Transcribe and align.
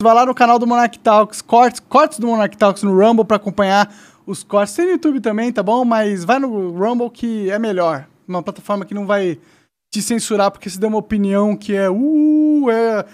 Vai 0.00 0.14
lá 0.14 0.24
no 0.24 0.32
canal 0.32 0.60
do 0.60 0.66
Monarch 0.66 0.96
Talks, 1.00 1.42
cortes, 1.42 1.80
cortes 1.80 2.20
do 2.20 2.28
Monarch 2.28 2.56
Talks 2.56 2.84
no 2.84 2.96
Rumble 2.96 3.24
pra 3.24 3.36
acompanhar 3.36 3.92
os 4.24 4.44
cortes. 4.44 4.72
Tem 4.72 4.84
no 4.86 4.92
YouTube 4.92 5.20
também, 5.20 5.52
tá 5.52 5.60
bom? 5.60 5.84
Mas 5.84 6.24
vai 6.24 6.38
no 6.38 6.70
Rumble 6.70 7.10
que 7.10 7.50
é 7.50 7.58
melhor. 7.58 8.06
Uma 8.28 8.40
plataforma 8.40 8.84
que 8.84 8.94
não 8.94 9.06
vai 9.06 9.40
te 9.92 10.00
censurar 10.00 10.52
porque 10.52 10.70
se 10.70 10.78
der 10.78 10.86
uma 10.86 10.98
opinião 10.98 11.56
que 11.56 11.74
é 11.74 11.90
uh, 11.90 12.70
é 12.70 13.04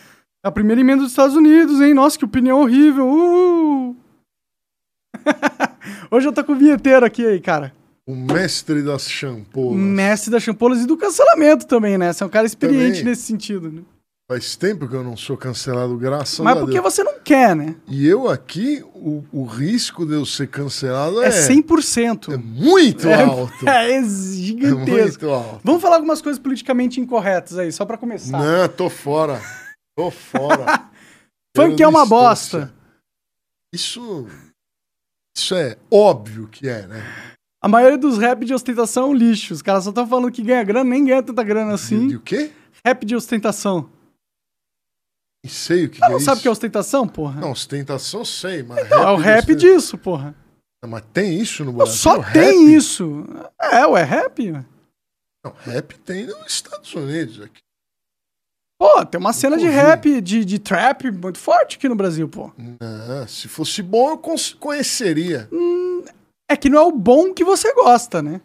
a 0.45 0.51
primeira 0.51 0.79
emenda 0.79 1.03
dos 1.03 1.13
Estados 1.13 1.35
Unidos, 1.35 1.81
hein? 1.81 1.95
Nossa, 1.95 2.19
que 2.19 2.25
opinião 2.27 2.61
horrível. 2.61 3.09
Uh! 3.09 3.97
Hoje 6.11 6.29
eu 6.29 6.35
tô 6.35 6.45
com 6.45 6.53
o 6.53 6.57
vinheteiro 6.57 7.07
aqui 7.07 7.25
aí, 7.25 7.41
cara. 7.41 7.73
O 8.07 8.15
mestre 8.15 8.83
das 8.83 9.11
champolas. 9.11 9.79
Mestre 9.79 10.31
das 10.31 10.43
champolas 10.43 10.83
e 10.83 10.87
do 10.87 10.99
cancelamento 10.99 11.67
também, 11.67 11.97
né? 11.97 12.13
Você 12.13 12.23
é 12.23 12.27
um 12.27 12.31
cara 12.31 12.45
experiente 12.47 12.99
Também. 12.99 13.05
nesse 13.05 13.23
sentido, 13.23 13.73
né? 13.73 13.81
Faz 14.31 14.57
tempo 14.57 14.89
que 14.89 14.95
eu 14.95 15.05
não 15.05 15.19
sou 15.19 15.37
cancelado, 15.37 15.99
graças 15.99 16.39
Mas 16.39 16.57
a 16.57 16.61
porque 16.61 16.81
Deus. 16.81 16.85
você 16.95 17.05
não 17.05 17.21
quer, 17.21 17.55
né? 17.55 17.77
E 17.87 18.07
eu 18.07 18.27
aqui, 18.31 18.83
o, 18.95 19.23
o 19.31 19.45
risco 19.45 20.07
de 20.07 20.15
eu 20.15 20.25
ser 20.25 20.49
cancelado 20.49 21.23
É, 21.23 21.27
é, 21.29 21.49
100%. 21.49 22.33
é 22.33 22.37
muito 22.39 23.07
É- 23.07 23.23
alto. 23.23 23.69
É, 23.69 23.93
É 24.01 24.03
gigantesco. 24.03 24.87
muito 25.27 25.31
alto. 25.31 25.61
Vamos 25.63 25.83
falar 25.83 25.97
algumas 25.97 26.23
coisas 26.23 26.41
politicamente 26.41 26.99
incorretas 27.01 27.59
aí, 27.59 27.71
só 27.71 27.85
pra 27.85 27.99
começar. 27.99 28.39
Não, 28.39 28.67
tô 28.69 28.89
fora. 28.89 29.43
Tô 29.95 30.11
fora. 30.11 30.89
Funk 31.55 31.83
é 31.83 31.87
uma 31.87 32.01
distância. 32.01 32.07
bosta. 32.09 32.75
Isso. 33.75 34.27
Isso 35.37 35.55
é 35.55 35.77
óbvio 35.91 36.49
que 36.49 36.67
é, 36.67 36.87
né? 36.87 37.03
A 37.63 37.69
maioria 37.69 37.99
dos 37.99 38.17
rap 38.17 38.43
de 38.47 38.55
ostentação 38.55 39.05
é 39.05 39.07
um 39.09 39.15
lixo. 39.15 39.53
Os 39.53 39.61
caras 39.61 39.85
só 39.85 39.91
estão 39.91 40.07
falando 40.07 40.33
que 40.33 40.43
ganha 40.43 40.65
grana, 40.65 40.89
nem 40.89 41.05
ganha 41.05 41.23
tanta 41.23 41.43
grana 41.43 41.75
assim. 41.75 42.09
de 42.09 42.17
o 42.17 42.21
quê? 42.21 42.51
Rap 42.87 43.05
de 43.05 43.15
ostentação. 43.17 43.91
Nem 45.45 45.53
sei 45.53 45.85
o 45.85 45.91
que, 45.91 46.01
que 46.01 46.09
não 46.09 46.17
é 46.17 46.21
sabe 46.21 46.39
o 46.39 46.43
que 46.43 46.49
é 46.49 46.51
ostentação, 46.51 47.07
porra? 47.07 47.39
Não, 47.39 47.51
ostentação 47.51 48.25
sei, 48.25 48.63
mas. 48.63 48.89
Não, 48.89 49.03
é 49.09 49.13
o 49.13 49.17
rap 49.17 49.55
disso, 49.55 49.99
porra. 49.99 50.35
Mas 50.87 51.03
tem 51.13 51.39
isso 51.39 51.65
no 51.65 51.71
Não, 51.71 51.79
Brasil? 51.79 51.95
só 51.97 52.19
Rap? 52.19 52.33
tem 52.33 52.75
isso. 52.75 53.27
É, 53.61 53.87
ué, 53.87 54.03
rap. 54.03 54.53
Não, 55.45 55.53
rap 55.65 55.99
tem 55.99 56.27
nos 56.27 56.47
Estados 56.47 56.95
Unidos 56.95 57.43
aqui. 57.43 57.61
Pô, 58.79 59.05
tem 59.05 59.19
uma 59.21 59.33
cena 59.33 59.57
de 59.57 59.67
rap, 59.67 60.21
de, 60.21 60.45
de 60.45 60.59
trap 60.59 61.11
muito 61.11 61.39
forte 61.39 61.77
aqui 61.77 61.89
no 61.89 61.95
Brasil, 61.95 62.29
pô. 62.29 62.51
Não, 62.59 63.29
se 63.29 63.49
fosse 63.49 63.83
bom, 63.83 64.11
eu 64.11 64.21
conheceria. 64.59 65.49
É 66.49 66.57
que 66.57 66.69
não 66.69 66.79
é 66.79 66.83
o 66.83 66.93
bom 66.93 67.33
que 67.33 67.45
você 67.45 67.73
gosta, 67.75 68.23
né? 68.23 68.41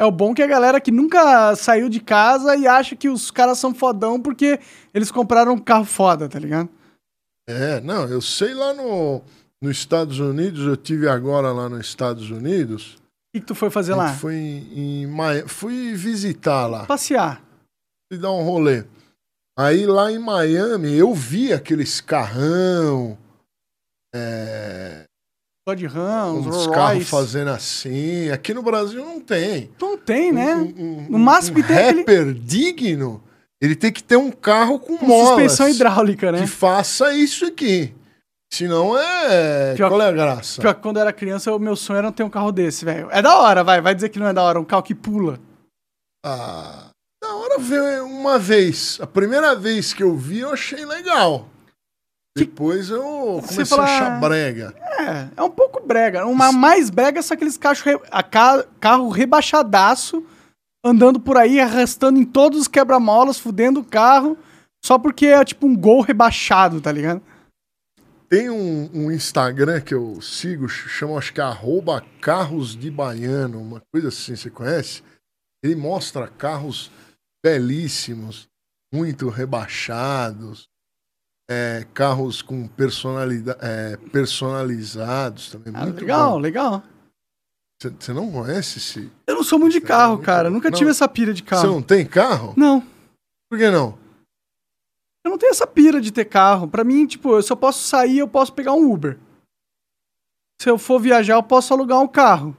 É 0.00 0.04
o 0.04 0.12
bom 0.12 0.32
que 0.32 0.42
a 0.42 0.46
galera 0.46 0.80
que 0.80 0.92
nunca 0.92 1.56
saiu 1.56 1.88
de 1.88 1.98
casa 1.98 2.54
e 2.54 2.68
acha 2.68 2.94
que 2.94 3.08
os 3.08 3.32
caras 3.32 3.58
são 3.58 3.74
fodão 3.74 4.20
porque 4.22 4.60
eles 4.94 5.10
compraram 5.10 5.54
um 5.54 5.58
carro 5.58 5.84
foda, 5.84 6.28
tá 6.28 6.38
ligado? 6.38 6.68
É, 7.48 7.80
não, 7.80 8.06
eu 8.06 8.20
sei 8.20 8.54
lá 8.54 8.72
no, 8.72 9.22
nos 9.60 9.76
Estados 9.76 10.20
Unidos, 10.20 10.66
eu 10.66 10.76
tive 10.76 11.08
agora 11.08 11.50
lá 11.50 11.68
nos 11.68 11.80
Estados 11.80 12.30
Unidos. 12.30 12.94
O 12.94 12.98
que, 13.34 13.40
que 13.40 13.46
tu 13.46 13.54
foi 13.54 13.70
fazer 13.70 13.94
lá? 13.94 14.14
Foi 14.14 14.34
em, 14.34 15.04
em 15.04 15.48
fui 15.48 15.94
visitar 15.94 16.66
lá, 16.66 16.86
Passear. 16.86 17.42
fui 18.10 18.20
dar 18.20 18.30
um 18.30 18.42
rolê. 18.44 18.84
Aí 19.58 19.84
lá 19.84 20.12
em 20.12 20.18
Miami 20.18 20.94
eu 20.94 21.12
vi 21.12 21.52
aqueles 21.52 22.00
carrão, 22.00 23.18
é, 24.14 25.04
Dodge 25.68 25.86
uns 25.86 25.92
Rolls 26.46 26.70
carros 26.70 27.08
fazendo 27.08 27.48
assim. 27.50 28.30
Aqui 28.30 28.54
no 28.54 28.62
Brasil 28.62 29.04
não 29.04 29.20
tem. 29.20 29.70
Não 29.80 29.98
tem, 29.98 30.32
né? 30.32 30.54
Um, 30.54 30.60
um- 30.78 31.06
No 31.10 31.18
máximo 31.18 31.58
um 31.58 31.62
que 31.62 31.68
tem 31.68 31.76
é 31.76 31.82
aquele- 31.90 31.98
rapper 32.00 32.32
digno, 32.34 33.22
ele 33.60 33.76
tem 33.76 33.92
que 33.92 34.02
ter 34.02 34.16
um 34.16 34.30
carro 34.30 34.78
com, 34.78 34.96
Com 34.96 35.06
molas. 35.06 35.28
suspensão 35.28 35.68
hidráulica, 35.68 36.32
né? 36.32 36.40
que 36.40 36.46
faça 36.46 37.12
isso 37.12 37.44
aqui. 37.44 37.94
Senão 38.50 38.98
é. 38.98 39.74
Pior- 39.74 39.90
Qual 39.90 40.00
é 40.00 40.08
a 40.08 40.12
graça? 40.12 40.62
Pior 40.62 40.74
que 40.74 40.80
quando 40.80 40.96
eu 40.96 41.02
era 41.02 41.12
criança, 41.12 41.52
o 41.54 41.58
meu 41.58 41.76
sonho 41.76 41.98
era 41.98 42.10
ter 42.10 42.22
um 42.22 42.30
carro 42.30 42.50
desse, 42.50 42.82
velho. 42.84 43.08
É 43.10 43.20
da 43.20 43.36
hora, 43.38 43.62
vai. 43.62 43.80
Vai 43.82 43.94
dizer 43.94 44.08
que 44.08 44.18
não 44.18 44.26
é 44.26 44.32
da 44.32 44.42
hora. 44.42 44.58
Um 44.58 44.64
carro 44.64 44.82
que 44.82 44.94
pula. 44.94 45.38
Ah, 46.24 46.86
da 47.22 47.34
hora 47.34 47.58
ver 47.58 48.00
uma 48.02 48.38
vez. 48.38 48.98
A 49.02 49.06
primeira 49.06 49.54
vez 49.54 49.92
que 49.92 50.02
eu 50.02 50.16
vi, 50.16 50.38
eu 50.40 50.50
achei 50.50 50.86
legal. 50.86 51.46
Depois 52.38 52.88
eu 52.90 53.02
comecei 53.46 53.64
fala- 53.64 53.82
a 53.82 53.86
achar 53.86 54.20
brega. 54.20 54.74
É, 54.98 55.28
é 55.36 55.42
um 55.42 55.50
pouco 55.50 55.80
brega. 55.86 56.26
Uma 56.26 56.52
mais 56.52 56.90
brega 56.90 57.22
são 57.22 57.34
aqueles 57.34 57.56
cachos 57.56 57.84
re- 57.84 58.00
a 58.10 58.22
ca- 58.22 58.64
carro 58.80 59.08
rebaixadaço, 59.08 60.24
andando 60.84 61.18
por 61.20 61.36
aí, 61.36 61.60
arrastando 61.60 62.18
em 62.18 62.24
todos 62.24 62.60
os 62.60 62.68
quebra-molas, 62.68 63.38
fudendo 63.38 63.80
o 63.80 63.84
carro, 63.84 64.36
só 64.84 64.98
porque 64.98 65.26
é 65.26 65.44
tipo 65.44 65.66
um 65.66 65.76
gol 65.76 66.00
rebaixado, 66.00 66.80
tá 66.80 66.90
ligado? 66.92 67.20
Tem 68.28 68.50
um, 68.50 68.90
um 68.92 69.10
Instagram 69.10 69.80
que 69.80 69.94
eu 69.94 70.20
sigo, 70.20 70.68
ch- 70.68 70.88
chama 70.88 71.16
acho 71.16 71.32
que 71.32 71.40
é 71.40 71.44
arroba 71.44 72.04
carros 72.20 72.76
de 72.76 72.90
baiano, 72.90 73.60
uma 73.60 73.82
coisa 73.92 74.08
assim, 74.08 74.36
você 74.36 74.50
conhece? 74.50 75.02
Ele 75.64 75.74
mostra 75.74 76.28
carros 76.28 76.90
belíssimos, 77.42 78.46
muito 78.92 79.28
rebaixados, 79.28 80.68
é, 81.48 81.86
carros 81.94 82.42
com 82.42 82.66
personalidade, 82.68 83.58
é, 83.62 83.96
personalizados 84.12 85.50
também. 85.50 85.72
Ah, 85.74 85.84
muito 85.84 86.00
legal, 86.00 86.32
bom. 86.32 86.38
legal. 86.38 86.82
Você 87.80 87.90
você 87.98 88.12
não 88.12 88.30
conhece 88.30 88.78
esse? 88.78 89.10
Eu 89.26 89.36
não 89.36 89.42
sou 89.44 89.58
muito 89.58 89.72
de 89.72 89.78
Isso 89.78 89.86
é 89.86 89.88
carro, 89.88 90.14
muito 90.14 90.26
cara. 90.26 90.48
bom. 90.48 90.54
Nunca 90.56 90.70
Não. 90.70 90.76
tive 90.78 90.90
essa 90.90 91.08
pira 91.08 91.32
de 91.32 91.42
Você 91.42 91.48
carro. 91.48 91.66
não 91.68 91.82
tem 91.82 92.04
carro? 92.04 92.52
Não. 92.56 92.80
Por 93.48 93.58
que 93.58 93.70
não? 93.70 93.96
Eu 95.24 95.30
não 95.30 95.38
tenho 95.38 95.50
essa 95.50 95.66
pira 95.66 96.00
de 96.00 96.10
ter 96.12 96.24
carro. 96.24 96.66
Pra 96.68 96.82
mim, 96.84 97.06
tipo, 97.06 97.30
eu 97.34 97.42
só 97.42 97.54
posso 97.54 97.86
sair, 97.86 98.18
eu 98.18 98.28
posso 98.28 98.52
pegar 98.52 98.72
um 98.72 98.90
Uber. 98.92 99.18
Se 100.60 100.68
eu 100.68 100.76
for 100.76 100.98
viajar, 101.00 101.34
eu 101.34 101.42
posso 101.42 101.72
alugar 101.72 102.00
um 102.00 102.08
carro. 102.08 102.56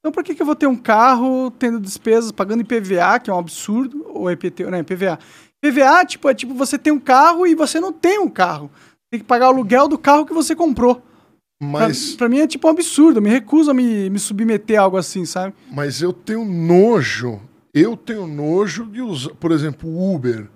Então 0.00 0.10
por 0.12 0.22
que, 0.24 0.34
que 0.34 0.42
eu 0.42 0.46
vou 0.46 0.56
ter 0.56 0.66
um 0.66 0.76
carro 0.76 1.50
tendo 1.52 1.80
despesas, 1.80 2.32
pagando 2.32 2.62
IPVA, 2.62 3.18
que 3.20 3.30
é 3.30 3.32
um 3.34 3.38
absurdo, 3.38 4.04
ou 4.08 4.30
EPT, 4.30 4.64
não, 4.64 4.78
IPVA. 4.78 5.18
IPVA, 5.64 6.04
tipo, 6.04 6.28
é 6.28 6.34
tipo 6.34 6.54
você 6.54 6.78
tem 6.78 6.92
um 6.92 7.00
carro 7.00 7.46
e 7.46 7.54
você 7.54 7.80
não 7.80 7.92
tem 7.92 8.18
um 8.18 8.28
carro. 8.28 8.70
Tem 9.10 9.20
que 9.20 9.26
pagar 9.26 9.46
o 9.46 9.54
aluguel 9.54 9.88
do 9.88 9.98
carro 9.98 10.26
que 10.26 10.34
você 10.34 10.54
comprou. 10.54 10.96
Pra, 10.96 11.68
Mas, 11.68 12.14
pra 12.14 12.28
mim 12.28 12.40
é 12.40 12.46
tipo 12.46 12.66
um 12.68 12.70
absurdo, 12.70 13.18
eu 13.18 13.22
me 13.22 13.30
recuso 13.30 13.70
a 13.70 13.74
me, 13.74 14.10
me 14.10 14.18
submeter 14.18 14.78
a 14.78 14.82
algo 14.82 14.96
assim, 14.98 15.24
sabe? 15.24 15.54
mas 15.70 16.02
eu 16.02 16.12
tenho 16.12 16.44
nojo. 16.44 17.40
Eu 17.72 17.96
tenho 17.96 18.26
nojo 18.26 18.84
de 18.86 19.00
usar, 19.00 19.30
por 19.34 19.52
exemplo, 19.52 19.88
o 19.88 20.14
Uber. 20.14 20.48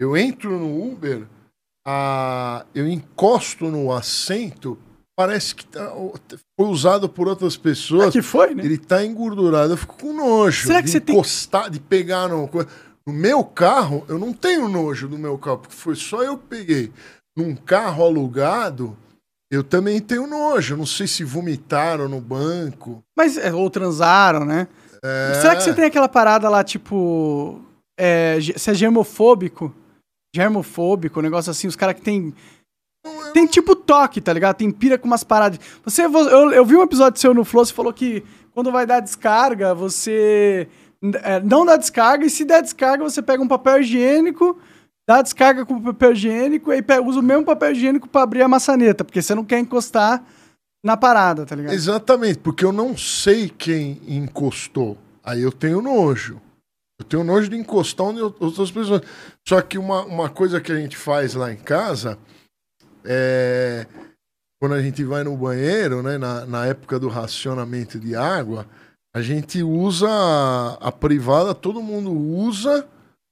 Eu 0.00 0.16
entro 0.16 0.58
no 0.58 0.92
Uber, 0.92 1.26
a, 1.86 2.64
eu 2.74 2.86
encosto 2.88 3.66
no 3.70 3.92
assento, 3.92 4.78
parece 5.16 5.54
que 5.54 5.64
tá- 5.66 5.92
foi 6.58 6.68
usado 6.68 7.08
por 7.08 7.28
outras 7.28 7.54
É 7.54 7.58
pessoas. 7.58 8.12
que 8.12 8.22
foi, 8.22 8.54
né? 8.54 8.64
Ele 8.64 8.78
tá 8.78 9.04
engordurado, 9.04 9.72
eu 9.72 9.76
fico 9.76 9.96
com 9.98 10.12
nojo. 10.12 10.66
Será 10.66 10.80
que 10.80 10.86
de 10.86 10.92
você 10.92 11.00
tem- 11.00 11.14
encostar, 11.14 11.70
de 11.70 11.80
pegar 11.80 12.28
no. 12.28 12.48
No 13.06 13.12
meu 13.12 13.44
carro, 13.44 14.04
eu 14.08 14.18
não 14.18 14.32
tenho 14.32 14.68
nojo 14.68 15.06
do 15.08 15.18
meu 15.18 15.36
carro, 15.36 15.58
porque 15.58 15.74
foi 15.76 15.94
só 15.94 16.22
eu 16.22 16.38
que 16.38 16.46
peguei. 16.46 16.92
Num 17.36 17.54
carro 17.54 18.04
alugado, 18.04 18.96
eu 19.50 19.62
também 19.62 20.00
tenho 20.00 20.26
nojo. 20.26 20.76
Não 20.76 20.86
sei 20.86 21.06
se 21.06 21.22
vomitaram 21.24 22.08
no 22.08 22.20
banco. 22.20 23.02
Mas, 23.16 23.36
é, 23.36 23.52
ou 23.52 23.68
transaram, 23.68 24.44
né? 24.44 24.68
É, 25.04 25.34
Será 25.40 25.54
que 25.56 25.62
você 25.62 25.74
tem 25.74 25.84
aquela 25.84 26.08
parada 26.08 26.48
lá, 26.48 26.64
tipo. 26.64 27.60
É, 27.98 28.38
você 28.40 28.70
é 28.70 28.74
germofóbico? 28.74 29.72
Germofóbico, 30.34 31.20
um 31.20 31.22
negócio 31.22 31.50
assim, 31.50 31.66
os 31.68 31.76
caras 31.76 31.94
que 31.96 32.00
tem. 32.02 32.34
Tem 33.34 33.46
tipo 33.46 33.76
toque, 33.76 34.20
tá 34.20 34.32
ligado? 34.32 34.56
Tem 34.56 34.70
pira 34.70 34.96
com 34.96 35.06
umas 35.06 35.22
paradas. 35.22 35.58
Você, 35.84 36.08
vo- 36.08 36.20
eu, 36.28 36.52
eu 36.52 36.64
vi 36.64 36.74
um 36.74 36.82
episódio 36.82 37.20
seu 37.20 37.34
no 37.34 37.44
Flow, 37.44 37.64
você 37.66 37.72
falou 37.72 37.92
que 37.92 38.24
quando 38.52 38.72
vai 38.72 38.86
dar 38.86 39.00
descarga, 39.00 39.74
você 39.74 40.66
é, 41.22 41.40
não 41.40 41.64
dá 41.66 41.76
descarga, 41.76 42.24
e 42.24 42.30
se 42.30 42.44
der 42.44 42.62
descarga, 42.62 43.02
você 43.04 43.20
pega 43.22 43.42
um 43.42 43.48
papel 43.48 43.80
higiênico, 43.80 44.58
dá 45.08 45.20
descarga 45.22 45.66
com 45.66 45.74
o 45.74 45.82
papel 45.82 46.12
higiênico, 46.12 46.70
e 46.70 46.76
aí 46.76 46.82
pe- 46.82 46.98
usa 47.00 47.20
o 47.20 47.22
mesmo 47.22 47.44
papel 47.44 47.72
higiênico 47.72 48.08
pra 48.08 48.22
abrir 48.22 48.42
a 48.42 48.48
maçaneta, 48.48 49.04
porque 49.04 49.20
você 49.20 49.34
não 49.34 49.44
quer 49.44 49.58
encostar 49.58 50.24
na 50.84 50.96
parada, 50.96 51.44
tá 51.46 51.54
ligado? 51.56 51.72
Exatamente, 51.74 52.38
porque 52.38 52.64
eu 52.64 52.72
não 52.72 52.96
sei 52.96 53.48
quem 53.48 54.00
encostou. 54.06 54.98
Aí 55.22 55.40
eu 55.42 55.50
tenho 55.50 55.80
nojo. 55.80 56.40
Eu 57.00 57.06
tenho 57.06 57.24
nojo 57.24 57.48
de 57.48 57.56
encostar 57.56 58.06
onde 58.06 58.20
outras 58.20 58.70
pessoas. 58.70 59.00
Só 59.48 59.60
que 59.62 59.78
uma, 59.78 60.04
uma 60.04 60.28
coisa 60.28 60.60
que 60.60 60.70
a 60.70 60.76
gente 60.76 60.96
faz 60.96 61.34
lá 61.34 61.50
em 61.52 61.56
casa 61.56 62.18
é. 63.04 63.86
Quando 64.60 64.74
a 64.74 64.82
gente 64.82 65.02
vai 65.04 65.24
no 65.24 65.36
banheiro, 65.36 66.02
né, 66.02 66.16
na, 66.16 66.46
na 66.46 66.66
época 66.66 66.98
do 66.98 67.08
racionamento 67.08 67.98
de 67.98 68.14
água, 68.14 68.66
a 69.14 69.22
gente 69.22 69.62
usa 69.62 70.08
a, 70.10 70.88
a 70.88 70.92
privada, 70.92 71.54
todo 71.54 71.80
mundo 71.80 72.10
usa, 72.12 72.84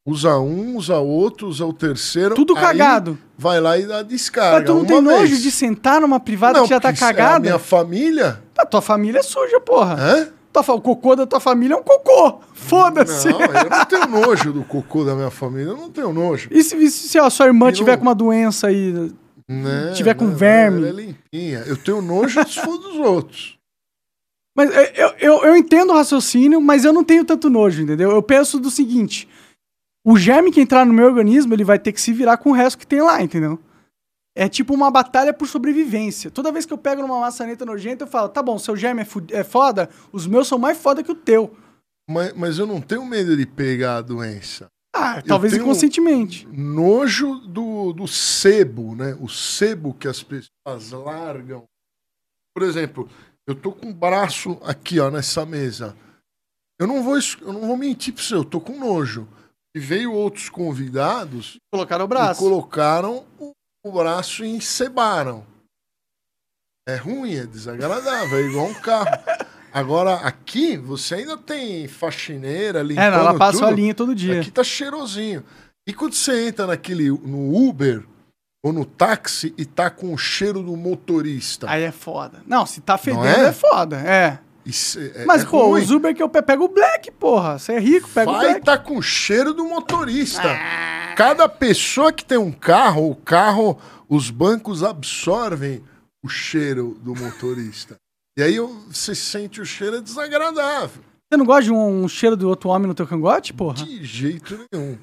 usa 0.07 0.39
um, 0.39 0.77
usa 0.77 0.99
outro, 0.99 1.49
usa 1.49 1.67
o 1.67 1.73
terceiro. 1.73 2.35
Tudo 2.37 2.55
cagado. 2.55 3.19
Vai 3.37 3.61
lá 3.61 3.77
e 3.77 3.85
dá 3.87 4.03
descarga. 4.03 4.59
Mas 4.59 4.67
tu 4.67 4.75
não 4.75 4.85
tem 4.85 5.01
nojo 5.01 5.27
vez. 5.27 5.43
de 5.43 5.51
sentar 5.51 6.01
numa 6.01 6.21
privada 6.21 6.59
Não, 6.59 6.65
que 6.65 6.71
já 6.71 6.79
tá 6.81 6.93
isso 6.93 7.03
é 7.05 7.07
cagada? 7.09 7.37
A 7.37 7.41
minha 7.41 7.59
família. 7.59 8.41
A 8.57 8.65
tua 8.65 8.81
família 8.81 9.19
é 9.19 9.23
suja, 9.23 9.61
porra. 9.61 9.97
Hã? 9.99 10.29
Fa- 10.63 10.75
O 10.75 10.81
cocô 10.83 11.17
da 11.17 11.27
tua 11.27 11.41
família 11.41 11.75
é 11.75 11.77
um 11.79 11.83
cocô. 11.83 12.41
Foda-se. 12.53 13.29
Não, 13.31 13.41
eu 13.41 13.71
não 13.71 13.85
tenho 13.87 14.07
nojo 14.07 14.53
do 14.53 14.63
cocô 14.63 15.03
da 15.03 15.15
minha 15.15 15.31
família, 15.31 15.71
eu 15.71 15.77
não 15.77 15.91
tenho 15.91 16.13
nojo. 16.13 16.49
E 16.53 16.63
se, 16.63 16.91
se 16.91 17.19
a 17.19 17.29
sua 17.31 17.47
irmã 17.47 17.71
E 17.71 17.73
tiver 17.73 17.93
não- 17.93 17.99
com 17.99 18.03
uma 18.05 18.15
doença 18.15 18.67
aí? 18.69 19.11
Não, 19.49 19.93
tiver 19.95 20.15
com 20.15 20.27
não, 20.27 20.35
verme. 20.37 20.87
Ela 20.89 21.01
é 21.01 21.05
limpinha. 21.07 21.65
Eu 21.67 21.77
tenho 21.77 22.01
nojo 22.03 22.39
dos 22.45 22.57
outros. 23.01 23.57
Mas 24.55 24.71
é, 24.71 24.93
eu, 25.03 25.09
eu, 25.19 25.45
eu 25.45 25.57
entendo 25.57 25.91
o 25.91 25.97
raciocínio, 25.97 26.61
mas 26.61 26.85
eu 26.85 26.93
não 26.93 27.03
tenho 27.05 27.25
tanto 27.25 27.49
nojo, 27.49 27.83
entendeu? 27.83 28.11
Eu 28.11 28.23
penso 28.23 28.59
do 28.61 28.71
seguinte: 28.71 29.29
o 30.05 30.17
germe 30.19 30.51
que 30.53 30.61
entrar 30.61 30.85
no 30.85 30.93
meu 30.93 31.07
organismo, 31.07 31.55
ele 31.55 31.65
vai 31.65 31.79
ter 31.79 31.93
que 31.93 32.01
se 32.01 32.13
virar 32.13 32.37
com 32.37 32.51
o 32.51 32.55
resto 32.55 32.79
que 32.79 32.87
tem 32.87 33.01
lá, 33.01 33.23
entendeu? 33.23 33.59
É 34.35 34.49
tipo 34.49 34.73
uma 34.73 34.91
batalha 34.91 35.33
por 35.33 35.47
sobrevivência. 35.47 36.31
Toda 36.31 36.53
vez 36.53 36.65
que 36.65 36.73
eu 36.73 36.79
pego 36.79 37.03
numa 37.03 37.21
maçaneta 37.21 37.67
nojenta, 37.67 38.05
eu 38.05 38.09
falo, 38.09 38.29
tá 38.31 38.43
bom, 38.43 38.59
seu 38.59 38.75
germe 38.75 39.03
é, 39.03 39.39
é 39.39 39.45
foda, 39.45 39.91
os 40.11 40.27
meus 40.27 40.49
são 40.49 40.59
mais 40.59 40.79
foda 40.79 41.03
que 41.03 41.13
o 41.13 41.15
teu. 41.15 41.55
Mas, 42.09 42.33
mas 42.33 42.59
eu 42.59 42.67
não 42.67 42.81
tenho 42.81 43.05
medo 43.05 43.37
de 43.37 43.45
pegar 43.47 43.97
a 43.97 44.01
doença. 44.03 44.69
Ah, 44.95 45.23
talvez 45.23 45.53
tenho- 45.53 45.65
inconscientemente. 45.65 46.47
Nojo 46.51 47.37
do, 47.47 47.93
do 47.93 48.07
sebo, 48.09 48.95
né? 48.95 49.17
O 49.21 49.29
sebo 49.29 49.95
que 49.95 50.09
as 50.09 50.23
pessoas 50.23 50.91
largam. 50.93 51.65
Por 52.55 52.63
exemplo, 52.63 53.09
eu 53.47 53.55
tô 53.55 53.73
com 53.73 53.91
o 53.91 53.95
braço 53.95 54.59
aqui, 54.65 54.99
ó, 55.01 55.11
nessa 55.11 55.45
mesa. 55.45 55.97
Eu 56.81 56.87
não 56.87 57.03
vou, 57.03 57.17
eu 57.41 57.53
não 57.53 57.61
vou 57.67 57.77
mentir 57.77 58.13
pra 58.15 58.23
você, 58.23 58.35
eu 58.35 58.45
tô 58.45 58.61
com 58.61 58.79
nojo. 58.79 59.29
E 59.75 59.81
veio 59.81 60.13
outros 60.13 60.49
convidados 60.51 61.57
Colocaram 61.73 62.05
o 62.05 62.09
e 62.09 62.09
braço. 62.09 62.41
colocaram 62.41 63.25
o, 63.39 63.53
o 63.85 63.93
braço 63.93 64.45
e 64.45 64.49
encebaram. 64.51 65.47
É 66.87 66.97
ruim, 66.97 67.35
é 67.37 67.47
desagradável, 67.47 68.39
é 68.39 68.43
igual 68.43 68.67
um 68.67 68.75
carro. 68.75 69.09
Agora, 69.73 70.17
aqui, 70.17 70.77
você 70.77 71.15
ainda 71.15 71.39
tem 71.39 71.89
faxineira 71.89 72.83
limpando 72.83 73.05
É, 73.05 73.11
não, 73.11 73.19
ela 73.21 73.39
passa 73.39 73.61
tudo. 73.61 73.69
a 73.69 73.71
linha 73.71 73.95
todo 73.95 74.15
dia. 74.15 74.41
Aqui 74.41 74.51
tá 74.51 74.63
cheirosinho. 74.63 75.43
E 75.87 75.95
quando 75.95 76.13
você 76.13 76.49
entra 76.49 76.67
naquele, 76.67 77.09
no 77.09 77.57
Uber 77.69 78.05
ou 78.63 78.73
no 78.73 78.85
táxi 78.85 79.53
e 79.59 79.65
tá 79.65 79.91
com 79.91 80.13
o 80.15 80.19
cheiro 80.19 80.63
do 80.63 80.77
motorista? 80.77 81.69
Aí 81.69 81.83
é 81.83 81.91
foda. 81.93 82.43
Não, 82.47 82.65
se 82.65 82.81
tá 82.81 82.97
fedendo 82.97 83.25
é? 83.27 83.47
é? 83.49 83.53
foda, 83.53 83.97
é. 83.97 84.39
Isso 84.65 85.01
é- 85.01 85.25
Mas, 85.25 85.43
é 85.43 85.47
pô, 85.47 85.67
ruim. 85.71 85.83
os 85.83 85.91
Uber 85.91 86.15
que 86.15 86.23
eu 86.23 86.29
pe- 86.29 86.41
pego 86.43 86.65
o 86.65 86.69
Black, 86.69 87.11
porra. 87.11 87.59
Você 87.59 87.73
é 87.73 87.81
rico, 87.81 88.09
pega 88.11 88.31
o 88.31 88.35
Vai 88.35 88.47
Black. 88.51 88.65
tá 88.65 88.79
com 88.79 88.97
o 88.97 89.03
cheiro 89.03 89.53
do 89.53 89.65
motorista. 89.65 90.49
Ah. 90.49 91.15
Cada 91.17 91.49
pessoa 91.49 92.13
que 92.13 92.25
tem 92.25 92.39
um 92.39 92.53
carro, 92.53 93.11
o 93.11 93.17
carro, 93.17 93.77
os 94.09 94.31
bancos 94.31 94.85
absorvem 94.85 95.83
o 96.25 96.29
cheiro 96.29 96.97
do 97.03 97.15
motorista. 97.17 97.97
E 98.39 98.43
aí 98.43 98.57
você 98.89 99.15
sente 99.15 99.61
o 99.61 99.67
cheiro 99.67 99.97
é 99.97 100.01
desagradável. 100.01 101.03
Você 101.29 101.37
não 101.37 101.45
gosta 101.45 101.65
de 101.65 101.73
um, 101.73 102.05
um 102.05 102.09
cheiro 102.09 102.37
do 102.37 102.49
outro 102.49 102.69
homem 102.71 102.87
no 102.87 102.95
teu 102.95 103.07
cangote, 103.07 103.53
porra? 103.53 103.75
De 103.85 104.05
jeito 104.05 104.65
nenhum. 104.73 104.97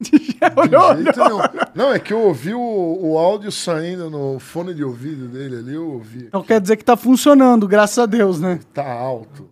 olhou, 0.56 0.94
De 0.94 1.04
jeito 1.04 1.20
nenhum. 1.20 1.38
Não, 1.74 1.92
é 1.92 1.98
que 1.98 2.12
eu 2.12 2.20
ouvi 2.20 2.52
o, 2.54 2.60
o 2.60 3.18
áudio 3.18 3.50
saindo 3.50 4.10
no 4.10 4.38
fone 4.38 4.74
de 4.74 4.84
ouvido 4.84 5.28
dele 5.28 5.56
ali, 5.56 5.74
eu 5.74 5.90
ouvi. 5.92 6.26
Então 6.26 6.42
quer 6.42 6.60
dizer 6.60 6.76
que 6.76 6.84
tá 6.84 6.96
funcionando, 6.96 7.66
graças 7.66 7.98
a 7.98 8.06
Deus, 8.06 8.40
né? 8.40 8.60
Tá 8.74 8.86
alto. 8.86 9.48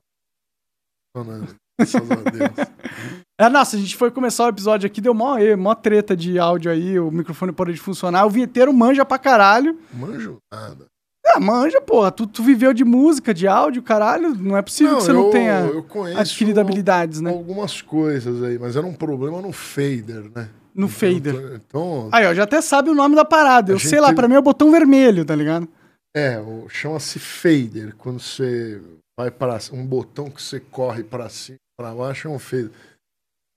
Funcionando. 1.17 1.55
Graças 1.79 2.11
a 2.11 2.31
Deus. 2.31 2.69
É, 3.37 3.49
nossa, 3.49 3.75
a 3.77 3.81
gente 3.81 3.97
foi 3.97 4.13
começar 4.13 4.45
o 4.45 4.49
episódio 4.49 4.87
aqui, 4.87 5.01
deu 5.01 5.13
mó, 5.13 5.37
mó 5.59 5.75
treta 5.75 6.17
de 6.17 6.39
áudio 6.39 6.71
aí, 6.71 7.01
o 7.01 7.11
microfone 7.11 7.51
parou 7.51 7.75
de 7.75 7.81
funcionar. 7.81 8.25
O 8.25 8.31
vinheteiro 8.31 8.73
manja 8.73 9.05
pra 9.05 9.19
caralho. 9.19 9.77
Manjo 9.93 10.39
nada. 10.53 10.87
É, 11.35 11.41
manja, 11.41 11.81
porra. 11.81 12.11
Tu, 12.11 12.27
tu 12.27 12.43
viveu 12.43 12.73
de 12.73 12.85
música, 12.85 13.33
de 13.35 13.47
áudio, 13.49 13.83
caralho. 13.83 14.35
Não 14.35 14.57
é 14.57 14.63
possível 14.63 14.97
que 14.97 15.03
você 15.03 15.13
não 15.13 15.25
eu- 15.27 15.31
tenha 15.31 15.61
eu 15.61 15.83
conheço 15.83 16.21
adquirido 16.21 16.59
habilidades, 16.61 17.21
né? 17.21 17.31
Algumas 17.31 17.81
coisas 17.83 18.43
aí, 18.43 18.59
mas 18.59 18.77
era 18.77 18.87
um 18.87 18.95
problema 18.95 19.41
no 19.41 19.53
fader, 19.53 20.31
né? 20.35 20.49
No 20.75 20.87
Então, 20.87 20.89
fader. 20.89 21.61
Então, 21.69 22.09
Aí, 22.13 22.27
ó, 22.27 22.35
já 22.35 22.43
até 22.45 22.61
sabe 22.61 22.91
o 22.91 22.95
nome 22.95 23.15
da 23.15 23.25
parada. 23.25 23.73
Eu 23.73 23.79
gente 23.79 23.89
sei 23.89 24.01
lá, 24.01 24.13
pra 24.13 24.27
mim 24.29 24.35
é 24.35 24.39
o 24.39 24.43
botão 24.43 24.71
vermelho, 24.71 25.25
tá 25.25 25.35
ligado? 25.35 25.69
é, 26.17 26.41
chama-se 26.69 27.19
fader. 27.19 27.95
Quando 27.97 28.21
você 28.21 28.81
vai 29.19 29.31
para 29.33 29.59
um 29.73 29.85
botão 29.85 30.31
que 30.31 30.41
você 30.41 30.61
corre 30.61 31.03
para 31.03 31.29
cima, 31.29 31.59
para 31.77 31.93
baixo, 31.93 32.29
é 32.29 32.31
um 32.31 32.39
fader. 32.39 32.71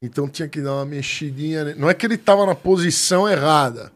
Então 0.03 0.27
tinha 0.27 0.47
que 0.47 0.61
dar 0.61 0.73
uma 0.75 0.85
mexidinha. 0.85 1.75
Não 1.75 1.89
é 1.89 1.93
que 1.93 2.05
ele 2.05 2.17
tava 2.17 2.45
na 2.45 2.55
posição 2.55 3.27
errada. 3.29 3.91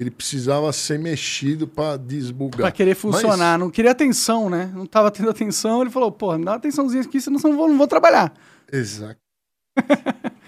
Ele 0.00 0.10
precisava 0.10 0.72
ser 0.72 0.98
mexido 0.98 1.68
para 1.68 1.98
desbugar. 1.98 2.62
Pra 2.62 2.72
querer 2.72 2.94
funcionar. 2.94 3.58
Não 3.58 3.70
queria 3.70 3.90
atenção, 3.90 4.48
né? 4.48 4.72
Não 4.74 4.86
tava 4.86 5.10
tendo 5.10 5.28
atenção. 5.28 5.82
Ele 5.82 5.90
falou, 5.90 6.10
porra, 6.10 6.38
me 6.38 6.44
dá 6.46 6.52
uma 6.52 6.56
atençãozinha 6.56 7.02
aqui, 7.02 7.20
senão 7.20 7.38
eu 7.38 7.50
não 7.50 7.56
vou, 7.58 7.68
não 7.68 7.76
vou 7.76 7.86
trabalhar. 7.86 8.32
Exato. 8.72 9.20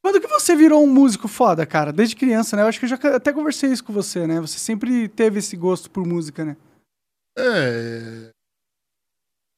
Quando 0.00 0.20
que 0.20 0.28
você 0.28 0.54
virou 0.54 0.84
um 0.84 0.86
músico 0.86 1.26
foda, 1.26 1.66
cara? 1.66 1.92
Desde 1.92 2.14
criança, 2.14 2.54
né? 2.56 2.62
Eu 2.62 2.68
acho 2.68 2.78
que 2.78 2.84
eu 2.84 2.90
já 2.90 2.96
até 3.16 3.32
conversei 3.32 3.72
isso 3.72 3.82
com 3.82 3.92
você, 3.92 4.24
né? 4.24 4.40
Você 4.40 4.60
sempre 4.60 5.08
teve 5.08 5.40
esse 5.40 5.56
gosto 5.56 5.90
por 5.90 6.06
música, 6.06 6.44
né? 6.44 6.56
É. 7.36 8.30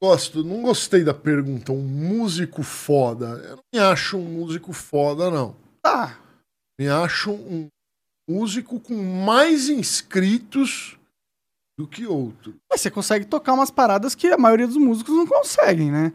Gosto, 0.02 0.42
não 0.42 0.62
gostei 0.62 1.04
da 1.04 1.12
pergunta. 1.12 1.70
Um 1.70 1.82
músico 1.82 2.62
foda. 2.62 3.26
Eu 3.44 3.56
não 3.56 3.62
me 3.74 3.78
acho 3.78 4.16
um 4.16 4.24
músico 4.24 4.72
foda, 4.72 5.30
não. 5.30 5.54
Tá. 5.82 6.18
Me 6.78 6.88
acho 6.88 7.30
um 7.30 7.68
músico 8.28 8.80
com 8.80 8.94
mais 8.94 9.68
inscritos 9.68 10.98
do 11.78 11.86
que 11.86 12.06
outro. 12.06 12.54
Mas 12.70 12.80
você 12.80 12.90
consegue 12.90 13.24
tocar 13.24 13.52
umas 13.52 13.70
paradas 13.70 14.14
que 14.14 14.28
a 14.28 14.38
maioria 14.38 14.66
dos 14.66 14.76
músicos 14.76 15.14
não 15.14 15.26
conseguem, 15.26 15.90
né? 15.90 16.12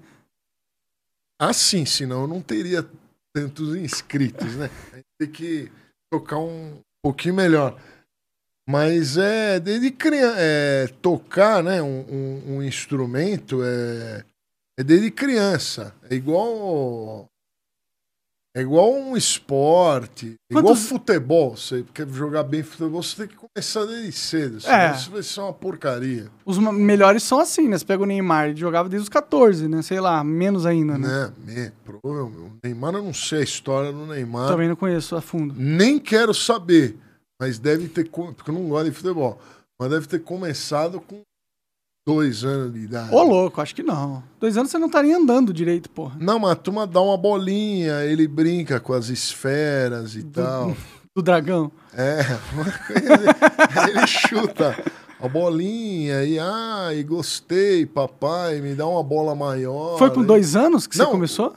Assim, 1.39 1.85
senão 1.85 2.21
eu 2.21 2.27
não 2.27 2.41
teria 2.41 2.87
tantos 3.33 3.75
inscritos, 3.75 4.55
né? 4.55 4.69
A 4.91 4.95
gente 4.97 5.07
tem 5.17 5.29
que 5.31 5.71
tocar 6.11 6.37
um 6.39 6.81
pouquinho 7.01 7.33
melhor. 7.35 7.79
Mas 8.67 9.17
é 9.17 9.59
desde 9.59 9.89
criança, 9.91 10.35
é, 10.37 10.87
tocar, 11.01 11.63
né, 11.63 11.81
um, 11.81 12.01
um- 12.09 12.55
um 12.57 12.63
instrumento 12.63 13.61
é, 13.63 14.23
é 14.77 14.83
desde 14.83 15.09
criança. 15.09 15.95
É 16.09 16.13
igual 16.15 17.27
é 18.55 18.61
igual 18.61 18.91
um 18.93 19.15
esporte, 19.15 20.35
é 20.49 20.53
igual 20.53 20.73
Quantos- 20.73 20.87
futebol. 20.87 21.55
Você 21.55 21.85
quer 21.93 22.07
jogar 22.09 22.43
bem 22.43 22.63
futebol, 22.63 23.01
você 23.03 23.15
tem 23.17 23.27
que 23.27 23.35
começar 23.35 23.85
desde 23.85 24.11
cedo. 24.11 24.59
Senão 24.61 24.75
É. 24.75 24.91
isso 24.95 25.11
vai 25.11 25.23
ser 25.23 25.39
uma 25.41 25.53
porcaria. 25.53 26.29
Os 26.45 26.57
melhores 26.57 27.23
são 27.23 27.39
assim, 27.39 27.67
né? 27.67 27.77
Você 27.77 27.85
pega 27.85 28.03
o 28.03 28.05
Neymar, 28.05 28.49
ele 28.49 28.59
jogava 28.59 28.89
desde 28.89 29.03
os 29.03 29.09
14, 29.09 29.67
né? 29.67 29.81
Sei 29.81 29.99
lá, 29.99 30.23
menos 30.23 30.65
ainda, 30.65 30.97
né? 30.97 31.31
Me, 31.45 31.71
provavelmente. 31.85 32.39
O 32.39 32.51
Neymar, 32.63 32.95
eu 32.95 33.03
não 33.03 33.13
sei 33.13 33.39
a 33.39 33.43
história 33.43 33.91
do 33.91 34.05
Neymar. 34.05 34.47
Também 34.47 34.67
não 34.67 34.75
conheço 34.75 35.15
a 35.15 35.21
fundo. 35.21 35.53
Nem 35.57 35.99
quero 35.99 36.33
saber, 36.33 36.97
mas 37.39 37.59
deve 37.59 37.87
ter. 37.87 38.09
Porque 38.09 38.49
eu 38.49 38.53
não 38.55 38.67
gosto 38.67 38.85
de 38.89 38.91
futebol. 38.95 39.39
Mas 39.79 39.89
deve 39.91 40.07
ter 40.07 40.19
começado 40.19 40.99
com 40.99 41.21
dois 42.13 42.43
anos 42.43 42.73
de 42.73 42.79
idade. 42.79 43.13
Ô, 43.13 43.21
louco, 43.21 43.61
acho 43.61 43.75
que 43.75 43.83
não. 43.83 44.23
Dois 44.39 44.57
anos 44.57 44.71
você 44.71 44.79
não 44.79 44.89
tá 44.89 45.03
nem 45.03 45.13
andando 45.13 45.53
direito, 45.53 45.89
porra. 45.91 46.17
Não, 46.19 46.39
mas 46.39 46.51
a 46.51 46.55
turma 46.55 46.87
dá 46.87 46.99
uma 46.99 47.15
bolinha, 47.17 48.03
ele 48.03 48.27
brinca 48.27 48.79
com 48.79 48.93
as 48.93 49.09
esferas 49.09 50.15
e 50.15 50.23
tal. 50.23 50.75
Do 51.15 51.21
dragão. 51.21 51.71
É. 51.93 52.21
Aí 53.79 53.91
ele 53.91 54.07
chuta 54.07 54.75
a 55.19 55.27
bolinha 55.27 56.23
e, 56.23 56.39
ai, 56.39 57.03
gostei, 57.03 57.85
papai, 57.85 58.59
me 58.61 58.73
dá 58.73 58.87
uma 58.87 59.03
bola 59.03 59.35
maior. 59.35 59.97
Foi 59.99 60.09
com 60.09 60.23
dois 60.23 60.55
anos 60.55 60.87
que 60.87 60.95
você 60.95 61.03
Não. 61.03 61.11
começou? 61.11 61.55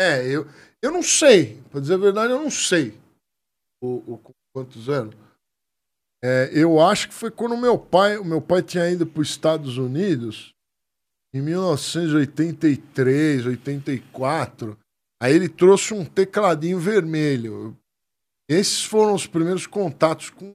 É, 0.00 0.24
eu, 0.26 0.46
eu 0.80 0.90
não 0.92 1.02
sei. 1.02 1.60
Pra 1.70 1.80
dizer 1.80 1.94
a 1.94 1.98
verdade, 1.98 2.32
eu 2.32 2.40
não 2.40 2.50
sei 2.50 2.94
o, 3.82 3.96
o- 4.14 4.20
quantos 4.54 4.88
anos. 4.88 5.14
É, 6.22 6.50
eu 6.52 6.80
acho 6.80 7.08
que 7.08 7.14
foi 7.14 7.30
quando 7.30 7.56
meu 7.56 7.78
pai, 7.78 8.18
o 8.18 8.24
meu 8.24 8.40
pai 8.40 8.62
tinha 8.62 8.88
ido 8.90 9.06
para 9.06 9.22
os 9.22 9.28
Estados 9.28 9.78
Unidos 9.78 10.52
em 11.32 11.40
1983, 11.40 13.46
84. 13.46 14.76
Aí 15.20 15.34
ele 15.34 15.48
trouxe 15.48 15.94
um 15.94 16.04
tecladinho 16.04 16.78
vermelho. 16.78 17.76
Esses 18.48 18.84
foram 18.84 19.14
os 19.14 19.26
primeiros 19.26 19.66
contatos 19.66 20.30
com 20.30 20.52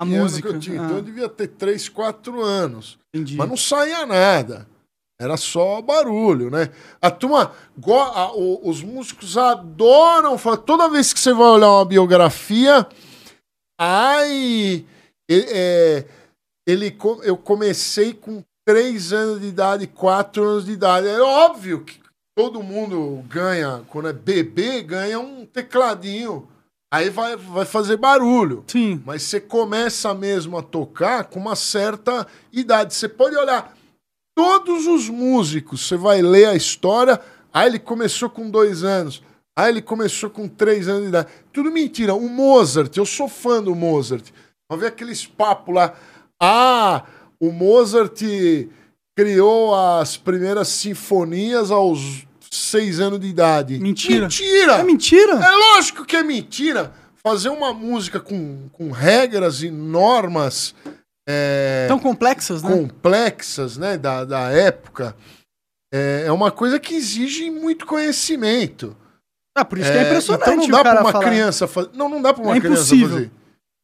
A 0.00 0.04
música. 0.04 0.48
que 0.50 0.56
eu 0.56 0.60
tinha. 0.60 0.80
Ah, 0.82 0.84
Então 0.84 0.96
eu 0.98 1.02
devia 1.02 1.28
ter 1.28 1.48
3, 1.48 1.88
4 1.88 2.42
anos. 2.42 2.98
entendi. 3.14 3.36
Mas 3.36 3.48
não 3.48 3.56
saía 3.56 4.04
nada. 4.06 4.66
Era 5.20 5.36
só 5.36 5.82
barulho, 5.82 6.48
né? 6.50 6.70
A 7.02 7.10
turma, 7.10 7.52
go- 7.76 7.98
a- 7.98 8.32
o- 8.32 8.68
os 8.68 8.82
músicos 8.82 9.36
adoram. 9.36 10.36
Toda 10.64 10.88
vez 10.88 11.12
que 11.12 11.18
você 11.18 11.32
vai 11.32 11.48
olhar 11.48 11.72
uma 11.72 11.84
biografia, 11.84 12.86
ai, 13.78 14.84
é, 15.30 16.04
ele, 16.66 16.96
eu 17.22 17.36
comecei 17.36 18.12
com 18.12 18.42
3 18.66 19.12
anos 19.12 19.40
de 19.40 19.46
idade, 19.46 19.86
4 19.86 20.42
anos 20.42 20.66
de 20.66 20.72
idade. 20.72 21.06
É 21.06 21.20
óbvio 21.20 21.84
que 21.84 22.00
todo 22.36 22.62
mundo 22.62 23.24
ganha, 23.28 23.82
quando 23.88 24.08
é 24.08 24.12
bebê, 24.12 24.82
ganha 24.82 25.18
um 25.18 25.46
tecladinho. 25.46 26.48
Aí 26.92 27.10
vai, 27.10 27.36
vai 27.36 27.64
fazer 27.64 27.96
barulho. 27.96 28.64
Sim. 28.66 29.02
Mas 29.04 29.22
você 29.22 29.40
começa 29.40 30.14
mesmo 30.14 30.56
a 30.56 30.62
tocar 30.62 31.24
com 31.24 31.38
uma 31.38 31.54
certa 31.54 32.26
idade. 32.52 32.94
Você 32.94 33.08
pode 33.08 33.36
olhar 33.36 33.76
todos 34.34 34.86
os 34.86 35.08
músicos, 35.08 35.86
você 35.86 35.96
vai 35.96 36.22
ler 36.22 36.46
a 36.46 36.54
história. 36.54 37.20
Ah, 37.52 37.66
ele 37.66 37.78
começou 37.78 38.30
com 38.30 38.48
dois 38.48 38.84
anos. 38.84 39.22
Aí 39.58 39.70
ele 39.70 39.82
começou 39.82 40.30
com 40.30 40.46
3 40.46 40.86
anos 40.86 41.02
de 41.02 41.08
idade. 41.08 41.28
Tudo 41.52 41.72
mentira. 41.72 42.14
O 42.14 42.28
Mozart, 42.28 42.96
eu 42.96 43.04
sou 43.04 43.28
fã 43.28 43.60
do 43.60 43.74
Mozart. 43.74 44.30
Vamos 44.70 44.84
ver 44.84 44.92
aqueles 44.92 45.26
papos 45.26 45.74
lá. 45.74 45.94
Ah, 46.40 47.02
o 47.40 47.50
Mozart 47.50 48.22
criou 49.16 49.74
as 49.74 50.16
primeiras 50.16 50.68
sinfonias 50.68 51.72
aos 51.72 52.24
6 52.48 53.00
anos 53.00 53.18
de 53.18 53.26
idade. 53.26 53.80
Mentira. 53.80 54.26
Mentira! 54.26 54.72
É 54.74 54.84
mentira? 54.84 55.32
É 55.32 55.50
lógico 55.50 56.04
que 56.04 56.14
é 56.14 56.22
mentira. 56.22 56.92
Fazer 57.16 57.48
uma 57.48 57.74
música 57.74 58.20
com, 58.20 58.68
com 58.72 58.92
regras 58.92 59.64
e 59.64 59.72
normas 59.72 60.72
é, 61.28 61.86
Tão 61.88 61.98
complexas, 61.98 62.62
né? 62.62 62.70
complexas 62.70 63.76
né, 63.76 63.98
da, 63.98 64.24
da 64.24 64.50
época 64.52 65.16
é, 65.92 66.22
é 66.26 66.32
uma 66.32 66.52
coisa 66.52 66.78
que 66.78 66.94
exige 66.94 67.50
muito 67.50 67.86
conhecimento. 67.86 68.96
Ah, 69.60 69.64
por 69.64 69.78
isso 69.78 69.90
que 69.90 69.96
é 69.98 70.02
impressionante 70.02 70.42
Então 70.42 70.56
não 70.56 70.68
dá 70.68 70.80
para 70.82 71.00
uma 71.00 71.12
falar. 71.12 71.24
criança 71.24 71.66
fazer. 71.66 71.90
Não, 71.94 72.08
não 72.08 72.22
dá 72.22 72.32
para 72.34 72.42
uma 72.44 72.56
É 72.56 72.60
criança 72.60 72.80
impossível. 72.94 73.08
fazer. 73.16 73.30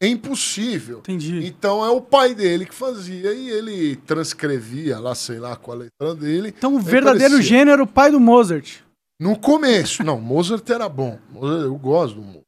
É 0.03 0.07
impossível. 0.07 0.99
Entendi. 0.99 1.47
Então 1.47 1.85
é 1.85 1.89
o 1.91 2.01
pai 2.01 2.35
dele 2.35 2.67
que 2.67 2.75
fazia 2.75 3.33
e 3.33 3.49
ele 3.49 3.97
transcrevia 3.97 4.99
lá, 4.99 5.15
sei 5.15 5.39
lá, 5.39 5.57
com 5.57 5.73
a 5.73 5.75
letra 5.77 6.15
dele. 6.15 6.55
Então 6.57 6.75
o 6.75 6.79
verdadeiro 6.81 7.35
parecia. 7.35 7.59
gênio 7.59 7.73
era 7.73 7.83
o 7.83 7.87
pai 7.87 8.11
do 8.11 8.21
Mozart. 8.21 8.81
No 9.21 9.39
começo. 9.39 10.03
Não, 10.03 10.21
Mozart 10.21 10.69
era 10.69 10.89
bom. 10.89 11.19
Mozart, 11.31 11.63
eu 11.63 11.75
gosto 11.77 12.15
do 12.17 12.23
Mozart. 12.23 12.45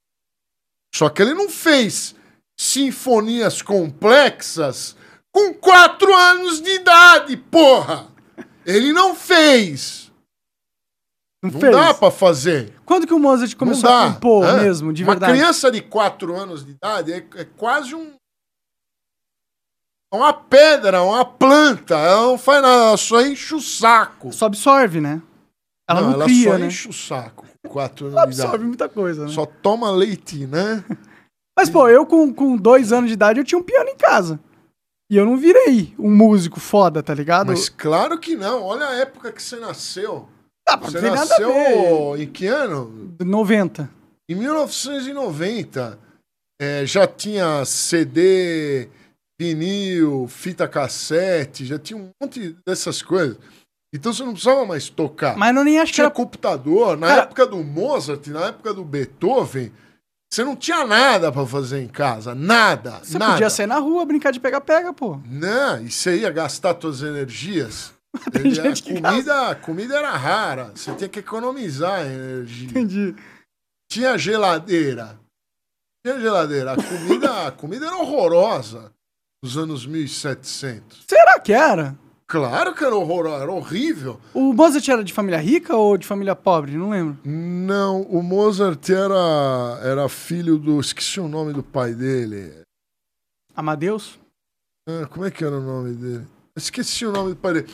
Só 0.94 1.08
que 1.08 1.22
ele 1.22 1.34
não 1.34 1.48
fez 1.48 2.14
sinfonias 2.58 3.62
complexas 3.62 4.96
com 5.32 5.52
quatro 5.54 6.14
anos 6.14 6.60
de 6.60 6.70
idade, 6.70 7.36
porra! 7.36 8.06
Ele 8.64 8.92
não 8.92 9.14
fez. 9.14 10.05
Não, 11.42 11.50
Não 11.50 11.70
dá 11.70 11.94
pra 11.94 12.10
fazer. 12.10 12.72
Quando 12.84 13.06
que 13.06 13.14
o 13.14 13.18
Mozart 13.18 13.54
começou 13.56 13.90
não 13.90 14.06
a 14.08 14.12
compor 14.14 14.44
Hã? 14.44 14.62
mesmo, 14.62 14.92
de 14.92 15.02
Uma 15.04 15.12
verdade? 15.12 15.32
criança 15.34 15.70
de 15.70 15.80
quatro 15.82 16.34
anos 16.34 16.64
de 16.64 16.72
idade 16.72 17.12
é, 17.12 17.18
é 17.36 17.44
quase 17.44 17.94
um. 17.94 18.12
é 20.12 20.16
Uma 20.16 20.32
pedra, 20.32 21.02
uma 21.02 21.24
planta. 21.24 21.94
Ela 21.94 22.22
não 22.22 22.38
faz 22.38 22.62
nada, 22.62 22.84
ela 22.88 22.96
só 22.96 23.20
enche 23.20 23.54
o 23.54 23.60
saco. 23.60 24.32
Só 24.32 24.46
absorve, 24.46 25.00
né? 25.00 25.20
Ela 25.88 26.00
não, 26.00 26.12
ela 26.14 26.24
cria, 26.24 26.52
só 26.52 26.58
né? 26.58 26.66
enche 26.66 26.88
o 26.88 26.92
saco. 26.92 27.46
Quatro 27.68 28.06
anos 28.08 28.16
de 28.16 28.42
absorve 28.42 28.64
muita 28.64 28.88
coisa, 28.88 29.26
né? 29.26 29.32
Só 29.32 29.46
toma 29.46 29.90
leite, 29.90 30.46
né? 30.46 30.82
Mas, 31.56 31.70
pô, 31.70 31.88
eu 31.88 32.04
com, 32.04 32.32
com 32.34 32.56
dois 32.56 32.92
anos 32.92 33.08
de 33.08 33.14
idade, 33.14 33.40
eu 33.40 33.44
tinha 33.44 33.58
um 33.58 33.62
piano 33.62 33.88
em 33.88 33.96
casa. 33.96 34.38
E 35.10 35.16
eu 35.16 35.24
não 35.24 35.36
virei 35.36 35.94
um 35.98 36.10
músico 36.10 36.58
foda, 36.58 37.02
tá 37.02 37.14
ligado? 37.14 37.46
Mas 37.46 37.68
claro 37.68 38.18
que 38.18 38.34
não. 38.36 38.62
Olha 38.62 38.88
a 38.88 38.94
época 38.96 39.30
que 39.32 39.40
você 39.42 39.56
nasceu. 39.56 40.28
Ah, 40.68 40.76
não 40.76 40.90
Você 40.90 41.00
tem 41.00 41.10
nada 41.10 41.22
a 41.34 41.38
ver. 41.38 41.44
nasceu 41.46 42.16
em 42.18 42.26
que 42.26 42.46
ano? 42.46 43.14
90. 43.20 43.88
Em 44.28 44.34
1990. 44.34 45.98
É, 46.60 46.86
já 46.86 47.06
tinha 47.06 47.64
CD, 47.64 48.88
vinil, 49.38 50.26
fita 50.28 50.66
cassete, 50.66 51.66
já 51.66 51.78
tinha 51.78 51.98
um 51.98 52.08
monte 52.20 52.56
dessas 52.66 53.02
coisas. 53.02 53.36
Então 53.94 54.12
você 54.12 54.24
não 54.24 54.32
precisava 54.32 54.64
mais 54.64 54.88
tocar. 54.88 55.36
Mas 55.36 55.54
eu 55.54 55.64
nem 55.64 55.78
acho 55.78 55.92
que 55.92 55.96
tinha 55.96 56.06
era... 56.06 56.14
computador. 56.14 56.96
Na 56.96 57.06
Cara- 57.08 57.22
época 57.22 57.46
do 57.46 57.58
Mozart, 57.62 58.26
na 58.28 58.46
época 58.46 58.72
do 58.74 58.84
Beethoven, 58.84 59.70
você 60.32 60.42
não 60.42 60.56
tinha 60.56 60.84
nada 60.86 61.30
pra 61.30 61.46
fazer 61.46 61.80
em 61.82 61.86
casa. 61.88 62.34
Nada. 62.34 63.00
Você 63.02 63.18
nada. 63.18 63.32
podia 63.34 63.50
sair 63.50 63.66
na 63.66 63.78
rua, 63.78 64.04
brincar 64.04 64.32
de 64.32 64.40
pega-pega, 64.40 64.92
pô. 64.92 65.20
Não, 65.26 65.80
e 65.82 65.90
você 65.90 66.16
ia 66.20 66.30
gastar 66.30 66.76
suas 66.80 67.02
energias. 67.02 67.92
A 68.26 69.10
comida, 69.10 69.54
comida 69.56 69.96
era 69.96 70.10
rara. 70.16 70.72
Você 70.74 70.94
tinha 70.94 71.08
que 71.08 71.20
economizar 71.20 72.00
a 72.00 72.04
energia. 72.06 72.68
Entendi. 72.68 73.14
Tinha 73.90 74.16
geladeira. 74.18 75.18
Tinha 76.04 76.20
geladeira. 76.20 76.72
A 76.72 76.76
comida, 76.76 77.46
a 77.46 77.52
comida 77.52 77.86
era 77.86 77.96
horrorosa 77.96 78.92
nos 79.42 79.56
anos 79.56 79.86
1700. 79.86 81.04
Será 81.08 81.38
que 81.40 81.52
era? 81.52 81.96
Claro 82.28 82.74
que 82.74 82.84
era 82.84 82.94
horrorosa, 82.94 83.42
era 83.44 83.52
horrível. 83.52 84.20
O 84.34 84.52
Mozart 84.52 84.88
era 84.88 85.04
de 85.04 85.12
família 85.12 85.38
rica 85.38 85.76
ou 85.76 85.96
de 85.96 86.04
família 86.04 86.34
pobre? 86.34 86.76
Não 86.76 86.90
lembro. 86.90 87.16
Não, 87.24 88.02
o 88.02 88.20
Mozart 88.20 88.88
era, 88.90 89.80
era 89.82 90.08
filho 90.08 90.58
do. 90.58 90.80
Esqueci 90.80 91.20
o 91.20 91.28
nome 91.28 91.52
do 91.52 91.62
pai 91.62 91.94
dele. 91.94 92.62
Amadeus? 93.54 94.18
Ah, 94.88 95.06
como 95.08 95.24
é 95.24 95.30
que 95.30 95.44
era 95.44 95.56
o 95.56 95.60
nome 95.60 95.94
dele? 95.94 96.26
Esqueci 96.56 97.06
o 97.06 97.12
nome 97.12 97.30
do 97.30 97.36
pai 97.36 97.54
dele. 97.54 97.68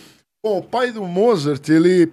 Bom, 0.44 0.58
o 0.58 0.62
pai 0.62 0.90
do 0.90 1.04
Mozart, 1.04 1.68
ele 1.68 2.12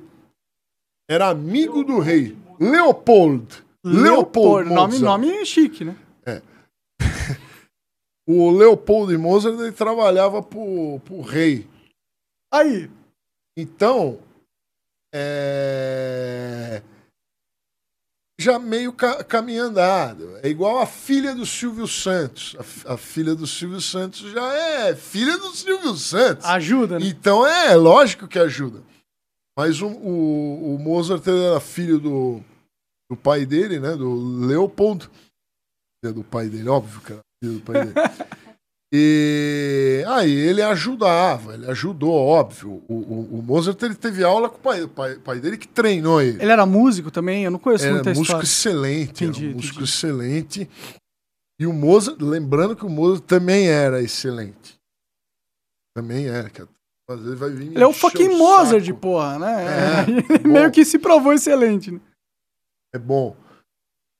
era 1.09 1.29
amigo 1.29 1.83
do 1.83 1.99
rei. 1.99 2.37
Leopold. 2.59 3.63
Leopold 3.83 4.69
Nome, 4.69 4.99
Mozart. 4.99 5.01
nome 5.01 5.45
chique, 5.45 5.83
né? 5.83 5.95
O 8.27 8.51
Leopold 8.51 9.17
Mozart, 9.17 9.59
ele 9.59 9.71
trabalhava 9.71 10.43
pro, 10.43 10.99
pro 11.03 11.21
rei. 11.21 11.67
Aí. 12.53 12.87
Então, 13.57 14.19
é... 15.11 16.83
já 18.39 18.57
meio 18.57 18.93
ca 18.93 19.21
caminho 19.23 19.65
andado. 19.65 20.37
É 20.41 20.47
igual 20.47 20.79
a 20.79 20.85
filha 20.85 21.35
do 21.35 21.45
Silvio 21.45 21.85
Santos. 21.85 22.55
A, 22.85 22.93
a 22.93 22.97
filha 22.97 23.35
do 23.35 23.45
Silvio 23.45 23.81
Santos 23.81 24.31
já 24.31 24.53
é 24.53 24.95
filha 24.95 25.37
do 25.37 25.53
Silvio 25.53 25.93
Santos. 25.95 26.45
Ajuda, 26.45 26.97
né? 26.97 27.05
Então 27.05 27.45
é 27.45 27.75
lógico 27.75 28.27
que 28.27 28.39
ajuda. 28.39 28.81
Mas 29.57 29.81
o, 29.81 29.87
o, 29.87 30.75
o 30.75 30.79
Mozart 30.79 31.27
era 31.27 31.59
filho 31.59 31.99
do, 31.99 32.41
do 33.11 33.17
pai 33.17 33.45
dele, 33.45 33.77
né? 33.77 33.93
Do 33.95 34.15
Leopold. 34.45 35.09
É 36.05 36.13
do 36.13 36.23
pai 36.23 36.47
dele, 36.47 36.69
óbvio 36.69 37.01
que 37.01 37.11
era 37.11 37.21
filho 37.43 37.59
do 37.59 37.65
pai 37.65 37.85
dele. 37.85 37.93
E 38.91 40.03
aí 40.07 40.31
ele 40.31 40.63
ajudava, 40.63 41.53
ele 41.53 41.67
ajudou, 41.69 42.11
óbvio. 42.11 42.83
O, 42.87 42.93
o, 42.95 43.39
o 43.39 43.43
Mozart 43.43 43.79
ele 43.83 43.93
teve 43.93 44.23
aula 44.23 44.49
com 44.49 44.57
o 44.57 44.59
pai, 44.61 44.81
o 44.81 44.89
pai, 44.89 45.15
pai 45.19 45.39
dele 45.39 45.57
que 45.57 45.67
treinou 45.67 46.19
ele. 46.21 46.41
Ele 46.41 46.51
era 46.51 46.65
músico 46.65 47.11
também? 47.11 47.43
Eu 47.43 47.51
não 47.51 47.59
conheço 47.59 47.85
Era 47.85 47.93
muita 47.95 48.09
músico 48.09 48.23
história. 48.23 48.43
excelente, 48.43 49.23
Entendi, 49.25 49.45
era 49.45 49.53
um 49.53 49.55
músico 49.57 49.83
excelente. 49.83 50.67
E 51.59 51.67
o 51.67 51.73
Mozart, 51.73 52.19
lembrando 52.19 52.75
que 52.75 52.85
o 52.85 52.89
Mozart 52.89 53.23
também 53.25 53.67
era 53.67 54.01
excelente. 54.01 54.79
Também 55.95 56.27
era, 56.27 56.49
cara. 56.49 56.69
Às 57.09 57.19
vezes 57.21 57.37
vai 57.39 57.49
vir 57.49 57.71
Ele 57.73 57.83
é 57.83 57.87
o 57.87 57.93
fucking 57.93 58.25
saco. 58.25 58.37
Mozart, 58.37 58.93
porra, 58.93 59.37
né? 59.39 59.65
É, 59.65 60.09
Ele 60.33 60.39
bom. 60.39 60.49
meio 60.49 60.71
que 60.71 60.83
se 60.85 60.97
provou 60.97 61.33
excelente, 61.33 61.91
né? 61.91 61.99
É 62.93 62.97
bom. 62.97 63.35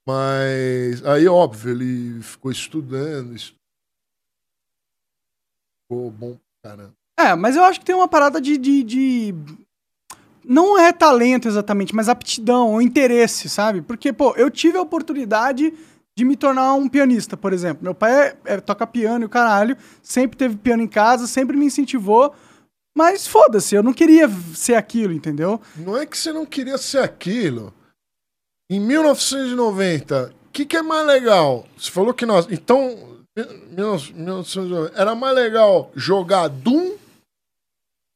Mas 0.08 1.04
aí, 1.06 1.28
óbvio, 1.28 1.72
ele 1.72 2.22
ficou 2.22 2.52
estudando, 2.52 3.36
estu- 3.36 3.58
ficou 5.90 6.12
bom 6.12 6.38
caramba. 6.64 6.94
É, 7.20 7.36
mas 7.36 7.56
eu 7.56 7.64
acho 7.64 7.80
que 7.80 7.86
tem 7.86 7.96
uma 7.96 8.08
parada 8.08 8.40
de, 8.40 8.58
de, 8.58 8.84
de- 8.84 9.36
Não 10.46 10.80
é 10.80 10.94
talento 10.94 11.48
exatamente, 11.48 11.94
mas 11.94 12.08
aptidão 12.08 12.70
ou 12.74 12.82
interesse, 12.82 13.50
sabe? 13.50 13.82
Porque, 13.82 14.14
pô, 14.14 14.34
eu 14.38 14.50
tive 14.50 14.78
a 14.78 14.82
oportunidade 14.82 15.74
de 16.18 16.26
me 16.26 16.36
tornar 16.36 16.74
um 16.76 16.88
pianista, 16.88 17.36
por 17.36 17.52
exemplo. 17.54 17.84
Meu 17.84 17.94
pai 17.96 18.12
é- 18.30 18.38
é- 18.46 18.60
toca 18.62 18.86
piano 18.88 19.24
e 19.24 19.26
o 19.26 19.30
caralho, 19.30 19.76
sempre 20.02 20.38
teve 20.38 20.56
piano 20.58 20.84
em 20.84 20.88
casa, 20.88 21.28
sempre 21.28 21.58
me 21.58 21.66
incentivou. 21.66 22.34
Mas 22.98 23.28
foda-se, 23.28 23.76
eu 23.76 23.84
não 23.84 23.94
queria 23.94 24.30
ser 24.54 24.76
aquilo, 24.76 25.14
entendeu? 25.14 25.62
Não 25.78 25.96
é 25.98 26.06
que 26.06 26.18
você 26.18 26.32
não 26.34 26.46
queria 26.46 26.78
ser 26.78 27.00
aquilo. 27.00 27.74
Em 28.70 28.80
1990, 28.80 30.34
o 30.48 30.52
que, 30.52 30.66
que 30.66 30.78
é 30.78 30.82
mais 30.82 31.06
legal? 31.06 31.66
Você 31.78 31.90
falou 31.92 32.14
que 32.14 32.26
nós. 32.26 32.48
Então, 32.52 33.09
1990, 33.09 33.09
era 34.96 35.16
mais 35.16 35.36
legal 35.36 35.92
jogar 35.96 36.48
Doom 36.48 36.94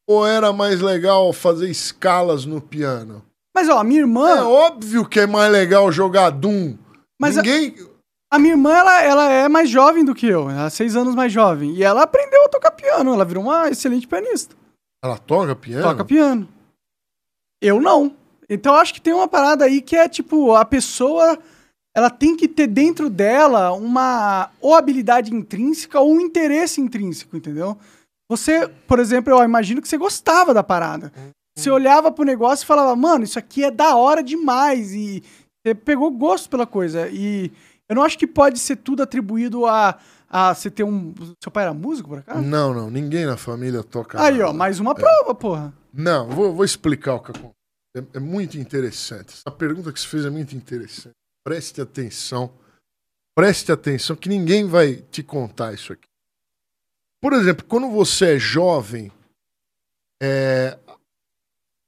ou 0.07 0.25
era 0.27 0.51
mais 0.51 0.81
legal 0.81 1.31
fazer 1.33 1.69
escalas 1.69 2.45
no 2.45 2.59
piano? 2.61 3.23
Mas, 3.55 3.69
ó, 3.69 3.79
a 3.79 3.83
minha 3.83 3.99
É 3.99 4.03
irmã. 4.03 4.43
óbvio 4.47 5.05
que 5.07 5.19
é 5.19 5.27
mais 5.27 5.51
legal 5.51 5.91
jogar 5.91 6.29
Doom. 6.31 6.75
Mas 7.19 7.37
a- 7.37 7.41
Ninguém. 7.41 7.75
A 8.31 8.39
minha 8.39 8.53
irmã, 8.53 8.73
ela, 8.73 9.01
ela 9.03 9.31
é 9.31 9.47
mais 9.47 9.69
jovem 9.69 10.03
do 10.03 10.15
que 10.15 10.25
eu. 10.25 10.49
Ela 10.49 10.65
é 10.65 10.69
seis 10.71 10.95
anos 10.95 11.13
mais 11.13 11.31
jovem. 11.31 11.75
E 11.75 11.83
ela 11.83 12.01
aprendeu 12.01 12.43
a 12.45 12.49
tocar 12.49 12.71
piano. 12.71 13.13
Ela 13.13 13.23
virou 13.23 13.43
uma 13.43 13.69
excelente 13.69 14.07
pianista. 14.07 14.55
Ela 15.03 15.19
toca 15.19 15.55
piano? 15.55 15.83
Toca 15.83 16.03
piano. 16.03 16.49
Eu 17.61 17.79
não. 17.79 18.15
Então 18.49 18.73
eu 18.73 18.79
acho 18.79 18.91
que 18.93 18.99
tem 19.01 19.13
uma 19.13 19.27
parada 19.27 19.65
aí 19.65 19.81
que 19.83 19.95
é 19.95 20.09
tipo, 20.09 20.55
a 20.55 20.65
pessoa 20.65 21.37
ela 21.95 22.09
tem 22.09 22.35
que 22.35 22.47
ter 22.47 22.67
dentro 22.67 23.09
dela 23.09 23.71
uma 23.71 24.49
ou 24.59 24.73
habilidade 24.73 25.33
intrínseca 25.33 25.99
ou 25.99 26.13
um 26.13 26.19
interesse 26.19 26.81
intrínseco, 26.81 27.37
entendeu? 27.37 27.77
Você, 28.29 28.67
por 28.87 28.99
exemplo, 28.99 29.31
eu 29.31 29.43
imagino 29.43 29.81
que 29.81 29.87
você 29.87 29.97
gostava 29.97 30.53
da 30.53 30.63
parada. 30.63 31.11
Você 31.55 31.69
olhava 31.69 32.11
pro 32.11 32.25
negócio 32.25 32.63
e 32.63 32.67
falava, 32.67 32.95
mano, 32.95 33.23
isso 33.23 33.37
aqui 33.37 33.63
é 33.63 33.69
da 33.69 33.95
hora 33.95 34.23
demais. 34.23 34.91
E 34.91 35.23
você 35.63 35.75
pegou 35.75 36.09
gosto 36.09 36.49
pela 36.49 36.65
coisa. 36.65 37.07
E 37.09 37.51
eu 37.87 37.95
não 37.95 38.03
acho 38.03 38.17
que 38.17 38.25
pode 38.25 38.57
ser 38.57 38.77
tudo 38.77 39.03
atribuído 39.03 39.67
a, 39.67 39.99
a 40.27 40.55
você 40.55 40.71
ter 40.71 40.83
um. 40.83 41.13
Seu 41.43 41.51
pai 41.51 41.65
era 41.65 41.73
músico, 41.75 42.09
por 42.09 42.19
acaso? 42.19 42.41
Não, 42.41 42.73
não. 42.73 42.89
Ninguém 42.89 43.25
na 43.27 43.37
família 43.37 43.83
toca. 43.83 44.19
Aí, 44.19 44.39
nada. 44.39 44.49
ó, 44.49 44.53
mais 44.53 44.79
uma 44.79 44.95
prova, 44.95 45.35
porra. 45.35 45.71
Não, 45.93 46.27
vou, 46.27 46.55
vou 46.55 46.65
explicar 46.65 47.15
o 47.15 47.19
que 47.19 47.31
acontece. 47.31 47.53
é, 47.95 48.17
é 48.17 48.19
muito 48.19 48.57
interessante. 48.57 49.35
Essa 49.35 49.55
pergunta 49.55 49.91
que 49.93 49.99
você 49.99 50.07
fez 50.07 50.25
é 50.25 50.31
muito 50.31 50.55
interessante. 50.55 51.13
Preste 51.43 51.81
atenção. 51.81 52.53
Preste 53.35 53.71
atenção 53.71 54.15
que 54.15 54.29
ninguém 54.29 54.65
vai 54.65 54.95
te 54.95 55.23
contar 55.23 55.73
isso 55.73 55.93
aqui. 55.93 56.07
Por 57.21 57.33
exemplo, 57.33 57.65
quando 57.65 57.89
você 57.89 58.35
é 58.35 58.39
jovem, 58.39 59.11
é, 60.21 60.77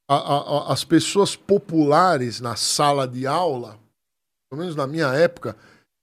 a, 0.08 0.16
a, 0.16 0.72
as 0.72 0.84
pessoas 0.84 1.36
populares 1.36 2.40
na 2.40 2.56
sala 2.56 3.06
de 3.06 3.26
aula, 3.26 3.78
pelo 4.48 4.60
menos 4.60 4.76
na 4.76 4.86
minha 4.86 5.08
época, 5.08 5.56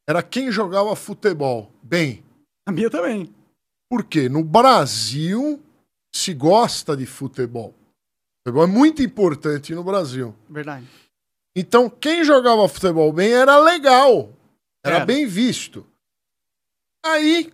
era 0.07 0.22
quem 0.22 0.51
jogava 0.51 0.95
futebol 0.95 1.72
bem. 1.81 2.24
A 2.65 2.72
minha 2.72 2.89
também. 2.89 3.33
Porque 3.89 4.29
no 4.29 4.43
Brasil 4.43 5.62
se 6.13 6.33
gosta 6.33 6.95
de 6.95 7.05
futebol. 7.05 7.74
Futebol 8.45 8.63
é 8.63 8.67
muito 8.67 9.01
importante 9.01 9.74
no 9.74 9.83
Brasil. 9.83 10.36
Verdade. 10.50 10.88
Então, 11.55 11.89
quem 11.89 12.24
jogava 12.24 12.67
futebol 12.67 13.12
bem 13.13 13.31
era 13.31 13.57
legal. 13.60 14.33
Era 14.83 14.98
é. 14.98 15.05
bem 15.05 15.25
visto. 15.25 15.86
Aí, 17.05 17.53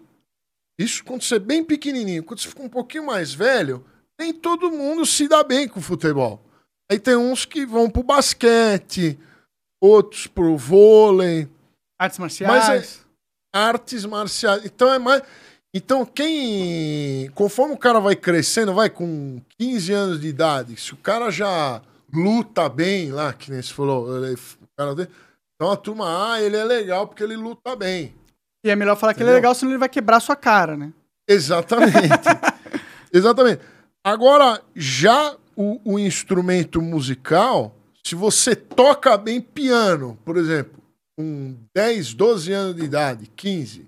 isso 0.79 1.03
quando 1.03 1.23
você 1.23 1.35
é 1.35 1.39
bem 1.39 1.63
pequenininho. 1.63 2.23
Quando 2.23 2.39
você 2.39 2.47
fica 2.47 2.63
um 2.63 2.69
pouquinho 2.69 3.05
mais 3.05 3.33
velho, 3.33 3.85
nem 4.17 4.33
todo 4.33 4.71
mundo 4.71 5.05
se 5.05 5.27
dá 5.27 5.43
bem 5.43 5.67
com 5.67 5.79
o 5.79 5.83
futebol. 5.83 6.41
Aí 6.89 6.99
tem 6.99 7.15
uns 7.15 7.45
que 7.45 7.65
vão 7.65 7.89
pro 7.89 8.01
basquete, 8.01 9.19
outros 9.81 10.27
pro 10.27 10.57
vôlei. 10.57 11.49
Artes 11.99 12.17
marciais. 12.17 13.05
É 13.05 13.09
artes 13.57 14.05
marciais. 14.05 14.65
Então 14.65 14.91
é 14.93 14.97
mais. 14.97 15.21
Então, 15.73 16.05
quem. 16.05 17.29
Conforme 17.35 17.75
o 17.75 17.77
cara 17.77 17.99
vai 17.99 18.15
crescendo, 18.15 18.73
vai 18.73 18.89
com 18.89 19.41
15 19.57 19.93
anos 19.93 20.21
de 20.21 20.27
idade, 20.27 20.75
se 20.77 20.93
o 20.93 20.97
cara 20.97 21.29
já 21.29 21.81
luta 22.13 22.67
bem 22.69 23.11
lá, 23.11 23.33
que 23.33 23.51
nem 23.51 23.61
você 23.61 23.73
falou, 23.73 24.25
ele, 24.25 24.35
o 24.35 24.67
cara 24.77 24.95
dele, 24.95 25.09
então 25.55 25.71
a 25.71 25.77
turma, 25.77 26.33
ah, 26.33 26.41
ele 26.41 26.55
é 26.55 26.63
legal 26.63 27.07
porque 27.07 27.23
ele 27.23 27.35
luta 27.35 27.75
bem. 27.75 28.15
E 28.63 28.69
é 28.69 28.75
melhor 28.75 28.95
falar 28.95 29.11
Entendeu? 29.11 29.27
que 29.27 29.29
ele 29.29 29.37
é 29.37 29.39
legal, 29.41 29.55
senão 29.55 29.71
ele 29.71 29.79
vai 29.79 29.89
quebrar 29.89 30.19
sua 30.19 30.35
cara, 30.35 30.75
né? 30.75 30.93
Exatamente. 31.27 31.93
Exatamente. 33.13 33.61
Agora, 34.03 34.61
já 34.75 35.35
o, 35.55 35.93
o 35.93 35.99
instrumento 35.99 36.81
musical, 36.81 37.75
se 38.05 38.15
você 38.15 38.55
toca 38.55 39.17
bem 39.17 39.41
piano, 39.41 40.17
por 40.23 40.37
exemplo, 40.37 40.81
com 41.17 41.57
10, 41.75 42.13
12 42.13 42.51
anos 42.53 42.75
de 42.75 42.83
idade, 42.83 43.29
15, 43.35 43.85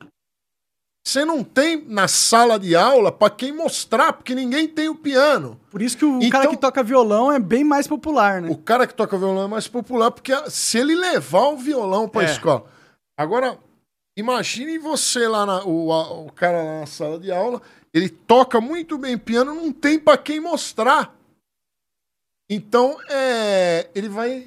você 1.03 1.25
não 1.25 1.43
tem 1.43 1.83
na 1.87 2.07
sala 2.07 2.59
de 2.59 2.75
aula 2.75 3.11
para 3.11 3.33
quem 3.33 3.51
mostrar, 3.51 4.13
porque 4.13 4.35
ninguém 4.35 4.67
tem 4.67 4.87
o 4.87 4.95
piano. 4.95 5.59
Por 5.71 5.81
isso 5.81 5.97
que 5.97 6.05
o 6.05 6.17
então, 6.17 6.29
cara 6.29 6.47
que 6.47 6.57
toca 6.57 6.83
violão 6.83 7.31
é 7.31 7.39
bem 7.39 7.63
mais 7.63 7.87
popular, 7.87 8.41
né? 8.41 8.49
O 8.49 8.57
cara 8.57 8.85
que 8.85 8.93
toca 8.93 9.17
violão 9.17 9.45
é 9.45 9.47
mais 9.47 9.67
popular, 9.67 10.11
porque 10.11 10.31
se 10.49 10.77
ele 10.77 10.95
levar 10.95 11.47
o 11.49 11.57
violão 11.57 12.07
para 12.07 12.21
a 12.21 12.29
é. 12.29 12.31
escola. 12.31 12.65
Agora, 13.17 13.57
imagine 14.15 14.77
você 14.77 15.27
lá, 15.27 15.45
na, 15.45 15.65
o, 15.65 15.91
a, 15.91 16.13
o 16.13 16.31
cara 16.31 16.61
lá 16.61 16.79
na 16.81 16.85
sala 16.85 17.19
de 17.19 17.31
aula, 17.31 17.61
ele 17.91 18.07
toca 18.07 18.61
muito 18.61 18.97
bem 18.97 19.17
piano, 19.17 19.55
não 19.55 19.71
tem 19.71 19.97
para 19.97 20.17
quem 20.19 20.39
mostrar. 20.39 21.15
Então, 22.47 22.97
é, 23.09 23.89
ele 23.95 24.07
vai 24.07 24.45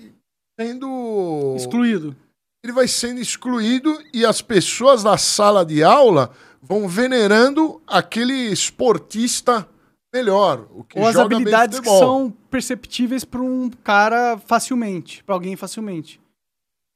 sendo. 0.58 1.54
Excluído 1.56 2.16
ele 2.64 2.72
vai 2.72 2.88
sendo 2.88 3.20
excluído 3.20 4.02
e 4.10 4.24
as 4.24 4.40
pessoas 4.40 5.02
da 5.02 5.18
sala 5.18 5.66
de 5.66 5.84
aula 5.84 6.34
vão 6.62 6.88
venerando 6.88 7.82
aquele 7.86 8.32
esportista 8.32 9.68
melhor. 10.10 10.66
O 10.70 10.82
que 10.82 10.98
Ou 10.98 11.06
as 11.06 11.14
habilidades 11.14 11.78
que 11.78 11.86
são 11.86 12.30
perceptíveis 12.50 13.22
para 13.22 13.42
um 13.42 13.68
cara 13.68 14.38
facilmente, 14.38 15.22
para 15.24 15.34
alguém 15.34 15.56
facilmente. 15.56 16.18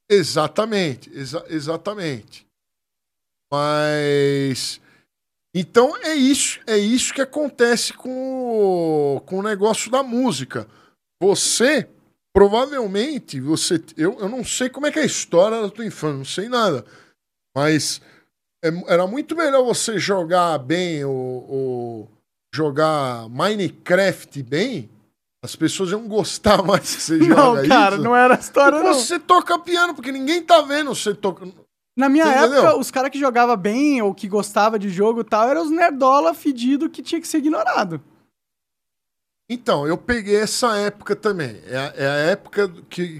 Exatamente, 0.09 1.11
exa 1.13 1.45
exatamente. 1.49 2.47
Mas 3.53 4.81
então 5.53 5.95
é 5.97 6.15
isso, 6.15 6.59
é 6.65 6.79
isso 6.79 7.13
que 7.13 7.21
acontece 7.21 7.93
com 7.93 8.09
o, 9.17 9.21
com 9.21 9.37
o 9.37 9.43
negócio 9.43 9.91
da 9.91 10.01
música. 10.01 10.67
Você 11.21 11.87
provavelmente 12.33 13.39
você. 13.39 13.83
Eu, 13.97 14.19
eu 14.19 14.29
não 14.29 14.43
sei 14.43 14.69
como 14.69 14.87
é 14.87 14.91
que 14.91 14.99
é 14.99 15.03
a 15.03 15.05
história 15.05 15.61
da 15.61 15.69
tua 15.69 15.85
infância, 15.85 16.17
não 16.17 16.25
sei 16.25 16.49
nada. 16.49 16.85
Mas 17.55 18.01
é, 18.63 18.69
era 18.87 19.07
muito 19.07 19.35
melhor 19.35 19.63
você 19.63 19.97
jogar 19.97 20.57
bem 20.59 21.03
ou, 21.03 22.09
jogar 22.53 23.29
Minecraft 23.29 24.43
bem. 24.43 24.89
As 25.43 25.55
pessoas 25.55 25.91
iam 25.91 26.07
gostar 26.07 26.61
mais 26.63 26.95
que 26.95 27.01
você 27.01 27.17
não, 27.17 27.27
joga 27.27 27.61
isso. 27.61 27.69
Não, 27.69 27.77
cara, 27.77 27.97
não 27.97 28.15
era 28.15 28.35
a 28.35 28.39
história, 28.39 28.83
não. 28.83 28.93
Você 28.93 29.19
toca 29.19 29.57
piano, 29.59 29.93
porque 29.93 30.11
ninguém 30.11 30.41
tá 30.41 30.61
vendo 30.61 30.93
você 30.93 31.13
toca. 31.13 31.47
Na 31.97 32.07
minha 32.07 32.25
você 32.25 32.31
época, 32.31 32.57
entendeu? 32.59 32.79
os 32.79 32.91
caras 32.91 33.09
que 33.09 33.19
jogavam 33.19 33.57
bem 33.57 34.01
ou 34.01 34.13
que 34.13 34.27
gostava 34.27 34.79
de 34.79 34.89
jogo 34.89 35.21
e 35.21 35.23
tal, 35.23 35.49
eram 35.49 35.63
os 35.63 35.71
nerdola 35.71 36.33
fedido 36.33 36.89
que 36.89 37.01
tinha 37.01 37.19
que 37.19 37.27
ser 37.27 37.39
ignorado. 37.39 38.01
Então, 39.49 39.87
eu 39.87 39.97
peguei 39.97 40.35
essa 40.35 40.77
época 40.77 41.15
também. 41.15 41.59
É 41.65 41.75
a, 41.75 41.93
é 41.95 42.07
a 42.07 42.15
época 42.31 42.69
que, 42.87 43.19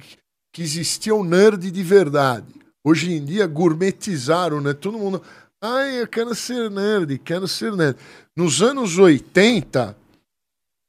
que 0.54 0.62
existia 0.62 1.16
o 1.16 1.24
nerd 1.24 1.72
de 1.72 1.84
verdade. 1.84 2.54
Hoje 2.86 3.12
em 3.12 3.26
dia, 3.26 3.48
gourmetizaram, 3.48 4.62
né? 4.62 4.74
Todo 4.74 5.00
mundo. 5.00 5.22
Ai, 5.62 6.02
eu 6.02 6.08
quero 6.08 6.34
ser 6.36 6.70
nerd, 6.70 7.18
quero 7.20 7.48
ser 7.48 7.74
nerd. 7.74 7.98
Nos 8.38 8.62
anos 8.62 8.98
80, 8.98 9.98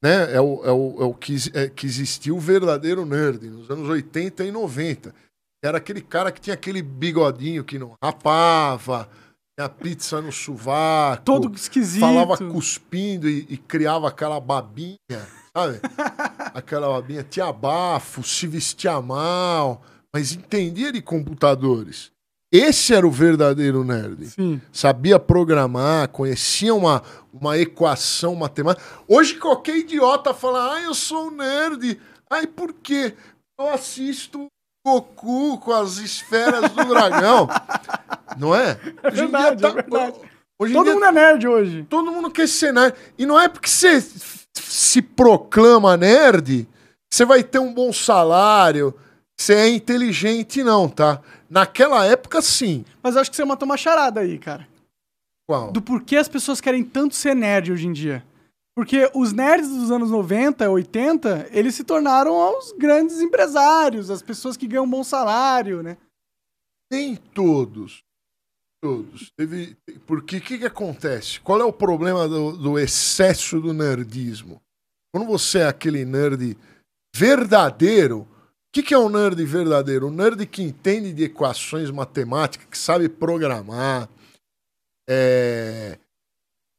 né? 0.03 0.35
É 0.35 0.41
o, 0.41 0.63
é 0.65 0.71
o, 0.71 0.97
é 1.01 1.05
o 1.05 1.15
que, 1.15 1.37
é, 1.55 1.69
que 1.69 1.87
existia 1.87 2.35
o 2.35 2.39
verdadeiro 2.39 3.07
nerd. 3.07 3.49
Nos 3.49 3.71
anos 3.71 3.89
80 3.89 4.45
e 4.45 4.53
90. 4.53 5.15
Era 5.65 5.79
aquele 5.79 6.03
cara 6.03 6.31
que 6.31 6.41
tinha 6.41 6.55
aquele 6.55 6.83
bigodinho 6.83 7.65
que 7.65 7.79
não 7.79 7.95
rapava, 8.03 9.09
a 9.61 9.69
pizza 9.69 10.21
no 10.21 10.33
sovaco. 10.33 11.23
Todo 11.25 11.55
esquisito. 11.55 12.01
Falava 12.01 12.37
cuspindo 12.37 13.29
e, 13.29 13.47
e 13.49 13.57
criava 13.57 14.09
aquela 14.09 14.41
babinha, 14.41 14.99
sabe? 15.55 15.81
aquela 16.55 16.89
babinha. 16.89 17.23
Tinha 17.23 17.53
bafo, 17.53 18.23
se 18.23 18.47
vestia 18.47 19.01
mal, 19.01 19.83
mas 20.13 20.33
entendia 20.33 20.93
de 20.93 21.01
computadores. 21.01 22.11
Esse 22.53 22.93
era 22.93 23.07
o 23.07 23.11
verdadeiro 23.11 23.85
nerd. 23.85 24.27
Sim. 24.27 24.61
Sabia 24.73 25.21
programar, 25.21 26.09
conhecia 26.09 26.75
uma, 26.75 27.01
uma 27.33 27.57
equação 27.57 28.35
matemática. 28.35 28.85
Hoje 29.07 29.35
qualquer 29.37 29.77
idiota 29.79 30.35
fala, 30.35 30.75
ah, 30.75 30.83
eu 30.83 30.93
sou 30.93 31.29
um 31.29 31.31
nerd. 31.31 32.01
Ai, 32.29 32.49
por 32.49 32.73
quê? 32.73 33.15
Eu 33.59 33.69
assisto 33.69 34.49
Goku 34.85 35.59
com 35.59 35.73
as 35.73 35.99
esferas 35.99 36.71
do 36.71 36.85
dragão. 36.85 37.49
não 38.39 38.55
é? 38.55 38.79
É 39.03 39.11
verdade, 39.11 39.63
tá... 39.63 39.69
é 39.69 39.73
verdade. 39.73 40.19
Hoje 40.59 40.75
todo 40.75 40.85
dia... 40.85 40.95
mundo 40.95 41.05
é 41.05 41.13
nerd 41.13 41.49
hoje. 41.49 41.87
Todo 41.89 42.13
mundo 42.13 42.31
quer 42.31 42.49
ser 42.49 42.73
nerd. 42.73 42.95
E 43.19 43.27
não 43.27 43.39
é 43.39 43.49
porque 43.49 43.69
você 43.69 44.03
se 44.55 45.03
proclama 45.03 45.97
nerd, 45.97 46.69
você 47.11 47.25
vai 47.25 47.43
ter 47.43 47.59
um 47.59 47.73
bom 47.73 47.93
salário, 47.93 48.95
você 49.39 49.55
é 49.55 49.69
inteligente, 49.69 50.63
não, 50.63 50.89
tá? 50.89 51.21
Naquela 51.49 52.05
época, 52.05 52.43
sim. 52.43 52.85
Mas 53.03 53.17
acho 53.17 53.31
que 53.31 53.37
você 53.37 53.45
matou 53.45 53.67
uma 53.67 53.77
charada 53.77 54.21
aí, 54.21 54.39
cara. 54.39 54.69
Qual? 55.49 55.73
Do 55.73 55.83
porquê 55.83 56.17
as 56.17 56.29
pessoas 56.29 56.61
querem 56.61 56.85
tanto 56.85 57.15
ser 57.15 57.35
nerd 57.35 57.73
hoje 57.73 57.87
em 57.87 57.93
dia. 57.93 58.23
Porque 58.75 59.11
os 59.15 59.33
nerds 59.33 59.69
dos 59.69 59.91
anos 59.91 60.11
90, 60.11 60.69
80, 60.71 61.49
eles 61.51 61.75
se 61.75 61.85
tornaram 61.85 62.59
os 62.59 62.73
grandes 62.73 63.21
empresários, 63.21 64.11
as 64.11 64.23
pessoas 64.23 64.57
que 64.57 64.67
ganham 64.67 64.85
um 64.85 64.91
bom 64.91 65.05
salário, 65.05 65.83
né? 65.83 65.97
Nem 66.91 67.17
todos. 67.17 68.03
Todos. 68.81 69.31
Teve... 69.37 69.77
Porque 70.07 70.39
o 70.39 70.41
que, 70.41 70.59
que 70.59 70.67
acontece? 70.67 71.41
Qual 71.41 71.61
é 71.61 71.65
o 71.65 71.73
problema 71.73 72.27
do, 72.27 72.57
do 72.57 72.79
excesso 72.79 73.61
do 73.61 73.73
nerdismo? 73.73 74.61
Quando 75.13 75.27
você 75.27 75.59
é 75.59 75.67
aquele 75.67 76.05
nerd 76.05 76.57
verdadeiro, 77.15 78.21
o 78.21 78.29
que, 78.73 78.83
que 78.83 78.95
é 78.95 78.99
um 78.99 79.09
nerd 79.09 79.45
verdadeiro? 79.45 80.07
Um 80.07 80.13
nerd 80.13 80.47
que 80.47 80.63
entende 80.63 81.13
de 81.13 81.25
equações 81.25 81.91
matemáticas, 81.91 82.69
que 82.71 82.79
sabe 82.79 83.09
programar, 83.09 84.09
é, 85.09 85.99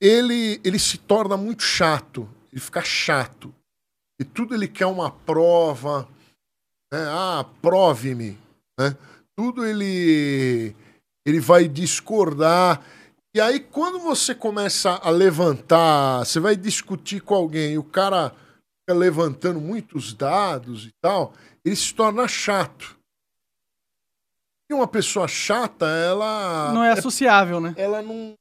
ele, 0.02 0.60
ele 0.64 0.80
se 0.80 0.98
torna 0.98 1.38
muito 1.38 1.62
chato, 1.62 2.28
ele 2.52 2.60
fica 2.60 2.82
chato. 2.82 3.54
E 4.20 4.24
tudo 4.24 4.56
ele 4.56 4.68
quer 4.68 4.88
uma 4.88 5.12
prova, 5.12 6.08
né? 6.92 7.06
ah, 7.08 7.46
prove-me. 7.62 8.38
Né? 8.80 8.98
Tudo 9.36 9.64
ele, 9.64 10.76
ele 11.24 11.40
vai 11.40 11.68
discordar. 11.68 12.82
E 13.34 13.40
aí, 13.40 13.60
quando 13.60 14.00
você 14.00 14.34
começa 14.34 14.92
a 14.92 15.10
levantar, 15.10 16.26
você 16.26 16.40
vai 16.40 16.56
discutir 16.56 17.22
com 17.22 17.36
alguém 17.36 17.74
e 17.74 17.78
o 17.78 17.84
cara 17.84 18.36
fica 18.80 18.98
levantando 18.98 19.62
muitos 19.62 20.14
dados 20.14 20.86
e 20.86 20.92
tal, 21.00 21.34
ele 21.64 21.76
se 21.76 21.94
torna 21.94 22.28
chato. 22.28 22.98
E 24.70 24.74
uma 24.74 24.88
pessoa 24.88 25.28
chata, 25.28 25.86
ela. 25.86 26.72
Não 26.74 26.84
é 26.84 26.92
associável, 26.92 27.58
é, 27.58 27.62
né? 27.62 27.74
Ela 27.78 28.02
não. 28.02 28.34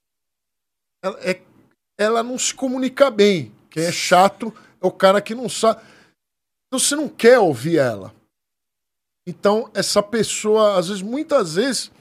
Ela 1.02 1.18
é 1.20 1.34
ela 2.00 2.22
não 2.22 2.38
se 2.38 2.54
comunica 2.54 3.10
bem. 3.10 3.52
Quem 3.68 3.84
é 3.84 3.92
chato 3.92 4.54
é 4.80 4.86
o 4.86 4.90
cara 4.90 5.20
que 5.20 5.34
não 5.34 5.50
sabe. 5.50 5.82
Então 6.66 6.78
você 6.78 6.96
não 6.96 7.10
quer 7.10 7.38
ouvir 7.38 7.76
ela. 7.76 8.14
Então, 9.26 9.70
essa 9.74 10.02
pessoa, 10.02 10.78
às 10.78 10.88
vezes, 10.88 11.02
muitas 11.02 11.56
vezes, 11.56 11.92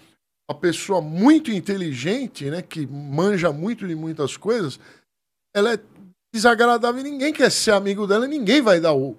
a 0.49 0.53
pessoa 0.53 1.01
muito 1.01 1.51
inteligente, 1.51 2.49
né, 2.49 2.61
que 2.61 2.87
manja 2.87 3.51
muito 3.51 3.85
de 3.85 3.93
muitas 3.93 4.37
coisas, 4.37 4.79
ela 5.53 5.73
é 5.73 5.79
desagradável 6.33 7.03
ninguém 7.03 7.33
quer 7.33 7.51
ser 7.51 7.71
amigo 7.71 8.07
dela, 8.07 8.25
ninguém 8.25 8.61
vai 8.61 8.79
dar 8.79 8.93
o, 8.93 9.17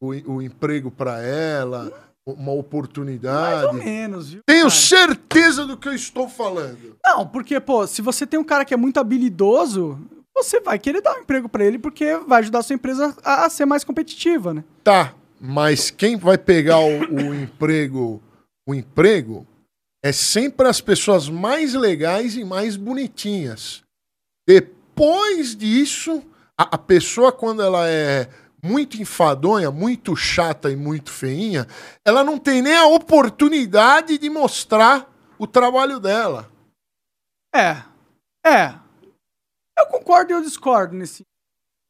o, 0.00 0.08
o 0.32 0.42
emprego 0.42 0.90
para 0.90 1.20
ela, 1.20 2.09
uma 2.26 2.52
oportunidade. 2.52 3.64
Mais 3.64 3.66
ou 3.66 3.72
menos, 3.72 4.30
viu? 4.30 4.42
Tenho 4.46 4.68
cara? 4.68 4.74
certeza 4.74 5.66
do 5.66 5.76
que 5.76 5.88
eu 5.88 5.94
estou 5.94 6.28
falando. 6.28 6.96
Não, 7.04 7.26
porque, 7.26 7.58
pô, 7.60 7.86
se 7.86 8.02
você 8.02 8.26
tem 8.26 8.38
um 8.38 8.44
cara 8.44 8.64
que 8.64 8.74
é 8.74 8.76
muito 8.76 9.00
habilidoso, 9.00 9.98
você 10.34 10.60
vai 10.60 10.78
querer 10.78 11.00
dar 11.00 11.16
um 11.16 11.20
emprego 11.20 11.48
pra 11.48 11.64
ele 11.64 11.78
porque 11.78 12.16
vai 12.26 12.40
ajudar 12.40 12.60
a 12.60 12.62
sua 12.62 12.74
empresa 12.74 13.16
a, 13.24 13.46
a 13.46 13.50
ser 13.50 13.64
mais 13.64 13.84
competitiva, 13.84 14.54
né? 14.54 14.64
Tá, 14.84 15.14
mas 15.40 15.90
quem 15.90 16.16
vai 16.16 16.38
pegar 16.38 16.78
o, 16.80 17.00
o 17.12 17.34
emprego, 17.34 18.22
o 18.66 18.74
emprego 18.74 19.46
é 20.02 20.12
sempre 20.12 20.66
as 20.66 20.80
pessoas 20.80 21.28
mais 21.28 21.74
legais 21.74 22.36
e 22.36 22.44
mais 22.44 22.76
bonitinhas. 22.76 23.82
Depois 24.46 25.54
disso, 25.54 26.22
a, 26.56 26.74
a 26.74 26.78
pessoa 26.78 27.32
quando 27.32 27.62
ela 27.62 27.88
é 27.88 28.28
muito 28.62 29.00
enfadonha, 29.00 29.70
muito 29.70 30.14
chata 30.16 30.70
e 30.70 30.76
muito 30.76 31.10
feinha, 31.10 31.66
ela 32.04 32.22
não 32.24 32.38
tem 32.38 32.60
nem 32.62 32.76
a 32.76 32.86
oportunidade 32.86 34.18
de 34.18 34.28
mostrar 34.30 35.10
o 35.38 35.46
trabalho 35.46 35.98
dela. 35.98 36.50
É. 37.54 37.82
É. 38.46 38.74
Eu 39.78 39.86
concordo 39.86 40.32
e 40.32 40.34
eu 40.34 40.42
discordo 40.42 40.94
nesse. 40.94 41.24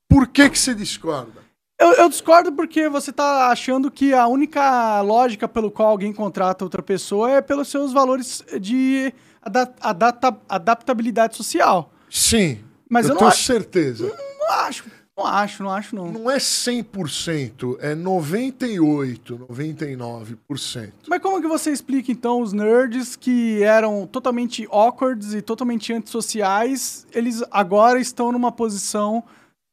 Por 0.08 0.26
que 0.28 0.48
que 0.50 0.58
você 0.58 0.74
discorda? 0.74 1.40
Eu, 1.78 1.92
eu 1.94 2.08
discordo 2.08 2.52
porque 2.52 2.88
você 2.88 3.12
tá 3.12 3.48
achando 3.48 3.90
que 3.90 4.12
a 4.12 4.26
única 4.26 5.00
lógica 5.00 5.48
pelo 5.48 5.70
qual 5.70 5.88
alguém 5.88 6.12
contrata 6.12 6.64
outra 6.64 6.82
pessoa 6.82 7.30
é 7.30 7.40
pelos 7.40 7.68
seus 7.68 7.92
valores 7.92 8.44
de 8.60 9.12
ada- 9.40 9.74
adapta- 9.80 10.36
adaptabilidade 10.48 11.36
social. 11.36 11.90
Sim, 12.10 12.62
Mas 12.88 13.06
eu 13.06 13.10
eu 13.10 13.14
não 13.14 13.20
tenho 13.30 13.32
certeza. 13.42 14.14
Não 14.38 14.50
acho, 14.52 14.84
não 15.20 15.26
acho, 15.26 15.62
não 15.62 15.70
acho, 15.70 15.94
não. 15.94 16.10
Não 16.10 16.30
é 16.30 16.38
100%, 16.38 17.76
é 17.80 17.94
98%, 17.94 19.46
99%. 19.48 20.92
Mas 21.08 21.20
como 21.20 21.40
que 21.40 21.46
você 21.46 21.70
explica, 21.70 22.10
então, 22.10 22.40
os 22.40 22.52
nerds 22.52 23.16
que 23.16 23.62
eram 23.62 24.06
totalmente 24.06 24.66
awkward 24.70 25.36
e 25.36 25.42
totalmente 25.42 25.92
antissociais, 25.92 27.06
eles 27.12 27.42
agora 27.50 28.00
estão 28.00 28.32
numa 28.32 28.50
posição 28.50 29.22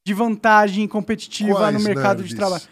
de 0.05 0.13
vantagem 0.13 0.87
competitiva 0.87 1.55
Quais 1.55 1.73
no 1.73 1.81
mercado 1.81 2.17
nerds? 2.17 2.29
de 2.29 2.35
trabalho? 2.35 2.63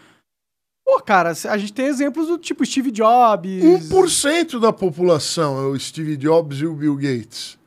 Pô, 0.84 1.00
cara, 1.00 1.30
a 1.30 1.58
gente 1.58 1.72
tem 1.72 1.86
exemplos 1.86 2.28
do 2.28 2.38
tipo 2.38 2.64
Steve 2.64 2.92
Jobs. 2.92 3.62
1% 3.90 4.60
da 4.60 4.72
população 4.72 5.58
é 5.58 5.66
o 5.66 5.78
Steve 5.78 6.16
Jobs 6.16 6.60
e 6.60 6.66
o 6.66 6.74
Bill 6.74 6.94
Gates. 6.96 7.58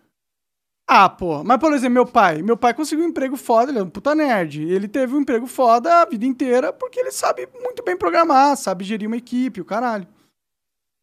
Ah, 0.92 1.08
pô. 1.08 1.44
Mas, 1.44 1.60
por 1.60 1.72
exemplo, 1.72 1.94
meu 1.94 2.06
pai. 2.06 2.42
Meu 2.42 2.58
pai 2.58 2.74
conseguiu 2.74 3.06
um 3.06 3.10
emprego 3.10 3.38
foda, 3.38 3.72
ele 3.72 3.78
é 3.78 3.84
um 3.84 3.90
puta 3.90 4.16
nerd. 4.16 4.64
Ele 4.64 4.88
teve 4.88 5.14
um 5.14 5.22
emprego 5.22 5.46
foda 5.46 6.02
a 6.02 6.06
vida 6.06 6.26
inteira 6.26 6.74
porque 6.74 7.00
ele 7.00 7.12
sabe 7.12 7.48
muito 7.62 7.84
bem 7.84 7.96
programar, 7.96 8.58
sabe 8.58 8.84
gerir 8.84 9.08
uma 9.08 9.16
equipe, 9.18 9.62
o 9.62 9.66
caralho. 9.66 10.08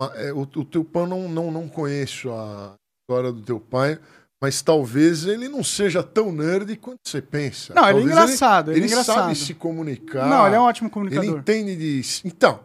Ah, 0.03 0.11
é, 0.16 0.33
O, 0.33 0.40
o 0.40 0.64
teu 0.64 0.85
pai 0.85 1.07
não, 1.07 1.29
não, 1.29 1.51
não 1.53 1.68
conheço 1.68 2.31
a 2.33 2.75
história 3.01 3.31
do 3.31 3.40
teu 3.42 3.61
pai, 3.61 3.96
mas 4.42 4.61
talvez 4.61 5.25
ele 5.25 5.49
não 5.49 5.62
seja 5.62 6.03
tão 6.03 6.33
nerd 6.33 6.77
quanto 6.79 6.99
você 7.07 7.22
pensa. 7.22 7.72
Não, 7.72 7.83
ele 7.85 7.90
é 7.90 7.92
Talvez 7.92 8.12
engraçado, 8.12 8.70
ele, 8.72 8.81
Ele, 8.81 8.87
é 8.87 8.88
engraçado. 8.88 9.16
sabe 9.16 9.37
se 9.37 9.55
comunicar. 9.55 10.29
Não, 10.29 10.46
ele 10.49 10.57
é 10.57 10.61
um 10.61 10.64
ótimo 10.64 10.88
Ele 10.88 10.92
comunicador. 10.94 11.38
entende 11.38 11.77
de. 11.77 12.03
Então, 12.25 12.59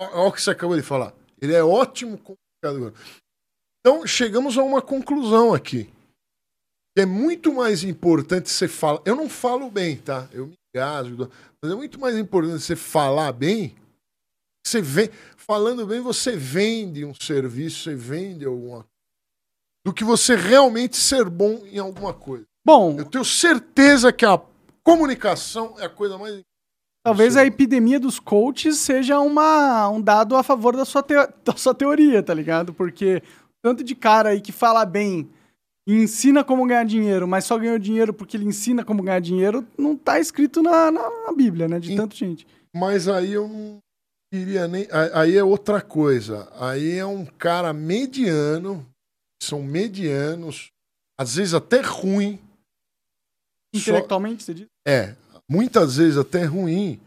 olha 0.00 0.28
o 0.28 0.32
que 0.32 0.40
você 0.40 0.52
acabou 0.52 0.76
de 0.76 0.82
falar. 0.82 1.12
Ele 1.42 1.52
é 1.52 1.64
ótimo 1.64 2.16
comunicador. 2.16 2.92
Então, 3.80 4.06
chegamos 4.06 4.56
a 4.56 4.62
uma 4.62 4.80
conclusão 4.80 5.52
aqui. 5.52 5.90
Que 6.96 7.02
é 7.02 7.06
muito 7.06 7.52
mais 7.52 7.82
importante 7.82 8.48
você 8.48 8.68
falar. 8.68 9.00
Eu 9.04 9.16
não 9.16 9.28
falo 9.28 9.70
bem, 9.70 9.96
tá? 9.96 10.28
Eu 10.32 10.46
me 10.48 10.54
engasgo, 10.74 11.28
mas 11.62 11.72
é 11.72 11.74
muito 11.74 11.98
mais 11.98 12.16
importante 12.16 12.60
você 12.62 12.76
falar 12.76 13.32
bem. 13.32 13.74
Você 14.66 14.80
vem, 14.80 15.10
falando 15.36 15.86
bem, 15.86 16.00
você 16.00 16.36
vende 16.36 17.04
um 17.04 17.14
serviço, 17.14 17.82
você 17.84 17.94
vende 17.94 18.44
alguma 18.46 18.76
coisa. 18.78 18.88
Do 19.86 19.92
que 19.92 20.04
você 20.04 20.34
realmente 20.34 20.96
ser 20.96 21.28
bom 21.28 21.62
em 21.66 21.78
alguma 21.78 22.14
coisa. 22.14 22.44
Bom, 22.66 22.98
Eu 22.98 23.04
tenho 23.04 23.24
certeza 23.24 24.10
que 24.12 24.24
a 24.24 24.40
comunicação 24.82 25.74
é 25.78 25.84
a 25.84 25.90
coisa 25.90 26.16
mais 26.16 26.40
talvez 27.06 27.36
a 27.36 27.44
epidemia 27.44 28.00
dos 28.00 28.18
coaches 28.18 28.78
seja 28.78 29.20
uma, 29.20 29.86
um 29.90 30.00
dado 30.00 30.34
a 30.36 30.42
favor 30.42 30.74
da 30.74 30.86
sua, 30.86 31.02
teo- 31.02 31.28
da 31.44 31.54
sua 31.54 31.74
teoria, 31.74 32.22
tá 32.22 32.32
ligado? 32.32 32.72
Porque 32.72 33.22
tanto 33.62 33.84
de 33.84 33.94
cara 33.94 34.30
aí 34.30 34.40
que 34.40 34.52
fala 34.52 34.86
bem 34.86 35.28
e 35.86 35.94
ensina 35.94 36.42
como 36.42 36.66
ganhar 36.66 36.84
dinheiro, 36.84 37.26
mas 37.28 37.44
só 37.44 37.58
ganhou 37.58 37.78
dinheiro 37.78 38.12
porque 38.14 38.36
ele 38.36 38.46
ensina 38.46 38.84
como 38.84 39.02
ganhar 39.02 39.20
dinheiro, 39.20 39.66
não 39.76 39.96
tá 39.96 40.18
escrito 40.18 40.62
na, 40.62 40.90
na, 40.90 41.10
na 41.26 41.32
Bíblia, 41.32 41.68
né? 41.68 41.78
De 41.78 41.92
E- 41.92 41.96
tanta 41.96 42.14
gente. 42.16 42.46
Mas 42.74 43.06
aí 43.08 43.32
eu 43.32 43.46
não 43.46 43.78
queria 44.32 44.66
nem. 44.66 44.88
Aí 45.12 45.36
é 45.36 45.44
outra 45.44 45.80
coisa. 45.80 46.50
Aí 46.58 46.92
é 46.98 47.06
um 47.06 47.24
cara 47.24 47.72
mediano, 47.72 48.84
são 49.42 49.62
medianos, 49.62 50.70
às 51.18 51.36
vezes 51.36 51.54
até 51.54 51.80
ruim. 51.80 52.38
Só- 53.74 53.80
Intelectualmente, 53.90 54.42
você 54.44 54.54
diz? 54.54 54.66
é, 54.86 55.14
muitas 55.48 55.96
vezes 55.96 56.16
até 56.16 56.44
ruim. 56.44 57.00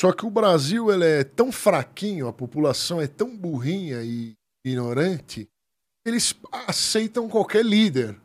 Só 0.00 0.12
que 0.12 0.24
o 0.24 0.30
Brasil 0.30 0.92
ele 0.92 1.04
é 1.04 1.24
tão 1.24 1.50
fraquinho, 1.50 2.28
a 2.28 2.32
população 2.32 3.00
é 3.00 3.08
tão 3.08 3.36
burrinha 3.36 4.00
e 4.04 4.34
ignorante, 4.64 5.48
eles 6.08 6.34
aceitam 6.66 7.28
qualquer 7.28 7.64
líder. 7.64 8.16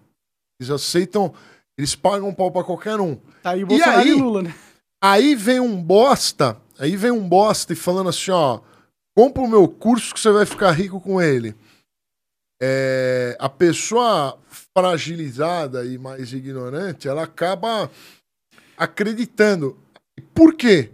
Eles 0.59 0.69
aceitam, 0.71 1.33
eles 1.77 1.95
pagam 1.95 2.29
um 2.29 2.33
pau 2.33 2.51
pra 2.51 2.63
qualquer 2.63 2.99
um. 2.99 3.15
Tá 3.41 3.51
aí 3.51 3.65
Bolsonaro 3.65 4.07
e, 4.07 4.11
aí? 4.11 4.13
Lula, 4.13 4.41
né? 4.43 4.55
Aí 5.03 5.35
vem 5.35 5.59
um 5.59 5.81
bosta, 5.81 6.57
aí 6.79 6.95
vem 6.95 7.11
um 7.11 7.27
bosta 7.27 7.73
e 7.73 7.75
falando 7.75 8.09
assim, 8.09 8.31
ó, 8.31 8.61
compra 9.15 9.43
o 9.43 9.47
meu 9.49 9.67
curso 9.67 10.13
que 10.13 10.19
você 10.19 10.31
vai 10.31 10.45
ficar 10.45 10.71
rico 10.71 11.01
com 11.01 11.21
ele. 11.21 11.55
É, 12.61 13.35
a 13.37 13.49
pessoa 13.49 14.39
fragilizada 14.73 15.85
e 15.85 15.97
mais 15.97 16.31
ignorante, 16.31 17.09
ela 17.09 17.23
acaba 17.23 17.91
acreditando. 18.77 19.77
Por 20.33 20.53
quê? 20.53 20.91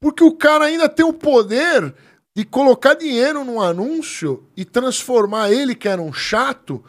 Porque 0.00 0.22
o 0.22 0.36
cara 0.36 0.66
ainda 0.66 0.88
tem 0.88 1.04
o 1.04 1.12
poder 1.12 1.94
de 2.38 2.44
colocar 2.44 2.94
dinheiro 2.94 3.42
num 3.42 3.60
anúncio 3.60 4.44
e 4.56 4.64
transformar 4.64 5.50
ele, 5.50 5.74
que 5.74 5.88
era 5.88 6.00
um 6.00 6.12
chato, 6.12 6.84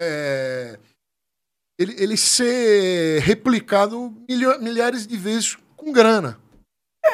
é, 0.00 0.78
ele, 1.78 1.94
ele 1.98 2.16
ser 2.16 3.20
replicado 3.20 4.16
milhares 4.62 5.06
de 5.06 5.14
vezes 5.18 5.58
com 5.76 5.92
grana. 5.92 6.40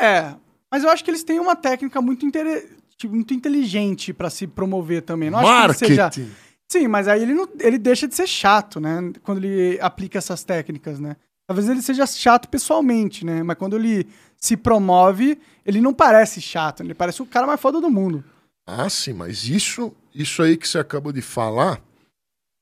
É, 0.00 0.37
mas 0.72 0.85
eu 0.85 0.88
acho 0.88 1.03
que 1.03 1.11
eles 1.11 1.24
têm 1.24 1.40
uma 1.40 1.57
técnica 1.57 2.00
muito, 2.00 2.24
intere- 2.24 2.68
tipo, 2.96 3.12
muito 3.12 3.35
inteligente 3.35 4.12
pra 4.12 4.31
se 4.31 4.46
promover 4.46 5.03
também. 5.03 5.29
Não 5.29 5.40
acho 5.40 5.81
que 5.81 5.87
seja... 5.87 6.03
Marketing. 6.05 6.31
Sim, 6.70 6.87
mas 6.87 7.09
aí 7.09 7.20
ele, 7.20 7.35
não, 7.35 7.48
ele 7.59 7.76
deixa 7.76 8.07
de 8.07 8.14
ser 8.14 8.29
chato, 8.29 8.79
né? 8.79 9.12
Quando 9.24 9.44
ele 9.44 9.81
aplica 9.81 10.18
essas 10.18 10.44
técnicas, 10.44 11.00
né? 11.00 11.16
Talvez 11.48 11.68
ele 11.68 11.83
seja 11.83 12.07
chato 12.07 12.48
pessoalmente, 12.48 13.26
né? 13.26 13.42
Mas 13.42 13.59
quando 13.59 13.76
ele 13.76 14.07
se 14.42 14.57
promove, 14.57 15.40
ele 15.64 15.81
não 15.81 15.92
parece 15.92 16.40
chato, 16.40 16.83
ele 16.83 16.94
parece 16.94 17.20
o 17.22 17.26
cara 17.26 17.46
mais 17.46 17.61
foda 17.61 17.81
do 17.81 17.90
mundo. 17.90 18.24
Ah, 18.66 18.88
sim, 18.88 19.12
mas 19.12 19.44
isso, 19.44 19.94
isso 20.14 20.42
aí 20.42 20.57
que 20.57 20.66
você 20.66 20.79
acabou 20.79 21.12
de 21.12 21.22
falar 21.22 21.83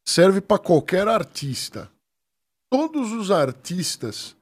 serve 0.07 0.41
para 0.41 0.59
qualquer 0.59 1.07
artista. 1.07 1.91
Todos 2.71 3.13
os 3.13 3.31
artistas, 3.31 4.37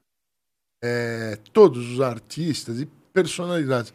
é, 0.82 1.36
todos 1.52 1.90
os 1.90 2.00
artistas 2.00 2.80
e 2.80 2.86
personalidades, 3.12 3.92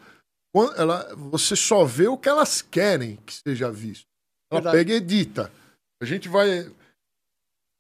quando 0.53 0.75
ela, 0.75 1.15
você 1.15 1.55
só 1.55 1.85
vê 1.85 2.07
o 2.07 2.17
que 2.17 2.27
elas 2.27 2.61
querem 2.61 3.15
que 3.25 3.33
seja 3.33 3.71
visto. 3.71 4.05
Ela 4.51 4.61
Verdade. 4.61 4.77
pega 4.77 4.93
e 4.93 4.97
edita. 4.97 5.51
A 6.01 6.05
gente 6.05 6.27
vai 6.27 6.69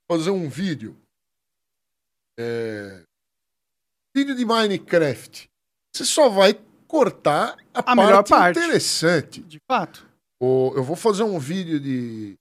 fazer 0.09 0.31
um 0.31 0.49
vídeo. 0.49 0.95
é, 2.39 3.03
vídeo 4.15 4.35
de 4.35 4.45
Minecraft. 4.45 5.50
Você 5.93 6.05
só 6.05 6.29
vai 6.29 6.57
cortar 6.87 7.55
a, 7.73 7.91
A 7.91 7.95
melhor 7.95 8.23
parte 8.23 8.29
parte. 8.29 8.59
interessante. 8.59 9.41
De 9.41 9.59
fato. 9.69 10.05
Ou 10.41 10.75
eu 10.75 10.83
vou 10.83 10.95
fazer 10.95 11.23
um 11.23 11.37
vídeo 11.39 11.79
de, 11.79 12.35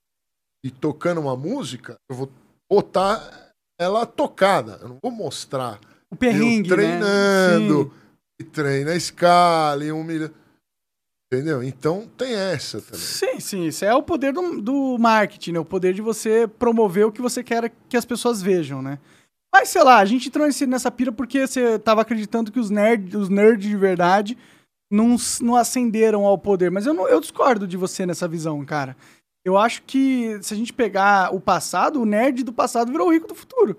de 0.64 0.70
tocando 0.70 1.20
uma 1.20 1.36
música, 1.36 1.96
eu 2.10 2.16
vou 2.16 2.30
botar 2.70 3.52
ela 3.78 4.06
tocada. 4.06 4.78
Eu 4.80 4.88
não 4.90 4.98
vou 5.02 5.10
mostrar 5.12 5.78
O 6.10 6.16
perrengue, 6.16 6.70
eu 6.70 6.76
treinando, 6.76 7.84
né? 7.86 7.90
e 8.40 8.44
treina 8.44 8.92
a 8.92 8.96
escala 8.96 9.84
e 9.84 9.92
um 9.92 10.02
milhão. 10.04 10.30
Entendeu? 11.32 11.62
Então 11.62 12.08
tem 12.16 12.34
essa 12.34 12.80
também. 12.80 12.98
Sim, 13.00 13.34
sim, 13.34 13.40
sim. 13.40 13.66
Isso 13.66 13.84
é 13.84 13.94
o 13.94 14.02
poder 14.02 14.32
do, 14.32 14.60
do 14.60 14.98
marketing, 14.98 15.52
né? 15.52 15.60
O 15.60 15.64
poder 15.64 15.94
de 15.94 16.02
você 16.02 16.48
promover 16.48 17.06
o 17.06 17.12
que 17.12 17.22
você 17.22 17.44
quer 17.44 17.70
que 17.88 17.96
as 17.96 18.04
pessoas 18.04 18.42
vejam, 18.42 18.82
né? 18.82 18.98
Mas, 19.52 19.68
sei 19.68 19.82
lá, 19.82 19.98
a 19.98 20.04
gente 20.04 20.28
entrou 20.28 20.46
nesse- 20.46 20.66
nessa 20.66 20.90
pira 20.90 21.10
porque 21.10 21.46
você 21.46 21.78
tava 21.78 22.02
acreditando 22.02 22.52
que 22.52 22.60
os 22.60 22.70
nerds, 22.70 23.14
os 23.14 23.28
nerds 23.28 23.68
de 23.68 23.76
verdade 23.76 24.38
não, 24.90 25.16
não 25.40 25.56
ascenderam 25.56 26.24
ao 26.24 26.38
poder. 26.38 26.70
Mas 26.70 26.86
eu, 26.86 26.94
não, 26.94 27.08
eu 27.08 27.20
discordo 27.20 27.66
de 27.66 27.76
você 27.76 28.06
nessa 28.06 28.28
visão, 28.28 28.64
cara. 28.64 28.96
Eu 29.44 29.56
acho 29.56 29.82
que 29.82 30.38
se 30.42 30.52
a 30.54 30.56
gente 30.56 30.72
pegar 30.72 31.34
o 31.34 31.40
passado, 31.40 32.00
o 32.00 32.06
nerd 32.06 32.44
do 32.44 32.52
passado 32.52 32.92
virou 32.92 33.08
o 33.08 33.12
rico 33.12 33.26
do 33.26 33.34
futuro. 33.34 33.76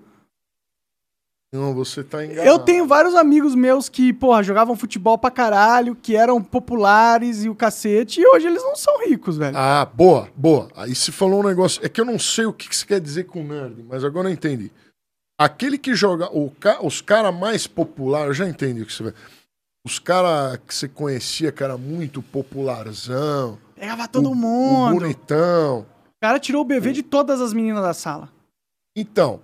Não, 1.54 1.74
você 1.74 2.02
tá 2.02 2.24
enganado. 2.24 2.48
Eu 2.48 2.58
tenho 2.58 2.86
vários 2.86 3.14
amigos 3.14 3.54
meus 3.54 3.88
que, 3.88 4.10
porra, 4.12 4.42
jogavam 4.42 4.74
futebol 4.74 5.18
pra 5.18 5.30
caralho, 5.30 5.94
que 5.94 6.16
eram 6.16 6.42
populares 6.42 7.44
e 7.44 7.48
o 7.50 7.54
cacete, 7.54 8.20
e 8.22 8.26
hoje 8.26 8.46
eles 8.46 8.62
não 8.62 8.74
são 8.74 9.04
ricos, 9.06 9.36
velho. 9.36 9.56
Ah, 9.56 9.84
boa, 9.84 10.28
boa. 10.34 10.68
Aí 10.74 10.94
você 10.94 11.12
falou 11.12 11.40
um 11.40 11.46
negócio. 11.46 11.84
É 11.84 11.90
que 11.90 12.00
eu 12.00 12.06
não 12.06 12.18
sei 12.18 12.46
o 12.46 12.52
que 12.54 12.68
que 12.70 12.74
você 12.76 12.86
quer 12.86 13.00
dizer 13.00 13.24
com 13.24 13.44
nerd, 13.44 13.84
mas 13.86 14.02
agora 14.02 14.28
eu 14.30 14.32
entendi. 14.32 14.70
Aquele 15.38 15.78
que 15.78 15.94
joga. 15.94 16.28
O 16.36 16.50
ca, 16.50 16.84
os 16.84 17.00
caras 17.00 17.34
mais 17.34 17.66
populares, 17.66 18.28
eu 18.28 18.34
já 18.34 18.48
entendi 18.48 18.82
o 18.82 18.86
que 18.86 18.92
você 18.92 19.02
vai. 19.04 19.14
Os 19.84 19.98
caras 19.98 20.58
que 20.66 20.74
você 20.74 20.88
conhecia, 20.88 21.50
que 21.50 21.62
era 21.62 21.76
muito 21.76 22.22
popularzão. 22.22 23.58
Pegava 23.74 24.06
todo 24.06 24.28
o- 24.28 24.32
O 24.32 24.34
mundo. 24.36 25.00
bonitão. 25.00 25.80
O 25.80 26.20
cara 26.22 26.38
tirou 26.38 26.62
o 26.62 26.64
BV 26.64 26.92
de 26.92 27.02
todas 27.02 27.40
as 27.40 27.52
meninas 27.52 27.82
da 27.82 27.92
sala. 27.92 28.30
Então, 28.96 29.42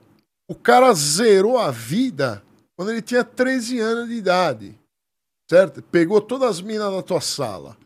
o 0.49 0.55
cara 0.55 0.93
zerou 0.95 1.59
a 1.59 1.71
vida 1.73 2.43
quando 2.77 2.91
ele 2.93 3.03
tinha 3.03 3.25
13 3.25 3.81
anos 3.81 4.09
de 4.09 4.15
idade. 4.15 4.79
Certo? 5.51 5.83
Pegou 5.83 6.21
todas 6.21 6.49
as 6.51 6.61
minas 6.61 6.93
da 6.93 7.03
tua 7.03 7.21
sala. 7.21 7.77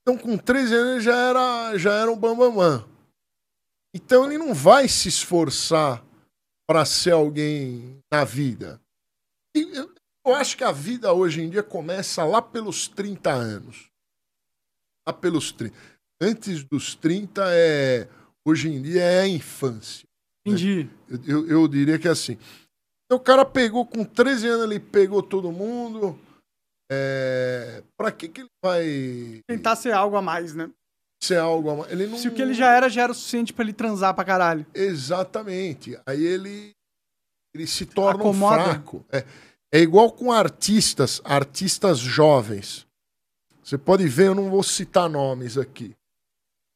Então, 0.00 0.16
com 0.16 0.38
13 0.38 0.74
anos, 0.74 0.92
ele 0.92 1.00
já 1.00 1.16
era, 1.16 1.76
já 1.76 1.92
era 1.92 2.10
um 2.10 2.16
bambamã. 2.16 2.82
Então, 3.94 4.24
ele 4.24 4.38
não 4.38 4.54
vai 4.54 4.88
se 4.88 5.08
esforçar 5.08 6.02
para 6.68 6.84
ser 6.84 7.12
alguém 7.12 7.98
na 8.12 8.24
vida. 8.24 8.78
Eu, 9.54 9.90
eu 10.26 10.34
acho 10.34 10.54
que 10.54 10.62
a 10.62 10.70
vida 10.70 11.10
hoje 11.14 11.40
em 11.40 11.48
dia 11.48 11.62
começa 11.62 12.22
lá 12.24 12.42
pelos 12.42 12.86
30 12.86 13.30
anos. 13.30 13.90
Lá 15.06 15.14
pelos 15.14 15.50
30. 15.50 15.74
Antes 16.20 16.62
dos 16.64 16.94
30 16.94 17.42
é. 17.48 18.06
Hoje 18.46 18.68
em 18.68 18.82
dia 18.82 19.02
é 19.02 19.20
a 19.22 19.28
infância. 19.28 20.06
Entendi. 20.44 20.90
Eu, 21.08 21.18
eu, 21.26 21.48
eu 21.48 21.68
diria 21.68 21.98
que 21.98 22.06
é 22.06 22.10
assim. 22.10 22.38
Então, 23.06 23.16
o 23.16 23.20
cara 23.20 23.44
pegou 23.46 23.86
com 23.86 24.04
13 24.04 24.48
anos, 24.48 24.64
ele 24.64 24.78
pegou 24.78 25.22
todo 25.22 25.50
mundo. 25.50 26.18
É, 26.90 27.82
pra 27.96 28.12
que, 28.12 28.28
que 28.28 28.42
ele 28.42 28.50
vai 28.62 29.42
Tentar 29.46 29.76
ser 29.76 29.92
algo 29.92 30.16
a 30.16 30.22
mais, 30.22 30.54
né? 30.54 30.70
Ser 31.20 31.38
algo 31.38 31.70
a 31.70 31.76
mais? 31.76 31.92
Ele 31.92 32.06
não. 32.06 32.18
Se 32.18 32.28
o 32.28 32.34
que 32.34 32.42
ele 32.42 32.54
já 32.54 32.72
era, 32.74 32.88
já 32.88 33.02
era 33.02 33.12
o 33.12 33.14
suficiente 33.14 33.52
pra 33.52 33.64
ele 33.64 33.72
transar 33.72 34.14
pra 34.14 34.24
caralho. 34.24 34.66
Exatamente. 34.74 35.98
Aí 36.06 36.24
ele, 36.24 36.74
ele 37.54 37.66
se 37.66 37.86
torna 37.86 38.24
um 38.24 38.28
Acomoda. 38.30 38.64
fraco. 38.64 39.04
É, 39.10 39.24
é 39.72 39.80
igual 39.80 40.12
com 40.12 40.32
artistas, 40.32 41.20
artistas 41.24 41.98
jovens. 41.98 42.86
Você 43.62 43.76
pode 43.76 44.06
ver, 44.08 44.28
eu 44.28 44.34
não 44.34 44.48
vou 44.48 44.62
citar 44.62 45.10
nomes 45.10 45.58
aqui, 45.58 45.94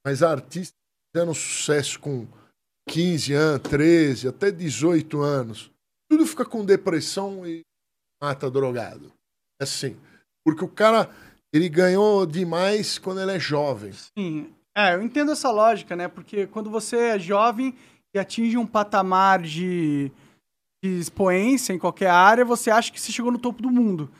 mas 0.05 0.23
artistas 0.23 0.77
fizeram 1.11 1.33
sucesso 1.33 1.99
com 1.99 2.27
15 2.89 3.33
anos, 3.33 3.63
13, 3.63 4.29
até 4.29 4.51
18 4.51 5.21
anos. 5.21 5.71
Tudo 6.11 6.27
fica 6.27 6.45
com 6.45 6.65
depressão 6.65 7.47
e 7.47 7.63
mata 8.23 8.51
drogado. 8.51 9.11
É 9.59 9.65
assim. 9.65 9.97
Porque 10.45 10.65
o 10.65 10.69
cara, 10.69 11.09
ele 11.53 11.69
ganhou 11.69 12.25
demais 12.25 12.99
quando 12.99 13.21
ele 13.21 13.33
é 13.33 13.39
jovem. 13.39 13.93
Sim. 14.17 14.51
É, 14.75 14.95
eu 14.95 15.03
entendo 15.03 15.33
essa 15.33 15.51
lógica, 15.51 15.95
né? 15.95 16.09
Porque 16.09 16.47
quando 16.47 16.71
você 16.71 16.97
é 16.97 17.19
jovem 17.19 17.75
e 18.15 18.19
atinge 18.19 18.57
um 18.57 18.67
patamar 18.67 19.43
de, 19.43 20.11
de 20.83 20.99
expoência 20.99 21.73
em 21.73 21.79
qualquer 21.79 22.11
área, 22.11 22.45
você 22.45 22.71
acha 22.71 22.91
que 22.91 23.01
você 23.01 23.13
chegou 23.13 23.31
no 23.31 23.39
topo 23.39 23.63
do 23.63 23.71
mundo. 23.71 24.11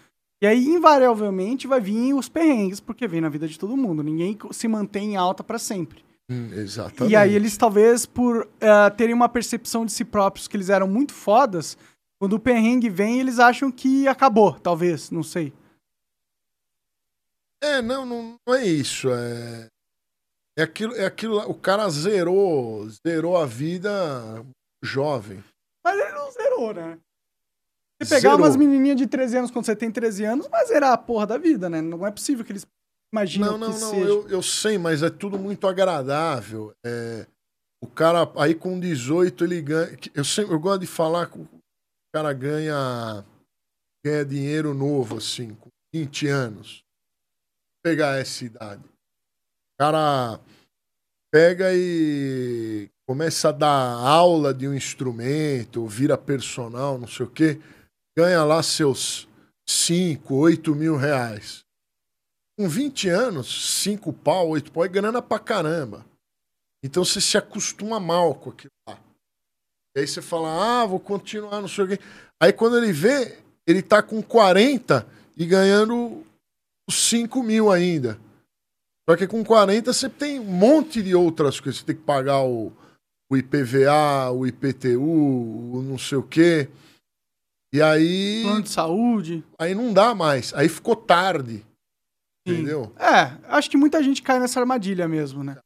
E 0.43 0.47
aí, 0.47 0.67
invariavelmente, 0.67 1.69
vai 1.69 1.81
vir 1.81 2.15
os 2.15 2.29
perrengues, 2.29 2.81
porque 2.81 3.07
vem 3.07 3.21
na 3.21 3.29
vida 3.29 3.47
de 3.47 3.59
todo 3.59 3.77
mundo. 3.77 4.03
Ninguém 4.03 4.37
se 4.51 4.67
mantém 4.67 5.13
em 5.13 5.17
alta 5.17 5.45
pra 5.45 5.59
sempre. 5.59 6.05
Hum, 6.29 6.51
exatamente. 6.53 7.13
E 7.13 7.17
aí 7.17 7.35
eles 7.35 7.57
talvez 7.57 8.05
por 8.05 8.49
eh, 8.61 8.91
terem 8.91 9.15
uma 9.15 9.29
percepção 9.29 9.87
de 9.87 9.93
si 9.93 10.05
próprios 10.05 10.49
que 10.49 10.57
eles 10.57 10.69
eram 10.69 10.89
muito 10.89 11.13
fodas, 11.13 11.79
quando 12.19 12.35
o 12.35 12.41
perrengue 12.41 12.89
vem, 12.89 13.21
eles 13.21 13.39
acham 13.39 13.71
que 13.71 14.07
acabou, 14.09 14.55
talvez, 14.55 15.11
não 15.11 15.23
sei. 15.23 15.53
É, 17.63 17.81
não, 17.81 18.05
não, 18.05 18.37
não 18.47 18.55
é 18.55 18.67
isso. 18.67 19.09
É, 19.11 19.69
é 20.59 20.63
aquilo, 20.63 20.95
é 20.95 21.07
aquilo. 21.07 21.35
lá, 21.37 21.47
O 21.47 21.55
cara 21.55 21.89
zerou, 21.89 22.89
zerou 23.07 23.37
a 23.37 23.47
vida 23.47 23.91
jovem. 24.83 25.43
Mas 25.85 25.99
ele 25.99 26.13
não 26.13 26.31
zerou, 26.31 26.75
né? 26.75 26.99
Você 28.03 28.17
pegar 28.17 28.31
Zerou. 28.31 28.39
umas 28.39 28.57
menininhas 28.57 28.97
de 28.97 29.07
13 29.07 29.39
anos 29.39 29.51
quando 29.53 29.65
você 29.65 29.77
tem 29.77 29.91
13 29.91 30.25
anos, 30.25 30.49
vai 30.49 30.67
zerar 30.67 30.93
a 30.93 30.99
porra 30.99 31.27
da 31.27 31.39
vida, 31.39 31.71
né? 31.71 31.81
Não 31.81 32.05
é 32.05 32.11
possível 32.11 32.45
que 32.45 32.51
eles 32.51 32.67
imaginam 33.13 33.53
Não, 33.53 33.59
não, 33.59 33.73
que 33.75 33.81
não. 33.81 33.91
seja. 33.91 34.09
Eu, 34.09 34.29
eu 34.29 34.43
sei, 34.43 34.77
mas 34.77 35.03
é 35.05 35.11
tudo 35.11 35.39
muito 35.39 35.69
agradável. 35.69 36.73
É, 36.85 37.27
o 37.81 37.87
cara, 37.87 38.29
aí 38.37 38.57
com 38.57 38.79
18, 38.79 39.45
ele 39.45 39.63
ganha. 39.63 39.97
Eu, 40.15 40.25
sempre, 40.25 40.53
eu 40.53 40.59
gosto 40.59 40.81
de 40.81 40.87
falar 40.89 41.27
que 41.31 41.39
o 41.39 41.49
cara 42.13 42.33
ganha, 42.33 43.25
ganha 44.05 44.25
dinheiro 44.25 44.75
novo, 44.75 45.19
assim, 45.19 45.55
com 45.55 45.69
20 45.95 46.27
anos. 46.27 46.83
Pegar 47.83 48.19
essa 48.19 48.45
idade. 48.45 48.83
O 48.85 49.79
cara 49.79 50.41
pega 51.33 51.75
e 51.75 52.89
começa 53.07 53.49
a 53.49 53.53
dar 53.53 53.69
aula 53.69 54.55
de 54.55 54.69
um 54.69 54.75
instrumento, 54.75 55.87
vira 55.87 56.17
personal, 56.17 56.99
não 56.99 57.09
sei 57.09 57.27
o 57.27 57.31
quê, 57.31 57.61
ganha 58.17 58.45
lá 58.45 58.63
seus 58.63 59.27
5, 59.69 60.35
8 60.35 60.75
mil 60.75 60.97
reais. 60.97 61.65
Com 62.59 62.69
20 62.69 63.09
anos, 63.09 63.81
5 63.83 64.13
pau, 64.13 64.51
8 64.51 64.71
pau 64.71 64.85
é 64.85 64.89
grana 64.89 65.23
pra 65.23 65.39
caramba. 65.39 66.05
Então 66.85 67.05
você 67.05 67.21
se 67.21 67.39
acostuma 67.39 67.99
mal 67.99 68.35
com 68.35 68.51
aquilo 68.51 68.73
lá. 68.89 68.99
E 69.97 70.01
aí 70.01 70.07
você 70.07 70.23
fala, 70.23 70.83
ah, 70.83 70.87
vou 70.87 71.01
continuar, 71.01 71.61
não 71.61 71.69
sei 71.69 71.85
o 71.85 71.89
quê. 71.89 71.99
Aí 72.41 72.53
quando 72.53 72.77
ele 72.77 72.93
vê, 72.93 73.39
ele 73.67 73.83
tá 73.83 74.03
com 74.03 74.23
40 74.23 75.07
e 75.37 75.47
ganhando 75.47 76.25
5 76.91 77.43
mil 77.43 77.71
ainda. 77.71 78.19
Só 79.09 79.17
que 79.17 79.27
com 79.27 79.45
40 79.45 79.93
você 79.93 80.09
tem 80.09 80.39
um 80.39 80.45
monte 80.45 81.03
de 81.03 81.15
outras 81.15 81.59
coisas. 81.61 81.81
Você 81.81 81.87
tem 81.87 81.97
que 81.97 82.03
pagar 82.03 82.43
o, 82.43 82.73
o 83.31 83.37
IPVA, 83.37 84.31
o 84.33 84.47
IPTU, 84.47 85.01
o 85.03 85.83
não 85.83 85.99
sei 85.99 86.19
o 86.19 86.23
quê. 86.23 86.69
E 87.75 87.81
aí, 87.81 88.43
Plano 88.45 88.63
de 88.63 88.69
saúde. 88.69 89.45
aí 89.59 89.75
não 89.75 89.93
dá 89.93 90.15
mais. 90.15 90.53
Aí 90.55 90.69
ficou 90.69 90.95
tarde. 90.95 91.65
Sim. 92.47 92.55
Entendeu? 92.55 92.93
É, 92.99 93.33
acho 93.49 93.71
que 93.71 93.77
muita 93.77 94.03
gente 94.03 94.21
cai 94.23 94.39
nessa 94.39 94.61
armadilha 94.61 95.09
mesmo, 95.09 95.43
né? 95.43 95.57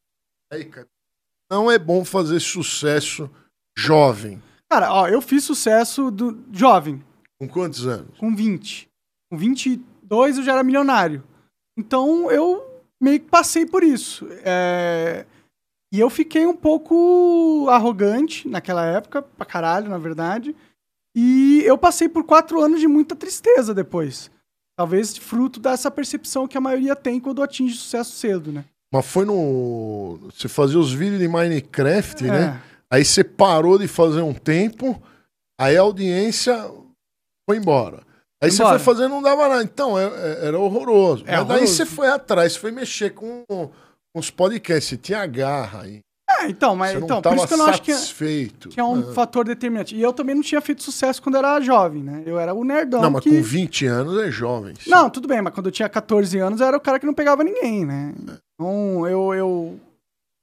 Aí, 0.52 0.64
cara, 0.64 0.86
não 1.50 1.70
é 1.70 1.78
bom 1.78 2.04
fazer 2.04 2.38
sucesso 2.40 3.28
jovem. 3.76 4.40
Cara, 4.70 4.92
ó, 4.92 5.08
eu 5.08 5.20
fiz 5.20 5.44
sucesso 5.44 6.10
do 6.10 6.44
jovem, 6.52 7.02
Com 7.38 7.48
quantos 7.48 7.86
anos? 7.86 8.16
com 8.18 8.34
20. 8.34 8.88
Com 9.30 9.36
22 10.08 10.38
eu 10.38 10.44
já 10.44 10.52
era 10.52 10.62
milionário. 10.62 11.22
Então 11.76 12.30
eu 12.30 12.64
meio 13.00 13.20
que 13.20 13.26
passei 13.26 13.66
por 13.66 13.82
isso. 13.82 14.26
É, 14.44 15.26
E 15.92 16.00
eu 16.00 16.10
fiquei 16.10 16.46
um 16.46 16.56
pouco 16.56 17.66
arrogante 17.70 18.48
naquela 18.48 18.84
época, 18.84 19.22
pra 19.22 19.46
caralho, 19.46 19.88
na 19.88 19.98
verdade. 19.98 20.54
E 21.14 21.62
eu 21.64 21.78
passei 21.78 22.08
por 22.08 22.24
quatro 22.24 22.60
anos 22.60 22.80
de 22.80 22.86
muita 22.88 23.14
tristeza 23.16 23.72
depois. 23.72 24.30
Talvez 24.76 25.16
fruto 25.16 25.58
dessa 25.60 25.90
percepção 25.90 26.46
que 26.46 26.58
a 26.58 26.60
maioria 26.60 26.94
tem 26.94 27.18
quando 27.20 27.42
atinge 27.42 27.76
sucesso 27.76 28.12
cedo, 28.16 28.52
né? 28.52 28.64
Mas 28.92 29.06
foi 29.06 29.24
no. 29.24 30.18
Você 30.30 30.48
fazia 30.48 30.78
os 30.78 30.92
vídeos 30.92 31.18
de 31.20 31.28
Minecraft, 31.28 32.24
É. 32.26 32.30
né? 32.30 32.62
Aí 32.90 33.04
você 33.04 33.24
parou 33.24 33.78
de 33.78 33.88
fazer 33.88 34.20
um 34.20 34.34
tempo, 34.34 35.00
aí 35.58 35.76
a 35.76 35.80
audiência 35.80 36.70
foi 37.48 37.56
embora. 37.56 38.02
Aí 38.42 38.50
você 38.50 38.62
foi 38.64 38.78
fazendo 38.78 39.10
não 39.10 39.22
dava 39.22 39.48
nada. 39.48 39.62
Então, 39.62 39.98
é- 39.98 40.04
é- 40.04 40.46
era 40.48 40.58
horroroso. 40.58 41.24
É 41.26 41.36
Mas 41.38 41.46
daí 41.46 41.56
horroroso. 41.56 41.74
você 41.74 41.86
foi 41.86 42.08
atrás, 42.08 42.52
você 42.52 42.58
foi 42.58 42.70
mexer 42.70 43.10
com, 43.10 43.44
com 43.48 43.70
os 44.14 44.30
podcasts, 44.30 44.90
você 44.90 44.96
tinha 44.96 45.24
garra 45.26 45.82
aí. 45.82 46.00
É, 46.28 46.48
então, 46.48 46.74
mas 46.74 46.92
Você 46.92 47.04
então, 47.04 47.22
por 47.22 47.36
isso 47.36 47.46
que 47.46 47.54
eu 47.54 47.58
não 47.58 47.66
acho 47.66 47.80
que 47.82 47.94
satisfeito. 47.94 48.68
tinha 48.68 48.84
um 48.84 49.10
Ah. 49.10 49.12
fator 49.14 49.44
determinante. 49.44 49.94
E 49.94 50.02
eu 50.02 50.12
também 50.12 50.34
não 50.34 50.42
tinha 50.42 50.60
feito 50.60 50.82
sucesso 50.82 51.22
quando 51.22 51.36
era 51.36 51.60
jovem, 51.60 52.02
né? 52.02 52.24
Eu 52.26 52.36
era 52.38 52.52
o 52.52 52.64
nerdão 52.64 53.00
Não, 53.00 53.10
mas 53.12 53.22
que... 53.22 53.30
com 53.30 53.40
20 53.42 53.86
anos 53.86 54.18
é 54.20 54.28
jovem. 54.30 54.74
sim. 54.74 54.90
Não, 54.90 55.08
tudo 55.08 55.28
bem, 55.28 55.40
mas 55.40 55.54
quando 55.54 55.66
eu 55.66 55.72
tinha 55.72 55.88
14 55.88 56.36
anos 56.38 56.60
eu 56.60 56.66
era 56.66 56.76
o 56.76 56.80
cara 56.80 56.98
que 56.98 57.06
não 57.06 57.14
pegava 57.14 57.44
ninguém, 57.44 57.84
né? 57.86 58.12
Então 58.54 59.06
eu, 59.06 59.34
eu, 59.34 59.80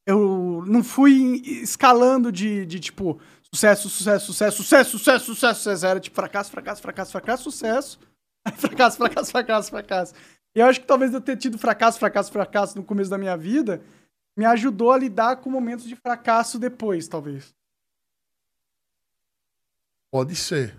eu 0.08 0.64
não 0.66 0.82
fui 0.84 1.42
escalando 1.46 2.32
de, 2.32 2.66
de 2.66 2.80
tipo 2.80 3.20
sucesso, 3.54 3.88
sucesso, 3.90 4.26
sucesso, 4.26 4.58
sucesso, 4.58 4.92
sucesso, 4.98 5.26
sucesso, 5.26 5.60
sucesso. 5.62 5.86
Era 5.86 6.00
tipo 6.00 6.16
fracasso, 6.16 6.50
fracasso, 6.50 6.82
fracasso, 6.82 7.12
fracasso, 7.12 7.44
sucesso. 7.44 8.00
Fracasso, 8.58 8.98
fracasso, 8.98 9.32
fracasso, 9.32 9.70
fracasso. 9.70 10.14
E 10.54 10.60
eu 10.60 10.66
acho 10.66 10.82
que 10.82 10.86
talvez 10.86 11.14
eu 11.14 11.22
ter 11.22 11.38
tido 11.38 11.58
fracasso, 11.58 11.98
fracasso, 11.98 12.30
fracasso 12.30 12.78
no 12.78 12.84
começo 12.84 13.10
da 13.10 13.18
minha 13.18 13.38
vida 13.38 13.82
me 14.36 14.44
ajudou 14.44 14.92
a 14.92 14.98
lidar 14.98 15.38
com 15.38 15.50
momentos 15.50 15.86
de 15.86 15.96
fracasso 15.96 16.60
depois, 16.60 17.08
talvez. 17.08 17.56
Pode 20.12 20.36
ser. 20.36 20.76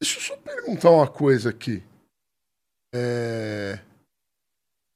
Deixa 0.00 0.18
eu 0.18 0.22
só 0.22 0.36
perguntar 0.38 0.90
uma 0.90 1.06
coisa 1.08 1.50
aqui. 1.50 1.84
É... 2.92 3.78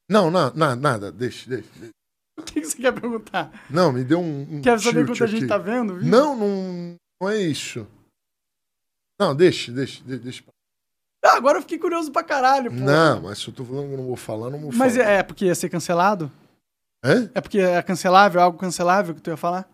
Não, 0.08 0.28
não, 0.28 0.52
não, 0.54 0.74
nada, 0.74 1.12
deixa, 1.12 1.48
deixa. 1.48 1.70
deixa. 1.78 1.94
O 2.38 2.42
que 2.42 2.64
você 2.64 2.76
quer 2.76 2.92
perguntar? 2.92 3.50
Não, 3.70 3.92
me 3.92 4.02
deu 4.04 4.18
um. 4.20 4.42
um 4.56 4.62
Quer 4.62 4.78
saber 4.80 5.06
quanto 5.06 5.22
a 5.22 5.26
gente 5.26 5.40
aqui. 5.44 5.48
tá 5.48 5.58
vendo? 5.58 5.96
viu? 5.96 6.06
Não, 6.10 6.36
não, 6.36 6.96
não 7.20 7.28
é 7.30 7.38
isso. 7.40 7.86
Não, 9.20 9.34
deixa, 9.34 9.70
deixa, 9.70 10.02
de- 10.02 10.18
deixa. 10.18 10.42
Ah, 11.24 11.36
agora 11.36 11.58
eu 11.58 11.62
fiquei 11.62 11.78
curioso 11.78 12.10
pra 12.12 12.22
caralho, 12.24 12.70
pô. 12.70 12.76
Não, 12.76 13.22
mas 13.22 13.38
se 13.38 13.48
eu 13.48 13.54
tô 13.54 13.64
falando 13.64 13.86
que 13.86 13.92
eu 13.94 13.98
não 13.98 14.06
vou 14.06 14.16
falar, 14.16 14.50
não 14.50 14.58
vou 14.58 14.72
Mas 14.74 14.96
falar. 14.96 15.08
é 15.08 15.22
porque 15.22 15.46
ia 15.46 15.54
ser 15.54 15.68
cancelado? 15.68 16.30
É? 17.04 17.30
É 17.34 17.40
porque 17.40 17.60
é 17.60 17.80
cancelável, 17.82 18.40
algo 18.40 18.58
cancelável 18.58 19.14
que 19.14 19.22
tu 19.22 19.30
ia 19.30 19.36
falar? 19.36 19.68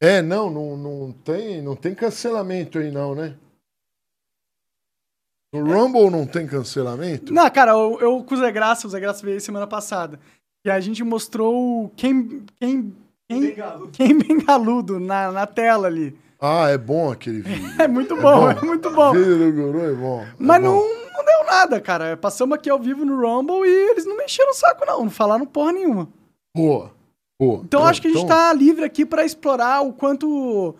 É, 0.00 0.22
não, 0.22 0.48
não, 0.50 0.76
não 0.76 1.12
tem, 1.12 1.60
não 1.60 1.74
tem 1.76 1.94
cancelamento 1.94 2.78
aí 2.78 2.90
não, 2.90 3.14
né? 3.14 3.36
No 5.52 5.64
Rumble 5.72 6.10
não 6.10 6.26
tem 6.26 6.46
cancelamento? 6.46 7.32
Não, 7.32 7.48
cara, 7.50 7.72
eu, 7.72 7.98
eu 8.00 8.24
com 8.24 8.34
o 8.34 8.38
Zé 8.38 8.50
Graça, 8.50 8.86
o 8.86 8.90
Zé 8.90 8.98
Graça 9.00 9.24
veio 9.24 9.40
semana 9.40 9.66
passada. 9.66 10.18
E 10.64 10.70
a 10.70 10.80
gente 10.80 11.02
mostrou 11.04 11.92
quem. 11.96 12.42
Quem. 12.58 12.94
Quem, 13.26 13.56
quem 13.92 14.18
bengaludo 14.18 15.00
na, 15.00 15.32
na 15.32 15.46
tela 15.46 15.86
ali. 15.86 16.14
Ah, 16.40 16.68
é 16.68 16.76
bom 16.76 17.10
aquele 17.10 17.40
vídeo. 17.42 17.70
É 17.80 17.88
muito 17.88 18.14
bom, 18.16 18.40
bom. 18.40 18.50
é 18.50 18.60
muito 18.60 18.90
bom. 18.90 19.10
O 19.10 19.14
vídeo 19.14 19.38
do 19.38 19.52
Guru 19.52 19.80
é 19.80 19.92
bom. 19.94 20.20
é 20.22 20.32
Mas 20.38 20.62
bom. 20.62 20.68
não, 20.68 21.12
não 21.12 21.24
deu 21.24 21.46
nada, 21.46 21.80
cara. 21.80 22.16
Passamos 22.18 22.54
aqui 22.54 22.68
ao 22.68 22.78
vivo 22.78 23.04
no 23.04 23.18
Rumble 23.18 23.66
e 23.66 23.90
eles 23.90 24.04
não 24.04 24.16
me 24.16 24.24
encheram 24.24 24.50
o 24.50 24.54
saco, 24.54 24.84
não. 24.84 25.04
Não 25.04 25.10
falaram 25.10 25.46
porra 25.46 25.72
nenhuma. 25.72 26.06
Boa, 26.54 26.92
boa. 27.40 27.62
Então 27.64 27.86
acho 27.86 28.00
que 28.02 28.08
a 28.08 28.10
gente 28.10 28.24
então- 28.24 28.36
tá 28.36 28.52
livre 28.52 28.84
aqui 28.84 29.06
pra 29.06 29.24
explorar 29.24 29.80
o 29.82 29.92
quanto 29.92 30.74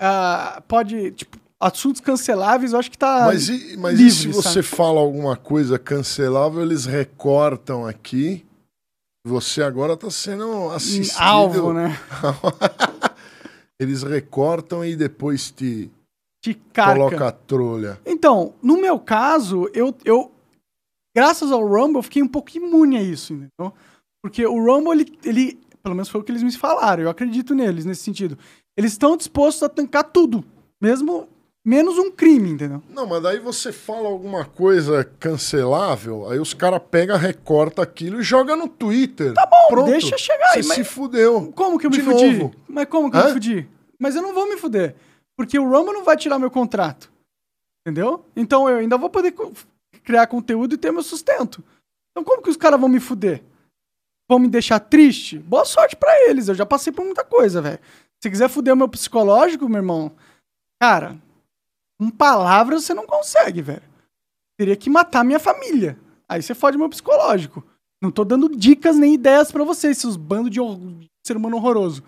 ah, 0.00 0.62
pode. 0.68 1.10
Tipo, 1.12 1.38
assuntos 1.58 2.00
canceláveis, 2.00 2.72
eu 2.72 2.78
acho 2.78 2.90
que 2.90 2.96
tá. 2.98 3.24
Mas 3.26 3.48
e, 3.48 3.76
mas 3.76 3.98
livre, 3.98 4.06
e 4.06 4.10
se 4.12 4.28
você 4.28 4.62
sabe? 4.62 4.62
fala 4.62 5.00
alguma 5.00 5.36
coisa 5.36 5.76
cancelável, 5.78 6.62
eles 6.62 6.86
recortam 6.86 7.84
aqui. 7.84 8.46
Você 9.26 9.62
agora 9.62 9.96
tá 9.96 10.10
sendo 10.10 10.70
assistido. 10.70 11.20
alvo, 11.20 11.72
né? 11.74 11.98
eles 13.78 14.02
recortam 14.02 14.84
e 14.84 14.96
depois 14.96 15.50
te 15.50 15.90
Te 16.42 16.54
carca. 16.54 16.94
coloca 16.94 17.28
a 17.28 17.32
trolha. 17.32 18.00
Então, 18.06 18.54
no 18.62 18.80
meu 18.80 18.98
caso, 18.98 19.68
eu, 19.74 19.94
eu. 20.04 20.32
Graças 21.14 21.52
ao 21.52 21.66
Rumble, 21.66 21.96
eu 21.98 22.02
fiquei 22.02 22.22
um 22.22 22.28
pouco 22.28 22.56
imune 22.56 22.96
a 22.96 23.02
isso, 23.02 23.32
entendeu? 23.34 23.74
Porque 24.22 24.46
o 24.46 24.54
Rumble, 24.64 24.92
ele, 24.92 25.18
ele. 25.24 25.60
Pelo 25.82 25.94
menos 25.94 26.08
foi 26.08 26.20
o 26.20 26.24
que 26.24 26.30
eles 26.32 26.42
me 26.42 26.52
falaram, 26.52 27.02
eu 27.02 27.10
acredito 27.10 27.54
neles 27.54 27.84
nesse 27.84 28.02
sentido. 28.02 28.38
Eles 28.76 28.92
estão 28.92 29.16
dispostos 29.16 29.62
a 29.62 29.68
tancar 29.68 30.04
tudo. 30.04 30.44
Mesmo. 30.80 31.28
Menos 31.64 31.98
um 31.98 32.10
crime, 32.10 32.50
entendeu? 32.50 32.82
Não, 32.88 33.06
mas 33.06 33.22
daí 33.22 33.38
você 33.38 33.70
fala 33.70 34.08
alguma 34.08 34.46
coisa 34.46 35.04
cancelável, 35.04 36.28
aí 36.30 36.38
os 36.38 36.54
caras 36.54 36.80
pegam, 36.90 37.18
recorta 37.18 37.82
aquilo 37.82 38.20
e 38.20 38.22
joga 38.22 38.56
no 38.56 38.66
Twitter. 38.66 39.34
Tá 39.34 39.44
bom, 39.44 39.68
Pronto. 39.68 39.90
deixa 39.90 40.16
chegar 40.16 40.52
aí, 40.54 40.62
Você 40.62 40.76
se 40.76 40.84
fudeu. 40.84 41.52
Como 41.54 41.78
que 41.78 41.84
eu 41.86 41.90
me 41.90 41.98
De 41.98 42.02
fudi? 42.02 42.32
novo. 42.38 42.54
Mas 42.66 42.86
como 42.86 43.10
que 43.10 43.16
eu 43.16 43.20
Hã? 43.20 43.26
me 43.26 43.32
fudi? 43.34 43.68
Mas 43.98 44.16
eu 44.16 44.22
não 44.22 44.32
vou 44.32 44.48
me 44.48 44.56
fuder. 44.56 44.96
Porque 45.36 45.58
o 45.58 45.68
Rumble 45.68 45.92
não 45.92 46.02
vai 46.04 46.16
tirar 46.16 46.38
meu 46.38 46.50
contrato. 46.50 47.12
Entendeu? 47.86 48.24
Então 48.34 48.68
eu 48.68 48.78
ainda 48.78 48.96
vou 48.96 49.10
poder 49.10 49.34
criar 50.02 50.26
conteúdo 50.28 50.74
e 50.74 50.78
ter 50.78 50.90
meu 50.90 51.02
sustento. 51.02 51.62
Então 52.10 52.24
como 52.24 52.42
que 52.42 52.50
os 52.50 52.56
caras 52.56 52.80
vão 52.80 52.88
me 52.88 53.00
fuder? 53.00 53.42
Vão 54.30 54.38
me 54.38 54.48
deixar 54.48 54.80
triste? 54.80 55.38
Boa 55.38 55.64
sorte 55.66 55.94
pra 55.94 56.10
eles. 56.28 56.48
Eu 56.48 56.54
já 56.54 56.64
passei 56.64 56.90
por 56.92 57.04
muita 57.04 57.22
coisa, 57.24 57.60
velho. 57.60 57.78
Se 58.22 58.30
quiser 58.30 58.48
fuder 58.48 58.72
o 58.72 58.76
meu 58.76 58.88
psicológico, 58.88 59.68
meu 59.68 59.78
irmão, 59.78 60.12
cara, 60.80 61.16
com 62.00 62.10
palavras 62.10 62.84
você 62.84 62.94
não 62.94 63.06
consegue, 63.06 63.60
velho. 63.60 63.82
Teria 64.58 64.74
que 64.74 64.88
matar 64.88 65.22
minha 65.22 65.38
família. 65.38 65.98
Aí 66.26 66.42
você 66.42 66.54
fode 66.54 66.78
meu 66.78 66.88
psicológico. 66.88 67.62
Não 68.02 68.10
tô 68.10 68.24
dando 68.24 68.48
dicas 68.48 68.96
nem 68.96 69.12
ideias 69.12 69.52
pra 69.52 69.64
vocês, 69.64 69.98
seus 69.98 70.16
bandos 70.16 70.50
de 70.50 70.58
ser 71.26 71.36
humano 71.36 71.56
horroroso. 71.58 72.02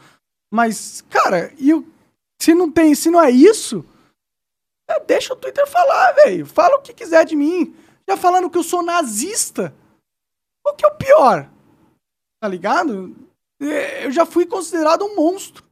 Mas, 0.51 1.03
cara, 1.11 1.53
e 1.59 1.75
o- 1.75 1.87
se 2.41 2.55
não 2.55 2.71
tem, 2.73 2.95
se 2.95 3.11
não 3.11 3.21
é 3.21 3.31
isso, 3.31 3.85
é, 4.89 4.99
deixa 5.01 5.35
o 5.35 5.37
Twitter 5.37 5.67
falar, 5.67 6.13
velho. 6.13 6.47
Fala 6.47 6.77
o 6.77 6.81
que 6.81 6.95
quiser 6.95 7.27
de 7.27 7.37
mim. 7.37 7.75
Já 8.09 8.17
falando 8.17 8.49
que 8.49 8.57
eu 8.57 8.63
sou 8.63 8.83
nazista. 8.83 9.75
O 10.67 10.73
que 10.73 10.87
é 10.87 10.89
o 10.89 10.97
pior? 10.97 11.51
Tá 12.41 12.49
ligado? 12.49 13.15
Eu 13.61 14.11
já 14.11 14.25
fui 14.25 14.47
considerado 14.47 15.05
um 15.05 15.15
monstro. 15.17 15.63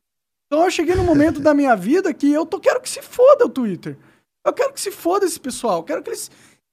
Então 0.47 0.65
eu 0.65 0.71
cheguei 0.71 0.95
num 0.95 1.05
momento 1.05 1.41
da 1.41 1.55
minha 1.55 1.75
vida 1.75 2.13
que 2.13 2.31
eu 2.31 2.45
tô, 2.45 2.61
quero 2.61 2.81
que 2.83 2.91
se 2.91 3.01
foda 3.01 3.47
o 3.47 3.51
Twitter. 3.51 3.97
Eu 4.45 4.53
quero 4.53 4.73
que 4.73 4.81
se 4.81 4.91
foda 4.91 5.25
esse 5.27 5.39
pessoal. 5.39 5.79
Eu 5.79 5.85
quero 5.85 6.03
que 6.03 6.11
eles. 6.11 6.31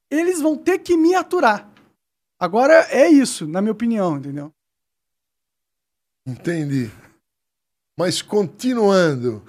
Eles 0.09 0.41
vão 0.41 0.57
ter 0.57 0.79
que 0.79 0.95
me 0.95 1.13
aturar. 1.15 1.69
Agora 2.39 2.73
é 2.91 3.07
isso, 3.09 3.45
na 3.47 3.61
minha 3.61 3.71
opinião, 3.73 4.17
entendeu? 4.17 4.53
Entendi. 6.25 6.89
Mas 7.97 8.21
continuando. 8.21 9.43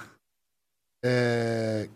é, 1.05 1.89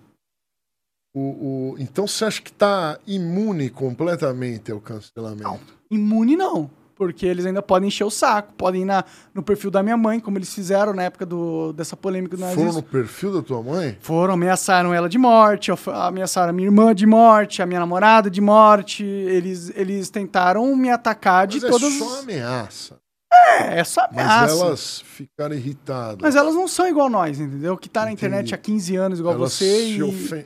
o, 1.14 1.72
o- 1.72 1.76
Então 1.78 2.06
você 2.06 2.24
acha 2.24 2.42
que 2.42 2.50
está 2.50 2.98
imune 3.06 3.68
completamente 3.70 4.70
ao 4.70 4.80
cancelamento? 4.80 5.48
Imune 5.90 6.36
não. 6.36 6.70
Porque 6.94 7.26
eles 7.26 7.44
ainda 7.46 7.62
podem 7.62 7.88
encher 7.88 8.04
o 8.04 8.10
saco, 8.10 8.52
podem 8.54 8.82
ir 8.82 8.84
na, 8.84 9.04
no 9.34 9.42
perfil 9.42 9.70
da 9.70 9.82
minha 9.82 9.96
mãe, 9.96 10.20
como 10.20 10.38
eles 10.38 10.52
fizeram 10.54 10.92
na 10.92 11.02
época 11.04 11.24
do, 11.26 11.72
dessa 11.72 11.96
polêmica 11.96 12.36
do 12.36 12.40
Foram 12.42 12.54
nazismo. 12.56 12.80
no 12.80 12.82
perfil 12.82 13.32
da 13.32 13.42
tua 13.42 13.62
mãe? 13.62 13.96
Foram, 14.00 14.34
ameaçaram 14.34 14.92
ela 14.94 15.08
de 15.08 15.18
morte, 15.18 15.70
ameaçaram 15.92 16.50
a 16.50 16.52
minha 16.52 16.68
irmã 16.68 16.94
de 16.94 17.06
morte, 17.06 17.62
a 17.62 17.66
minha 17.66 17.80
namorada 17.80 18.30
de 18.30 18.40
morte. 18.40 19.04
Eles, 19.04 19.72
eles 19.74 20.10
tentaram 20.10 20.74
me 20.76 20.90
atacar 20.90 21.46
de 21.46 21.56
Mas 21.60 21.64
é 21.64 21.70
todas. 21.70 21.92
só 21.94 22.20
ameaça. 22.20 22.98
É, 23.32 23.80
é 23.80 23.84
só 23.84 24.02
Mas 24.12 24.26
ameaça. 24.26 24.54
elas 24.66 25.00
ficaram 25.00 25.54
irritadas. 25.54 26.18
Mas 26.20 26.36
elas 26.36 26.54
não 26.54 26.68
são 26.68 26.86
igual 26.86 27.08
nós, 27.08 27.40
entendeu? 27.40 27.76
Que 27.78 27.88
tá 27.88 28.02
na 28.04 28.12
Entendi. 28.12 28.26
internet 28.26 28.54
há 28.54 28.58
15 28.58 28.96
anos 28.96 29.18
igual 29.18 29.34
Elas 29.34 29.52
você 29.54 29.64
se 29.64 29.90
e 29.96 30.02
ofen- 30.02 30.44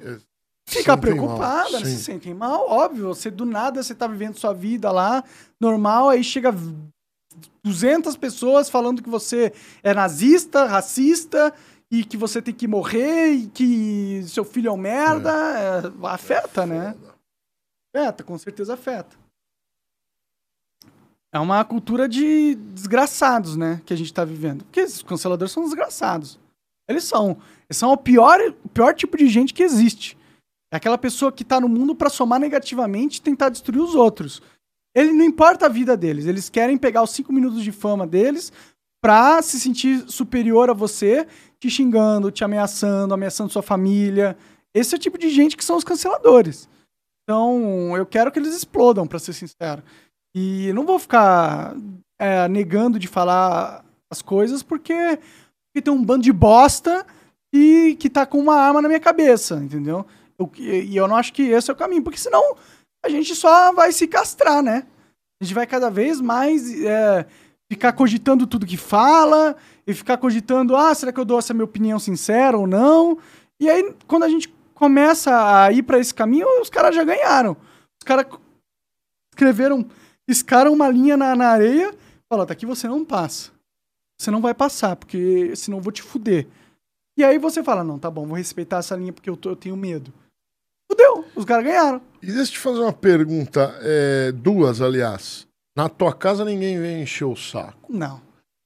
fica 0.66 0.94
sentem 0.94 1.00
preocupada, 1.00 1.70
mal, 1.70 1.81
né? 1.81 1.87
se 1.87 2.02
sentem 2.02 2.35
mal, 2.35 2.68
óbvio. 2.68 3.09
Você 3.09 3.31
do 3.31 3.44
nada 3.44 3.83
você 3.83 3.94
tá 3.94 4.07
vivendo 4.07 4.38
sua 4.38 4.52
vida 4.52 4.90
lá, 4.90 5.22
normal, 5.61 6.09
aí 6.09 6.22
chega 6.24 6.55
200 7.62 8.16
pessoas 8.16 8.68
falando 8.68 9.02
que 9.02 9.09
você 9.09 9.52
é 9.83 9.94
nazista, 9.94 10.66
racista 10.66 11.55
e 11.90 12.05
que 12.05 12.16
você 12.16 12.42
tem 12.42 12.55
que 12.55 12.66
morrer 12.66 13.33
e 13.33 13.46
que 13.46 14.22
seu 14.26 14.44
filho 14.44 14.68
é 14.68 14.72
um 14.72 14.76
merda, 14.76 15.33
é, 15.33 16.07
afeta, 16.09 16.66
né? 16.66 16.96
Afeta, 17.94 18.24
com 18.24 18.37
certeza 18.37 18.74
afeta. 18.74 19.16
É 21.33 21.38
uma 21.38 21.64
cultura 21.64 22.09
de 22.09 22.55
desgraçados, 22.55 23.57
né? 23.57 23.83
Que 23.85 23.92
a 23.92 23.96
gente 23.96 24.12
tá 24.12 24.24
vivendo. 24.24 24.64
Porque 24.64 24.81
esses 24.81 25.02
canceladores 25.02 25.52
são 25.52 25.64
desgraçados. 25.64 26.38
Eles 26.88 27.05
são. 27.05 27.37
Eles 27.68 27.76
são 27.76 27.92
o 27.92 27.96
pior, 27.96 28.38
o 28.64 28.68
pior 28.68 28.94
tipo 28.94 29.16
de 29.16 29.29
gente 29.29 29.52
que 29.52 29.62
existe. 29.62 30.15
É 30.76 30.78
aquela 30.78 30.98
pessoa 30.98 31.32
que 31.32 31.42
tá 31.42 31.58
no 31.58 31.70
mundo 31.70 31.94
pra 31.94 32.10
somar 32.10 32.38
negativamente 32.38 33.16
e 33.16 33.22
tentar 33.22 33.48
destruir 33.48 33.80
os 33.80 33.94
outros. 33.94 34.42
Ele 34.94 35.10
não 35.10 35.24
importa 35.24 35.64
a 35.64 35.70
vida 35.70 35.96
deles. 35.96 36.26
Eles 36.26 36.50
querem 36.50 36.76
pegar 36.76 37.02
os 37.02 37.12
cinco 37.12 37.32
minutos 37.32 37.64
de 37.64 37.72
fama 37.72 38.06
deles 38.06 38.52
pra 39.00 39.40
se 39.40 39.58
sentir 39.58 40.04
superior 40.06 40.68
a 40.68 40.74
você, 40.74 41.26
te 41.58 41.70
xingando, 41.70 42.30
te 42.30 42.44
ameaçando, 42.44 43.14
ameaçando 43.14 43.50
sua 43.50 43.62
família. 43.62 44.36
Esse 44.74 44.94
é 44.94 44.98
o 44.98 45.00
tipo 45.00 45.16
de 45.16 45.30
gente 45.30 45.56
que 45.56 45.64
são 45.64 45.78
os 45.78 45.84
canceladores. 45.84 46.68
Então, 47.22 47.96
eu 47.96 48.04
quero 48.04 48.30
que 48.30 48.38
eles 48.38 48.54
explodam, 48.54 49.06
pra 49.06 49.18
ser 49.18 49.32
sincero. 49.32 49.82
E 50.34 50.70
não 50.74 50.84
vou 50.84 50.98
ficar 50.98 51.74
é, 52.18 52.46
negando 52.48 52.98
de 52.98 53.08
falar 53.08 53.82
as 54.10 54.20
coisas 54.20 54.62
porque, 54.62 54.92
porque 54.92 55.82
tem 55.82 55.92
um 55.92 56.04
bando 56.04 56.22
de 56.22 56.34
bosta 56.34 57.06
e 57.50 57.96
que 57.98 58.10
tá 58.10 58.26
com 58.26 58.38
uma 58.38 58.56
arma 58.56 58.82
na 58.82 58.88
minha 58.88 59.00
cabeça, 59.00 59.56
entendeu? 59.56 60.06
E 60.59 60.96
eu 60.96 61.09
não 61.09 61.16
acho 61.16 61.33
que 61.33 61.42
esse 61.42 61.70
é 61.70 61.72
o 61.72 61.77
caminho, 61.77 62.03
porque 62.03 62.18
senão 62.18 62.57
a 63.05 63.09
gente 63.09 63.35
só 63.35 63.72
vai 63.72 63.92
se 63.92 64.07
castrar, 64.07 64.62
né? 64.62 64.87
A 65.40 65.44
gente 65.44 65.55
vai 65.55 65.67
cada 65.67 65.90
vez 65.90 66.21
mais 66.21 66.73
é, 66.85 67.27
ficar 67.71 67.92
cogitando 67.92 68.46
tudo 68.46 68.67
que 68.67 68.77
fala 68.77 69.56
e 69.87 69.94
ficar 69.94 70.17
cogitando, 70.19 70.75
ah, 70.77 70.94
será 70.94 71.13
que 71.13 71.21
eu 71.21 71.25
dou 71.25 71.38
essa 71.38 71.54
minha 71.54 71.65
opinião 71.65 71.98
sincera 71.98 72.56
ou 72.56 72.67
não? 72.67 73.19
E 73.60 73.69
aí, 73.71 73.94
quando 74.06 74.25
a 74.25 74.29
gente 74.29 74.48
começa 74.75 75.63
a 75.63 75.73
ir 75.73 75.83
pra 75.83 75.98
esse 75.98 76.13
caminho, 76.15 76.46
os 76.60 76.69
caras 76.71 76.94
já 76.94 77.04
ganharam. 77.04 77.52
Os 77.52 78.04
caras 78.04 78.27
escreveram, 79.33 79.87
escaram 80.29 80.73
uma 80.73 80.88
linha 80.88 81.17
na, 81.17 81.35
na 81.35 81.48
areia, 81.48 81.94
falaram, 82.29 82.46
daqui 82.48 82.67
você 82.67 82.88
não 82.88 83.04
passa. 83.04 83.50
Você 84.21 84.31
não 84.31 84.40
vai 84.40 84.54
passar, 84.54 84.96
porque 84.96 85.54
senão 85.56 85.79
eu 85.79 85.83
vou 85.83 85.92
te 85.92 86.02
fuder. 86.02 86.46
E 87.19 87.25
aí 87.25 87.38
você 87.38 87.63
fala, 87.63 87.85
não, 87.85 87.98
tá 87.98 88.10
bom, 88.10 88.27
vou 88.27 88.37
respeitar 88.37 88.79
essa 88.79 88.96
linha 88.96 89.13
porque 89.13 89.29
eu, 89.29 89.37
tô- 89.37 89.50
eu 89.50 89.56
tenho 89.56 89.77
medo. 89.77 90.13
Fudeu, 90.90 91.24
os 91.34 91.44
caras 91.44 91.64
ganharam. 91.64 92.00
E 92.22 92.26
deixa 92.26 92.40
eu 92.42 92.46
te 92.54 92.58
fazer 92.58 92.80
uma 92.80 92.92
pergunta, 92.92 93.74
é, 93.82 94.32
duas, 94.32 94.80
aliás. 94.80 95.46
Na 95.76 95.88
tua 95.88 96.12
casa 96.12 96.44
ninguém 96.44 96.78
vem 96.80 97.02
encher 97.02 97.24
o 97.26 97.37
saco. 97.37 97.92
Não. 97.92 98.20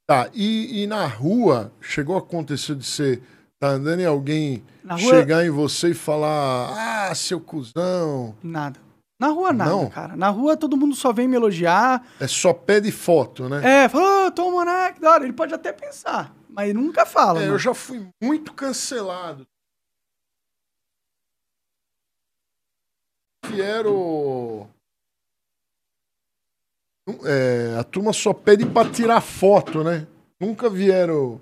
Tá, 0.08 0.28
e, 0.34 0.82
e 0.82 0.86
na 0.86 1.06
rua 1.06 1.72
chegou 1.80 2.16
a 2.16 2.18
acontecer 2.18 2.74
de 2.74 2.84
você 2.84 3.20
Tá 3.60 3.68
andando 3.68 4.00
e 4.00 4.06
alguém 4.06 4.64
rua- 4.88 4.98
chegar 4.98 5.44
em 5.44 5.50
você 5.50 5.90
e 5.90 5.94
falar, 5.94 7.10
ah, 7.10 7.14
seu 7.14 7.38
cuzão. 7.38 8.34
Nada. 8.42 8.80
Na 9.20 9.28
rua, 9.28 9.52
nada, 9.52 9.70
Não? 9.70 9.90
cara. 9.90 10.16
Na 10.16 10.30
rua, 10.30 10.56
todo 10.56 10.78
mundo 10.78 10.94
só 10.94 11.12
vem 11.12 11.28
me 11.28 11.36
elogiar. 11.36 12.02
É 12.18 12.26
só 12.26 12.54
pede 12.54 12.90
foto, 12.90 13.50
né? 13.50 13.84
É, 13.84 13.88
fala, 13.90 14.28
ô, 14.28 14.30
tô 14.30 14.48
um 14.48 14.52
monarca, 14.52 14.98
da 14.98 15.10
hora. 15.10 15.24
Ele 15.24 15.34
pode 15.34 15.52
até 15.52 15.74
pensar, 15.74 16.34
mas 16.48 16.72
nunca 16.72 17.04
fala. 17.04 17.42
É, 17.42 17.48
eu 17.48 17.58
já 17.58 17.74
fui 17.74 18.02
muito 18.22 18.54
cancelado. 18.54 19.46
Vieram. 23.46 24.68
É, 27.24 27.76
a 27.78 27.84
turma 27.84 28.12
só 28.12 28.32
pede 28.32 28.64
pra 28.66 28.90
tirar 28.90 29.20
foto, 29.20 29.82
né? 29.82 30.06
Nunca 30.38 30.70
vieram 30.70 31.40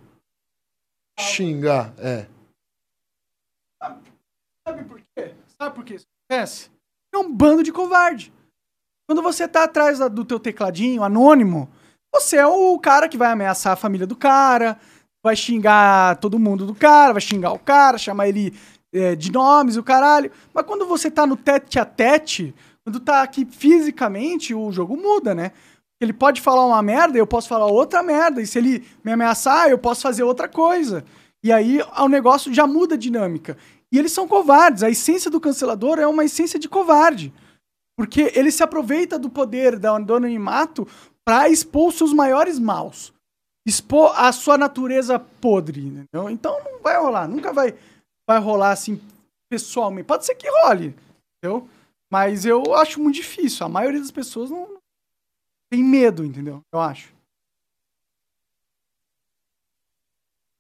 xingar. 1.19 1.93
É. 1.99 2.27
Sabe 4.67 4.85
por 4.85 5.01
quê? 5.01 5.35
Sabe 5.61 5.75
por 5.75 5.85
que 5.85 5.95
isso 5.95 6.07
acontece? 6.31 6.71
É 7.13 7.19
um 7.19 7.33
bando 7.33 7.63
de 7.63 7.73
covarde. 7.73 8.33
Quando 9.07 9.23
você 9.23 9.49
tá 9.49 9.65
atrás 9.65 9.99
do 9.99 10.25
teu 10.25 10.39
tecladinho, 10.39 11.03
anônimo, 11.03 11.69
você 12.15 12.37
é 12.37 12.47
o 12.47 12.79
cara 12.79 13.09
que 13.09 13.17
vai 13.17 13.31
ameaçar 13.31 13.73
a 13.73 13.77
família 13.77 14.07
do 14.07 14.15
cara, 14.17 14.79
vai 15.23 15.35
xingar 15.35 16.17
todo 16.19 16.39
mundo 16.39 16.67
do 16.67 16.75
cara, 16.75 17.13
vai 17.15 17.23
xingar 17.23 17.53
o 17.53 17.59
cara, 17.59 17.99
chamar 17.99 18.29
ele 18.29 18.53
é, 18.93 19.15
de 19.15 19.31
nomes, 19.33 19.77
o 19.77 19.83
caralho. 19.83 20.31
Mas 20.53 20.65
quando 20.67 20.87
você 20.87 21.11
tá 21.11 21.27
no 21.27 21.37
tete 21.37 21.79
a 21.79 21.85
tete, 21.85 22.55
quando 22.85 23.01
tá 23.01 23.23
aqui 23.23 23.45
fisicamente, 23.47 24.55
o 24.55 24.71
jogo 24.73 24.97
muda, 24.97 25.35
né? 25.35 25.53
Ele 26.01 26.13
pode 26.13 26.41
falar 26.41 26.65
uma 26.65 26.81
merda, 26.83 27.19
eu 27.19 27.27
posso 27.27 27.49
falar 27.49 27.67
outra 27.67 28.03
merda. 28.03 28.41
E 28.41 28.47
se 28.47 28.59
ele 28.59 28.87
me 29.05 29.13
ameaçar, 29.13 29.69
eu 29.69 29.79
posso 29.79 30.03
fazer 30.03 30.23
outra 30.23 30.49
coisa. 30.49 31.05
E 31.43 31.53
aí 31.53 31.81
o 31.99 32.09
negócio 32.09 32.53
já 32.55 32.67
muda 32.67 32.95
a 32.95 32.99
dinâmica. 32.99 33.57
E 33.93 33.99
eles 33.99 34.13
são 34.13 34.29
covardes. 34.29 34.83
A 34.83 34.91
essência 34.91 35.31
do 35.31 35.41
cancelador 35.41 35.99
é 35.99 36.07
uma 36.07 36.25
essência 36.25 36.59
de 36.59 36.69
covarde. 36.69 37.33
Porque 37.97 38.31
ele 38.35 38.53
se 38.53 38.63
aproveita 38.63 39.19
do 39.19 39.29
poder 39.29 39.77
da- 39.79 39.99
do 39.99 40.15
anonimato 40.15 40.87
pra 41.25 41.49
expor 41.49 41.93
seus 41.93 42.13
maiores 42.13 42.59
maus. 42.61 43.13
Expor 43.67 44.13
a 44.17 44.31
sua 44.31 44.57
natureza 44.57 45.19
podre, 45.19 45.81
entendeu? 45.81 46.31
Então 46.31 46.57
não 46.65 46.81
vai 46.81 46.97
rolar, 46.97 47.27
nunca 47.29 47.53
vai, 47.53 47.75
vai 48.29 48.39
rolar 48.39 48.73
assim 48.73 49.01
pessoalmente. 49.49 50.07
Pode 50.07 50.27
ser 50.27 50.35
que 50.35 50.47
role, 50.49 50.95
entendeu? 51.43 51.67
Mas 52.11 52.45
eu 52.45 52.75
acho 52.75 53.01
muito 53.01 53.15
difícil. 53.17 53.65
A 53.65 53.69
maioria 53.71 54.01
das 54.01 54.11
pessoas 54.11 54.51
não 54.51 54.79
tem 55.71 55.83
medo, 55.83 56.23
entendeu? 56.25 56.61
Eu 56.71 56.81
acho. 56.81 57.13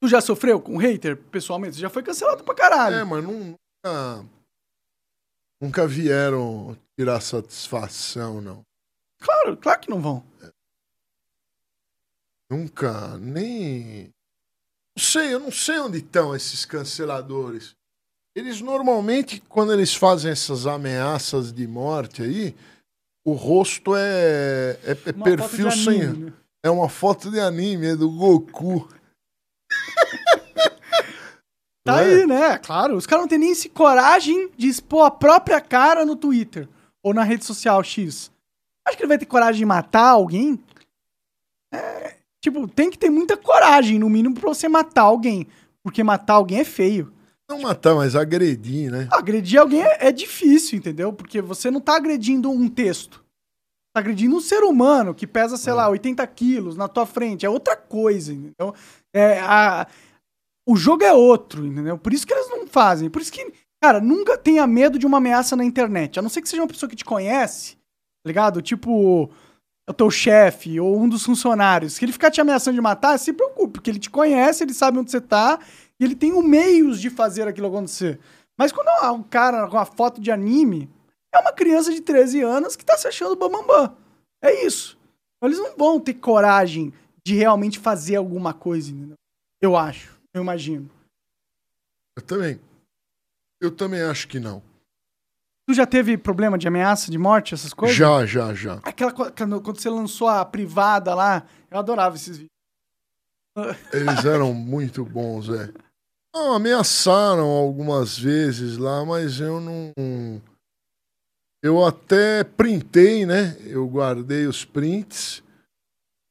Tu 0.00 0.08
já 0.08 0.20
sofreu 0.20 0.60
com 0.60 0.76
hater 0.78 1.16
pessoalmente? 1.16 1.74
Você 1.74 1.80
já 1.82 1.90
foi 1.90 2.02
cancelado 2.02 2.42
pra 2.42 2.54
caralho. 2.54 2.96
É, 2.96 3.04
mas 3.04 3.22
nu- 3.22 3.32
nunca. 3.84 4.24
Nunca 5.60 5.86
vieram 5.88 6.76
tirar 6.98 7.20
satisfação, 7.20 8.40
não. 8.40 8.62
Claro, 9.20 9.56
claro 9.56 9.80
que 9.80 9.90
não 9.90 10.00
vão. 10.00 10.24
Nunca, 12.48 13.18
nem. 13.18 14.08
Não 14.98 15.04
sei, 15.04 15.32
eu 15.32 15.38
não 15.38 15.52
sei 15.52 15.78
onde 15.78 15.98
estão 15.98 16.34
esses 16.34 16.64
canceladores. 16.64 17.76
Eles 18.34 18.60
normalmente, 18.60 19.40
quando 19.48 19.72
eles 19.72 19.94
fazem 19.94 20.28
essas 20.28 20.66
ameaças 20.66 21.52
de 21.52 21.68
morte 21.68 22.20
aí, 22.20 22.52
o 23.24 23.30
rosto 23.30 23.94
é, 23.94 24.76
é, 24.82 24.90
é 24.90 25.12
perfil 25.12 25.70
sem. 25.70 26.02
anime? 26.02 26.34
É 26.64 26.68
uma 26.68 26.88
foto 26.88 27.30
de 27.30 27.38
anime, 27.38 27.86
é 27.86 27.96
do 27.96 28.10
Goku. 28.10 28.88
Tá 31.84 32.02
é? 32.02 32.04
aí, 32.04 32.26
né? 32.26 32.58
Claro. 32.58 32.96
Os 32.96 33.06
caras 33.06 33.22
não 33.22 33.28
têm 33.28 33.38
nem 33.38 33.52
esse 33.52 33.70
coragem 33.70 34.50
de 34.58 34.68
expor 34.68 35.06
a 35.06 35.10
própria 35.10 35.58
cara 35.58 36.04
no 36.04 36.16
Twitter 36.16 36.68
ou 37.02 37.14
na 37.14 37.22
rede 37.22 37.46
social 37.46 37.82
X. 37.82 38.30
Acho 38.84 38.94
que 38.94 39.04
ele 39.04 39.08
vai 39.08 39.16
ter 39.16 39.24
coragem 39.24 39.60
de 39.60 39.64
matar 39.64 40.10
alguém. 40.10 40.62
É, 41.72 42.17
tipo, 42.40 42.66
tem 42.68 42.90
que 42.90 42.98
ter 42.98 43.10
muita 43.10 43.36
coragem, 43.36 43.98
no 43.98 44.08
mínimo, 44.08 44.34
pra 44.34 44.48
você 44.48 44.68
matar 44.68 45.02
alguém. 45.02 45.46
Porque 45.82 46.02
matar 46.02 46.34
alguém 46.34 46.60
é 46.60 46.64
feio. 46.64 47.12
Não 47.48 47.60
matar, 47.60 47.94
mas 47.94 48.14
agredir, 48.14 48.90
né? 48.90 49.08
Agredir 49.10 49.58
alguém 49.58 49.82
é, 49.82 50.08
é 50.08 50.12
difícil, 50.12 50.78
entendeu? 50.78 51.12
Porque 51.12 51.40
você 51.40 51.70
não 51.70 51.80
tá 51.80 51.96
agredindo 51.96 52.50
um 52.50 52.68
texto. 52.68 53.24
Tá 53.94 54.00
agredindo 54.00 54.36
um 54.36 54.40
ser 54.40 54.62
humano 54.64 55.14
que 55.14 55.26
pesa, 55.26 55.56
sei 55.56 55.72
É. 55.72 55.76
lá, 55.76 55.88
80 55.88 56.26
quilos 56.26 56.76
na 56.76 56.88
tua 56.88 57.06
frente. 57.06 57.46
É 57.46 57.50
outra 57.50 57.74
coisa, 57.74 58.32
entendeu? 58.34 58.74
É, 59.14 59.40
a, 59.40 59.86
o 60.68 60.76
jogo 60.76 61.02
é 61.04 61.12
outro, 61.14 61.64
entendeu? 61.64 61.96
Por 61.96 62.12
isso 62.12 62.26
que 62.26 62.34
eles 62.34 62.50
não 62.50 62.66
fazem. 62.66 63.08
Por 63.08 63.22
isso 63.22 63.32
que, 63.32 63.50
cara, 63.82 63.98
nunca 63.98 64.36
tenha 64.36 64.66
medo 64.66 64.98
de 64.98 65.06
uma 65.06 65.16
ameaça 65.16 65.56
na 65.56 65.64
internet. 65.64 66.18
A 66.18 66.22
não 66.22 66.28
ser 66.28 66.42
que 66.42 66.48
seja 66.50 66.60
uma 66.62 66.68
pessoa 66.68 66.90
que 66.90 66.96
te 66.96 67.04
conhece, 67.04 67.76
tá 67.76 68.26
ligado? 68.26 68.60
Tipo, 68.60 69.30
é 69.88 69.90
o 69.90 69.94
teu 69.94 70.10
chefe 70.10 70.78
ou 70.78 71.00
um 71.00 71.08
dos 71.08 71.24
funcionários. 71.24 71.94
Se 71.94 72.04
ele 72.04 72.12
ficar 72.12 72.30
te 72.30 72.42
ameaçando 72.42 72.74
de 72.74 72.80
matar, 72.80 73.18
se 73.18 73.32
preocupe, 73.32 73.72
porque 73.72 73.90
ele 73.90 73.98
te 73.98 74.10
conhece, 74.10 74.62
ele 74.62 74.74
sabe 74.74 74.98
onde 74.98 75.10
você 75.10 75.20
tá 75.20 75.58
e 75.98 76.04
ele 76.04 76.14
tem 76.14 76.34
os 76.34 76.44
meios 76.44 77.00
de 77.00 77.08
fazer 77.08 77.48
aquilo 77.48 77.68
acontecer. 77.68 78.20
Mas 78.56 78.70
quando 78.70 78.88
é 78.88 79.10
um 79.10 79.22
cara 79.22 79.66
com 79.66 79.76
uma 79.76 79.86
foto 79.86 80.20
de 80.20 80.30
anime, 80.30 80.90
é 81.32 81.38
uma 81.38 81.52
criança 81.52 81.90
de 81.90 82.02
13 82.02 82.42
anos 82.42 82.76
que 82.76 82.84
tá 82.84 82.98
se 82.98 83.08
achando 83.08 83.34
bambambam. 83.34 83.96
É 84.42 84.62
isso. 84.66 84.98
Então, 85.38 85.48
Eles 85.48 85.58
não 85.58 85.74
vão 85.74 85.98
ter 85.98 86.14
coragem 86.14 86.92
de 87.24 87.34
realmente 87.34 87.78
fazer 87.78 88.16
alguma 88.16 88.52
coisa, 88.52 88.90
entendeu? 88.90 89.16
Eu 89.58 89.74
acho, 89.74 90.20
eu 90.34 90.42
imagino. 90.42 90.90
Eu 92.14 92.22
também. 92.22 92.60
Eu 93.58 93.70
também 93.70 94.02
acho 94.02 94.28
que 94.28 94.38
não. 94.38 94.62
Tu 95.68 95.74
já 95.74 95.84
teve 95.84 96.16
problema 96.16 96.56
de 96.56 96.66
ameaça 96.66 97.10
de 97.10 97.18
morte, 97.18 97.52
essas 97.52 97.74
coisas? 97.74 97.94
Já, 97.94 98.24
já, 98.24 98.54
já. 98.54 98.76
Aquela 98.82 99.12
co- 99.12 99.30
quando, 99.30 99.60
quando 99.60 99.78
você 99.78 99.90
lançou 99.90 100.26
a 100.26 100.42
privada 100.42 101.14
lá, 101.14 101.46
eu 101.70 101.78
adorava 101.78 102.16
esses 102.16 102.38
vídeos. 102.38 102.48
Eles 103.92 104.24
eram 104.24 104.54
muito 104.54 105.04
bons, 105.04 105.50
é. 105.50 105.70
Não, 106.34 106.54
ameaçaram 106.54 107.44
algumas 107.48 108.18
vezes 108.18 108.78
lá, 108.78 109.04
mas 109.04 109.40
eu 109.40 109.60
não. 109.60 109.92
Eu 111.62 111.84
até 111.84 112.44
printei, 112.44 113.26
né? 113.26 113.54
Eu 113.66 113.86
guardei 113.88 114.46
os 114.46 114.64
prints, 114.64 115.42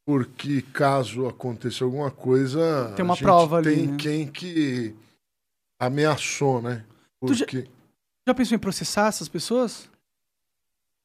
porque 0.04 0.64
caso 0.64 1.28
aconteça 1.28 1.84
alguma 1.84 2.10
coisa. 2.10 2.92
Tem 2.96 3.06
uma 3.06 3.16
prova 3.16 3.58
ali, 3.58 3.76
Tem 3.76 3.88
né? 3.88 3.98
quem 4.00 4.26
que 4.28 4.96
ameaçou, 5.80 6.60
né? 6.60 6.84
Tu 7.24 7.36
já- 7.36 7.46
Porque. 7.46 7.77
Já 8.28 8.34
pensou 8.36 8.56
em 8.56 8.60
processar 8.60 9.08
essas 9.08 9.30
pessoas? 9.30 9.90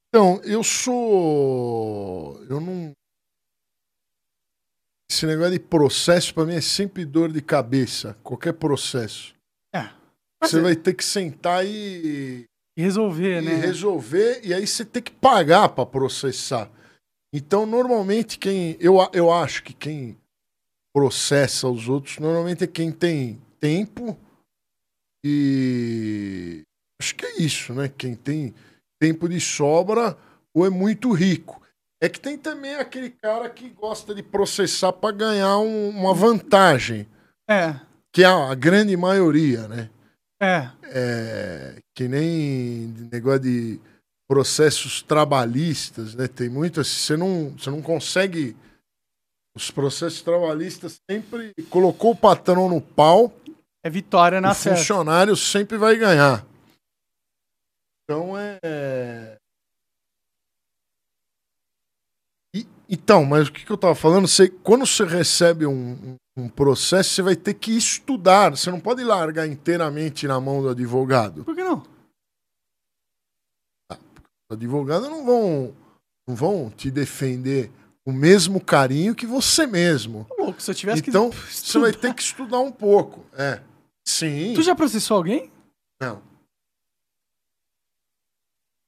Então, 0.09 0.41
eu 0.43 0.61
sou. 0.61 2.37
Eu 2.49 2.59
não. 2.59 2.91
Esse 5.09 5.25
negócio 5.25 5.53
de 5.53 5.59
processo, 5.59 6.33
pra 6.33 6.43
mim, 6.45 6.55
é 6.55 6.61
sempre 6.61 7.05
dor 7.05 7.31
de 7.31 7.41
cabeça. 7.41 8.17
Qualquer 8.23 8.53
processo. 8.53 9.33
É. 9.73 9.89
Você 10.43 10.59
é- 10.59 10.61
vai 10.61 10.75
ter 10.75 10.93
que 10.93 11.05
sentar 11.05 11.65
e, 11.65 12.43
E 12.75 12.81
resolver, 12.81 13.41
e 13.41 13.45
né? 13.45 13.55
resolver, 13.55 14.41
e 14.43 14.53
aí 14.53 14.67
você 14.67 14.83
tem 14.83 15.01
que 15.01 15.11
pagar 15.11 15.69
pra 15.69 15.85
processar. 15.85 16.69
Então, 17.33 17.65
normalmente, 17.65 18.37
quem. 18.37 18.75
Eu, 18.81 18.97
eu 19.13 19.31
acho 19.31 19.63
que 19.63 19.73
quem 19.73 20.17
processa 20.93 21.69
os 21.69 21.87
outros, 21.87 22.19
normalmente 22.19 22.65
é 22.65 22.67
quem 22.67 22.91
tem 22.91 23.41
tempo 23.61 24.19
e. 25.23 26.63
Acho 27.03 27.15
que 27.15 27.25
é 27.25 27.41
isso, 27.41 27.73
né? 27.73 27.91
Quem 27.97 28.15
tem 28.15 28.53
tempo 28.97 29.27
de 29.27 29.37
sobra 29.41 30.17
ou 30.53 30.65
é 30.65 30.69
muito 30.69 31.11
rico. 31.11 31.61
É 32.01 32.07
que 32.07 32.17
tem 32.17 32.37
também 32.37 32.75
aquele 32.75 33.09
cara 33.09 33.49
que 33.49 33.67
gosta 33.69 34.15
de 34.15 34.23
processar 34.23 34.93
pra 34.93 35.11
ganhar 35.11 35.57
um- 35.57 35.89
uma 35.89 36.13
vantagem, 36.13 37.05
É, 37.49 37.75
que 38.13 38.23
é 38.23 38.27
a 38.27 38.55
grande 38.55 38.95
maioria, 38.95 39.67
né? 39.67 39.89
é. 40.41 40.69
é, 40.85 41.75
que 41.95 42.07
nem 42.07 42.93
negócio 43.11 43.39
de 43.41 43.79
processos 44.29 45.01
trabalhistas, 45.01 46.15
né? 46.15 46.27
Tem 46.29 46.47
muito 46.49 46.79
assim, 46.79 46.91
você 46.99 47.17
não, 47.17 47.49
você 47.57 47.69
não 47.69 47.81
consegue 47.81 48.55
os 49.55 49.69
processos 49.69 50.21
trabalhistas 50.21 50.95
sempre 51.09 51.53
colocou 51.69 52.11
o 52.11 52.15
patrão 52.15 52.67
no 52.69 52.79
pau, 52.81 53.31
É 53.83 53.89
vitória 53.89 54.39
na 54.41 54.51
o 54.51 54.55
certa. 54.55 54.77
funcionário 54.79 55.35
sempre 55.37 55.77
vai 55.77 55.95
ganhar. 55.97 56.45
Então 58.03 58.37
é 58.37 59.37
E- 62.55 62.67
então, 62.89 63.25
mas 63.25 63.47
o 63.47 63.51
que, 63.51 63.65
que 63.65 63.71
eu 63.71 63.77
tava 63.77 63.95
falando? 63.95 64.27
Você, 64.27 64.47
quando 64.49 64.85
você 64.85 65.03
recebe 65.05 65.65
um, 65.65 66.17
um- 66.37 66.49
processo, 66.49 67.09
você 67.09 67.21
vai 67.21 67.35
ter 67.35 67.53
que 67.55 67.75
estudar. 67.75 68.51
Você 68.51 68.69
não 68.69 68.79
pode 68.79 69.03
largar 69.03 69.47
inteiramente 69.47 70.27
na 70.27 70.39
mão 70.39 70.61
do 70.61 70.69
advogado. 70.69 71.43
Por 71.43 71.55
que 71.55 71.63
não? 71.63 71.81
Os 73.91 73.97
advogados 74.57 75.09
não 75.09 75.25
vão, 75.25 75.75
não 76.27 76.35
vão 76.35 76.69
te 76.69 76.91
defender 76.91 77.71
com 78.05 78.11
o 78.11 78.15
mesmo 78.15 78.59
carinho 78.63 79.15
que 79.15 79.25
você 79.25 79.65
mesmo. 79.65 80.25
Tá 80.25 80.35
louco, 80.37 80.61
se 80.61 80.69
eu 80.69 80.75
tivesse 80.75 81.01
Então, 81.07 81.29
que. 81.31 81.37
você 81.37 81.79
vai 81.79 81.91
ter 81.93 82.13
que 82.13 82.21
estudar 82.21 82.59
um 82.59 82.71
pouco. 82.71 83.25
É. 83.33 83.61
Sim. 84.07 84.53
Tu 84.53 84.61
já 84.61 84.75
processou 84.75 85.17
alguém? 85.17 85.51
Não. 85.99 86.21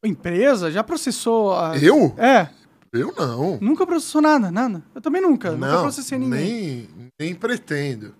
Empresa? 0.06 0.72
Já 0.72 0.84
processou 0.84 1.53
a... 1.53 1.78
Eu? 1.78 2.14
É, 2.18 2.49
Eu 2.91 3.14
não. 3.18 3.58
nunca 3.62 3.86
processou 3.86 4.22
nada, 4.22 4.51
nada. 4.51 4.84
Eu 4.93 5.01
também 5.01 5.22
nunca, 5.22 5.51
nunca 5.51 5.68
não, 5.72 5.82
processei 5.82 6.18
ninguém. 6.18 6.88
nem, 6.97 7.12
nem 7.20 7.36
pretendo. 7.36 8.14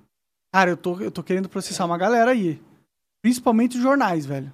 Cara, 0.54 0.70
eu 0.72 0.78
tô, 0.78 1.00
eu 1.00 1.12
tô 1.12 1.22
querendo 1.24 1.50
processar 1.50 1.86
uma 1.86 1.98
galera 1.98 2.32
aí. 2.32 2.62
Principalmente 3.22 3.78
os 3.78 3.84
jornais, 3.84 4.26
velho. 4.26 4.52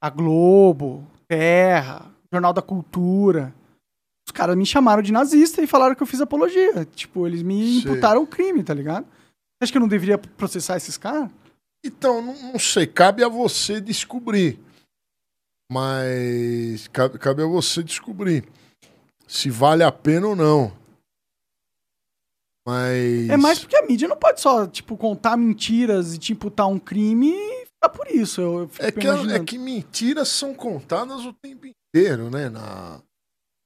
A 0.00 0.10
Globo, 0.10 1.06
Terra, 1.28 2.06
Jornal 2.32 2.52
da 2.52 2.62
Cultura. 2.62 3.54
Os 4.26 4.32
caras 4.32 4.56
me 4.56 4.64
chamaram 4.66 5.02
de 5.02 5.12
nazista 5.12 5.60
e 5.62 5.66
falaram 5.66 5.94
que 5.94 6.02
eu 6.02 6.06
fiz 6.06 6.20
apologia. 6.20 6.84
Tipo, 6.94 7.26
eles 7.26 7.42
me 7.42 7.78
imputaram 7.78 8.22
o 8.22 8.26
crime, 8.26 8.62
tá 8.62 8.72
ligado? 8.74 9.04
Você 9.04 9.64
acha 9.64 9.72
que 9.72 9.78
eu 9.78 9.82
não 9.82 9.88
deveria 9.88 10.16
processar 10.18 10.76
esses 10.76 10.96
caras? 10.96 11.28
Então, 11.84 12.20
não, 12.22 12.34
não 12.52 12.58
sei, 12.58 12.86
cabe 12.86 13.24
a 13.24 13.28
você 13.28 13.80
descobrir. 13.80 14.58
Mas 15.70 16.88
cabe, 16.88 17.18
cabe 17.18 17.42
a 17.42 17.46
você 17.46 17.82
descobrir 17.82 18.44
se 19.28 19.48
vale 19.48 19.84
a 19.84 19.92
pena 19.92 20.26
ou 20.26 20.34
não. 20.36 20.72
Mas. 22.66 23.28
É 23.30 23.36
mais 23.36 23.58
porque 23.60 23.76
a 23.76 23.86
mídia 23.86 24.08
não 24.08 24.16
pode 24.16 24.40
só, 24.40 24.66
tipo, 24.66 24.96
contar 24.96 25.36
mentiras 25.36 26.14
e 26.14 26.18
te 26.18 26.32
imputar 26.32 26.66
um 26.68 26.78
crime 26.78 27.30
e 27.32 27.66
ficar 27.66 27.88
por 27.88 28.06
isso. 28.08 28.40
Eu 28.40 28.70
É 28.80 28.90
que, 28.92 29.00
imaginando. 29.06 29.32
é 29.34 29.44
que 29.44 29.56
mentiras 29.58 30.28
são 30.28 30.52
contadas 30.52 31.24
o 31.24 31.32
tempo 31.32 31.66
inteiro, 31.66 32.28
né? 32.30 32.48
Na, 32.48 33.00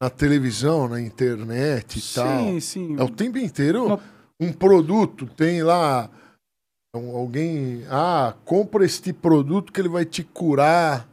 na 0.01 0.11
televisão, 0.11 0.89
na 0.89 1.01
internet 1.01 1.99
e 1.99 2.15
tal. 2.15 2.39
Sim, 2.39 2.61
sim. 2.61 2.97
É 2.99 3.03
o 3.03 3.09
tempo 3.11 3.39
inteiro. 3.39 4.01
Um 4.39 4.53
produto 4.53 5.27
tem 5.27 5.63
lá. 5.63 6.11
um- 6.95 7.17
Alguém. 7.17 7.85
Ah, 7.91 8.35
compra 8.45 8.85
este 8.85 9.13
produto 9.13 9.73
que 9.73 9.81
ele 9.81 9.89
vai 9.89 10.05
te 10.05 10.23
curar 10.23 11.09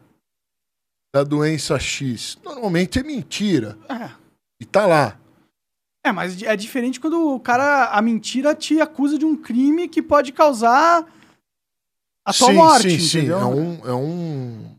da 1.13 1.23
doença 1.23 1.77
X. 1.77 2.37
Normalmente 2.43 2.99
é 2.99 3.03
mentira. 3.03 3.77
É. 3.89 4.09
E 4.61 4.65
tá 4.65 4.85
lá. 4.85 5.17
É, 6.05 6.11
mas 6.11 6.41
é 6.41 6.55
diferente 6.55 6.99
quando 6.99 7.35
o 7.35 7.39
cara, 7.39 7.89
a 7.89 8.01
mentira 8.01 8.55
te 8.55 8.79
acusa 8.81 9.17
de 9.19 9.25
um 9.25 9.35
crime 9.35 9.87
que 9.87 10.01
pode 10.01 10.31
causar 10.31 11.05
a 12.25 12.33
tua 12.33 12.47
sim, 12.47 12.53
morte, 12.53 12.89
sim, 12.91 12.99
sim. 12.99 13.17
entendeu? 13.19 13.39
É 13.39 13.45
um. 13.45 13.87
É 13.87 13.93
um. 13.93 14.75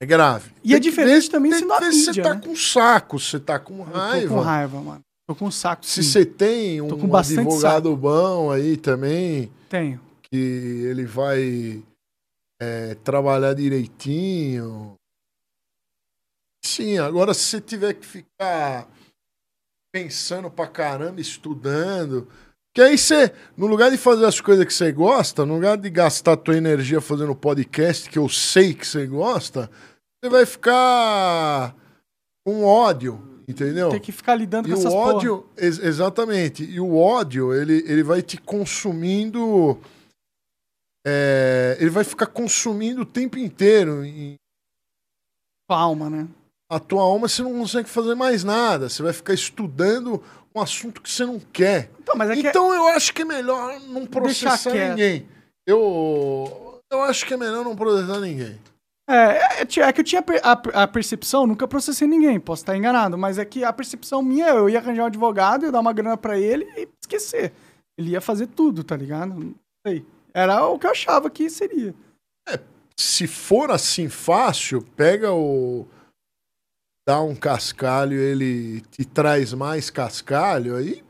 É 0.00 0.06
grave. 0.06 0.50
E 0.64 0.72
é 0.74 0.74
Tem 0.74 0.82
que 0.82 0.90
diferente 0.90 1.26
ver- 1.26 1.30
também 1.30 1.52
se 1.52 1.64
mídia, 1.64 2.12
você 2.12 2.22
tá 2.22 2.34
né? 2.34 2.40
com 2.44 2.56
saco, 2.56 3.18
se 3.20 3.30
você 3.30 3.40
tá 3.40 3.58
com 3.60 3.78
Eu 3.78 3.84
raiva. 3.84 4.28
tô 4.28 4.34
com 4.34 4.40
raiva, 4.40 4.80
mano. 4.80 5.00
Tô 5.28 5.34
com 5.36 5.50
saco, 5.52 5.86
Se 5.86 6.02
sim. 6.02 6.10
você 6.10 6.26
tem 6.26 6.80
um 6.80 7.14
advogado 7.16 7.96
bom 7.96 8.50
aí 8.50 8.76
também, 8.76 9.52
Tenho. 9.68 10.00
que 10.24 10.36
ele 10.36 11.04
vai 11.04 11.80
é, 12.60 12.96
trabalhar 13.04 13.54
direitinho. 13.54 14.94
Sim, 16.64 16.98
agora 16.98 17.34
se 17.34 17.40
você 17.44 17.60
tiver 17.60 17.94
que 17.94 18.06
ficar 18.06 18.88
pensando 19.94 20.50
pra 20.50 20.66
caramba, 20.66 21.20
estudando. 21.20 22.28
Que 22.74 22.80
aí 22.80 22.96
você, 22.96 23.34
no 23.56 23.66
lugar 23.66 23.90
de 23.90 23.98
fazer 23.98 24.24
as 24.24 24.40
coisas 24.40 24.64
que 24.64 24.72
você 24.72 24.90
gosta, 24.92 25.44
no 25.44 25.54
lugar 25.54 25.76
de 25.76 25.90
gastar 25.90 26.36
tua 26.38 26.56
energia 26.56 27.00
fazendo 27.00 27.34
podcast, 27.36 28.08
que 28.08 28.18
eu 28.18 28.28
sei 28.28 28.72
que 28.72 28.86
você 28.86 29.06
gosta, 29.06 29.70
você 30.24 30.30
vai 30.30 30.46
ficar 30.46 31.76
com 32.46 32.64
ódio, 32.64 33.42
entendeu? 33.46 33.90
Tem 33.90 34.00
que 34.00 34.12
ficar 34.12 34.34
lidando 34.36 34.68
E 34.68 34.72
com 34.72 34.76
o 34.78 34.80
essas 34.80 34.92
ódio, 34.94 35.46
ex- 35.58 35.78
exatamente. 35.80 36.64
E 36.64 36.80
o 36.80 36.96
ódio, 36.96 37.52
ele, 37.52 37.84
ele 37.86 38.02
vai 38.02 38.22
te 38.22 38.38
consumindo. 38.38 39.78
é, 41.06 41.76
ele 41.78 41.90
vai 41.90 42.04
ficar 42.04 42.26
consumindo 42.28 43.02
o 43.02 43.06
tempo 43.06 43.36
inteiro. 43.38 44.02
E 44.06 44.36
Tua 45.68 45.78
alma, 45.78 46.08
né? 46.08 46.26
A 46.72 46.78
tua 46.78 47.02
alma 47.02 47.28
você 47.28 47.42
não 47.42 47.52
consegue 47.52 47.88
fazer 47.88 48.14
mais 48.14 48.42
nada. 48.42 48.88
Você 48.88 49.02
vai 49.02 49.12
ficar 49.12 49.34
estudando 49.34 50.22
um 50.54 50.60
assunto 50.60 51.02
que 51.02 51.10
você 51.10 51.26
não 51.26 51.38
quer. 51.38 51.90
Então, 52.00 52.16
mas 52.16 52.30
é 52.30 52.34
que 52.34 52.48
então 52.48 52.72
eu 52.72 52.88
acho 52.88 53.12
que 53.12 53.20
é 53.20 53.24
melhor 53.26 53.78
não 53.80 54.06
processar 54.06 54.72
ninguém. 54.72 55.28
Eu, 55.66 56.80
eu 56.90 57.02
acho 57.02 57.26
que 57.26 57.34
é 57.34 57.36
melhor 57.36 57.62
não 57.62 57.76
processar 57.76 58.18
ninguém. 58.20 58.58
É, 59.06 59.60
é, 59.60 59.80
é 59.80 59.92
que 59.92 60.00
eu 60.00 60.04
tinha 60.04 60.24
a, 60.42 60.82
a 60.82 60.88
percepção, 60.88 61.46
nunca 61.46 61.68
processei 61.68 62.08
ninguém, 62.08 62.40
posso 62.40 62.62
estar 62.62 62.74
enganado, 62.74 63.18
mas 63.18 63.36
é 63.36 63.44
que 63.44 63.62
a 63.62 63.72
percepção 63.72 64.22
minha, 64.22 64.48
eu 64.48 64.70
ia 64.70 64.78
arranjar 64.78 65.02
um 65.02 65.06
advogado, 65.06 65.66
ia 65.66 65.72
dar 65.72 65.80
uma 65.80 65.92
grana 65.92 66.16
pra 66.16 66.38
ele 66.38 66.64
e 66.76 66.88
esquecer. 67.02 67.52
Ele 67.98 68.12
ia 68.12 68.20
fazer 68.22 68.46
tudo, 68.46 68.82
tá 68.82 68.96
ligado? 68.96 69.34
Não 69.34 69.54
sei. 69.86 70.06
Era 70.32 70.64
o 70.64 70.78
que 70.78 70.86
eu 70.86 70.90
achava 70.90 71.28
que 71.28 71.50
seria. 71.50 71.94
se 72.96 73.26
for 73.26 73.70
assim 73.70 74.08
fácil, 74.08 74.80
pega 74.96 75.30
o. 75.30 75.86
dá 77.06 77.20
um 77.20 77.34
cascalho, 77.34 78.18
ele 78.18 78.80
te 78.82 79.04
traz 79.04 79.52
mais 79.52 79.90
cascalho, 79.90 80.76
aí 80.76 81.02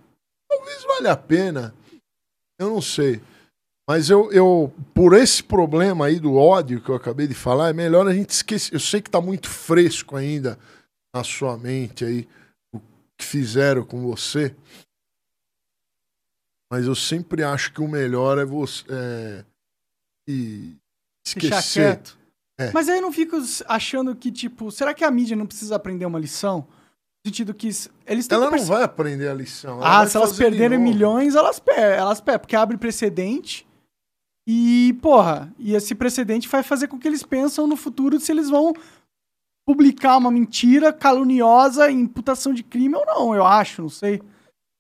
talvez 0.49 0.83
valha 0.85 1.13
a 1.13 1.17
pena. 1.17 1.75
Eu 2.59 2.71
não 2.71 2.83
sei. 2.83 3.21
Mas 3.89 4.09
eu, 4.09 4.33
eu, 4.33 4.73
por 4.95 5.13
esse 5.13 5.43
problema 5.43 6.07
aí 6.07 6.21
do 6.21 6.37
ódio 6.37 6.81
que 6.81 6.89
eu 6.89 6.95
acabei 6.95 7.27
de 7.27 7.35
falar, 7.35 7.71
é 7.71 7.73
melhor 7.73 8.07
a 8.07 8.15
gente 8.15 8.31
esquecer. 8.31 8.75
Eu 8.75 8.81
sei 8.81 9.03
que 9.03 9.11
tá 9.11 9.21
muito 9.21 9.49
fresco 9.49 10.17
ainda 10.17 10.59
na 11.15 11.25
sua 11.25 11.59
mente 11.59 12.05
aí 12.05 12.29
o 12.73 12.81
que 13.19 13.25
fizeram 13.25 13.85
com 13.85 14.01
você. 14.01 14.55
Mas 16.73 16.87
eu 16.87 16.95
sempre 16.95 17.43
acho 17.43 17.73
que 17.73 17.83
o 17.83 17.89
melhor 17.89 18.39
é 18.39 18.45
você. 18.45 18.85
É, 18.89 19.45
e 20.27 20.77
esquecer. 21.27 22.01
É. 22.69 22.71
Mas 22.73 22.89
aí 22.89 22.99
eu 22.99 23.03
não 23.03 23.13
fico 23.13 23.37
achando 23.67 24.15
que, 24.15 24.31
tipo, 24.31 24.71
será 24.71 24.93
que 24.95 25.05
a 25.05 25.11
mídia 25.11 25.37
não 25.37 25.47
precisa 25.47 25.77
aprender 25.77 26.07
uma 26.07 26.19
lição? 26.19 26.67
No 27.25 27.29
sentido 27.29 27.55
que 27.55 27.69
eles 28.07 28.29
Ela 28.31 28.51
não 28.51 28.65
vai 28.65 28.83
aprender 28.83 29.29
a 29.29 29.35
lição. 29.35 29.77
ela 29.77 30.01
Ah, 30.01 30.07
se 30.07 30.17
elas 30.17 30.37
perderem 30.37 30.79
milhões, 30.79 31.35
elas 31.35 31.61
perdem, 31.61 31.99
elas 31.99 32.21
perdem, 32.21 32.41
porque 32.41 32.57
abre 32.57 32.77
precedente. 32.77 33.67
E, 34.47 34.99
porra, 35.01 35.53
e 35.59 35.75
esse 35.75 35.95
precedente 35.95 36.49
vai 36.49 36.65
fazer 36.65 36.89
com 36.89 36.99
que 36.99 37.07
eles 37.07 37.23
pensam 37.23 37.67
no 37.67 37.77
futuro 37.77 38.19
se 38.19 38.33
eles 38.33 38.51
vão 38.51 38.73
publicar 39.65 40.17
uma 40.17 40.31
mentira 40.31 40.93
caluniosa, 40.93 41.91
imputação 41.91 42.53
de 42.53 42.65
crime 42.65 42.97
ou 42.97 43.07
não, 43.07 43.35
eu 43.35 43.47
acho, 43.47 43.83
não 43.83 43.89
sei. 43.89 44.21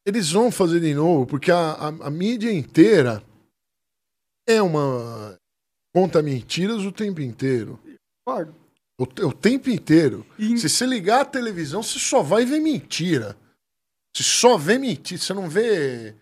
Eles 0.05 0.33
vão 0.33 0.51
fazer 0.51 0.80
de 0.80 0.93
novo, 0.95 1.26
porque 1.26 1.53
a, 1.53 1.72
a, 1.72 1.89
a 1.89 2.11
mídia 2.11 2.53
inteira 2.53 3.22
é 4.49 4.61
uma. 4.61 5.39
Conta 5.95 6.22
mentiras 6.22 6.82
o 6.84 6.93
tempo 6.93 7.20
inteiro. 7.20 7.78
O, 8.99 9.05
o 9.05 9.32
tempo 9.32 9.70
inteiro. 9.70 10.24
E- 10.38 10.57
Se 10.59 10.68
você 10.68 10.86
ligar 10.86 11.22
a 11.22 11.24
televisão, 11.24 11.82
você 11.82 11.99
só 11.99 12.22
vai 12.22 12.45
ver 12.45 12.61
mentira. 12.61 13.36
Você 14.14 14.22
só 14.22 14.57
vê 14.59 14.78
mentira, 14.78 15.20
você 15.20 15.32
não 15.34 15.49
vê 15.49 16.14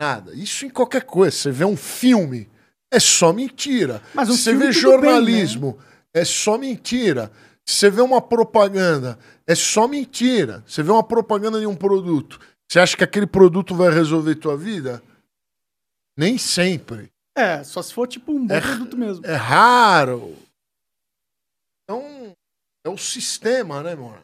nada. 0.00 0.34
Isso 0.34 0.64
em 0.64 0.70
qualquer 0.70 1.02
coisa. 1.02 1.36
Você 1.36 1.50
vê 1.50 1.64
um 1.64 1.76
filme, 1.76 2.48
é 2.92 3.00
só 3.00 3.32
mentira. 3.32 4.00
Mas 4.14 4.28
Se 4.28 4.36
você 4.38 4.54
vê 4.54 4.66
jornalismo, 4.72 5.78
é 6.14 6.24
só 6.24 6.56
mentira. 6.56 7.30
Se 7.66 7.76
você 7.76 7.90
vê 7.90 8.00
uma 8.02 8.20
propaganda, 8.20 9.18
é 9.46 9.54
só 9.54 9.88
mentira. 9.88 10.62
Você 10.66 10.82
vê 10.82 10.90
uma 10.92 11.02
propaganda 11.02 11.58
de 11.58 11.66
um 11.66 11.74
produto, 11.74 12.38
você 12.68 12.78
acha 12.78 12.96
que 12.96 13.04
aquele 13.04 13.26
produto 13.26 13.74
vai 13.74 13.90
resolver 13.92 14.34
tua 14.36 14.56
vida? 14.56 15.02
Nem 16.16 16.38
sempre. 16.38 17.10
É, 17.36 17.64
só 17.64 17.82
se 17.82 17.92
for 17.92 18.06
tipo 18.06 18.32
um 18.32 18.46
bom 18.46 18.54
É- 18.54 18.60
produto 18.60 18.96
mesmo. 18.96 19.26
É 19.26 19.34
raro. 19.34 20.36
Então, 21.84 22.32
é 22.84 22.88
o 22.88 22.96
sistema, 22.96 23.82
né, 23.82 23.94
mano? 23.94 24.22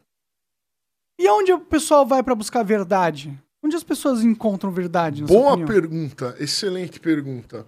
E 1.18 1.28
onde 1.28 1.52
o 1.52 1.60
pessoal 1.60 2.06
vai 2.06 2.22
pra 2.22 2.34
buscar 2.34 2.62
verdade? 2.62 3.38
Onde 3.62 3.76
as 3.76 3.84
pessoas 3.84 4.22
encontram 4.22 4.70
verdade? 4.70 5.24
Boa 5.24 5.62
pergunta, 5.66 6.34
excelente 6.38 6.98
pergunta. 6.98 7.66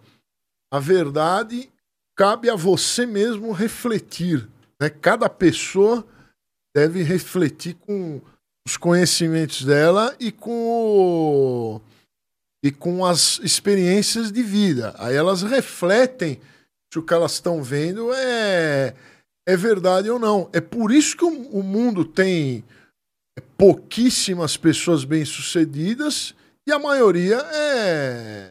A 0.73 0.79
verdade 0.79 1.69
cabe 2.17 2.49
a 2.49 2.55
você 2.57 3.05
mesmo 3.05 3.53
refletir. 3.53 4.49
Né? 4.81 4.89
Cada 4.89 5.29
pessoa 5.29 6.07
deve 6.75 7.03
refletir 7.03 7.75
com 7.75 8.23
os 8.67 8.79
conhecimentos 8.79 9.65
dela 9.67 10.17
e 10.19 10.33
com, 10.33 10.51
o- 11.77 11.81
e 12.63 12.71
com 12.71 13.05
as 13.05 13.39
experiências 13.41 14.31
de 14.31 14.43
vida. 14.43 14.95
Aí 14.99 15.17
elas 15.17 15.43
refletem 15.43 16.41
se 16.93 16.99
o 16.99 17.03
que 17.03 17.13
elas 17.13 17.33
estão 17.33 17.63
vendo 17.63 18.13
é, 18.15 18.95
é 19.49 19.57
verdade 19.57 20.09
ou 20.09 20.19
não. 20.19 20.49
É 20.53 20.61
por 20.61 20.93
isso 20.93 21.17
que 21.17 21.25
o, 21.25 21.29
o 21.51 21.63
mundo 21.63 22.05
tem 22.05 22.63
pouquíssimas 23.57 24.57
pessoas 24.57 25.05
bem-sucedidas 25.05 26.35
e 26.67 26.73
a 26.73 26.79
maioria 26.79 27.39
é 27.39 28.51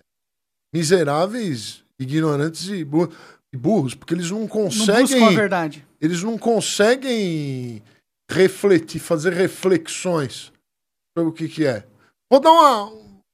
miseráveis, 0.73 1.83
ignorantes 1.99 2.67
e 2.69 2.83
burros, 2.83 3.15
e 3.53 3.57
burros 3.57 3.93
porque 3.95 4.13
eles 4.13 4.29
não 4.31 4.41
Não 4.41 4.47
buscam 4.47 4.93
a 4.93 5.01
conseguem, 5.01 5.35
verdade. 5.35 5.87
eles 5.99 6.23
não 6.23 6.37
conseguem 6.37 7.81
refletir, 8.29 8.99
fazer 8.99 9.33
reflexões 9.33 10.51
sobre 11.15 11.29
o 11.29 11.33
que 11.33 11.47
que 11.47 11.65
é. 11.65 11.85
Vou 12.31 12.39
dar 12.39 12.51
uma, 12.51 12.91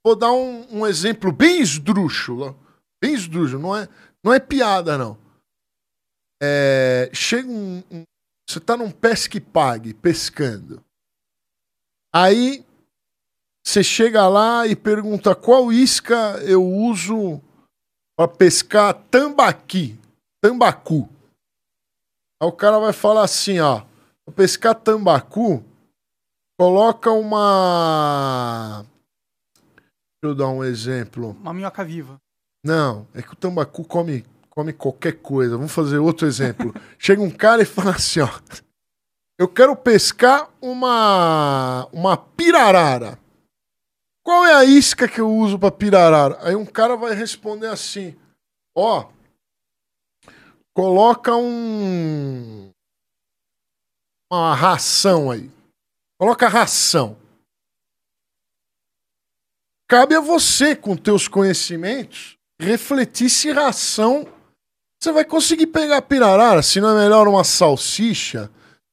vou 0.07 0.15
dar 0.15 0.31
um, 0.31 0.79
um 0.79 0.87
exemplo 0.87 1.31
bem 1.33 1.59
esdrúxulo, 1.59 2.57
bem 3.01 3.13
esdrúxulo, 3.13 3.61
não 3.61 3.75
é, 3.75 3.89
Não 4.23 4.33
é 4.33 4.39
piada, 4.39 4.97
não. 4.97 5.17
É, 6.41 7.09
chega 7.13 7.49
um, 7.49 7.83
um- 7.91 8.03
Você 8.49 8.59
tá 8.59 8.77
num 8.77 8.89
pesque 8.89 9.39
pague, 9.41 9.93
pescando. 9.93 10.81
Aí 12.15 12.65
você 13.65 13.83
chega 13.83 14.27
lá 14.29 14.65
e 14.65 14.75
pergunta 14.75 15.35
qual 15.35 15.71
isca 15.73 16.41
eu 16.43 16.65
uso 16.65 17.41
para 18.17 18.29
pescar 18.29 18.93
tambaqui, 19.11 19.99
tambacu. 20.41 21.09
Aí 22.41 22.47
o 22.47 22.51
cara 22.53 22.79
vai 22.79 22.93
falar 22.93 23.23
assim, 23.23 23.59
ó, 23.59 23.81
pra 24.23 24.33
pescar 24.33 24.73
tambacu, 24.75 25.61
coloca 26.57 27.11
uma 27.11 28.85
eu 30.21 30.35
dar 30.35 30.49
um 30.49 30.63
exemplo. 30.63 31.31
Uma 31.41 31.53
minhoca 31.53 31.83
viva. 31.83 32.19
Não, 32.63 33.07
é 33.13 33.21
que 33.21 33.33
o 33.33 33.35
tambacu 33.35 33.83
come, 33.83 34.25
come 34.49 34.73
qualquer 34.73 35.13
coisa. 35.13 35.55
Vamos 35.55 35.71
fazer 35.71 35.99
outro 35.99 36.27
exemplo. 36.27 36.73
Chega 36.97 37.21
um 37.21 37.31
cara 37.31 37.61
e 37.61 37.65
fala 37.65 37.91
assim, 37.91 38.21
ó. 38.21 38.29
Eu 39.39 39.47
quero 39.47 39.75
pescar 39.75 40.49
uma 40.59 41.87
uma 41.93 42.17
pirarara. 42.17 43.19
Qual 44.23 44.45
é 44.45 44.53
a 44.53 44.65
isca 44.65 45.07
que 45.07 45.21
eu 45.21 45.31
uso 45.31 45.59
para 45.59 45.71
pirarara? 45.71 46.37
Aí 46.41 46.55
um 46.55 46.65
cara 46.65 46.97
vai 46.97 47.13
responder 47.13 47.67
assim: 47.67 48.17
Ó, 48.75 49.09
coloca 50.73 51.35
um 51.35 52.71
uma 54.31 54.55
ração 54.55 55.29
aí. 55.29 55.51
Coloca 56.19 56.47
ração. 56.47 57.15
Cabe 59.87 60.15
a 60.15 60.19
você, 60.19 60.75
com 60.75 60.95
teus 60.97 61.27
conhecimentos, 61.27 62.37
refletir 62.59 63.29
se 63.29 63.51
ração 63.51 64.27
você 65.01 65.11
vai 65.11 65.23
conseguir 65.23 65.67
pegar 65.67 66.01
pirarara. 66.01 66.61
Se 66.63 66.81
não 66.81 66.89
é 66.97 67.03
melhor 67.03 67.27
uma 67.27 67.43
salsicha, 67.43 68.49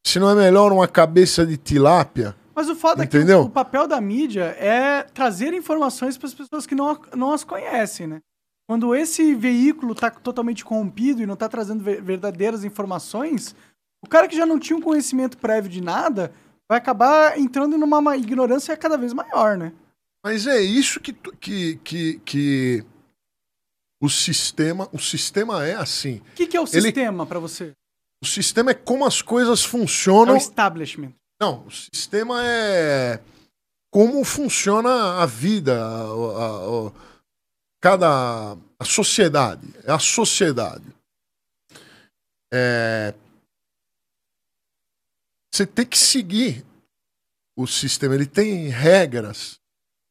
se 0.07 0.19
não 0.19 0.31
é 0.31 0.35
melhor 0.35 0.71
uma 0.71 0.87
cabeça 0.87 1.47
de 1.47 1.57
tilápia. 1.57 2.37
Mas 2.55 2.69
o 2.69 2.77
é 3.03 3.05
Entendeu? 3.05 3.41
que 3.41 3.45
o, 3.47 3.49
o 3.49 3.51
papel 3.51 3.89
da 3.89 4.01
mídia 4.01 4.55
é 4.61 5.03
trazer 5.03 5.53
informações 5.55 6.17
para 6.17 6.29
as 6.29 6.35
pessoas 6.35 6.67
que 6.67 6.75
não, 6.75 6.97
não 7.17 7.33
as 7.33 7.43
conhecem, 7.43 8.07
né? 8.07 8.21
Quando 8.69 8.95
esse 8.95 9.35
veículo 9.35 9.95
tá 9.95 10.11
totalmente 10.11 10.65
corrompido 10.65 11.21
e 11.21 11.27
não 11.27 11.37
tá 11.37 11.49
trazendo 11.49 11.83
ver- 11.83 12.01
verdadeiras 12.01 12.65
informações, 12.65 13.55
o 14.05 14.09
cara 14.09 14.29
que 14.29 14.37
já 14.37 14.47
não 14.47 14.59
tinha 14.59 14.77
um 14.77 14.81
conhecimento 14.81 15.37
prévio 15.39 15.71
de 15.71 15.81
nada 15.83 16.33
vai 16.69 16.79
acabar 16.79 17.39
entrando 17.39 17.77
numa 17.77 18.01
ma- 18.01 18.17
ignorância 18.17 18.77
cada 18.77 18.97
vez 18.97 19.13
maior, 19.13 19.57
né? 19.57 19.73
Mas 20.25 20.47
é 20.47 20.59
isso 20.59 20.99
que, 21.01 21.13
que, 21.13 21.77
que, 21.77 22.19
que 22.21 22.85
o 24.01 24.09
sistema, 24.09 24.89
o 24.91 24.99
sistema 24.99 25.67
é 25.67 25.75
assim. 25.75 26.17
O 26.33 26.35
que, 26.35 26.47
que 26.47 26.57
é 26.57 26.61
o 26.61 26.67
sistema 26.67 27.27
pra 27.27 27.39
você? 27.39 27.73
O 28.23 28.27
sistema 28.27 28.71
é 28.71 28.75
como 28.75 29.05
as 29.05 29.21
coisas 29.21 29.63
É 29.63 29.69
funcionam. 29.69 30.33
o 30.33 30.39
establishment. 30.39 31.13
Não, 31.39 31.67
o 31.67 31.71
sistema 31.71 32.43
é 32.43 33.21
como 33.91 34.25
funciona 34.25 35.23
a 35.23 35.27
vida, 35.27 35.75
a, 35.79 36.01
a- 36.07 36.89
a- 36.89 36.93
cada 37.81 38.57
a 38.79 38.85
sociedade, 38.85 39.69
é 39.85 39.93
a 39.93 39.99
sociedade. 39.99 40.85
É, 42.51 43.13
você 45.53 45.67
tem 45.67 45.85
que 45.85 45.99
seguir 45.99 46.65
o 47.57 47.67
sistema, 47.67 48.15
ele 48.15 48.27
tem 48.27 48.69
regras 48.69 49.61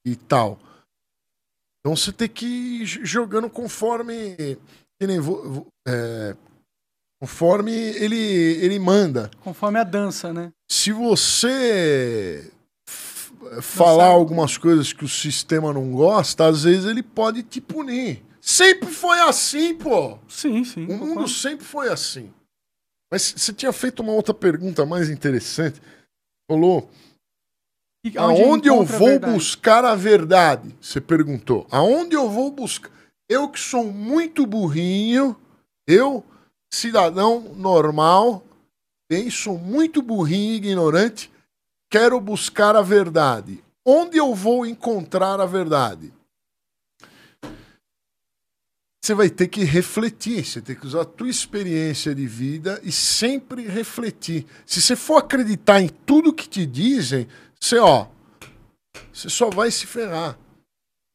e 0.06 0.16
tal. 0.16 0.60
Então 1.80 1.95
você 1.95 2.12
tem 2.12 2.30
que 2.30 2.45
ir 2.45 2.86
jogando 2.86 3.49
conforme 3.49 4.36
que 4.99 5.08
nem 5.08 5.20
é, 5.88 6.36
conforme 7.22 7.72
ele 7.72 8.16
ele 8.16 8.80
manda 8.80 9.30
Conforme 9.41 9.80
a 9.80 9.84
dança, 9.84 10.32
né? 10.32 10.51
se 10.70 10.91
você 10.91 12.51
falar 13.62 14.08
algumas 14.08 14.58
coisas 14.58 14.93
que 14.93 15.04
o 15.04 15.10
sistema 15.10 15.74
não 15.74 15.91
gosta, 15.91 16.45
às 16.45 16.64
vezes 16.64 16.86
ele 16.86 17.04
pode 17.04 17.43
te 17.43 17.60
punir. 17.62 18.24
Sempre 18.41 18.89
foi 18.89 19.20
assim, 19.20 19.76
pô. 19.76 20.18
Sim, 20.28 20.64
sim. 20.64 20.86
O 20.88 20.97
mundo 20.97 21.28
sempre 21.28 21.66
foi 21.66 21.89
assim. 21.89 22.34
Mas 23.12 23.34
você 23.38 23.54
tinha 23.54 23.72
feito 23.72 24.01
uma 24.01 24.12
outra 24.12 24.34
pergunta 24.34 24.86
mais 24.86 25.10
interessante. 25.10 25.82
Falou, 26.49 26.89
E 28.04 28.18
aonde 28.18 28.68
eu 28.68 28.82
a 28.82 28.84
vou 28.84 29.08
verdade? 29.08 29.34
buscar 29.34 29.86
a 29.86 29.95
verdade? 29.95 30.76
Você 30.82 30.99
perguntou. 30.99 31.66
Aonde 31.72 32.16
eu 32.16 32.30
vou 32.30 32.51
buscar? 32.51 32.91
Eu 33.30 33.47
que 33.47 33.60
sou 33.60 33.86
muito 33.86 34.45
burrinho, 34.45 35.36
eu, 35.88 36.24
cidadão 36.70 37.54
normal, 37.56 38.43
bem, 39.10 39.30
sou 39.30 39.58
muito 39.58 40.01
burrinho 40.01 40.54
e 40.54 40.58
ignorante, 40.58 41.32
quero 41.89 42.20
buscar 42.20 42.76
a 42.76 42.82
verdade. 42.82 43.64
Onde 43.86 44.18
eu 44.18 44.36
vou 44.36 44.66
encontrar 44.66 45.39
a 45.39 45.45
verdade? 45.45 46.14
Você 49.01 49.14
vai 49.14 49.30
ter 49.30 49.47
que 49.47 49.64
refletir, 49.64 50.45
você 50.45 50.62
tem 50.62 50.76
que 50.76 50.86
usar 50.86 51.01
a 51.01 51.06
tua 51.06 51.30
experiência 51.30 52.14
de 52.16 52.26
vida 52.26 52.80
e 52.84 52.91
sempre 52.91 53.68
refletir. 53.68 54.45
Se 54.66 54.82
você 54.82 54.95
for 54.95 55.18
acreditar 55.18 55.82
em 55.82 55.89
tudo 55.89 56.34
que 56.34 56.47
te 56.47 56.66
dizem, 56.66 57.28
você, 57.64 57.78
ó, 57.80 58.07
você 59.14 59.30
só 59.30 59.49
vai 59.49 59.72
se 59.72 59.88
ferrar. 59.88 60.38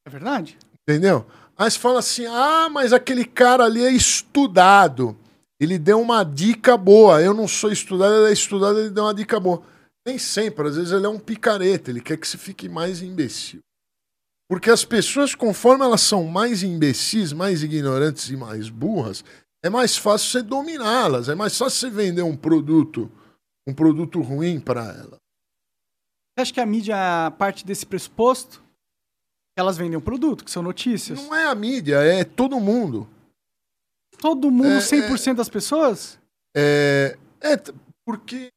É 0.06 0.08
verdade? 0.08 0.56
Entendeu? 0.88 1.26
Aí 1.58 1.70
você 1.70 1.78
fala 1.78 1.98
assim: 1.98 2.24
ah, 2.24 2.70
mas 2.70 2.94
aquele 2.94 3.26
cara 3.26 3.64
ali 3.64 3.84
é 3.84 3.92
estudado. 3.92 5.14
Ele 5.60 5.78
deu 5.78 6.00
uma 6.00 6.24
dica 6.24 6.74
boa. 6.74 7.20
Eu 7.20 7.34
não 7.34 7.46
sou 7.46 7.70
estudado, 7.70 8.14
ele 8.14 8.30
é 8.30 8.32
estudado, 8.32 8.78
ele 8.78 8.88
deu 8.88 9.04
uma 9.04 9.12
dica 9.12 9.38
boa. 9.38 9.62
Nem 10.06 10.16
sempre, 10.16 10.68
às 10.68 10.76
vezes 10.76 10.90
ele 10.90 11.04
é 11.04 11.08
um 11.08 11.18
picareta, 11.18 11.90
ele 11.90 12.00
quer 12.00 12.16
que 12.16 12.26
você 12.26 12.38
fique 12.38 12.66
mais 12.66 13.02
imbecil. 13.02 13.60
Porque 14.48 14.70
as 14.70 14.86
pessoas, 14.86 15.34
conforme 15.34 15.84
elas 15.84 16.00
são 16.00 16.24
mais 16.24 16.62
imbecis, 16.62 17.34
mais 17.34 17.62
ignorantes 17.62 18.30
e 18.30 18.36
mais 18.38 18.70
burras, 18.70 19.22
é 19.62 19.68
mais 19.68 19.98
fácil 19.98 20.30
você 20.30 20.42
dominá-las, 20.42 21.28
é 21.28 21.34
mais 21.34 21.58
fácil 21.58 21.78
você 21.78 21.90
vender 21.90 22.22
um 22.22 22.34
produto, 22.34 23.12
um 23.68 23.74
produto 23.74 24.22
ruim 24.22 24.58
para 24.58 24.84
ela. 24.94 25.18
Você 26.38 26.42
acha 26.42 26.54
que 26.54 26.60
a 26.60 26.66
mídia 26.66 26.96
parte 27.36 27.66
desse 27.66 27.84
pressuposto? 27.84 28.62
Elas 29.56 29.76
vendem 29.76 29.98
um 29.98 30.00
produto, 30.00 30.44
que 30.44 30.50
são 30.52 30.62
notícias. 30.62 31.20
Não 31.20 31.34
é 31.34 31.46
a 31.46 31.54
mídia, 31.54 31.96
é 31.96 32.22
todo 32.22 32.60
mundo. 32.60 33.08
Todo 34.20 34.48
mundo, 34.48 34.68
É, 34.68 34.78
100% 34.78 35.34
das 35.34 35.48
pessoas? 35.48 36.16
É, 36.56 37.18
é 37.40 37.56
porque 38.06 38.50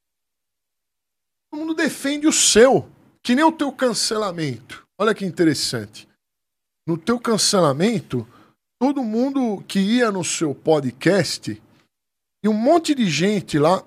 todo 1.50 1.60
mundo 1.60 1.74
defende 1.74 2.28
o 2.28 2.32
seu, 2.32 2.88
que 3.24 3.34
nem 3.34 3.44
o 3.44 3.52
teu 3.52 3.72
cancelamento. 3.72 4.86
Olha 4.96 5.16
que 5.16 5.26
interessante. 5.26 6.08
No 6.86 7.00
teu 7.00 7.20
cancelamento, 7.20 8.28
todo 8.80 9.04
mundo 9.04 9.64
que 9.68 9.80
ia 9.80 10.12
no 10.12 10.24
seu 10.24 10.54
podcast 10.54 11.60
e 12.44 12.48
um 12.48 12.54
monte 12.54 12.94
de 12.94 13.10
gente 13.10 13.58
lá 13.58 13.84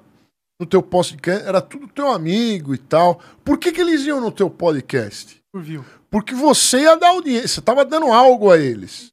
no 0.59 0.67
teu 0.67 0.83
podcast 0.83 1.47
era 1.47 1.61
tudo 1.61 1.89
teu 1.89 2.09
amigo 2.09 2.75
e 2.75 2.79
tal. 2.79 3.21
Por 3.45 3.59
que, 3.59 3.73
que 3.73 3.81
eles 3.81 4.03
iam 4.03 4.21
no 4.21 4.31
teu 4.31 4.49
podcast? 4.49 5.43
Por 5.53 5.63
view. 5.63 5.85
Porque 6.11 6.35
você 6.35 6.83
ia 6.83 6.97
dar 6.97 7.09
audiência, 7.09 7.49
você 7.49 7.61
tava 7.61 7.85
dando 7.85 8.07
algo 8.07 8.51
a 8.51 8.59
eles. 8.59 9.13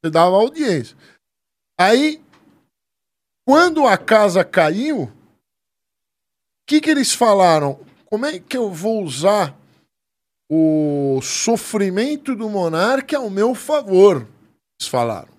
Você 0.00 0.10
dava 0.10 0.36
audiência. 0.36 0.96
Aí, 1.78 2.22
quando 3.46 3.86
a 3.86 3.96
casa 3.96 4.44
caiu, 4.44 5.04
o 5.04 5.12
que, 6.66 6.80
que 6.80 6.90
eles 6.90 7.12
falaram? 7.12 7.80
Como 8.04 8.26
é 8.26 8.38
que 8.38 8.56
eu 8.56 8.70
vou 8.70 9.02
usar 9.02 9.56
o 10.50 11.20
sofrimento 11.22 12.34
do 12.34 12.48
monarca 12.48 13.18
ao 13.18 13.28
meu 13.28 13.54
favor? 13.54 14.26
Eles 14.80 14.88
falaram. 14.88 15.32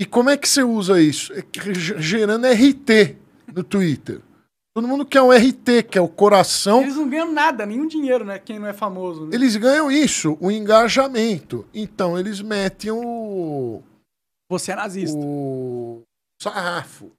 E 0.00 0.06
como 0.06 0.30
é 0.30 0.36
que 0.36 0.48
você 0.48 0.62
usa 0.62 1.00
isso? 1.00 1.32
É 1.32 1.42
gerando 1.98 2.46
RT 2.46 3.16
no 3.54 3.62
Twitter. 3.64 4.20
Todo 4.74 4.86
mundo 4.86 5.04
quer 5.04 5.22
um 5.22 5.32
RT, 5.32 5.82
que 5.90 5.98
é 5.98 6.00
o 6.00 6.08
coração. 6.08 6.82
Eles 6.82 6.94
não 6.96 7.08
ganham 7.08 7.32
nada, 7.32 7.66
nenhum 7.66 7.86
dinheiro, 7.88 8.24
né? 8.24 8.38
Quem 8.38 8.58
não 8.58 8.66
é 8.68 8.72
famoso. 8.72 9.26
Né? 9.26 9.30
Eles 9.34 9.56
ganham 9.56 9.90
isso, 9.90 10.38
o 10.40 10.50
engajamento. 10.50 11.66
Então 11.74 12.16
eles 12.18 12.40
metem 12.40 12.90
o, 12.92 13.82
Você 14.48 14.70
é 14.72 14.76
nazista. 14.76 15.16
o 15.18 16.02
sarrafo. 16.40 17.10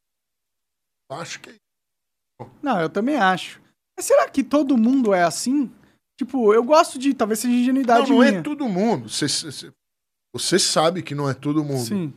Acho 1.12 1.40
que 1.42 1.50
é 1.50 2.46
Não, 2.62 2.80
eu 2.80 2.90
também 2.90 3.18
acho. 3.18 3.62
Mas 3.98 4.06
será 4.06 4.30
que 4.30 4.44
todo 4.44 4.78
mundo 4.78 5.14
é 5.14 5.24
assim? 5.24 5.70
Tipo, 6.18 6.54
eu 6.54 6.64
gosto 6.64 6.98
de, 7.00 7.14
talvez 7.14 7.40
seja 7.40 7.52
não, 7.54 7.60
ingenuidade 7.62 8.10
não 8.10 8.24
é 8.24 8.30
minha. 8.32 8.44
todo 8.44 8.68
mundo. 8.70 9.10
Você, 9.10 9.28
você- 9.28 9.72
você 10.34 10.60
sabe 10.60 11.02
que 11.02 11.16
não 11.16 11.30
é 11.30 11.34
todo 11.34 11.64
mundo. 11.64 11.84
Sim. 11.86 12.14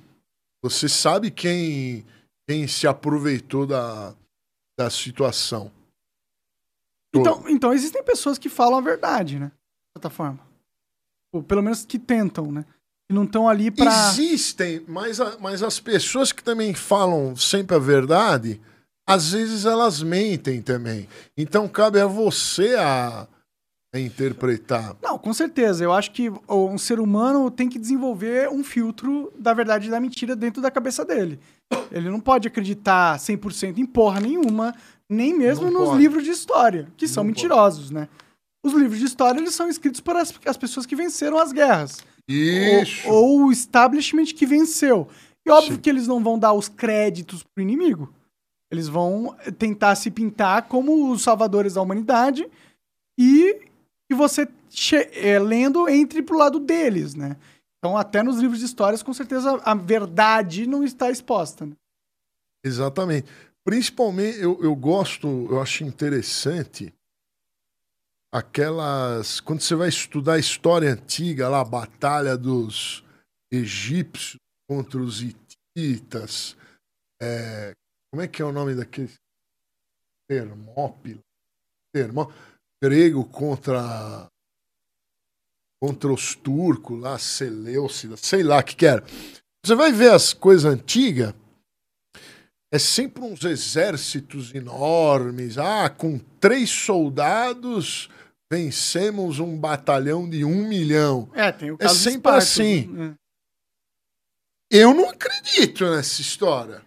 Você 0.62 0.88
sabe 0.88 1.30
quem, 1.30 2.04
quem 2.46 2.66
se 2.66 2.86
aproveitou 2.86 3.66
da, 3.66 4.14
da 4.78 4.90
situação. 4.90 5.70
Então, 7.14 7.44
então, 7.48 7.72
existem 7.72 8.02
pessoas 8.02 8.38
que 8.38 8.48
falam 8.48 8.78
a 8.78 8.82
verdade, 8.82 9.38
né? 9.38 9.46
De 9.48 9.92
certa 10.00 10.08
forma. 10.10 10.40
Ou 11.32 11.42
pelo 11.42 11.62
menos 11.62 11.84
que 11.84 11.98
tentam, 11.98 12.50
né? 12.50 12.64
que 13.06 13.12
não 13.14 13.24
estão 13.24 13.48
ali 13.48 13.70
pra. 13.70 13.86
Existem, 14.10 14.82
mas, 14.88 15.20
a- 15.20 15.36
mas 15.38 15.62
as 15.62 15.78
pessoas 15.80 16.32
que 16.32 16.42
também 16.42 16.72
falam 16.72 17.34
sempre 17.36 17.74
a 17.76 17.78
verdade, 17.78 18.60
às 19.06 19.32
vezes 19.32 19.64
elas 19.66 20.02
mentem 20.02 20.62
também. 20.62 21.08
Então 21.36 21.68
cabe 21.68 22.00
a 22.00 22.06
você 22.06 22.74
a, 22.76 23.26
a 23.94 24.00
interpretar. 24.00 24.96
Não, 25.02 25.18
com 25.18 25.34
certeza. 25.34 25.84
Eu 25.84 25.92
acho 25.92 26.12
que 26.12 26.32
um 26.48 26.78
ser 26.78 26.98
humano 26.98 27.50
tem 27.50 27.68
que 27.68 27.78
desenvolver 27.78 28.48
um 28.48 28.64
filtro 28.64 29.30
da 29.38 29.52
verdade 29.52 29.88
e 29.88 29.90
da 29.90 30.00
mentira 30.00 30.34
dentro 30.34 30.62
da 30.62 30.70
cabeça 30.70 31.04
dele. 31.04 31.38
Ele 31.90 32.08
não 32.08 32.18
pode 32.18 32.48
acreditar 32.48 33.18
100% 33.18 33.78
em 33.78 33.84
porra 33.86 34.20
nenhuma, 34.20 34.74
nem 35.08 35.36
mesmo 35.36 35.70
Não 35.70 35.80
nos 35.80 35.88
pode. 35.90 36.00
livros 36.00 36.24
de 36.24 36.30
história, 36.30 36.88
que 36.96 37.06
são 37.06 37.22
Não 37.22 37.28
mentirosos, 37.28 37.90
né? 37.90 38.08
Os 38.64 38.72
livros 38.72 38.98
de 38.98 39.04
história, 39.04 39.38
eles 39.38 39.54
são 39.54 39.68
escritos 39.68 40.00
por 40.00 40.16
as, 40.16 40.32
as 40.46 40.56
pessoas 40.56 40.86
que 40.86 40.96
venceram 40.96 41.36
as 41.36 41.52
guerras. 41.52 41.98
Isso. 42.26 43.06
Ou, 43.08 43.40
ou 43.40 43.46
o 43.46 43.52
establishment 43.52 44.26
que 44.26 44.46
venceu. 44.46 45.08
E 45.44 45.50
óbvio 45.50 45.74
Sim. 45.74 45.80
que 45.80 45.90
eles 45.90 46.06
não 46.06 46.22
vão 46.22 46.38
dar 46.38 46.52
os 46.52 46.68
créditos 46.68 47.42
pro 47.42 47.62
inimigo. 47.62 48.14
Eles 48.70 48.88
vão 48.88 49.36
tentar 49.58 49.96
se 49.96 50.10
pintar 50.10 50.62
como 50.62 51.10
os 51.10 51.22
salvadores 51.22 51.74
da 51.74 51.82
humanidade 51.82 52.48
e 53.18 53.60
que 54.12 54.18
você, 54.18 54.46
é, 55.14 55.38
lendo, 55.38 55.88
entre 55.88 56.22
pro 56.22 56.36
lado 56.36 56.60
deles, 56.60 57.14
né? 57.14 57.36
Então, 57.78 57.96
até 57.96 58.22
nos 58.22 58.38
livros 58.38 58.60
de 58.60 58.66
histórias, 58.66 59.02
com 59.02 59.12
certeza, 59.12 59.60
a 59.64 59.74
verdade 59.74 60.66
não 60.66 60.84
está 60.84 61.10
exposta. 61.10 61.66
Né? 61.66 61.74
Exatamente. 62.62 63.28
Principalmente, 63.64 64.38
eu, 64.38 64.62
eu 64.62 64.76
gosto, 64.76 65.26
eu 65.50 65.60
acho 65.60 65.82
interessante 65.82 66.94
aquelas. 68.30 69.40
Quando 69.40 69.60
você 69.62 69.74
vai 69.74 69.88
estudar 69.88 70.34
a 70.34 70.38
história 70.38 70.92
antiga, 70.92 71.48
lá, 71.48 71.60
a 71.60 71.64
batalha 71.64 72.36
dos 72.36 73.04
egípcios 73.50 74.36
contra 74.68 75.00
os 75.00 75.22
hititas. 75.22 76.56
é, 77.20 77.72
como 78.10 78.22
é 78.22 78.28
que 78.28 78.42
é 78.42 78.44
o 78.44 78.52
nome 78.52 78.74
daquele? 78.74 79.12
Termópila. 80.28 81.20
Termó, 81.92 82.30
grego 82.82 83.24
contra. 83.24 84.26
Contra 85.80 86.12
os 86.12 86.34
turcos 86.36 87.00
lá, 87.00 87.18
Seleucida, 87.18 88.16
sei 88.16 88.44
lá 88.44 88.58
o 88.58 88.62
que 88.62 88.76
que 88.76 88.86
era. 88.86 89.02
Você 89.64 89.74
vai 89.74 89.90
ver 89.90 90.12
as 90.12 90.32
coisas 90.32 90.64
antigas, 90.64 91.34
é 92.72 92.78
sempre 92.78 93.20
uns 93.24 93.42
exércitos 93.44 94.54
enormes. 94.54 95.58
Ah, 95.58 95.90
com 95.90 96.20
três 96.38 96.70
soldados 96.70 98.08
vencemos 98.50 99.40
um 99.40 99.58
batalhão 99.58 100.28
de 100.30 100.44
um 100.44 100.68
milhão. 100.68 101.28
É, 101.34 101.50
tem 101.50 101.72
o 101.72 101.74
É 101.74 101.78
caso 101.78 101.94
de 101.96 102.00
sempre 102.00 102.16
Esparta, 102.18 102.38
assim. 102.38 102.86
né? 102.86 103.14
Eu 104.70 104.94
não 104.94 105.10
acredito 105.10 105.84
nessa 105.90 106.20
história. 106.20 106.80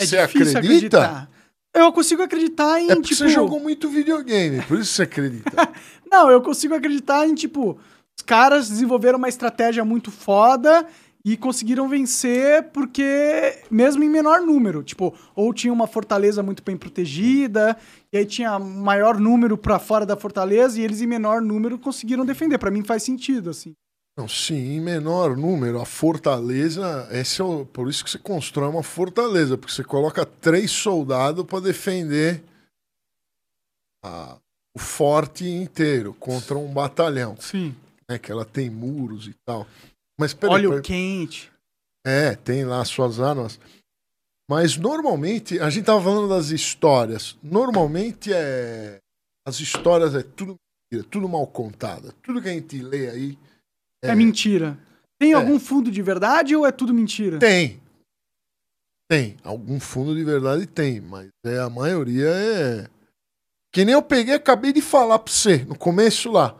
É 0.00 0.06
Você 0.06 0.16
difícil 0.26 0.58
acredita? 0.58 0.58
acreditar. 1.04 1.30
Eu 1.76 1.92
consigo 1.92 2.22
acreditar 2.22 2.80
em, 2.80 2.90
É 2.90 2.94
tipo... 2.94 3.14
você 3.14 3.28
jogou 3.28 3.60
muito 3.60 3.88
videogame, 3.90 4.62
por 4.62 4.78
isso 4.78 4.94
você 4.94 5.02
acredita. 5.02 5.50
Não, 6.10 6.30
eu 6.30 6.40
consigo 6.40 6.74
acreditar 6.74 7.28
em, 7.28 7.34
tipo, 7.34 7.78
os 8.16 8.22
caras 8.24 8.68
desenvolveram 8.70 9.18
uma 9.18 9.28
estratégia 9.28 9.84
muito 9.84 10.10
foda 10.10 10.86
e 11.22 11.36
conseguiram 11.36 11.86
vencer 11.86 12.70
porque, 12.72 13.58
mesmo 13.70 14.02
em 14.02 14.08
menor 14.08 14.40
número, 14.40 14.82
tipo, 14.82 15.12
ou 15.34 15.52
tinha 15.52 15.72
uma 15.72 15.86
fortaleza 15.86 16.42
muito 16.42 16.62
bem 16.62 16.76
protegida, 16.76 17.76
e 18.12 18.16
aí 18.16 18.24
tinha 18.24 18.58
maior 18.58 19.18
número 19.18 19.58
pra 19.58 19.78
fora 19.78 20.06
da 20.06 20.16
fortaleza, 20.16 20.80
e 20.80 20.84
eles 20.84 21.02
em 21.02 21.06
menor 21.06 21.42
número 21.42 21.78
conseguiram 21.78 22.24
defender. 22.24 22.56
Pra 22.58 22.70
mim 22.70 22.84
faz 22.84 23.02
sentido, 23.02 23.50
assim. 23.50 23.74
Não, 24.16 24.26
sim, 24.26 24.54
em 24.76 24.80
menor 24.80 25.36
número, 25.36 25.78
a 25.80 25.84
fortaleza, 25.84 27.06
esse 27.12 27.42
é 27.42 27.44
o, 27.44 27.66
por 27.66 27.88
isso 27.88 28.02
que 28.02 28.10
você 28.10 28.18
constrói 28.18 28.68
uma 28.70 28.82
fortaleza, 28.82 29.58
porque 29.58 29.74
você 29.74 29.84
coloca 29.84 30.24
três 30.24 30.70
soldados 30.70 31.44
para 31.44 31.60
defender 31.60 32.42
a- 34.02 34.38
o 34.74 34.78
forte 34.78 35.46
inteiro 35.48 36.14
contra 36.14 36.56
um 36.56 36.72
batalhão, 36.72 37.36
Sim. 37.38 37.74
né? 38.08 38.18
Que 38.18 38.30
ela 38.32 38.44
tem 38.44 38.70
muros 38.70 39.26
e 39.26 39.34
tal. 39.46 39.66
Mas 40.18 40.32
peraí, 40.32 40.54
Óleo 40.56 40.68
peraí. 40.70 40.82
quente. 40.82 41.50
É, 42.06 42.34
tem 42.36 42.64
lá 42.64 42.80
as 42.80 42.88
suas 42.88 43.20
armas. 43.20 43.58
Mas 44.48 44.76
normalmente, 44.76 45.58
a 45.58 45.68
gente 45.68 45.84
tava 45.86 46.02
falando 46.02 46.28
das 46.28 46.50
histórias. 46.50 47.36
Normalmente 47.42 48.32
é. 48.32 48.98
As 49.46 49.60
histórias 49.60 50.14
é 50.14 50.22
tudo 50.22 50.54
mentira, 50.92 51.08
tudo 51.10 51.28
mal 51.28 51.46
contada. 51.46 52.12
Tudo 52.22 52.40
que 52.40 52.48
a 52.48 52.52
gente 52.52 52.78
lê 52.80 53.10
aí. 53.10 53.38
É, 54.12 54.14
mentira. 54.14 54.78
Tem 55.18 55.32
É. 55.32 55.34
algum 55.34 55.58
fundo 55.58 55.90
de 55.90 56.02
verdade 56.02 56.54
ou 56.54 56.66
é 56.66 56.72
tudo 56.72 56.92
mentira? 56.94 57.38
Tem. 57.38 57.80
Tem. 59.08 59.36
Algum 59.44 59.78
fundo 59.80 60.14
de 60.14 60.24
verdade 60.24 60.66
tem, 60.66 61.00
mas 61.00 61.28
é, 61.44 61.58
a 61.58 61.70
maioria 61.70 62.28
é. 62.28 62.88
Que 63.72 63.84
nem 63.84 63.94
eu 63.94 64.02
peguei, 64.02 64.34
acabei 64.34 64.72
de 64.72 64.80
falar 64.82 65.18
pra 65.18 65.32
você, 65.32 65.58
no 65.64 65.76
começo 65.78 66.30
lá. 66.30 66.56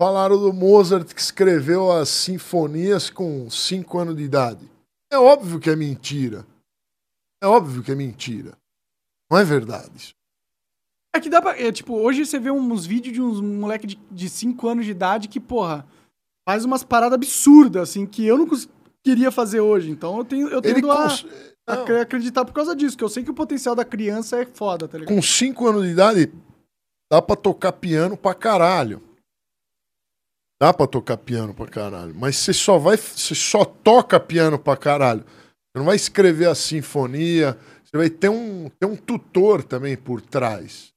Falaram 0.00 0.38
do 0.38 0.52
Mozart 0.52 1.12
que 1.14 1.20
escreveu 1.20 1.90
as 1.90 2.08
sinfonias 2.08 3.08
com 3.10 3.48
5 3.50 3.98
anos 3.98 4.16
de 4.16 4.22
idade. 4.22 4.70
É 5.10 5.18
óbvio 5.18 5.58
que 5.58 5.70
é 5.70 5.76
mentira. 5.76 6.46
É 7.42 7.46
óbvio 7.46 7.82
que 7.82 7.90
é 7.92 7.94
mentira. 7.94 8.56
Não 9.30 9.38
é 9.38 9.44
verdade 9.44 9.90
isso. 9.96 10.14
É 11.14 11.20
que 11.20 11.30
dá 11.30 11.40
pra. 11.40 11.58
É, 11.58 11.72
tipo, 11.72 11.94
hoje 11.94 12.24
você 12.26 12.38
vê 12.38 12.50
uns 12.50 12.84
vídeos 12.84 13.14
de 13.14 13.22
uns 13.22 13.40
moleque 13.40 13.98
de 14.10 14.28
5 14.28 14.68
anos 14.68 14.84
de 14.84 14.90
idade 14.90 15.28
que, 15.28 15.40
porra, 15.40 15.86
faz 16.46 16.64
umas 16.64 16.84
paradas 16.84 17.14
absurdas, 17.14 17.90
assim, 17.90 18.06
que 18.06 18.24
eu 18.26 18.38
não 18.38 18.48
queria 19.04 19.30
fazer 19.30 19.60
hoje. 19.60 19.90
Então 19.90 20.18
eu 20.18 20.24
tenho, 20.24 20.48
eu 20.48 20.62
tendo 20.62 20.90
a, 20.90 20.96
cons- 21.02 21.26
a 21.68 21.72
acre- 21.74 22.00
acreditar 22.00 22.44
por 22.44 22.52
causa 22.54 22.74
disso, 22.74 22.96
que 22.96 23.04
eu 23.04 23.08
sei 23.08 23.24
que 23.24 23.30
o 23.30 23.34
potencial 23.34 23.74
da 23.74 23.84
criança 23.84 24.40
é 24.40 24.46
foda, 24.46 24.86
tá 24.86 24.96
ligado? 24.98 25.14
com 25.14 25.20
5 25.22 25.66
anos 25.66 25.82
de 25.84 25.90
idade, 25.90 26.32
dá 27.10 27.20
pra 27.20 27.36
tocar 27.36 27.72
piano 27.72 28.16
pra 28.16 28.34
caralho. 28.34 29.02
Dá 30.60 30.72
pra 30.72 30.86
tocar 30.86 31.18
piano 31.18 31.52
pra 31.52 31.66
caralho. 31.66 32.14
Mas 32.14 32.36
você 32.36 32.52
só 32.54 32.78
vai. 32.78 32.96
Você 32.96 33.34
só 33.34 33.62
toca 33.64 34.18
piano 34.18 34.58
pra 34.58 34.74
caralho. 34.76 35.20
Você 35.22 35.76
não 35.78 35.84
vai 35.84 35.96
escrever 35.96 36.48
a 36.48 36.54
sinfonia. 36.54 37.58
Você 37.84 37.94
vai 37.96 38.08
ter 38.08 38.30
um, 38.30 38.70
ter 38.70 38.86
um 38.86 38.96
tutor 38.96 39.62
também 39.62 39.96
por 39.98 40.22
trás. 40.22 40.94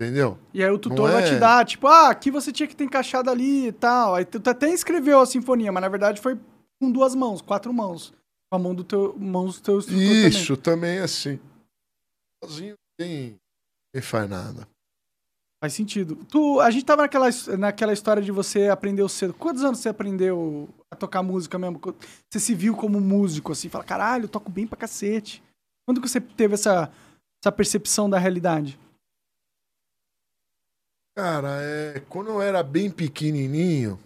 Entendeu? 0.00 0.38
E 0.54 0.62
aí 0.62 0.70
o 0.70 0.78
tutor 0.78 1.08
Não 1.08 1.12
vai 1.12 1.24
é- 1.24 1.34
te 1.34 1.40
dar, 1.40 1.66
tipo, 1.66 1.88
ah, 1.88 2.08
aqui 2.10 2.30
você 2.30 2.52
tinha 2.52 2.68
que 2.68 2.76
ter 2.76 2.84
encaixado 2.84 3.30
ali 3.30 3.66
e 3.66 3.72
tal. 3.72 4.14
Aí 4.14 4.24
tu 4.24 4.40
até 4.48 4.70
escreveu 4.72 5.20
a 5.20 5.26
sinfonia, 5.26 5.72
mas 5.72 5.80
na 5.80 5.88
verdade 5.88 6.20
foi 6.20 6.38
com 6.80 6.90
duas 6.90 7.16
mãos, 7.16 7.42
quatro 7.42 7.72
mãos. 7.72 8.14
Com 8.50 8.56
a 8.56 8.58
mão 8.60 8.74
do 8.74 8.84
teu, 8.84 9.16
mãos 9.18 9.56
do 9.56 9.62
teu 9.62 9.78
instrutor. 9.78 10.00
Isso 10.00 10.56
também 10.56 10.98
é 10.98 11.02
assim. 11.02 11.40
Sozinho 12.42 12.76
ninguém, 12.98 13.36
ninguém 13.92 14.02
faz 14.08 14.30
nada. 14.30 14.68
Faz 15.60 15.72
sentido. 15.74 16.14
Tu, 16.30 16.60
a 16.60 16.70
gente 16.70 16.84
tava 16.84 17.02
naquela, 17.02 17.28
naquela 17.58 17.92
história 17.92 18.22
de 18.22 18.30
você 18.30 18.68
aprendeu 18.68 19.08
cedo. 19.08 19.34
Quantos 19.34 19.64
anos 19.64 19.80
você 19.80 19.88
aprendeu 19.88 20.68
a 20.88 20.94
tocar 20.94 21.20
música 21.24 21.58
mesmo? 21.58 21.80
Você 22.30 22.38
se 22.38 22.54
viu 22.54 22.76
como 22.76 23.00
músico, 23.00 23.50
assim, 23.50 23.68
fala, 23.68 23.82
caralho, 23.82 24.24
eu 24.24 24.28
toco 24.28 24.48
bem 24.52 24.68
pra 24.68 24.78
cacete. 24.78 25.42
Quando 25.84 26.00
que 26.00 26.08
você 26.08 26.20
teve 26.20 26.54
essa, 26.54 26.92
essa 27.42 27.50
percepção 27.50 28.08
da 28.08 28.18
realidade? 28.18 28.78
Cara, 31.18 31.60
é, 31.60 31.98
quando 32.08 32.30
eu 32.30 32.40
era 32.40 32.62
bem 32.62 32.88
pequenininho, 32.88 33.98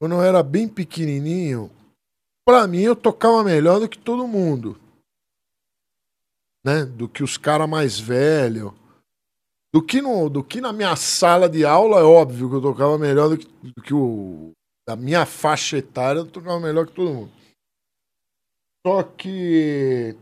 quando 0.00 0.14
eu 0.14 0.22
era 0.22 0.42
bem 0.42 0.66
pequenininho, 0.66 1.70
pra 2.46 2.66
mim 2.66 2.80
eu 2.80 2.96
tocava 2.96 3.44
melhor 3.44 3.78
do 3.78 3.90
que 3.90 3.98
todo 3.98 4.26
mundo. 4.26 4.80
Né? 6.64 6.86
Do 6.86 7.10
que 7.10 7.22
os 7.22 7.36
caras 7.36 7.68
mais 7.68 8.00
velhos. 8.00 8.72
Do 9.70 9.84
que, 9.84 10.00
no, 10.00 10.30
do 10.30 10.42
que 10.42 10.62
na 10.62 10.72
minha 10.72 10.96
sala 10.96 11.46
de 11.46 11.62
aula, 11.62 12.00
é 12.00 12.04
óbvio 12.04 12.48
que 12.48 12.56
eu 12.56 12.62
tocava 12.62 12.96
melhor 12.96 13.28
do 13.28 13.36
que, 13.36 13.46
do 13.46 13.82
que 13.82 13.92
o. 13.92 14.52
Da 14.88 14.96
minha 14.96 15.26
faixa 15.26 15.76
etária, 15.76 16.20
eu 16.20 16.26
tocava 16.26 16.58
melhor 16.58 16.86
que 16.86 16.94
todo 16.94 17.12
mundo. 17.12 17.32
Só 18.86 19.02
que. 19.02 20.16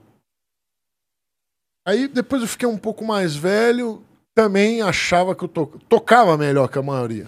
Aí 1.87 2.09
depois 2.09 2.43
eu 2.43 2.49
fiquei 2.49 2.67
um 2.67 2.77
pouco 2.77 3.05
mais 3.05 3.37
velho, 3.37 4.05
também 4.41 4.81
achava 4.81 5.37
que 5.37 5.45
eu 5.45 5.49
to... 5.49 5.67
tocava 5.87 6.35
melhor 6.39 6.67
que 6.67 6.79
a 6.79 6.83
maioria. 6.83 7.27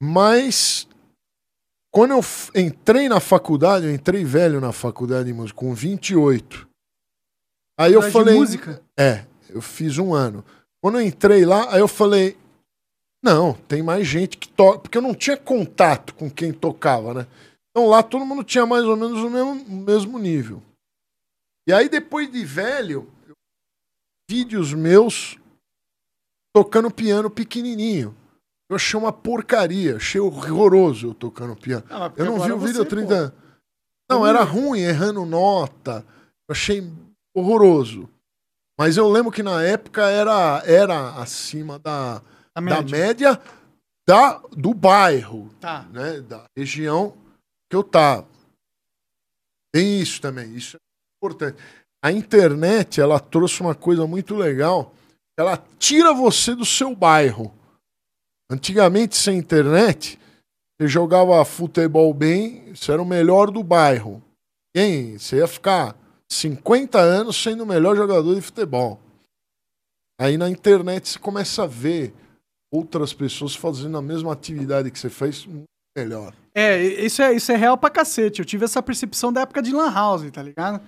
Mas 0.00 0.86
quando 1.90 2.12
eu 2.12 2.20
entrei 2.54 3.08
na 3.08 3.18
faculdade, 3.18 3.86
eu 3.86 3.92
entrei 3.92 4.24
velho 4.24 4.60
na 4.60 4.70
faculdade 4.70 5.24
de 5.24 5.32
música, 5.32 5.58
com 5.58 5.74
28. 5.74 6.68
Aí 7.76 7.92
eu 7.92 8.00
de 8.00 8.12
falei. 8.12 8.36
música? 8.36 8.80
É, 8.96 9.24
eu 9.48 9.60
fiz 9.60 9.98
um 9.98 10.14
ano. 10.14 10.44
Quando 10.80 11.00
eu 11.00 11.04
entrei 11.04 11.44
lá, 11.44 11.74
aí 11.74 11.80
eu 11.80 11.88
falei. 11.88 12.36
Não, 13.20 13.54
tem 13.54 13.82
mais 13.82 14.06
gente 14.06 14.36
que 14.36 14.48
toca. 14.48 14.78
Porque 14.78 14.98
eu 14.98 15.02
não 15.02 15.14
tinha 15.14 15.36
contato 15.36 16.14
com 16.14 16.30
quem 16.30 16.52
tocava, 16.52 17.12
né? 17.12 17.26
Então 17.70 17.88
lá 17.88 18.04
todo 18.04 18.24
mundo 18.24 18.44
tinha 18.44 18.66
mais 18.66 18.84
ou 18.84 18.96
menos 18.96 19.18
o 19.18 19.28
mesmo, 19.28 19.52
o 19.52 19.76
mesmo 19.84 20.18
nível. 20.18 20.62
E 21.66 21.72
aí 21.72 21.88
depois 21.88 22.30
de 22.30 22.44
velho, 22.44 23.08
vídeos 24.36 24.72
meus 24.72 25.36
tocando 26.54 26.90
piano 26.90 27.28
pequenininho. 27.28 28.16
Eu 28.70 28.76
achei 28.76 28.98
uma 28.98 29.12
porcaria, 29.12 29.96
achei 29.96 30.18
horroroso 30.18 31.08
eu 31.08 31.14
tocando 31.14 31.54
piano. 31.54 31.84
Ah, 31.90 32.10
eu 32.16 32.24
não 32.24 32.40
vi 32.40 32.50
o 32.50 32.58
vídeo 32.58 32.80
há 32.80 32.84
pô. 32.84 32.90
30 32.90 33.14
anos. 33.14 33.32
Não, 34.10 34.26
era 34.26 34.42
ruim, 34.42 34.80
errando 34.80 35.26
nota. 35.26 36.02
Eu 36.48 36.52
achei 36.52 36.90
horroroso. 37.34 38.08
Mas 38.78 38.96
eu 38.96 39.06
lembro 39.10 39.30
que 39.30 39.42
na 39.42 39.62
época 39.62 40.08
era, 40.08 40.62
era 40.64 41.10
acima 41.20 41.78
da, 41.78 42.22
da 42.54 42.60
média. 42.62 42.98
média 42.98 43.42
da, 44.08 44.38
do 44.56 44.72
bairro, 44.72 45.50
Tá. 45.60 45.82
né? 45.92 46.22
Da 46.22 46.46
região 46.56 47.14
que 47.68 47.76
eu 47.76 47.84
tava. 47.84 48.26
Tem 49.74 50.00
isso 50.00 50.22
também, 50.22 50.54
isso 50.54 50.76
é 50.78 50.80
importante. 51.18 51.58
A 52.02 52.10
internet, 52.10 53.00
ela 53.00 53.20
trouxe 53.20 53.60
uma 53.60 53.74
coisa 53.74 54.06
muito 54.06 54.34
legal. 54.34 54.92
Ela 55.38 55.56
tira 55.78 56.12
você 56.12 56.54
do 56.54 56.64
seu 56.64 56.96
bairro. 56.96 57.54
Antigamente, 58.50 59.16
sem 59.16 59.38
internet, 59.38 60.18
você 60.76 60.88
jogava 60.88 61.44
futebol 61.44 62.12
bem, 62.12 62.74
você 62.74 62.90
era 62.92 63.00
o 63.00 63.06
melhor 63.06 63.50
do 63.50 63.62
bairro. 63.62 64.22
Quem? 64.74 65.16
Você 65.16 65.36
ia 65.36 65.46
ficar 65.46 65.96
50 66.28 66.98
anos 66.98 67.40
sendo 67.40 67.62
o 67.62 67.66
melhor 67.66 67.96
jogador 67.96 68.34
de 68.34 68.40
futebol. 68.40 69.00
Aí 70.20 70.36
na 70.36 70.50
internet 70.50 71.08
você 71.08 71.18
começa 71.18 71.62
a 71.62 71.66
ver 71.66 72.12
outras 72.70 73.12
pessoas 73.12 73.54
fazendo 73.54 73.96
a 73.96 74.02
mesma 74.02 74.32
atividade 74.32 74.90
que 74.90 74.98
você 74.98 75.08
muito 75.48 75.64
melhor. 75.96 76.34
É, 76.54 76.82
isso 76.82 77.22
é, 77.22 77.32
isso 77.34 77.52
é 77.52 77.56
real 77.56 77.76
pra 77.76 77.90
cacete. 77.90 78.40
Eu 78.40 78.44
tive 78.44 78.64
essa 78.64 78.82
percepção 78.82 79.32
da 79.32 79.42
época 79.42 79.62
de 79.62 79.72
Lan 79.72 79.92
House, 79.92 80.30
tá 80.30 80.42
ligado? 80.42 80.80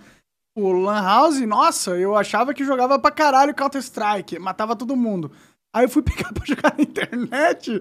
O 0.56 0.70
Lan 0.72 1.00
House, 1.02 1.40
nossa, 1.40 1.96
eu 1.98 2.14
achava 2.16 2.54
que 2.54 2.64
jogava 2.64 2.98
pra 2.98 3.10
caralho 3.10 3.54
Counter-Strike, 3.54 4.38
matava 4.38 4.76
todo 4.76 4.94
mundo. 4.96 5.30
Aí 5.74 5.84
eu 5.84 5.88
fui 5.88 6.02
pegar 6.04 6.32
pra 6.32 6.44
jogar 6.46 6.74
na 6.76 6.82
internet, 6.84 7.72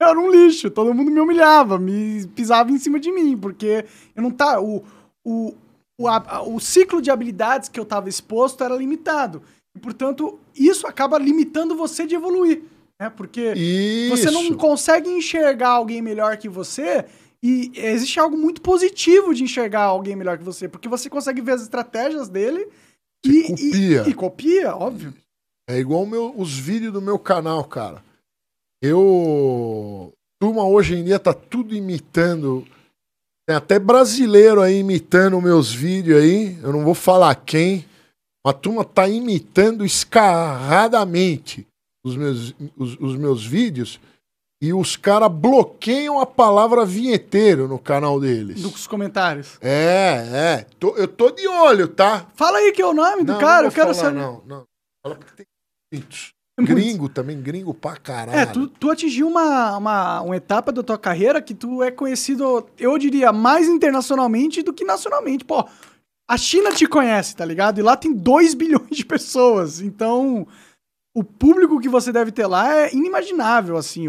eu 0.00 0.06
era 0.06 0.18
um 0.18 0.30
lixo, 0.30 0.70
todo 0.70 0.92
mundo 0.94 1.10
me 1.10 1.20
humilhava, 1.20 1.78
me 1.78 2.26
pisava 2.28 2.70
em 2.70 2.78
cima 2.78 3.00
de 3.00 3.10
mim, 3.10 3.36
porque 3.36 3.84
eu 4.14 4.22
não 4.22 4.30
tá. 4.30 4.60
O, 4.60 4.84
o, 5.26 5.54
o, 5.98 6.06
a- 6.06 6.42
o 6.46 6.60
ciclo 6.60 7.00
de 7.00 7.10
habilidades 7.10 7.68
que 7.68 7.80
eu 7.80 7.84
tava 7.86 8.08
exposto 8.08 8.62
era 8.62 8.76
limitado. 8.76 9.42
E, 9.74 9.80
portanto, 9.80 10.38
isso 10.54 10.86
acaba 10.86 11.18
limitando 11.18 11.74
você 11.76 12.06
de 12.06 12.14
evoluir. 12.14 12.62
Né? 13.00 13.08
Porque 13.10 13.52
Isso. 13.54 14.16
você 14.16 14.30
não 14.30 14.52
consegue 14.54 15.08
enxergar 15.08 15.70
alguém 15.70 16.02
melhor 16.02 16.36
que 16.36 16.48
você 16.48 17.06
e 17.42 17.70
existe 17.74 18.18
algo 18.18 18.36
muito 18.36 18.60
positivo 18.60 19.34
de 19.34 19.44
enxergar 19.44 19.82
alguém 19.82 20.16
melhor 20.16 20.36
que 20.38 20.44
você, 20.44 20.68
porque 20.68 20.88
você 20.88 21.08
consegue 21.08 21.40
ver 21.40 21.52
as 21.52 21.62
estratégias 21.62 22.28
dele 22.28 22.66
e 23.24 23.42
copia. 23.44 24.02
E, 24.06 24.10
e 24.10 24.14
copia, 24.14 24.76
óbvio. 24.76 25.14
É 25.68 25.78
igual 25.78 26.06
meu- 26.06 26.34
os 26.36 26.58
vídeos 26.58 26.92
do 26.92 27.02
meu 27.02 27.18
canal, 27.18 27.62
cara. 27.64 28.02
Eu. 28.82 30.12
Turma 30.40 30.64
hoje 30.64 30.94
em 30.94 31.04
dia 31.04 31.18
tá 31.18 31.34
tudo 31.34 31.74
imitando. 31.74 32.66
Tem 33.46 33.56
até 33.56 33.78
brasileiro 33.78 34.60
aí 34.60 34.78
imitando 34.78 35.40
meus 35.40 35.72
vídeos 35.72 36.22
aí. 36.22 36.56
Eu 36.62 36.72
não 36.72 36.84
vou 36.84 36.94
falar 36.94 37.34
quem. 37.34 37.84
A 38.46 38.52
turma 38.52 38.84
tá 38.84 39.08
imitando 39.08 39.84
escarradamente 39.84 41.66
os 42.04 42.16
meus, 42.16 42.54
os, 42.76 42.96
os 43.00 43.16
meus 43.16 43.44
vídeos. 43.44 44.00
E 44.60 44.72
os 44.72 44.96
caras 44.96 45.30
bloqueiam 45.30 46.18
a 46.20 46.26
palavra 46.26 46.84
vinheteiro 46.84 47.68
no 47.68 47.78
canal 47.78 48.18
deles. 48.18 48.60
Dos 48.60 48.88
comentários. 48.88 49.56
É, 49.60 50.26
é. 50.32 50.66
Tô- 50.80 50.96
eu 50.96 51.06
tô 51.06 51.30
de 51.30 51.46
olho, 51.46 51.86
tá? 51.86 52.26
Fala 52.34 52.58
aí 52.58 52.72
que 52.72 52.82
é 52.82 52.86
o 52.86 52.92
nome 52.92 53.22
do 53.22 53.32
Não, 53.34 53.38
cara, 53.40 53.62
não 53.62 53.68
eu 53.68 53.72
quero 53.72 53.94
falar, 53.94 54.08
saber. 54.08 54.18
Não, 54.20 54.42
não. 54.46 54.64
Fala 55.02 55.14
porque 55.14 55.44
tem. 55.92 56.04
Gringo 56.60 57.08
também, 57.08 57.40
gringo 57.40 57.72
pra 57.72 57.96
caralho. 57.96 58.36
É, 58.36 58.44
tu, 58.44 58.66
tu 58.66 58.90
atingiu 58.90 59.28
uma, 59.28 59.76
uma, 59.76 60.20
uma 60.22 60.36
etapa 60.36 60.72
da 60.72 60.82
tua 60.82 60.98
carreira 60.98 61.40
que 61.40 61.54
tu 61.54 61.84
é 61.84 61.90
conhecido, 61.92 62.66
eu 62.76 62.98
diria, 62.98 63.32
mais 63.32 63.68
internacionalmente 63.68 64.60
do 64.60 64.72
que 64.72 64.82
nacionalmente. 64.84 65.44
Pô, 65.44 65.64
a 66.28 66.36
China 66.36 66.72
te 66.72 66.84
conhece, 66.88 67.36
tá 67.36 67.44
ligado? 67.44 67.78
E 67.78 67.82
lá 67.82 67.96
tem 67.96 68.12
2 68.12 68.54
bilhões 68.58 68.90
de 68.90 69.04
pessoas. 69.04 69.80
Então, 69.80 70.48
o 71.18 71.24
público 71.24 71.80
que 71.80 71.88
você 71.88 72.12
deve 72.12 72.30
ter 72.30 72.46
lá 72.46 72.72
é 72.74 72.94
inimaginável, 72.94 73.76
assim, 73.76 74.08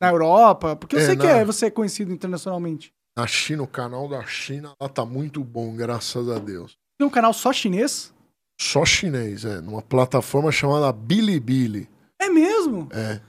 na 0.00 0.10
Europa. 0.10 0.76
Porque 0.76 0.96
eu 0.96 1.00
É, 1.00 1.06
sei 1.06 1.16
que 1.16 1.26
na- 1.26 1.38
é, 1.38 1.44
você 1.44 1.66
é 1.66 1.70
conhecido 1.70 2.12
internacionalmente. 2.12 2.92
Na 3.16 3.26
China, 3.26 3.62
o 3.62 3.66
canal 3.66 4.08
da 4.08 4.24
China 4.24 4.72
lá 4.80 4.88
tá 4.88 5.04
muito 5.04 5.42
bom, 5.44 5.74
graças 5.76 6.28
a 6.28 6.38
Deus. 6.38 6.76
Tem 6.98 7.06
um 7.06 7.10
canal 7.10 7.32
só 7.32 7.52
chinês? 7.52 8.12
Só 8.60 8.84
chinês, 8.84 9.44
é. 9.44 9.60
Numa 9.60 9.82
plataforma 9.82 10.50
chamada 10.52 10.92
Bilibili. 10.92 11.88
É 12.20 12.28
mesmo? 12.28 12.88
É. 12.92 13.20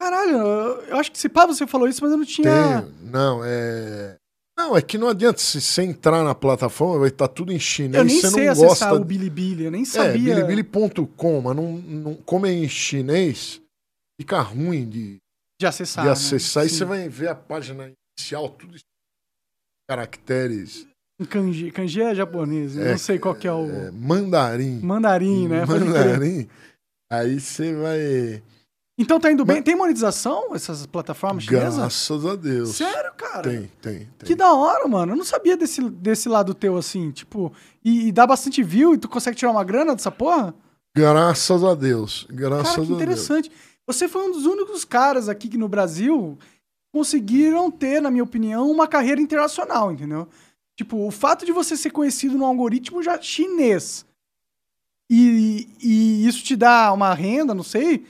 Caralho, 0.00 0.36
eu, 0.38 0.96
acho 0.98 1.10
que 1.12 1.18
se 1.18 1.28
pá 1.28 1.44
você 1.46 1.66
falou 1.66 1.88
isso, 1.88 2.02
mas 2.02 2.12
eu 2.12 2.18
não 2.18 2.24
tinha. 2.24 2.82
Tem. 2.82 2.94
Não, 3.10 3.42
é. 3.44 4.16
Não, 4.58 4.76
é 4.76 4.82
que 4.82 4.98
não 4.98 5.08
adianta 5.08 5.38
se 5.38 5.60
você 5.60 5.82
entrar 5.82 6.24
na 6.24 6.34
plataforma, 6.34 6.98
vai 6.98 7.08
estar 7.10 7.28
tudo 7.28 7.52
em 7.52 7.60
chinês. 7.60 7.94
Eu 7.94 8.04
nem 8.04 8.20
você 8.20 8.28
sei 8.30 8.44
não 8.46 8.52
acessar 8.52 8.90
gosta. 8.90 8.94
o 8.94 9.04
Bilibili, 9.04 9.64
eu 9.64 9.70
nem 9.70 9.82
É, 9.82 9.84
sabia. 9.84 10.34
bilibili.com, 10.34 11.40
mas 11.40 11.54
não, 11.56 11.72
não, 11.78 12.14
como 12.16 12.44
é 12.44 12.52
em 12.52 12.68
chinês, 12.68 13.60
fica 14.20 14.40
ruim 14.40 14.88
de, 14.88 15.16
de 15.60 15.66
acessar. 15.66 16.02
de 16.02 16.08
né? 16.08 16.12
acessar. 16.12 16.66
E 16.66 16.68
Sim. 16.68 16.74
você 16.76 16.84
vai 16.84 17.08
ver 17.08 17.28
a 17.28 17.36
página 17.36 17.92
inicial, 18.18 18.48
tudo 18.48 18.76
caracteres. 19.88 20.86
Kanji. 21.30 21.70
Kanji 21.70 22.02
é 22.02 22.14
japonês, 22.14 22.76
eu 22.76 22.84
É, 22.84 22.90
não 22.92 22.98
sei 22.98 23.18
qual 23.18 23.34
que 23.34 23.46
é 23.48 23.52
o. 23.52 23.64
é, 23.70 23.90
mandarim. 23.90 24.80
Mandarim, 24.80 25.48
né? 25.48 25.64
Mandarim. 25.66 26.48
Aí 27.10 27.40
você 27.40 27.74
vai. 27.74 28.42
Então 28.98 29.20
tá 29.20 29.30
indo 29.30 29.44
bem. 29.44 29.56
Mas- 29.56 29.64
Tem 29.64 29.76
monetização 29.76 30.54
essas 30.54 30.84
plataformas 30.84 31.44
chinesas? 31.44 31.76
Graças 31.78 32.26
a 32.26 32.34
Deus. 32.34 32.70
Sério, 32.70 33.12
cara? 33.16 33.42
Tem, 33.48 33.70
tem, 33.80 33.98
tem. 34.18 34.26
Que 34.26 34.34
da 34.34 34.52
hora, 34.52 34.88
mano. 34.88 35.12
Eu 35.12 35.16
não 35.16 35.24
sabia 35.24 35.56
desse, 35.56 35.80
desse 35.88 36.28
lado 36.28 36.52
teu, 36.52 36.76
assim, 36.76 37.10
tipo... 37.12 37.52
E, 37.84 38.08
e 38.08 38.12
dá 38.12 38.26
bastante 38.26 38.62
view 38.62 38.94
e 38.94 38.98
tu 38.98 39.08
consegue 39.08 39.36
tirar 39.36 39.52
uma 39.52 39.62
grana 39.62 39.94
dessa 39.94 40.10
porra? 40.10 40.52
Graças 40.96 41.62
a 41.62 41.74
Deus. 41.74 42.26
Graças 42.28 42.70
Cara, 42.70 42.74
que 42.74 42.80
a 42.82 42.84
Deus. 42.86 42.96
interessante. 43.02 43.52
Você 43.86 44.08
foi 44.08 44.28
um 44.28 44.32
dos 44.32 44.44
únicos 44.46 44.84
caras 44.84 45.28
aqui 45.28 45.48
que 45.48 45.56
no 45.56 45.68
Brasil 45.68 46.36
conseguiram 46.92 47.70
ter, 47.70 48.02
na 48.02 48.10
minha 48.10 48.24
opinião, 48.24 48.68
uma 48.70 48.88
carreira 48.88 49.20
internacional, 49.20 49.92
entendeu? 49.92 50.26
Tipo, 50.76 51.06
o 51.06 51.10
fato 51.10 51.46
de 51.46 51.52
você 51.52 51.76
ser 51.76 51.90
conhecido 51.90 52.36
no 52.36 52.44
algoritmo 52.44 53.02
já 53.02 53.20
chinês 53.20 54.04
e, 55.10 55.68
e 55.82 56.26
isso 56.26 56.42
te 56.42 56.54
dá 56.56 56.92
uma 56.92 57.14
renda, 57.14 57.54
não 57.54 57.62
sei. 57.62 58.04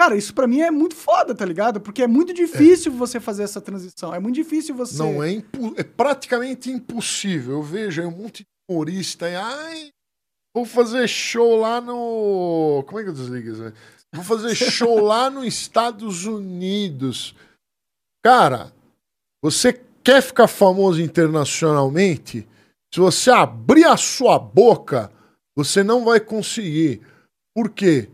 Cara, 0.00 0.16
isso 0.16 0.34
pra 0.34 0.46
mim 0.48 0.60
é 0.60 0.70
muito 0.70 0.96
foda, 0.96 1.34
tá 1.34 1.44
ligado? 1.44 1.80
Porque 1.80 2.02
é 2.02 2.06
muito 2.06 2.32
difícil 2.34 2.90
você 2.92 3.20
fazer 3.20 3.44
essa 3.44 3.60
transição. 3.60 4.12
É 4.14 4.18
muito 4.18 4.34
difícil 4.34 4.74
você. 4.74 4.98
Não, 4.98 5.22
é, 5.22 5.30
impo- 5.30 5.74
é 5.76 5.84
praticamente 5.84 6.70
impossível. 6.70 7.54
Eu 7.54 7.62
vejo 7.62 8.00
aí 8.00 8.06
um 8.06 8.10
monte 8.16 8.42
de 8.42 8.46
humorista 8.68 9.26
aí. 9.26 9.36
Ai, 9.36 9.90
vou 10.56 10.64
fazer 10.64 11.06
show 11.08 11.56
lá 11.56 11.80
no. 11.80 12.82
Como 12.86 12.98
é 12.98 13.04
que 13.04 13.10
eu 13.10 13.14
desligo 13.14 13.48
isso? 13.50 13.72
Vou 14.12 14.24
fazer 14.24 14.54
show 14.56 14.98
lá 15.00 15.30
nos 15.30 15.46
Estados 15.46 16.24
Unidos. 16.26 17.34
Cara, 18.24 18.72
você 19.42 19.80
quer 20.02 20.20
ficar 20.22 20.48
famoso 20.48 21.00
internacionalmente? 21.00 22.46
Se 22.92 22.98
você 23.00 23.30
abrir 23.30 23.84
a 23.84 23.96
sua 23.96 24.38
boca, 24.38 25.12
você 25.56 25.82
não 25.84 26.04
vai 26.04 26.18
conseguir. 26.20 27.02
Por 27.54 27.70
quê? 27.70 28.08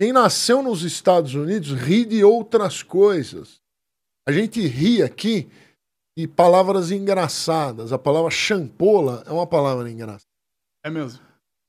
Quem 0.00 0.12
nasceu 0.14 0.62
nos 0.62 0.82
Estados 0.82 1.34
Unidos 1.34 1.72
ri 1.72 2.06
de 2.06 2.24
outras 2.24 2.82
coisas. 2.82 3.60
A 4.26 4.32
gente 4.32 4.66
ri 4.66 5.02
aqui 5.02 5.46
de 6.16 6.26
palavras 6.26 6.90
engraçadas. 6.90 7.92
A 7.92 7.98
palavra 7.98 8.30
champola 8.30 9.22
é 9.26 9.30
uma 9.30 9.46
palavra 9.46 9.90
engraçada. 9.90 10.24
É 10.82 10.88
mesmo. 10.90 11.20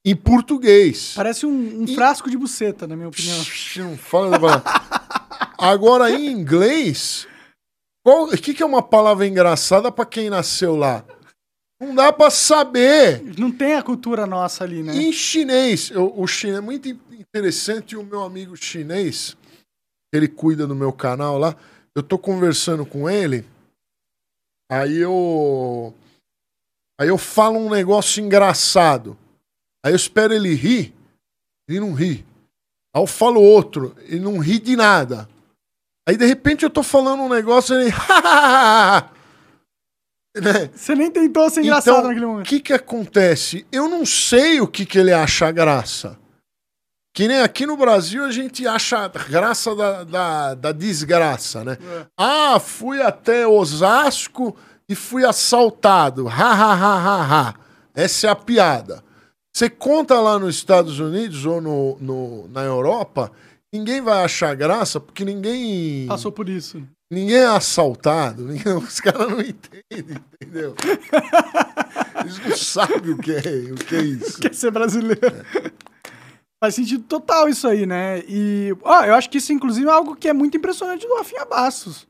Em 0.05 0.15
português. 0.15 1.13
Parece 1.13 1.45
um, 1.45 1.81
um 1.81 1.83
E- 1.83 1.93
frasco 1.93 2.29
de 2.29 2.37
buceta, 2.37 2.87
na 2.87 2.95
minha 2.95 3.09
opinião. 3.09 3.37
Psh, 3.43 3.77
Não 3.79 3.97
fala 3.97 4.29
da 4.31 4.39
palavra. 4.39 4.63
Agora, 5.57 6.09
em 6.09 6.27
inglês, 6.31 7.27
qual- 8.03 8.25
o 8.29 8.37
que, 8.37 8.53
que 8.53 8.63
é 8.63 8.65
uma 8.65 8.81
palavra 8.81 9.27
engraçada 9.27 9.91
para 9.91 10.05
quem 10.05 10.29
nasceu 10.29 10.75
lá? 10.77 11.03
Não 11.81 11.95
dá 11.95 12.13
para 12.13 12.29
saber. 12.29 13.23
Não 13.39 13.51
tem 13.51 13.73
a 13.73 13.81
cultura 13.81 14.27
nossa 14.27 14.63
ali, 14.63 14.83
né? 14.83 14.95
Em 14.95 15.11
chinês, 15.11 15.89
eu- 15.89 16.13
o 16.15 16.27
chinês 16.27 16.59
é 16.59 16.61
muito 16.61 16.87
interessante. 16.87 17.97
O 17.97 18.03
meu 18.03 18.21
amigo 18.21 18.55
chinês, 18.55 19.35
ele 20.13 20.27
cuida 20.27 20.67
do 20.67 20.75
meu 20.75 20.93
canal 20.93 21.39
lá. 21.39 21.55
Eu 21.95 22.03
tô 22.03 22.19
conversando 22.19 22.85
com 22.85 23.09
ele. 23.09 23.43
Aí 24.71 24.95
eu. 24.97 25.91
Aí 26.99 27.07
eu 27.07 27.17
falo 27.17 27.57
um 27.57 27.69
negócio 27.69 28.23
engraçado. 28.23 29.17
Aí 29.83 29.91
eu 29.91 29.95
espero 29.95 30.33
ele 30.33 30.53
rir. 30.53 30.93
Ele 31.67 31.79
não 31.79 31.93
ri. 31.93 32.23
Aí 32.95 33.01
eu 33.01 33.07
falo 33.07 33.41
outro. 33.41 33.95
Ele 34.01 34.19
não 34.19 34.37
ri 34.37 34.59
de 34.59 34.75
nada. 34.75 35.27
Aí 36.07 36.15
de 36.15 36.25
repente 36.27 36.63
eu 36.63 36.69
tô 36.69 36.83
falando 36.83 37.23
um 37.23 37.29
negócio 37.29 37.75
e 37.75 37.85
ele. 37.85 37.91
né? 40.35 40.69
Você 40.73 40.95
nem 40.95 41.09
tentou 41.11 41.49
ser 41.49 41.61
engraçado 41.61 41.95
Então, 41.97 42.07
naquele 42.07 42.25
o 42.25 42.29
momento. 42.29 42.47
que 42.47 42.59
que 42.59 42.73
acontece? 42.73 43.65
Eu 43.71 43.89
não 43.89 44.05
sei 44.05 44.61
o 44.61 44.67
que 44.67 44.85
que 44.85 44.97
ele 44.97 45.11
acha 45.11 45.51
graça. 45.51 46.17
Que 47.13 47.27
nem 47.27 47.41
aqui 47.41 47.65
no 47.65 47.75
Brasil 47.75 48.23
a 48.23 48.31
gente 48.31 48.65
acha 48.65 49.07
graça 49.29 49.75
da, 49.75 50.03
da, 50.05 50.53
da 50.55 50.71
desgraça, 50.71 51.63
né? 51.63 51.77
É. 51.81 52.05
Ah, 52.17 52.57
fui 52.59 53.01
até 53.01 53.45
Osasco 53.45 54.55
e 54.87 54.95
fui 54.95 55.25
assaltado. 55.25 56.29
Ha, 56.29 56.31
ha, 56.33 56.73
ha, 56.73 56.95
ha, 56.97 57.49
ha. 57.49 57.55
Essa 57.93 58.27
é 58.27 58.29
a 58.29 58.35
piada. 58.35 59.03
Você 59.53 59.69
conta 59.69 60.21
lá 60.21 60.39
nos 60.39 60.55
Estados 60.55 60.99
Unidos 60.99 61.45
ou 61.45 61.59
no, 61.59 61.97
no, 61.99 62.47
na 62.47 62.61
Europa, 62.63 63.29
ninguém 63.73 63.99
vai 63.99 64.23
achar 64.23 64.55
graça 64.55 64.97
porque 64.97 65.25
ninguém. 65.25 66.07
Passou 66.07 66.31
por 66.31 66.47
isso. 66.47 66.81
Ninguém 67.11 67.35
é 67.39 67.45
assaltado, 67.45 68.45
ninguém- 68.45 68.73
os 68.77 69.01
caras 69.01 69.29
não 69.29 69.41
entendem, 69.41 70.17
entendeu? 70.41 70.73
Eles 72.23 72.39
não 72.39 72.55
sabem 72.55 73.11
o 73.11 73.17
que 73.17 73.31
é, 73.33 73.71
o 73.71 73.75
que 73.75 73.95
é 73.95 74.01
isso. 74.01 74.39
Quer 74.39 74.53
ser 74.55 74.71
brasileiro. 74.71 75.19
Faz 76.63 76.75
sentido 76.75 77.03
total 77.03 77.49
isso 77.49 77.67
aí, 77.67 77.85
né? 77.85 78.19
E 78.27 78.73
ó, 78.83 79.03
eu 79.03 79.15
acho 79.15 79.29
que 79.29 79.39
isso, 79.39 79.51
inclusive, 79.51 79.87
é 79.87 79.91
algo 79.91 80.15
que 80.15 80.29
é 80.29 80.33
muito 80.33 80.55
impressionante 80.55 81.05
do 81.05 81.15
Rafinha 81.17 81.43
Bastos. 81.43 82.07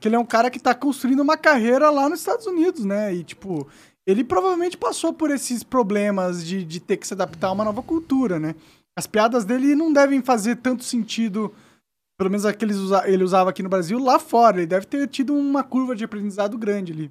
Que 0.00 0.08
ele 0.08 0.16
é 0.16 0.18
um 0.18 0.24
cara 0.24 0.50
que 0.50 0.58
tá 0.58 0.74
construindo 0.74 1.20
uma 1.20 1.36
carreira 1.36 1.90
lá 1.90 2.08
nos 2.08 2.18
Estados 2.20 2.46
Unidos, 2.46 2.84
né? 2.84 3.14
E, 3.14 3.22
tipo, 3.22 3.68
ele 4.06 4.24
provavelmente 4.24 4.76
passou 4.78 5.12
por 5.12 5.30
esses 5.30 5.62
problemas 5.62 6.44
de, 6.44 6.64
de 6.64 6.80
ter 6.80 6.96
que 6.96 7.06
se 7.06 7.12
adaptar 7.12 7.48
a 7.48 7.52
uma 7.52 7.64
nova 7.64 7.82
cultura, 7.82 8.40
né? 8.40 8.54
As 8.98 9.06
piadas 9.06 9.44
dele 9.44 9.74
não 9.76 9.92
devem 9.92 10.22
fazer 10.22 10.56
tanto 10.56 10.82
sentido, 10.82 11.54
pelo 12.20 12.28
menos 12.30 12.44
aqueles 12.44 12.76
ele 13.06 13.24
usava 13.24 13.48
aqui 13.48 13.62
no 13.62 13.70
Brasil, 13.70 13.98
lá 13.98 14.18
fora. 14.18 14.58
Ele 14.58 14.66
deve 14.66 14.84
ter 14.84 15.08
tido 15.08 15.34
uma 15.34 15.64
curva 15.64 15.96
de 15.96 16.04
aprendizado 16.04 16.58
grande 16.58 16.92
ali, 16.92 17.10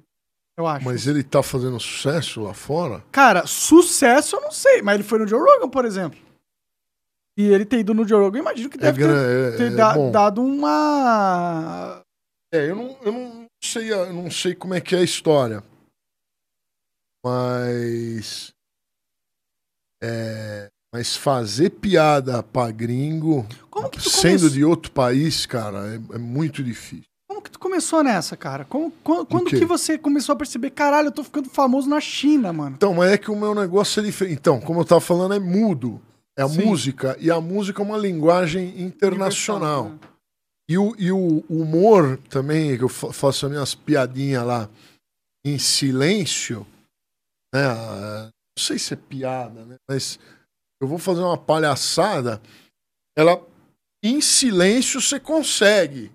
eu 0.56 0.68
acho. 0.68 0.84
Mas 0.84 1.04
ele 1.08 1.24
tá 1.24 1.42
fazendo 1.42 1.80
sucesso 1.80 2.40
lá 2.42 2.54
fora? 2.54 3.02
Cara, 3.10 3.44
sucesso 3.44 4.36
eu 4.36 4.40
não 4.40 4.52
sei, 4.52 4.82
mas 4.82 4.94
ele 4.94 5.02
foi 5.02 5.18
no 5.18 5.26
Joe 5.26 5.40
Rogan, 5.40 5.68
por 5.68 5.84
exemplo. 5.84 6.16
E 7.36 7.42
ele 7.48 7.64
ter 7.64 7.80
ido 7.80 7.92
no 7.92 8.06
Joe 8.06 8.20
Rogan, 8.22 8.38
eu 8.38 8.42
imagino 8.42 8.70
que 8.70 8.76
É, 8.76 8.80
deve 8.80 9.02
ter, 9.04 9.10
é- 9.10 9.56
ter 9.56 9.72
é 9.72 9.74
da- 9.74 10.10
dado 10.10 10.40
uma. 10.44 12.00
É, 12.54 12.70
eu 12.70 12.76
não, 12.76 12.96
eu 13.02 13.10
não 13.12 13.46
sei, 13.60 13.92
eu 13.92 14.12
não 14.12 14.30
sei 14.30 14.54
como 14.54 14.74
é 14.74 14.80
que 14.80 14.94
é 14.94 14.98
a 15.00 15.02
história. 15.02 15.60
Mas. 17.24 18.52
É, 20.02 20.70
mas 20.92 21.16
fazer 21.16 21.70
piada 21.70 22.42
pra 22.42 22.70
gringo, 22.70 23.46
sendo 24.00 24.50
de 24.50 24.64
outro 24.64 24.90
país, 24.90 25.46
cara, 25.46 25.94
é, 25.94 26.16
é 26.16 26.18
muito 26.18 26.62
difícil. 26.64 27.04
Como 27.28 27.40
que 27.42 27.50
tu 27.50 27.58
começou 27.60 28.02
nessa, 28.02 28.36
cara? 28.36 28.64
Como, 28.64 28.90
quando 29.04 29.26
quando 29.26 29.50
que 29.50 29.64
você 29.64 29.96
começou 29.96 30.32
a 30.32 30.36
perceber, 30.36 30.70
caralho, 30.70 31.08
eu 31.08 31.12
tô 31.12 31.22
ficando 31.22 31.48
famoso 31.48 31.88
na 31.88 32.00
China, 32.00 32.52
mano? 32.52 32.74
Então, 32.76 32.92
mas 32.94 33.12
é 33.12 33.18
que 33.18 33.30
o 33.30 33.36
meu 33.36 33.54
negócio 33.54 34.00
é 34.00 34.04
diferente. 34.04 34.38
Então, 34.38 34.60
como 34.60 34.80
eu 34.80 34.84
tava 34.84 35.00
falando, 35.00 35.34
é 35.34 35.38
mudo. 35.38 36.00
É 36.36 36.42
a 36.42 36.48
Sim. 36.48 36.64
música. 36.64 37.16
E 37.20 37.30
a 37.30 37.40
música 37.40 37.80
é 37.82 37.84
uma 37.84 37.96
linguagem 37.96 38.80
internacional. 38.82 39.90
Né? 39.90 39.98
E 40.68 40.76
o, 40.78 40.94
e 40.98 41.10
o 41.12 41.44
humor 41.48 42.18
também, 42.28 42.76
que 42.76 42.84
eu 42.84 42.88
fa- 42.88 43.12
faço 43.12 43.46
as 43.46 43.52
minhas 43.52 43.74
piadinhas 43.74 44.44
lá 44.44 44.68
em 45.44 45.58
silêncio, 45.58 46.66
né? 47.54 47.62
ah, 47.64 48.24
Não 48.56 48.62
sei 48.64 48.78
se 48.78 48.92
é 48.94 48.96
piada, 48.96 49.64
né? 49.64 49.76
Mas 49.88 50.18
eu 50.80 50.88
vou 50.88 50.98
fazer 50.98 51.20
uma 51.20 51.36
palhaçada, 51.36 52.40
ela 53.16 53.40
em 54.02 54.20
silêncio 54.20 55.00
você 55.00 55.20
consegue 55.20 56.10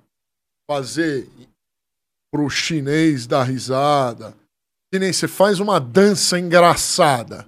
fazer 0.70 1.30
pro 2.32 2.50
chinês 2.50 3.28
dar 3.28 3.44
risada. 3.44 4.36
Que 4.92 5.00
nem 5.00 5.14
você 5.14 5.28
faz 5.28 5.60
uma 5.60 5.80
dança 5.80 6.40
engraçada. 6.40 7.48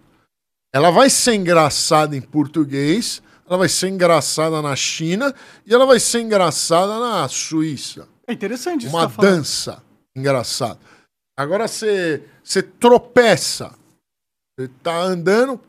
Ela 0.74 0.91
vai 0.91 1.09
ser 1.09 1.34
engraçada 1.34 2.15
em 2.15 2.22
português, 2.22 3.22
ela 3.47 3.57
vai 3.57 3.70
ser 3.70 3.88
engraçada 3.89 4.61
na 4.61 4.76
China 4.76 5.34
e 5.65 5.74
ela 5.74 5.86
vai 5.86 5.99
ser 5.99 6.22
engraçada 6.22 6.99
na 6.99 7.28
Suíça. 7.28 8.07
É 8.28 8.34
interessante 8.34 8.86
isso 8.86 8.95
Uma 8.95 9.09
tá 9.09 9.22
dança 9.22 9.84
engraçada. 10.15 10.80
Agora 11.36 11.68
você, 11.68 12.24
você 12.43 12.61
tropeça. 12.61 13.74
Você 14.57 14.68
tá 14.84 15.01
andando, 15.01 15.59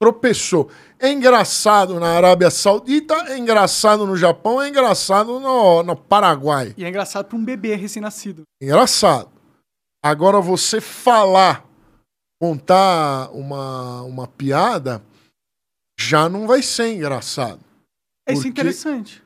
tropeçou. 0.00 0.70
É 0.98 1.12
engraçado 1.12 2.00
na 2.00 2.08
Arábia 2.08 2.50
Saudita, 2.50 3.14
é 3.28 3.38
engraçado 3.38 4.06
no 4.06 4.16
Japão, 4.16 4.60
é 4.60 4.68
engraçado 4.68 5.38
no, 5.38 5.82
no 5.82 5.94
Paraguai. 5.94 6.74
E 6.76 6.84
é 6.84 6.88
engraçado 6.88 7.26
pra 7.26 7.36
um 7.36 7.44
bebê 7.44 7.74
recém-nascido. 7.74 8.42
Engraçado. 8.60 9.30
Agora 10.02 10.40
você 10.40 10.80
falar, 10.80 11.64
contar 12.40 13.30
uma, 13.32 14.02
uma 14.02 14.26
piada, 14.26 15.02
já 15.98 16.28
não 16.28 16.46
vai 16.46 16.62
ser 16.62 16.94
engraçado. 16.94 17.60
É 18.26 18.32
isso 18.32 18.42
é 18.42 18.44
Porque- 18.44 18.48
interessante. 18.48 19.22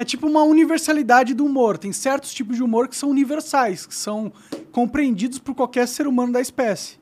É 0.00 0.04
tipo 0.04 0.26
uma 0.26 0.42
universalidade 0.42 1.34
do 1.34 1.44
humor. 1.46 1.78
Tem 1.78 1.92
certos 1.92 2.34
tipos 2.34 2.56
de 2.56 2.64
humor 2.64 2.88
que 2.88 2.96
são 2.96 3.08
universais, 3.08 3.86
que 3.86 3.94
são 3.94 4.32
compreendidos 4.72 5.38
por 5.38 5.54
qualquer 5.54 5.86
ser 5.86 6.08
humano 6.08 6.32
da 6.32 6.40
espécie. 6.40 6.98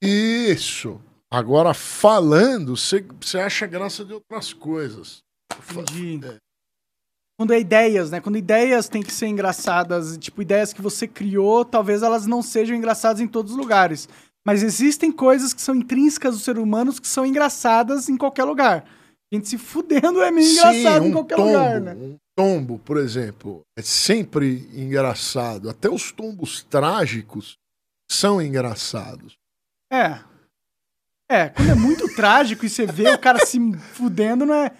Isso. 0.00 1.00
Agora, 1.30 1.74
falando, 1.74 2.74
você 2.76 3.38
acha 3.38 3.66
graça 3.66 4.04
de 4.04 4.12
outras 4.12 4.52
coisas. 4.52 5.18
Entendi. 5.70 6.26
É. 6.26 6.36
Quando 7.38 7.52
é 7.52 7.60
ideias, 7.60 8.10
né? 8.10 8.20
Quando 8.20 8.38
ideias 8.38 8.88
têm 8.88 9.02
que 9.02 9.12
ser 9.12 9.26
engraçadas, 9.26 10.16
tipo, 10.16 10.40
ideias 10.40 10.72
que 10.72 10.80
você 10.80 11.06
criou, 11.06 11.64
talvez 11.64 12.02
elas 12.02 12.26
não 12.26 12.40
sejam 12.42 12.76
engraçadas 12.76 13.20
em 13.20 13.28
todos 13.28 13.52
os 13.52 13.58
lugares. 13.58 14.08
Mas 14.46 14.62
existem 14.62 15.10
coisas 15.10 15.52
que 15.52 15.60
são 15.60 15.74
intrínsecas 15.74 16.34
do 16.34 16.40
ser 16.40 16.58
humano 16.58 16.94
que 16.94 17.08
são 17.08 17.26
engraçadas 17.26 18.08
em 18.08 18.16
qualquer 18.16 18.44
lugar. 18.44 18.86
A 19.30 19.34
gente 19.34 19.48
se 19.48 19.58
fudendo 19.58 20.22
é 20.22 20.30
meio 20.30 20.48
engraçado 20.48 21.02
Sim, 21.02 21.08
em 21.08 21.10
um 21.10 21.12
qualquer 21.12 21.36
tombo, 21.36 21.48
lugar, 21.48 21.80
né? 21.80 21.94
um 21.94 22.16
tombo, 22.36 22.78
por 22.78 22.96
exemplo, 22.96 23.62
é 23.76 23.82
sempre 23.82 24.70
engraçado. 24.72 25.68
Até 25.68 25.90
os 25.90 26.12
tombos 26.12 26.62
trágicos 26.62 27.58
são 28.08 28.40
engraçados. 28.40 29.36
É. 29.92 30.20
É, 31.30 31.48
quando 31.48 31.70
é 31.70 31.74
muito 31.74 32.06
trágico 32.14 32.64
e 32.64 32.68
você 32.70 32.86
vê 32.86 33.10
o 33.10 33.18
cara 33.18 33.44
se 33.44 33.58
fudendo, 33.94 34.46
não 34.46 34.54
é. 34.54 34.70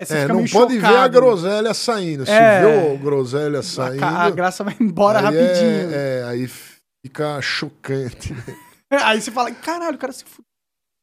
é 0.00 0.14
É, 0.22 0.28
não 0.28 0.44
pode 0.46 0.78
ver 0.78 0.86
a 0.86 0.90
chocado. 0.90 1.12
groselha 1.20 1.74
saindo. 1.74 2.24
Se 2.26 2.32
É. 2.32 2.60
vê 2.60 2.92
a 2.92 2.96
groselha 2.96 3.58
A, 3.60 3.62
saindo, 3.62 4.00
ca- 4.00 4.22
a 4.24 4.30
graça 4.30 4.64
vai 4.64 4.76
embora 4.80 5.18
aí 5.20 5.24
rapidinho. 5.24 5.90
É, 5.92 6.20
é, 6.20 6.24
aí 6.24 6.50
fica 7.04 7.40
chocante. 7.40 8.34
Aí 8.88 9.20
você 9.20 9.32
fala, 9.32 9.50
caralho, 9.50 9.96
o 9.96 9.98
cara 9.98 10.12
se 10.12 10.24
fudeu. 10.24 10.44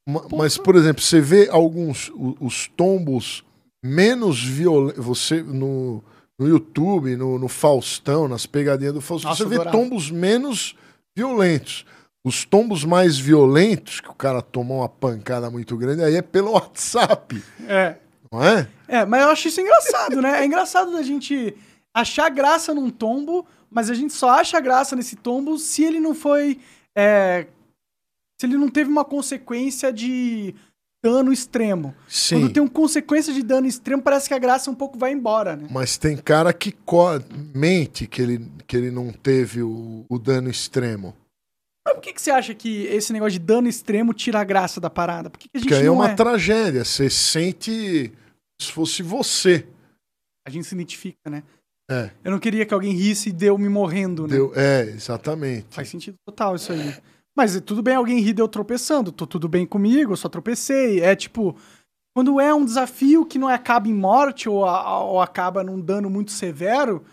Ma- 0.08 0.26
Mas, 0.38 0.58
por 0.58 0.74
exemplo, 0.78 1.02
você 1.04 1.20
vê 1.20 1.50
alguns 1.52 2.08
o- 2.12 2.38
os 2.40 2.66
tombos 2.70 3.44
menos 3.84 4.42
violentos. 4.42 5.04
Você 5.06 5.44
no, 5.44 6.02
no 6.40 6.48
YouTube, 6.48 7.18
no, 7.18 7.38
no 7.38 7.50
Faustão, 7.50 8.26
nas 8.30 8.46
pegadinhas 8.46 8.94
do 8.94 9.02
Faustão, 9.02 9.32
Nossa, 9.32 9.44
você 9.44 9.50
vê 9.58 9.64
tombos 9.70 10.10
menos 10.10 10.78
violentos. 11.18 11.86
Os 12.26 12.46
tombos 12.46 12.86
mais 12.86 13.18
violentos, 13.18 14.00
que 14.00 14.10
o 14.10 14.14
cara 14.14 14.42
tomou 14.42 14.78
uma 14.80 14.88
pancada 14.90 15.50
muito 15.52 15.76
grande, 15.76 16.04
aí 16.04 16.16
é 16.16 16.22
pelo 16.22 16.52
WhatsApp, 16.54 17.44
É. 17.68 17.96
não 18.32 18.44
é? 18.44 18.68
É, 18.88 19.06
mas 19.06 19.22
eu 19.24 19.30
acho 19.30 19.48
isso 19.50 19.60
engraçado, 19.62 20.22
né? 20.22 20.42
É 20.42 20.46
engraçado 20.46 20.92
da 20.94 21.02
gente 21.02 21.56
achar 21.94 22.30
graça 22.30 22.74
num 22.74 22.90
tombo, 22.90 23.46
mas 23.70 23.90
a 23.90 23.94
gente 23.94 24.14
só 24.14 24.30
acha 24.30 24.60
graça 24.60 24.96
nesse 24.96 25.16
tombo 25.16 25.58
se 25.58 25.84
ele 25.84 26.00
não 26.00 26.16
foi. 26.16 26.60
é, 26.96 27.48
se 28.40 28.46
ele 28.48 28.58
não 28.58 28.70
teve 28.70 28.90
uma 28.90 29.06
consequência 29.06 29.92
de 29.92 30.54
dano 31.04 31.32
extremo. 31.34 31.94
Sim. 32.08 32.40
Quando 32.40 32.54
tem 32.54 32.64
uma 32.64 32.70
consequência 32.70 33.34
de 33.34 33.44
dano 33.44 33.68
extremo, 33.68 34.02
parece 34.02 34.28
que 34.30 34.34
a 34.34 34.40
graça 34.40 34.72
um 34.72 34.76
pouco 34.76 34.98
vai 34.98 35.12
embora, 35.12 35.56
né? 35.56 35.68
Mas 35.70 35.98
tem 35.98 36.16
cara 36.16 36.54
que 36.54 36.74
mente 37.54 38.08
que 38.08 38.22
ele, 38.22 38.50
que 38.66 38.78
ele 38.78 38.90
não 38.92 39.12
teve 39.12 39.62
o, 39.62 40.06
o 40.08 40.18
dano 40.18 40.50
extremo. 40.50 41.14
Mas 41.86 41.96
por 41.96 42.02
que, 42.02 42.14
que 42.14 42.22
você 42.22 42.32
acha 42.32 42.54
que 42.54 42.86
esse 42.86 43.12
negócio 43.12 43.34
de 43.34 43.46
dano 43.46 43.68
extremo 43.68 44.14
tira 44.14 44.40
a 44.40 44.44
graça 44.44 44.80
da 44.80 44.90
parada? 44.90 45.30
Por 45.30 45.38
que, 45.38 45.50
que 45.50 45.58
a 45.58 45.60
gente 45.60 45.68
Porque 45.68 45.76
aí 45.76 45.86
é 45.86 45.88
não 45.88 45.96
uma 45.96 46.10
é? 46.10 46.16
tragédia. 46.16 46.86
Você 46.86 47.10
sente 47.10 48.12
se 48.62 48.72
fosse 48.72 49.04
você. 49.04 49.68
A 50.48 50.50
gente 50.50 50.66
se 50.66 50.76
identifica, 50.76 51.30
né? 51.30 51.44
É. 51.90 52.12
Eu 52.24 52.32
não 52.32 52.40
queria 52.40 52.66
que 52.66 52.74
alguém 52.74 52.94
risse 52.94 53.30
e 53.30 53.34
deu 53.34 53.58
me 53.58 53.68
morrendo, 53.68 54.24
né? 54.24 54.36
Deu, 54.36 54.54
é, 54.56 54.84
exatamente. 54.84 55.68
Faz 55.70 55.90
sentido 55.90 56.16
total 56.26 56.56
isso 56.56 56.72
aí. 56.72 56.96
Mas 57.36 57.56
é 57.56 57.60
tudo 57.60 57.82
bem 57.82 57.96
alguém 57.96 58.20
rir 58.20 58.34
de 58.34 58.42
eu 58.42 58.48
tropeçando. 58.48 59.12
Tô 59.12 59.28
tudo 59.28 59.50
bem 59.50 59.66
comigo, 59.66 60.14
eu 60.14 60.18
só 60.18 60.30
tropecei. 60.30 61.02
É 61.02 61.16
tipo, 61.16 61.56
quando 62.16 62.40
é 62.40 62.54
um 62.54 62.64
desafio 62.64 63.26
que 63.26 63.40
não 63.40 63.48
acaba 63.48 63.88
em 63.88 63.94
morte 63.94 64.48
ou, 64.48 64.60
ou 64.60 65.22
acaba 65.22 65.64
num 65.64 65.82
dano 65.82 66.10
muito 66.10 66.32
severo, 66.32 67.04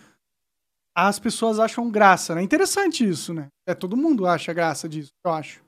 as 1.09 1.19
pessoas 1.19 1.59
acham 1.59 1.91
graça, 1.91 2.35
né? 2.35 2.43
Interessante 2.43 3.09
isso, 3.09 3.33
né? 3.35 3.47
É, 3.67 3.75
todo 3.75 3.97
mundo 3.97 4.27
acha 4.27 4.53
graça 4.53 4.89
disso, 4.89 5.11
eu 5.25 5.33
acho. 5.33 5.61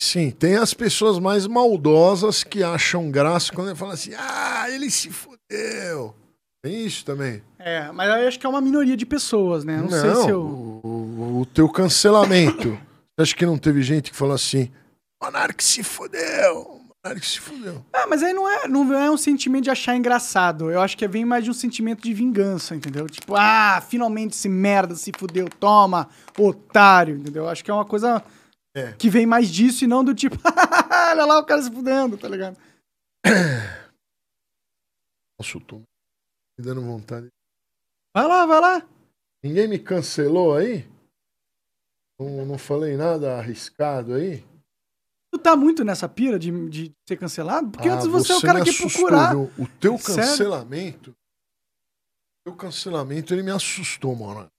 Sim, 0.00 0.30
tem 0.30 0.56
as 0.56 0.72
pessoas 0.74 1.18
mais 1.18 1.46
maldosas 1.46 2.44
que 2.44 2.62
acham 2.62 3.10
graça 3.10 3.52
quando 3.52 3.68
ele 3.68 3.76
fala 3.76 3.94
assim: 3.94 4.12
ah, 4.16 4.66
ele 4.70 4.90
se 4.90 5.10
fudeu. 5.10 6.14
Tem 6.62 6.84
isso 6.86 7.04
também. 7.04 7.42
É, 7.58 7.90
mas 7.92 8.08
eu 8.08 8.28
acho 8.28 8.38
que 8.38 8.46
é 8.46 8.48
uma 8.48 8.60
minoria 8.60 8.96
de 8.96 9.06
pessoas, 9.06 9.64
né? 9.64 9.76
Não, 9.80 9.88
sei 9.90 10.14
se 10.14 10.28
eu. 10.28 10.40
o, 10.42 11.40
o- 11.40 11.46
teu 11.46 11.68
cancelamento. 11.68 12.78
Acha 13.18 13.34
que 13.34 13.44
não 13.46 13.58
teve 13.58 13.82
gente 13.82 14.10
que 14.12 14.16
falou 14.16 14.34
assim: 14.34 14.70
Monark 15.22 15.62
se 15.62 15.82
fudeu? 15.82 16.77
Que 17.14 17.26
se 17.26 17.40
fudeu. 17.40 17.84
Ah, 17.92 18.06
mas 18.06 18.22
aí 18.22 18.32
não 18.32 18.48
é, 18.48 18.66
não 18.68 18.92
é 18.94 19.10
um 19.10 19.16
sentimento 19.16 19.64
de 19.64 19.70
achar 19.70 19.96
engraçado. 19.96 20.70
Eu 20.70 20.80
acho 20.80 20.96
que 20.96 21.06
vem 21.08 21.24
mais 21.24 21.44
de 21.44 21.50
um 21.50 21.54
sentimento 21.54 22.02
de 22.02 22.12
vingança, 22.14 22.74
entendeu? 22.74 23.06
Tipo, 23.08 23.34
ah, 23.36 23.80
finalmente 23.80 24.32
esse 24.34 24.48
merda 24.48 24.94
se 24.94 25.12
fudeu, 25.16 25.48
toma, 25.48 26.08
otário, 26.38 27.16
entendeu? 27.16 27.44
Eu 27.44 27.48
acho 27.48 27.64
que 27.64 27.70
é 27.70 27.74
uma 27.74 27.84
coisa 27.84 28.22
É. 28.74 28.92
que 28.92 29.08
vem 29.10 29.26
mais 29.26 29.48
disso 29.50 29.84
e 29.84 29.86
não 29.86 30.04
do 30.04 30.14
tipo, 30.14 30.36
olha 31.10 31.24
lá 31.24 31.38
o 31.38 31.44
cara 31.46 31.62
se 31.62 31.70
fudendo, 31.70 32.16
tá 32.18 32.28
ligado? 32.28 32.56
Nossa, 35.38 35.56
eu 35.56 35.60
tô 35.60 35.76
me 35.78 36.64
dando 36.64 36.82
vontade. 36.82 37.28
Vai 38.14 38.26
lá, 38.26 38.46
vai 38.46 38.60
lá. 38.60 38.86
Ninguém 39.42 39.68
me 39.68 39.78
cancelou 39.78 40.56
aí? 40.56 40.84
Não, 42.18 42.44
não 42.44 42.58
falei 42.58 42.96
nada 42.96 43.36
arriscado 43.38 44.14
aí? 44.14 44.44
Tu 45.38 45.42
tá 45.42 45.56
muito 45.56 45.84
nessa 45.84 46.08
pira 46.08 46.36
de, 46.36 46.50
de 46.68 46.92
ser 47.06 47.16
cancelado? 47.16 47.70
Porque 47.70 47.88
Ah, 47.88 47.94
antes 47.94 48.08
você, 48.08 48.32
é 48.32 48.36
o 48.36 48.40
cara 48.40 48.64
que 48.64 48.72
procurar. 48.72 49.36
O 49.36 49.68
teu 49.78 49.96
cancelamento. 49.96 51.10
O 51.10 52.50
teu 52.50 52.56
cancelamento, 52.56 53.32
ele 53.32 53.44
me 53.44 53.52
assustou, 53.52 54.16
mano. 54.16 54.50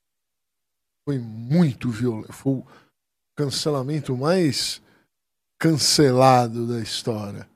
Foi 1.06 1.20
muito 1.20 1.90
violento. 1.90 2.32
Foi 2.32 2.54
o 2.54 2.66
cancelamento 3.36 4.16
mais 4.16 4.82
cancelado 5.60 6.66
da 6.66 6.80
história. 6.80 7.50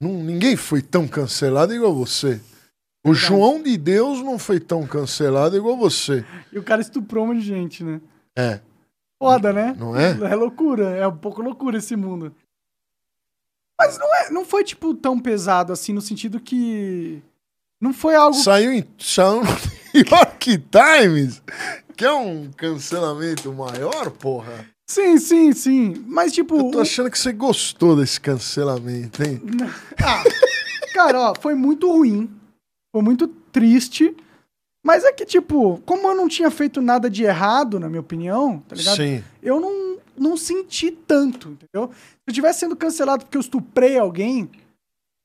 Não, 0.00 0.14
ninguém 0.14 0.56
foi 0.56 0.82
tão 0.82 1.06
cancelado 1.06 1.72
igual 1.72 1.94
você. 1.94 2.40
O 3.06 3.14
João 3.14 3.62
de 3.62 3.76
Deus 3.76 4.20
não 4.20 4.36
foi 4.36 4.58
tão 4.58 4.84
cancelado 4.84 5.56
igual 5.56 5.76
você. 5.76 6.24
E 6.52 6.58
o 6.58 6.62
cara 6.62 6.80
estuprou 6.80 7.24
um 7.24 7.28
monte 7.28 7.40
de 7.40 7.46
gente, 7.46 7.84
né? 7.84 8.00
É, 8.36 8.60
Foda, 9.22 9.52
né? 9.52 9.76
não 9.78 9.96
é? 9.96 10.10
É 10.10 10.34
loucura, 10.34 10.90
é 10.96 11.06
um 11.06 11.16
pouco 11.16 11.40
loucura 11.42 11.78
esse 11.78 11.94
mundo. 11.94 12.34
Mas 13.78 13.98
não, 13.98 14.14
é, 14.16 14.30
não 14.30 14.44
foi, 14.44 14.64
tipo, 14.64 14.94
tão 14.94 15.18
pesado 15.18 15.72
assim, 15.72 15.92
no 15.92 16.00
sentido 16.00 16.40
que. 16.40 17.22
Não 17.80 17.92
foi 17.92 18.14
algo. 18.14 18.36
Saiu, 18.36 18.72
em, 18.72 18.84
saiu 18.98 19.42
no 19.42 19.50
New 19.94 20.04
York 20.10 20.58
Times, 20.70 21.42
que 21.96 22.04
é 22.04 22.12
um 22.12 22.50
cancelamento 22.52 23.52
maior, 23.52 24.10
porra. 24.10 24.66
Sim, 24.88 25.18
sim, 25.18 25.52
sim. 25.52 26.04
Mas, 26.06 26.32
tipo. 26.32 26.56
Eu 26.56 26.70
tô 26.70 26.80
achando 26.80 27.10
que 27.10 27.18
você 27.18 27.32
gostou 27.32 27.96
desse 27.96 28.20
cancelamento, 28.20 29.22
hein? 29.22 29.40
Ah, 30.04 30.22
cara, 30.92 31.30
ó, 31.30 31.34
foi 31.40 31.54
muito 31.54 31.90
ruim. 31.90 32.30
Foi 32.92 33.02
muito 33.02 33.26
triste. 33.26 34.14
Mas 34.84 35.04
é 35.04 35.12
que, 35.12 35.24
tipo, 35.24 35.80
como 35.86 36.08
eu 36.08 36.14
não 36.14 36.28
tinha 36.28 36.50
feito 36.50 36.82
nada 36.82 37.08
de 37.08 37.22
errado, 37.22 37.78
na 37.78 37.88
minha 37.88 38.00
opinião, 38.00 38.58
tá 38.68 38.74
ligado? 38.74 38.96
Sim. 38.96 39.22
eu 39.40 39.60
não, 39.60 39.98
não 40.16 40.36
senti 40.36 40.90
tanto, 40.90 41.50
entendeu? 41.50 41.90
Se 41.94 42.22
eu 42.26 42.34
tivesse 42.34 42.60
sendo 42.60 42.74
cancelado 42.74 43.24
porque 43.24 43.36
eu 43.36 43.40
estuprei 43.40 43.96
alguém, 43.96 44.50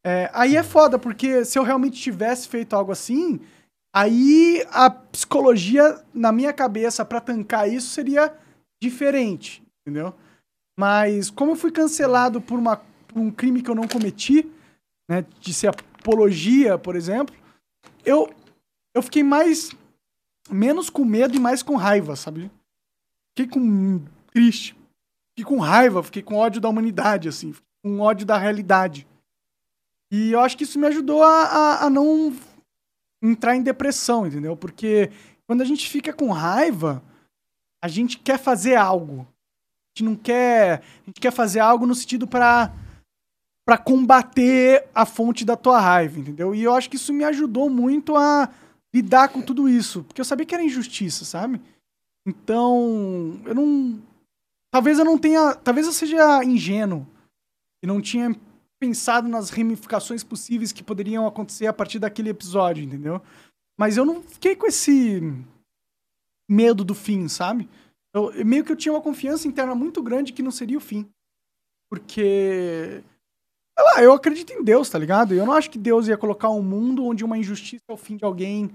é, 0.05 0.29
aí 0.33 0.55
é 0.55 0.63
foda, 0.63 0.99
porque 0.99 1.43
se 1.43 1.57
eu 1.57 1.63
realmente 1.63 1.99
tivesse 1.99 2.47
feito 2.47 2.75
algo 2.75 2.91
assim, 2.91 3.39
aí 3.93 4.63
a 4.69 4.89
psicologia 4.89 5.99
na 6.13 6.31
minha 6.31 6.53
cabeça 6.53 7.03
pra 7.03 7.19
tancar 7.19 7.67
isso 7.67 7.89
seria 7.89 8.31
diferente, 8.81 9.63
entendeu? 9.81 10.13
Mas 10.79 11.31
como 11.31 11.53
eu 11.53 11.55
fui 11.55 11.71
cancelado 11.71 12.39
por, 12.39 12.59
uma, 12.59 12.77
por 13.07 13.19
um 13.19 13.31
crime 13.31 13.63
que 13.63 13.69
eu 13.69 13.75
não 13.75 13.87
cometi, 13.87 14.47
né, 15.09 15.25
de 15.41 15.53
ser 15.53 15.67
apologia, 15.67 16.77
por 16.77 16.95
exemplo, 16.95 17.35
eu, 18.05 18.29
eu 18.97 19.03
fiquei 19.03 19.23
mais 19.23 19.71
menos 20.49 20.89
com 20.89 21.05
medo 21.05 21.35
e 21.35 21.39
mais 21.39 21.61
com 21.61 21.75
raiva, 21.75 22.15
sabe? 22.15 22.51
Fiquei 23.35 23.47
com 23.51 24.03
triste. 24.31 24.75
Fiquei 25.29 25.45
com 25.45 25.61
raiva, 25.61 26.03
fiquei 26.03 26.23
com 26.23 26.35
ódio 26.35 26.59
da 26.59 26.69
humanidade, 26.69 27.27
assim. 27.27 27.53
Fiquei 27.53 27.67
com 27.83 27.99
ódio 27.99 28.25
da 28.25 28.37
realidade. 28.37 29.07
E 30.11 30.31
eu 30.31 30.39
acho 30.39 30.57
que 30.57 30.63
isso 30.63 30.79
me 30.79 30.87
ajudou 30.87 31.21
a, 31.23 31.43
a, 31.43 31.85
a 31.85 31.89
não 31.89 32.35
entrar 33.21 33.55
em 33.55 33.61
depressão, 33.61 34.25
entendeu? 34.25 34.55
Porque 34.55 35.11
quando 35.45 35.61
a 35.61 35.65
gente 35.65 35.89
fica 35.89 36.13
com 36.13 36.31
raiva, 36.31 37.03
a 37.83 37.87
gente 37.87 38.17
quer 38.17 38.39
fazer 38.39 38.75
algo. 38.75 39.21
A 39.21 39.99
gente 39.99 40.09
não 40.09 40.15
quer. 40.15 40.81
A 41.03 41.05
gente 41.05 41.19
quer 41.19 41.31
fazer 41.31 41.59
algo 41.59 41.85
no 41.85 41.95
sentido 41.95 42.27
para 42.27 42.73
para 43.65 43.77
combater 43.77 44.87
a 44.95 45.05
fonte 45.05 45.43
da 45.43 45.57
tua 45.57 45.77
raiva, 45.77 46.17
entendeu? 46.17 46.55
E 46.55 46.63
eu 46.63 46.73
acho 46.73 46.89
que 46.89 46.95
isso 46.95 47.13
me 47.13 47.25
ajudou 47.25 47.69
muito 47.69 48.15
a 48.15 48.49
lidar 48.97 49.29
com 49.29 49.41
tudo 49.41 49.69
isso, 49.69 50.03
porque 50.03 50.19
eu 50.19 50.25
sabia 50.25 50.45
que 50.45 50.55
era 50.55 50.63
injustiça, 50.63 51.23
sabe? 51.23 51.61
Então, 52.25 53.39
eu 53.45 53.55
não 53.55 54.01
talvez 54.71 54.99
eu 54.99 55.05
não 55.05 55.17
tenha, 55.17 55.55
talvez 55.55 55.87
eu 55.87 55.93
seja 55.93 56.43
ingênuo 56.43 57.07
e 57.81 57.87
não 57.87 58.01
tinha 58.01 58.35
pensado 58.79 59.27
nas 59.27 59.49
ramificações 59.49 60.23
possíveis 60.23 60.71
que 60.71 60.83
poderiam 60.83 61.25
acontecer 61.25 61.67
a 61.67 61.73
partir 61.73 61.99
daquele 61.99 62.29
episódio, 62.29 62.83
entendeu? 62.83 63.21
Mas 63.77 63.97
eu 63.97 64.05
não 64.05 64.21
fiquei 64.21 64.55
com 64.55 64.67
esse 64.67 65.21
medo 66.49 66.83
do 66.83 66.95
fim, 66.95 67.27
sabe? 67.27 67.69
Eu, 68.13 68.45
meio 68.45 68.63
que 68.63 68.71
eu 68.71 68.75
tinha 68.75 68.93
uma 68.93 69.01
confiança 69.01 69.47
interna 69.47 69.75
muito 69.75 70.01
grande 70.01 70.33
que 70.33 70.43
não 70.43 70.51
seria 70.51 70.77
o 70.77 70.81
fim. 70.81 71.07
Porque 71.89 73.03
sei 73.77 73.85
lá, 73.85 74.01
eu 74.03 74.13
acredito 74.13 74.51
em 74.53 74.63
Deus, 74.63 74.89
tá 74.89 74.97
ligado? 74.97 75.33
Eu 75.33 75.45
não 75.45 75.53
acho 75.53 75.69
que 75.69 75.77
Deus 75.77 76.07
ia 76.07 76.17
colocar 76.17 76.49
um 76.49 76.63
mundo 76.63 77.05
onde 77.05 77.23
uma 77.23 77.37
injustiça 77.37 77.83
é 77.87 77.93
o 77.93 77.97
fim 77.97 78.17
de 78.17 78.25
alguém. 78.25 78.71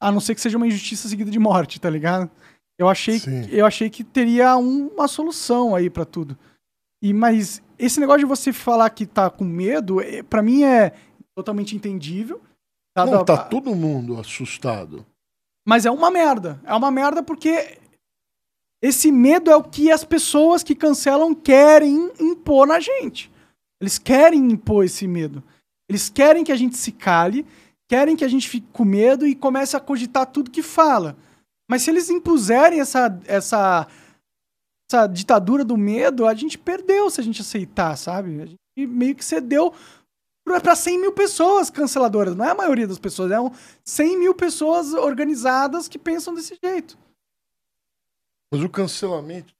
A 0.00 0.10
não 0.10 0.20
ser 0.20 0.34
que 0.34 0.40
seja 0.40 0.56
uma 0.56 0.66
injustiça 0.66 1.08
seguida 1.08 1.30
de 1.30 1.38
morte, 1.38 1.80
tá 1.80 1.88
ligado? 1.88 2.30
Eu 2.78 2.88
achei, 2.88 3.18
Sim. 3.18 3.46
eu 3.50 3.64
achei 3.64 3.88
que 3.88 4.02
teria 4.02 4.56
um- 4.56 4.88
uma 4.88 5.06
solução 5.06 5.74
aí 5.74 5.88
pra 5.88 6.04
tudo. 6.04 6.36
E 7.00 7.12
mas 7.12 7.62
esse 7.78 8.00
negócio 8.00 8.20
de 8.20 8.24
você 8.26 8.52
falar 8.52 8.90
que 8.90 9.06
tá 9.06 9.30
com 9.30 9.44
medo, 9.44 10.00
é, 10.00 10.22
para 10.22 10.42
mim 10.42 10.64
é 10.64 10.92
totalmente 11.34 11.76
entendível. 11.76 12.40
Não, 12.96 13.20
a- 13.20 13.24
tá 13.24 13.36
todo 13.38 13.74
mundo 13.74 14.18
assustado. 14.18 15.06
mas 15.66 15.86
é 15.86 15.90
uma 15.90 16.10
merda. 16.10 16.60
É 16.64 16.74
uma 16.74 16.90
merda 16.90 17.22
porque 17.22 17.78
esse 18.82 19.12
medo 19.12 19.48
é 19.48 19.54
o 19.54 19.62
que 19.62 19.92
as 19.92 20.02
pessoas 20.02 20.64
que 20.64 20.74
cancelam 20.74 21.32
querem 21.32 22.10
impor 22.18 22.66
na 22.66 22.80
gente. 22.80 23.30
Eles 23.80 23.96
querem 23.96 24.50
impor 24.50 24.84
esse 24.84 25.06
medo. 25.06 25.42
Eles 25.88 26.10
querem 26.10 26.42
que 26.42 26.50
a 26.50 26.56
gente 26.56 26.76
se 26.76 26.90
cale, 26.90 27.46
querem 27.88 28.16
que 28.16 28.24
a 28.24 28.28
gente 28.28 28.48
fique 28.48 28.66
com 28.72 28.84
medo 28.84 29.24
e 29.24 29.36
comece 29.36 29.76
a 29.76 29.80
cogitar 29.80 30.26
tudo 30.26 30.50
que 30.50 30.62
fala. 30.62 31.16
Mas 31.70 31.82
se 31.82 31.90
eles 31.90 32.10
impuserem 32.10 32.80
essa, 32.80 33.20
essa, 33.26 33.86
essa 34.90 35.06
ditadura 35.06 35.64
do 35.64 35.76
medo, 35.76 36.26
a 36.26 36.34
gente 36.34 36.58
perdeu 36.58 37.08
se 37.08 37.20
a 37.20 37.24
gente 37.24 37.40
aceitar, 37.40 37.96
sabe? 37.96 38.42
A 38.42 38.46
gente 38.46 38.58
meio 38.76 39.14
que 39.14 39.24
cedeu 39.24 39.72
para 40.44 40.74
100 40.74 41.00
mil 41.00 41.12
pessoas 41.12 41.70
canceladoras. 41.70 42.34
Não 42.34 42.44
é 42.44 42.50
a 42.50 42.54
maioria 42.54 42.88
das 42.88 42.98
pessoas, 42.98 43.30
é 43.30 43.40
um 43.40 43.50
100 43.84 44.18
mil 44.18 44.34
pessoas 44.34 44.92
organizadas 44.92 45.86
que 45.86 45.98
pensam 45.98 46.34
desse 46.34 46.58
jeito. 46.62 46.98
Mas 48.52 48.62
o 48.62 48.68
cancelamento. 48.68 49.54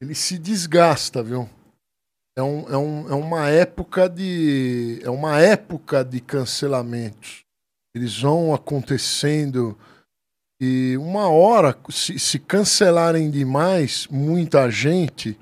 Ele 0.00 0.14
se 0.14 0.38
desgasta, 0.38 1.20
viu? 1.20 1.50
É, 2.36 2.42
um, 2.42 2.68
é, 2.68 2.76
um, 2.76 3.10
é 3.10 3.14
uma 3.14 3.48
época 3.50 4.08
de. 4.08 5.00
É 5.02 5.10
uma 5.10 5.40
época 5.40 6.04
de 6.04 6.20
cancelamentos. 6.20 7.44
Eles 7.92 8.20
vão 8.20 8.54
acontecendo. 8.54 9.76
E 10.60 10.96
uma 10.98 11.28
hora, 11.28 11.76
se, 11.90 12.20
se 12.20 12.38
cancelarem 12.38 13.32
demais 13.32 14.06
muita 14.06 14.70
gente. 14.70 15.36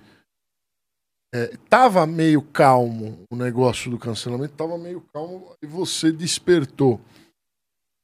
É, 1.35 1.59
tava 1.69 2.06
meio 2.06 2.40
calmo 2.40 3.19
o 3.28 3.35
negócio 3.35 3.90
do 3.90 3.98
cancelamento, 3.98 4.55
tava 4.55 4.78
meio 4.78 5.01
calmo 5.12 5.52
e 5.60 5.66
você 5.66 6.12
despertou. 6.12 7.01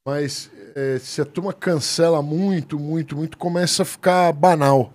Mas 0.07 0.51
é, 0.75 0.99
se 0.99 1.21
a 1.21 1.25
turma 1.25 1.53
cancela 1.53 2.23
muito, 2.23 2.79
muito, 2.79 3.17
muito, 3.17 3.37
começa 3.37 3.83
a 3.83 3.87
ficar 3.87 4.33
banal. 4.33 4.93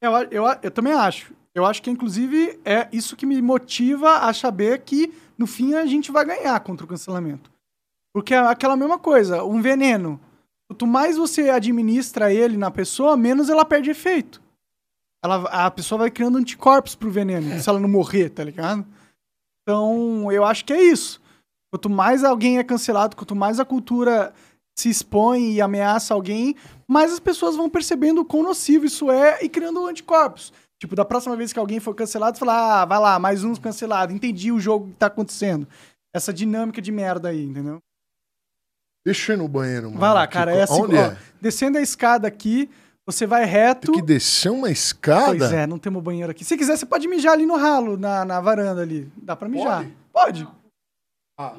Eu, 0.00 0.12
eu, 0.30 0.44
eu 0.62 0.70
também 0.70 0.92
acho. 0.92 1.32
Eu 1.54 1.64
acho 1.64 1.82
que, 1.82 1.90
inclusive, 1.90 2.60
é 2.64 2.88
isso 2.92 3.16
que 3.16 3.26
me 3.26 3.40
motiva 3.42 4.18
a 4.18 4.32
saber 4.32 4.82
que, 4.82 5.12
no 5.36 5.46
fim, 5.46 5.74
a 5.74 5.86
gente 5.86 6.12
vai 6.12 6.24
ganhar 6.24 6.60
contra 6.60 6.84
o 6.84 6.88
cancelamento. 6.88 7.50
Porque 8.12 8.34
é 8.34 8.38
aquela 8.38 8.76
mesma 8.76 8.98
coisa, 8.98 9.42
um 9.44 9.60
veneno. 9.60 10.20
Quanto 10.68 10.86
mais 10.86 11.16
você 11.16 11.48
administra 11.48 12.32
ele 12.32 12.56
na 12.56 12.70
pessoa, 12.70 13.16
menos 13.16 13.48
ela 13.48 13.64
perde 13.64 13.90
efeito. 13.90 14.40
Ela, 15.24 15.66
a 15.66 15.70
pessoa 15.70 16.00
vai 16.00 16.10
criando 16.10 16.38
anticorpos 16.38 16.94
pro 16.94 17.10
veneno, 17.10 17.58
se 17.60 17.68
ela 17.68 17.80
não 17.80 17.88
morrer, 17.88 18.28
tá 18.28 18.44
ligado? 18.44 18.86
Então, 19.62 20.30
eu 20.30 20.44
acho 20.44 20.64
que 20.64 20.72
é 20.72 20.82
isso. 20.82 21.20
Quanto 21.70 21.90
mais 21.90 22.24
alguém 22.24 22.58
é 22.58 22.64
cancelado, 22.64 23.16
quanto 23.16 23.36
mais 23.36 23.60
a 23.60 23.64
cultura 23.64 24.32
se 24.76 24.88
expõe 24.88 25.52
e 25.52 25.60
ameaça 25.60 26.14
alguém, 26.14 26.54
mais 26.86 27.12
as 27.12 27.18
pessoas 27.18 27.56
vão 27.56 27.68
percebendo 27.68 28.20
o 28.20 28.24
quão 28.24 28.42
nocivo 28.42 28.86
isso 28.86 29.10
é 29.10 29.38
e 29.42 29.48
criando 29.48 29.84
anticorpos. 29.86 30.52
Tipo, 30.78 30.94
da 30.94 31.04
próxima 31.04 31.36
vez 31.36 31.52
que 31.52 31.58
alguém 31.58 31.80
for 31.80 31.94
cancelado, 31.94 32.38
falar, 32.38 32.82
ah, 32.82 32.84
vai 32.84 33.00
lá, 33.00 33.18
mais 33.18 33.42
uns 33.42 33.58
cancelados, 33.58 34.14
entendi 34.14 34.52
o 34.52 34.60
jogo 34.60 34.88
que 34.88 34.94
tá 34.94 35.06
acontecendo. 35.06 35.66
Essa 36.14 36.32
dinâmica 36.32 36.80
de 36.80 36.92
merda 36.92 37.28
aí, 37.28 37.44
entendeu? 37.44 37.82
Deixa 39.04 39.32
eu 39.32 39.36
ir 39.36 39.38
no 39.38 39.48
banheiro, 39.48 39.88
mano. 39.88 39.98
Vai 39.98 40.14
lá, 40.14 40.26
cara, 40.26 40.52
é 40.54 40.62
assim, 40.62 40.82
Onde 40.82 40.96
ó, 40.96 41.00
é? 41.00 41.18
descendo 41.40 41.78
a 41.78 41.82
escada 41.82 42.28
aqui, 42.28 42.70
Você 43.04 43.26
vai 43.26 43.46
reto. 43.46 43.90
Tem 43.90 44.00
que 44.00 44.06
descer 44.06 44.50
uma 44.52 44.70
escada? 44.70 45.38
Pois 45.38 45.50
é, 45.50 45.66
não 45.66 45.78
temos 45.78 46.02
banheiro 46.02 46.30
aqui. 46.30 46.44
Se 46.44 46.58
quiser, 46.58 46.76
você 46.76 46.84
pode 46.84 47.08
mijar 47.08 47.32
ali 47.32 47.46
no 47.46 47.56
ralo, 47.56 47.96
na, 47.96 48.22
na 48.22 48.38
varanda 48.38 48.82
ali. 48.82 49.10
Dá 49.16 49.34
pra 49.34 49.48
mijar. 49.48 49.86
Pode. 50.12 50.44
pode. 50.44 50.48
Ah. 51.38 51.54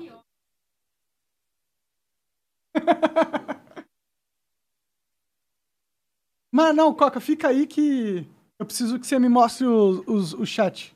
Mas 6.51 6.75
não, 6.75 6.93
Coca, 6.93 7.21
fica 7.21 7.47
aí 7.47 7.65
que 7.65 8.27
eu 8.59 8.65
preciso 8.65 8.99
que 8.99 9.07
você 9.07 9.17
me 9.17 9.29
mostre 9.29 9.65
o, 9.65 10.03
o, 10.05 10.15
o 10.41 10.45
chat. 10.45 10.93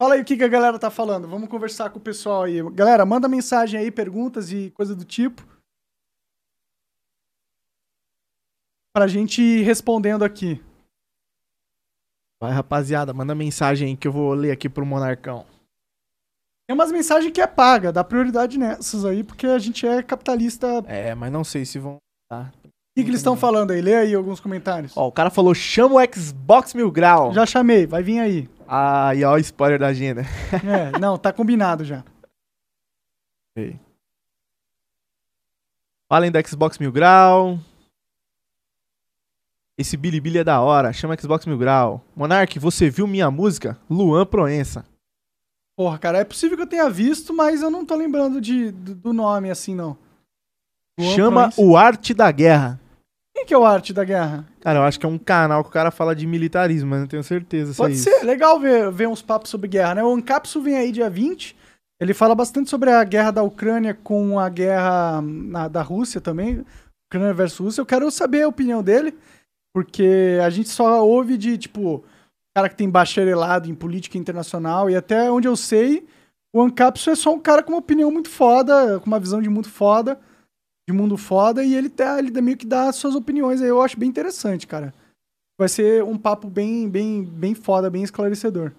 Fala 0.00 0.14
aí 0.14 0.22
o 0.22 0.24
que, 0.24 0.36
que 0.36 0.42
a 0.42 0.48
galera 0.48 0.76
tá 0.78 0.90
falando. 0.90 1.28
Vamos 1.28 1.48
conversar 1.48 1.90
com 1.90 1.98
o 1.98 2.02
pessoal 2.02 2.44
aí. 2.44 2.60
Galera, 2.72 3.06
manda 3.06 3.28
mensagem 3.28 3.78
aí, 3.78 3.92
perguntas 3.92 4.50
e 4.50 4.72
coisa 4.72 4.96
do 4.96 5.04
tipo. 5.04 5.42
Pra 8.92 9.06
gente 9.06 9.40
ir 9.40 9.62
respondendo 9.62 10.24
aqui. 10.24 10.60
Vai, 12.42 12.50
rapaziada, 12.52 13.12
manda 13.12 13.34
mensagem 13.34 13.90
aí 13.90 13.96
que 13.96 14.08
eu 14.08 14.12
vou 14.12 14.32
ler 14.32 14.50
aqui 14.50 14.68
pro 14.68 14.84
Monarcão. 14.86 15.46
Tem 16.70 16.74
umas 16.76 16.92
mensagens 16.92 17.32
que 17.32 17.40
é 17.40 17.48
paga, 17.48 17.90
dá 17.90 18.04
prioridade 18.04 18.56
nessas 18.56 19.04
aí, 19.04 19.24
porque 19.24 19.44
a 19.44 19.58
gente 19.58 19.84
é 19.84 20.04
capitalista. 20.04 20.84
É, 20.86 21.16
mas 21.16 21.32
não 21.32 21.42
sei 21.42 21.64
se 21.64 21.80
vão. 21.80 21.96
Tá. 22.28 22.52
O 22.64 22.68
que, 22.94 23.02
que 23.02 23.10
eles 23.10 23.18
estão 23.18 23.36
falando 23.36 23.72
aí? 23.72 23.80
Lê 23.80 23.96
aí 23.96 24.14
alguns 24.14 24.38
comentários. 24.38 24.96
Ó, 24.96 25.08
o 25.08 25.10
cara 25.10 25.30
falou: 25.30 25.52
chama 25.52 25.96
o 25.96 26.14
Xbox 26.14 26.72
Mil 26.72 26.88
Grau. 26.92 27.34
Já 27.34 27.44
chamei, 27.44 27.88
vai 27.88 28.04
vir 28.04 28.20
aí. 28.20 28.48
Ah, 28.68 29.12
e 29.16 29.24
ó 29.24 29.36
spoiler 29.38 29.80
da 29.80 29.88
agenda. 29.88 30.22
É, 30.22 30.96
não, 31.00 31.18
tá 31.18 31.32
combinado 31.32 31.84
já. 31.84 32.04
Ei. 33.56 33.76
Falem 36.08 36.30
do 36.30 36.48
Xbox 36.48 36.78
Mil 36.78 36.92
Grau. 36.92 37.58
Esse 39.76 39.96
Bilibili 39.96 40.38
é 40.38 40.44
da 40.44 40.60
hora. 40.60 40.92
Chama 40.92 41.18
Xbox 41.20 41.46
Mil 41.46 41.58
Grau. 41.58 42.00
Monark, 42.14 42.60
você 42.60 42.88
viu 42.88 43.08
minha 43.08 43.28
música? 43.28 43.76
Luan 43.90 44.24
Proença. 44.24 44.84
Porra, 45.80 45.98
cara, 45.98 46.18
é 46.18 46.24
possível 46.24 46.58
que 46.58 46.62
eu 46.64 46.66
tenha 46.66 46.90
visto, 46.90 47.32
mas 47.32 47.62
eu 47.62 47.70
não 47.70 47.86
tô 47.86 47.96
lembrando 47.96 48.38
de, 48.38 48.70
do 48.70 49.14
nome 49.14 49.50
assim, 49.50 49.74
não. 49.74 49.96
Luan 50.98 51.14
Chama 51.14 51.50
o 51.56 51.74
Arte 51.74 52.12
da 52.12 52.30
Guerra. 52.30 52.78
Quem 53.34 53.46
que 53.46 53.54
é 53.54 53.56
o 53.56 53.64
Arte 53.64 53.94
da 53.94 54.04
Guerra? 54.04 54.46
Cara, 54.60 54.80
eu 54.80 54.82
acho 54.82 55.00
que 55.00 55.06
é 55.06 55.08
um 55.08 55.16
canal 55.16 55.64
que 55.64 55.70
o 55.70 55.72
cara 55.72 55.90
fala 55.90 56.14
de 56.14 56.26
militarismo, 56.26 56.90
mas 56.90 57.00
não 57.00 57.06
tenho 57.06 57.24
certeza 57.24 57.72
se 57.72 57.78
Pode 57.78 57.94
é 57.94 57.96
ser, 57.96 58.10
isso. 58.10 58.26
legal 58.26 58.60
ver, 58.60 58.90
ver 58.90 59.08
uns 59.08 59.22
papos 59.22 59.48
sobre 59.48 59.68
guerra, 59.68 59.94
né? 59.94 60.04
O 60.04 60.12
Ancapsu 60.12 60.60
vem 60.60 60.76
aí 60.76 60.92
dia 60.92 61.08
20, 61.08 61.56
ele 61.98 62.12
fala 62.12 62.34
bastante 62.34 62.68
sobre 62.68 62.90
a 62.90 63.02
guerra 63.02 63.30
da 63.30 63.42
Ucrânia 63.42 63.94
com 63.94 64.38
a 64.38 64.50
guerra 64.50 65.22
na, 65.22 65.66
da 65.66 65.80
Rússia 65.80 66.20
também, 66.20 66.62
Ucrânia 67.10 67.32
versus 67.32 67.58
Rússia. 67.58 67.80
Eu 67.80 67.86
quero 67.86 68.10
saber 68.10 68.42
a 68.42 68.48
opinião 68.48 68.82
dele, 68.82 69.16
porque 69.74 70.38
a 70.44 70.50
gente 70.50 70.68
só 70.68 71.02
ouve 71.02 71.38
de, 71.38 71.56
tipo, 71.56 72.04
cara 72.54 72.68
que 72.68 72.76
tem 72.76 72.88
bacharelado 72.88 73.70
em 73.70 73.74
política 73.74 74.18
internacional, 74.18 74.90
e 74.90 74.96
até 74.96 75.30
onde 75.30 75.46
eu 75.46 75.56
sei, 75.56 76.06
o 76.52 76.60
Ancapsu 76.62 77.10
é 77.10 77.14
só 77.14 77.32
um 77.32 77.38
cara 77.38 77.62
com 77.62 77.72
uma 77.72 77.78
opinião 77.78 78.10
muito 78.10 78.28
foda, 78.28 78.98
com 79.00 79.06
uma 79.06 79.20
visão 79.20 79.40
de 79.40 79.48
mundo 79.48 79.68
foda, 79.68 80.20
de 80.88 80.94
mundo 80.94 81.16
foda, 81.16 81.62
e 81.62 81.74
ele, 81.74 81.88
tá, 81.88 82.18
ele 82.18 82.38
meio 82.40 82.56
que 82.56 82.66
dá 82.66 82.92
suas 82.92 83.14
opiniões 83.14 83.62
aí, 83.62 83.68
eu 83.68 83.80
acho 83.80 83.98
bem 83.98 84.08
interessante, 84.08 84.66
cara. 84.66 84.92
Vai 85.58 85.68
ser 85.68 86.02
um 86.02 86.16
papo 86.16 86.48
bem, 86.48 86.88
bem, 86.88 87.22
bem 87.22 87.54
foda, 87.54 87.90
bem 87.90 88.02
esclarecedor. 88.02 88.72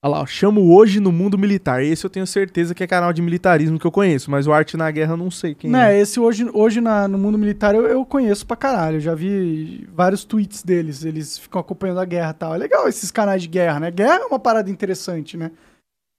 Olha 0.00 0.18
lá, 0.18 0.26
chamo 0.26 0.72
hoje 0.72 1.00
no 1.00 1.10
mundo 1.10 1.36
militar. 1.36 1.82
Esse 1.82 2.04
eu 2.04 2.10
tenho 2.10 2.26
certeza 2.26 2.72
que 2.72 2.84
é 2.84 2.86
canal 2.86 3.12
de 3.12 3.20
militarismo 3.20 3.80
que 3.80 3.86
eu 3.86 3.90
conheço, 3.90 4.30
mas 4.30 4.46
o 4.46 4.52
Arte 4.52 4.76
na 4.76 4.88
Guerra 4.92 5.14
eu 5.14 5.16
não 5.16 5.28
sei 5.28 5.56
quem 5.56 5.68
não, 5.68 5.80
é. 5.80 5.98
Esse 5.98 6.20
hoje, 6.20 6.48
hoje 6.52 6.80
na, 6.80 7.08
no 7.08 7.18
mundo 7.18 7.36
militar 7.36 7.74
eu, 7.74 7.84
eu 7.84 8.06
conheço 8.06 8.46
pra 8.46 8.56
caralho. 8.56 8.98
Eu 8.98 9.00
já 9.00 9.14
vi 9.14 9.88
vários 9.92 10.24
tweets 10.24 10.62
deles. 10.62 11.04
Eles 11.04 11.36
ficam 11.36 11.60
acompanhando 11.60 11.98
a 11.98 12.04
guerra 12.04 12.30
e 12.30 12.34
tal. 12.34 12.54
É 12.54 12.58
legal 12.58 12.88
esses 12.88 13.10
canais 13.10 13.42
de 13.42 13.48
guerra, 13.48 13.80
né? 13.80 13.90
Guerra 13.90 14.20
é 14.20 14.26
uma 14.26 14.38
parada 14.38 14.70
interessante, 14.70 15.36
né? 15.36 15.50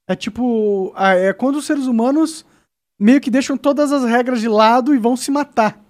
É 0.10 0.16
tipo. 0.16 0.94
É 0.98 1.32
quando 1.32 1.56
os 1.56 1.66
seres 1.66 1.86
humanos 1.86 2.46
meio 3.00 3.22
que 3.22 3.32
deixam 3.32 3.58
todas 3.58 3.94
as 3.94 4.04
regras 4.04 4.42
de 4.42 4.50
lado 4.50 4.94
e 4.94 5.00
vão 5.00 5.16
se 5.16 5.32
matar. 5.32 5.82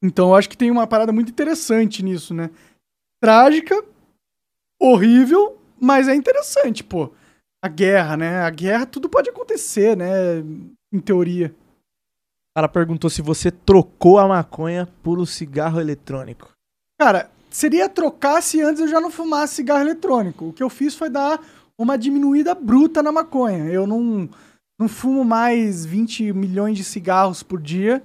Então 0.00 0.28
eu 0.28 0.34
acho 0.36 0.48
que 0.48 0.56
tem 0.56 0.70
uma 0.70 0.86
parada 0.86 1.12
muito 1.12 1.30
interessante 1.30 2.04
nisso, 2.04 2.32
né? 2.32 2.50
Trágica, 3.20 3.82
horrível, 4.80 5.58
mas 5.82 6.08
é 6.08 6.14
interessante, 6.14 6.84
pô. 6.84 7.10
A 7.64 7.68
guerra, 7.68 8.16
né? 8.16 8.40
A 8.40 8.50
guerra, 8.50 8.86
tudo 8.86 9.08
pode 9.08 9.30
acontecer, 9.30 9.96
né? 9.96 10.40
Em 10.92 11.00
teoria. 11.00 11.54
O 12.50 12.54
cara 12.56 12.68
perguntou 12.68 13.08
se 13.08 13.22
você 13.22 13.50
trocou 13.50 14.18
a 14.18 14.28
maconha 14.28 14.88
por 15.02 15.18
um 15.18 15.26
cigarro 15.26 15.80
eletrônico. 15.80 16.50
Cara, 17.00 17.30
seria 17.50 17.88
trocar 17.88 18.42
se 18.42 18.60
antes 18.60 18.80
eu 18.80 18.88
já 18.88 19.00
não 19.00 19.10
fumasse 19.10 19.54
cigarro 19.54 19.80
eletrônico. 19.80 20.48
O 20.48 20.52
que 20.52 20.62
eu 20.62 20.68
fiz 20.68 20.94
foi 20.94 21.08
dar 21.08 21.40
uma 21.78 21.96
diminuída 21.96 22.54
bruta 22.54 23.02
na 23.02 23.10
maconha. 23.10 23.64
Eu 23.64 23.86
não 23.86 24.28
não 24.78 24.88
fumo 24.88 25.24
mais 25.24 25.86
20 25.86 26.32
milhões 26.32 26.76
de 26.76 26.82
cigarros 26.82 27.42
por 27.42 27.60
dia 27.60 28.02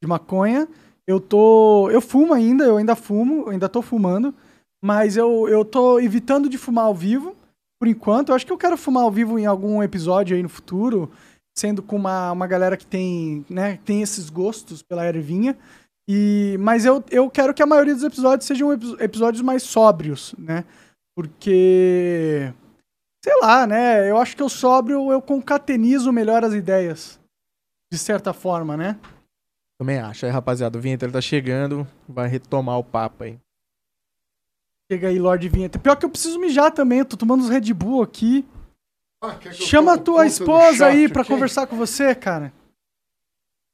de 0.00 0.08
maconha. 0.08 0.68
Eu 1.06 1.20
tô. 1.20 1.90
Eu 1.90 2.00
fumo 2.00 2.32
ainda, 2.32 2.64
eu 2.64 2.76
ainda 2.76 2.94
fumo, 2.94 3.42
eu 3.42 3.48
ainda 3.50 3.68
tô 3.68 3.82
fumando. 3.82 4.34
Mas 4.82 5.16
eu, 5.16 5.48
eu 5.48 5.64
tô 5.64 6.00
evitando 6.00 6.48
de 6.48 6.58
fumar 6.58 6.86
ao 6.86 6.94
vivo, 6.94 7.36
por 7.80 7.86
enquanto. 7.86 8.30
Eu 8.30 8.34
acho 8.34 8.46
que 8.46 8.52
eu 8.52 8.58
quero 8.58 8.76
fumar 8.76 9.04
ao 9.04 9.10
vivo 9.10 9.38
em 9.38 9.46
algum 9.46 9.82
episódio 9.82 10.36
aí 10.36 10.42
no 10.42 10.48
futuro, 10.48 11.10
sendo 11.56 11.82
com 11.82 11.96
uma, 11.96 12.32
uma 12.32 12.46
galera 12.46 12.76
que 12.76 12.86
tem, 12.86 13.44
né, 13.48 13.78
tem 13.84 14.02
esses 14.02 14.28
gostos 14.28 14.82
pela 14.82 15.06
ervinha. 15.06 15.56
E, 16.08 16.56
mas 16.58 16.84
eu, 16.84 17.02
eu 17.10 17.30
quero 17.30 17.54
que 17.54 17.62
a 17.62 17.66
maioria 17.66 17.94
dos 17.94 18.02
episódios 18.02 18.46
sejam 18.46 18.72
episódios 18.98 19.40
mais 19.40 19.62
sóbrios, 19.62 20.34
né? 20.36 20.64
Porque 21.16 22.52
sei 23.24 23.40
lá, 23.40 23.66
né? 23.66 24.10
Eu 24.10 24.18
acho 24.18 24.36
que 24.36 24.42
eu 24.42 24.48
sóbrio, 24.48 25.12
eu 25.12 25.22
concatenizo 25.22 26.12
melhor 26.12 26.44
as 26.44 26.54
ideias. 26.54 27.20
De 27.92 27.98
certa 27.98 28.32
forma, 28.32 28.76
né? 28.76 28.98
Também 29.78 29.98
acho. 29.98 30.26
Aí, 30.26 30.32
rapaziada, 30.32 30.78
o 30.78 30.80
Vinheta 30.80 31.10
tá 31.10 31.20
chegando, 31.20 31.86
vai 32.08 32.28
retomar 32.28 32.78
o 32.78 32.84
papo 32.84 33.24
aí. 33.24 33.38
Chega 34.92 35.08
aí, 35.08 35.18
Lorde 35.18 35.48
Vinheta. 35.48 35.78
Pior 35.78 35.96
que 35.96 36.04
eu 36.04 36.10
preciso 36.10 36.38
mijar 36.38 36.70
também, 36.70 36.98
eu 36.98 37.06
tô 37.06 37.16
tomando 37.16 37.42
uns 37.42 37.48
Red 37.48 37.72
Bull 37.72 38.02
aqui. 38.02 38.46
Ah, 39.24 39.40
Chama 39.50 39.94
a 39.94 39.98
tua 39.98 40.26
esposa 40.26 40.84
aí 40.84 41.10
pra 41.10 41.22
aqui? 41.22 41.30
conversar 41.30 41.66
com 41.66 41.78
você, 41.78 42.14
cara. 42.14 42.52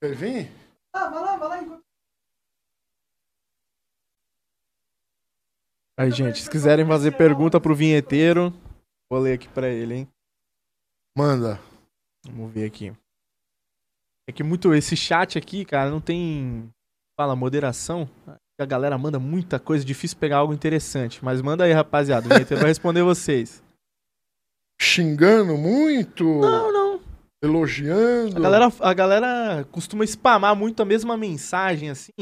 Quer 0.00 0.14
vir? 0.14 0.52
Ah, 0.94 1.08
vai 1.10 1.20
lá, 1.20 1.36
vai 1.36 1.48
lá. 1.48 1.60
Enquanto... 1.60 1.82
Aí, 5.98 6.12
gente, 6.12 6.40
se 6.40 6.48
quiserem 6.48 6.86
fazer 6.86 7.16
pergunta 7.16 7.60
pro 7.60 7.74
vinheteiro, 7.74 8.52
Vou 9.10 9.18
ler 9.20 9.32
aqui 9.32 9.48
pra 9.48 9.68
ele, 9.68 9.94
hein? 9.94 10.08
Manda. 11.16 11.58
Vamos 12.26 12.52
ver 12.52 12.66
aqui. 12.66 12.92
É 14.28 14.32
que 14.32 14.44
muito. 14.44 14.72
Esse 14.72 14.96
chat 14.96 15.36
aqui, 15.36 15.64
cara, 15.64 15.90
não 15.90 16.00
tem. 16.00 16.72
Fala, 17.18 17.34
moderação. 17.34 18.08
A 18.58 18.64
galera 18.64 18.98
manda 18.98 19.18
muita 19.18 19.58
coisa, 19.58 19.84
difícil 19.84 20.18
pegar 20.18 20.38
algo 20.38 20.52
interessante. 20.52 21.24
Mas 21.24 21.40
manda 21.40 21.64
aí, 21.64 21.72
rapaziada. 21.72 22.26
O 22.26 22.56
vai 22.56 22.66
responder 22.66 23.02
vocês. 23.02 23.62
Xingando 24.80 25.56
muito? 25.56 26.24
Não, 26.24 26.72
não. 26.72 27.00
Elogiando? 27.42 28.36
A 28.36 28.40
galera, 28.40 28.72
a 28.80 28.94
galera 28.94 29.66
costuma 29.70 30.04
spamar 30.04 30.56
muito 30.56 30.82
a 30.82 30.84
mesma 30.84 31.16
mensagem, 31.16 31.88
assim. 31.88 32.12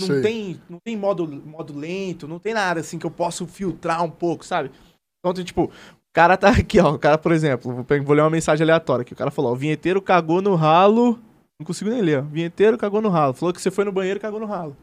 não 0.00 0.20
tem, 0.20 0.60
não 0.68 0.78
tem 0.84 0.96
modo, 0.96 1.28
modo 1.28 1.78
lento, 1.78 2.26
não 2.26 2.40
tem 2.40 2.54
nada 2.54 2.80
assim 2.80 2.98
que 2.98 3.06
eu 3.06 3.10
possa 3.10 3.46
filtrar 3.46 4.02
um 4.02 4.10
pouco, 4.10 4.44
sabe? 4.44 4.72
Então, 5.20 5.32
tem, 5.32 5.44
tipo, 5.44 5.70
cara 6.18 6.36
tá 6.36 6.48
aqui, 6.48 6.80
ó. 6.80 6.94
O 6.94 6.98
cara, 6.98 7.16
por 7.16 7.30
exemplo, 7.30 7.72
vou, 7.72 8.02
vou 8.02 8.16
ler 8.16 8.22
uma 8.22 8.30
mensagem 8.30 8.64
aleatória 8.64 9.02
aqui. 9.02 9.12
O 9.12 9.16
cara 9.16 9.30
falou, 9.30 9.52
ó, 9.52 9.54
o 9.54 9.56
vinheteiro 9.56 10.02
cagou 10.02 10.42
no 10.42 10.56
ralo. 10.56 11.16
Não 11.60 11.64
consigo 11.64 11.90
nem 11.90 12.02
ler, 12.02 12.18
ó. 12.18 12.22
Vinheteiro 12.22 12.76
cagou 12.76 13.00
no 13.00 13.08
ralo. 13.08 13.34
Falou 13.34 13.52
que 13.52 13.62
você 13.62 13.70
foi 13.70 13.84
no 13.84 13.92
banheiro 13.92 14.18
e 14.18 14.20
cagou 14.20 14.40
no 14.40 14.46
ralo. 14.46 14.76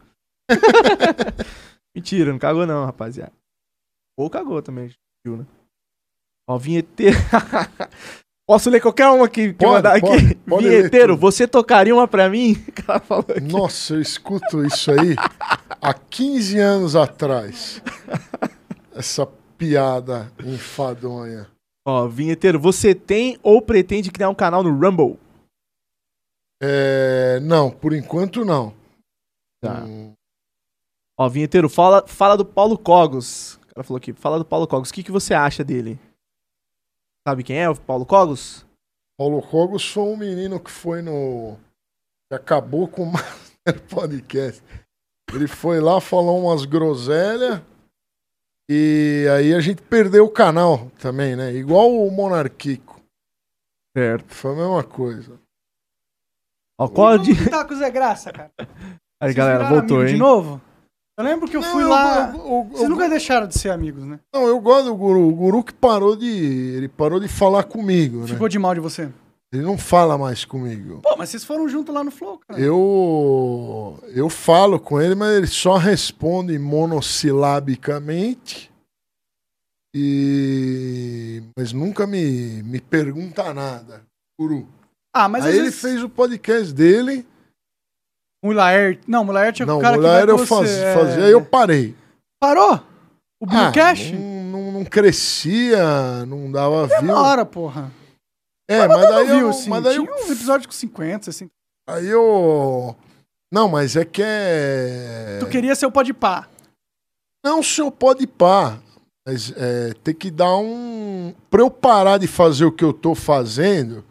Mentira, 1.94 2.32
não 2.32 2.38
cagou 2.38 2.66
não, 2.66 2.84
rapaziada. 2.84 3.32
Ou 4.18 4.30
cagou 4.30 4.62
também, 4.62 4.92
viu, 5.24 5.36
né? 5.36 5.46
Ó, 6.48 6.58
vinheteiro. 6.58 7.16
Posso 8.48 8.70
ler 8.70 8.80
qualquer 8.80 9.08
uma 9.08 9.28
que, 9.28 9.48
que 9.48 9.54
pode, 9.54 9.72
mandar 9.72 10.00
pode, 10.00 10.24
aqui? 10.24 10.34
Pode 10.36 10.68
Vinheteiro, 10.68 11.16
você 11.16 11.48
tocaria 11.48 11.92
uma 11.92 12.06
pra 12.06 12.30
mim? 12.30 12.54
Nossa, 13.42 13.94
eu 13.94 14.00
escuto 14.00 14.64
isso 14.64 14.92
aí 14.92 15.16
há 15.82 15.92
15 15.92 16.58
anos 16.60 16.94
atrás. 16.94 17.82
Essa 18.94 19.26
piada 19.58 20.30
enfadonha. 20.44 21.48
Ó, 21.84 22.06
vinheteiro, 22.06 22.60
você 22.60 22.94
tem 22.94 23.36
ou 23.42 23.60
pretende 23.60 24.12
criar 24.12 24.28
um 24.28 24.34
canal 24.34 24.62
no 24.62 24.70
Rumble? 24.70 25.18
É, 26.62 27.40
não, 27.40 27.68
por 27.68 27.92
enquanto 27.92 28.44
não. 28.44 28.72
Tá. 29.60 29.82
Hum. 29.82 30.15
Ó, 31.18 31.28
vinheteiro, 31.28 31.68
fala, 31.68 32.06
fala 32.06 32.36
do 32.36 32.44
Paulo 32.44 32.76
Cogos. 32.76 33.54
O 33.54 33.74
cara 33.74 33.84
falou 33.84 33.98
aqui, 33.98 34.12
fala 34.12 34.38
do 34.38 34.44
Paulo 34.44 34.66
Cogos. 34.66 34.90
O 34.90 34.92
que, 34.92 35.02
que 35.02 35.12
você 35.12 35.32
acha 35.32 35.64
dele? 35.64 35.98
Sabe 37.26 37.42
quem 37.42 37.58
é 37.58 37.68
o 37.68 37.74
Paulo 37.74 38.04
Cogos? 38.04 38.66
Paulo 39.18 39.40
Cogos 39.40 39.90
foi 39.90 40.02
um 40.02 40.16
menino 40.16 40.60
que 40.60 40.70
foi 40.70 41.00
no. 41.00 41.56
que 42.28 42.34
acabou 42.34 42.86
com. 42.86 43.12
podcast. 43.88 44.62
Ele 45.32 45.48
foi 45.48 45.80
lá, 45.80 46.00
falou 46.00 46.44
umas 46.44 46.64
groselhas. 46.64 47.60
E 48.68 49.26
aí 49.32 49.54
a 49.54 49.60
gente 49.60 49.82
perdeu 49.82 50.24
o 50.24 50.30
canal 50.30 50.90
também, 50.98 51.34
né? 51.34 51.52
Igual 51.52 51.90
o 51.90 52.10
Monarquico. 52.10 53.00
Certo. 53.96 54.34
Foi 54.34 54.52
a 54.52 54.56
mesma 54.56 54.84
coisa. 54.84 55.40
Ó, 56.78 56.88
qual 56.88 57.20
que 57.22 57.48
tá 57.48 57.64
com 57.64 57.74
o 57.74 57.76
Zé 57.76 57.90
Graça, 57.90 58.32
cara? 58.32 58.52
Aí, 59.18 59.32
Vocês 59.32 59.34
galera, 59.34 59.64
voltou, 59.64 60.02
hein? 60.02 60.12
De 60.12 60.18
novo? 60.18 60.60
Eu 61.18 61.24
lembro 61.24 61.48
que 61.48 61.56
eu 61.56 61.62
fui 61.62 61.82
Não, 61.82 61.88
lá. 61.90 62.30
eu- 62.34 62.40
eu- 62.40 62.64
Vocês 62.70 62.82
eu- 62.82 62.88
nunca 62.90 63.08
deixaram 63.08 63.46
de 63.46 63.58
ser 63.58 63.70
amigos, 63.70 64.04
né? 64.04 64.20
Não, 64.34 64.46
eu 64.46 64.60
gosto 64.60 64.84
do 64.86 64.94
Guru. 64.94 65.26
O 65.28 65.34
Guru 65.34 65.64
que 65.64 65.72
parou 65.72 66.14
de. 66.14 66.26
Ele 66.28 66.88
parou 66.88 67.18
de 67.18 67.26
falar 67.28 67.64
comigo, 67.64 68.20
né? 68.20 68.26
Ficou 68.28 68.48
de 68.48 68.58
mal 68.58 68.74
de 68.74 68.80
você. 68.80 69.08
Ele 69.52 69.62
não 69.62 69.78
fala 69.78 70.18
mais 70.18 70.44
comigo. 70.44 71.00
Pô, 71.02 71.16
mas 71.16 71.30
vocês 71.30 71.42
foram 71.44 71.66
junto 71.68 71.90
lá 71.92 72.02
no 72.04 72.10
Flow, 72.10 72.38
cara. 72.46 72.60
Eu. 72.60 73.98
Eu 74.08 74.28
falo 74.28 74.78
com 74.78 75.00
ele, 75.00 75.14
mas 75.14 75.34
ele 75.36 75.46
só 75.46 75.76
responde 75.78 76.58
monossilabicamente. 76.58 78.70
E. 79.94 81.42
Mas 81.56 81.72
nunca 81.72 82.06
me, 82.06 82.62
me 82.62 82.78
pergunta 82.80 83.54
nada. 83.54 84.02
Guru. 84.38 84.68
Ah, 85.14 85.28
mas 85.30 85.46
Aí 85.46 85.52
ele 85.54 85.62
vezes... 85.62 85.80
fez 85.80 86.02
o 86.02 86.10
podcast 86.10 86.74
dele. 86.74 87.26
O 88.46 88.52
Laert... 88.52 89.00
Não, 89.06 89.24
o 89.26 89.32
Laert 89.32 89.60
é 89.60 89.64
o 89.64 89.66
não, 89.66 89.78
cara 89.80 89.96
mulher 89.96 90.20
que 90.20 90.32
vai 90.32 90.34
eu 90.34 90.46
faz, 90.46 90.70
você, 90.70 90.84
é. 90.84 90.94
fazia, 90.94 91.24
aí 91.24 91.32
eu 91.32 91.44
parei. 91.44 91.94
Parou? 92.40 92.80
O 93.40 93.46
Ah, 93.48 93.70
Billcast? 93.70 94.12
não, 94.12 94.62
não, 94.62 94.72
não 94.72 94.84
crescia, 94.84 96.24
não 96.26 96.50
dava 96.50 96.86
view. 96.86 97.00
Demora, 97.00 97.44
porra. 97.44 97.90
É, 98.68 98.86
mas 98.88 99.08
daí 99.08 99.26
Viu, 99.26 99.38
eu, 99.38 99.48
assim, 99.50 99.70
mas 99.70 99.82
daí 99.82 99.94
tinha 99.94 100.10
eu 100.10 100.14
uns 100.24 100.30
episódios 100.30 100.66
com 100.66 100.72
50, 100.72 101.24
60. 101.26 101.50
Aí 101.88 102.06
eu. 102.06 102.96
Não, 103.52 103.68
mas 103.68 103.94
é 103.94 104.04
que 104.04 104.22
é. 104.24 105.38
Tu 105.38 105.46
queria 105.46 105.74
ser 105.76 105.86
o 105.86 105.92
Podpah. 105.92 106.48
Não, 107.44 107.60
o 107.60 107.64
senhor 107.64 107.92
pode 107.92 108.26
pá. 108.26 108.78
Mas 109.26 109.52
é, 109.56 109.92
tem 110.02 110.14
que 110.14 110.30
dar 110.30 110.56
um. 110.56 111.32
Pra 111.48 111.60
eu 111.60 111.70
parar 111.70 112.18
de 112.18 112.26
fazer 112.26 112.64
o 112.64 112.72
que 112.72 112.82
eu 112.82 112.92
tô 112.92 113.14
fazendo, 113.14 114.04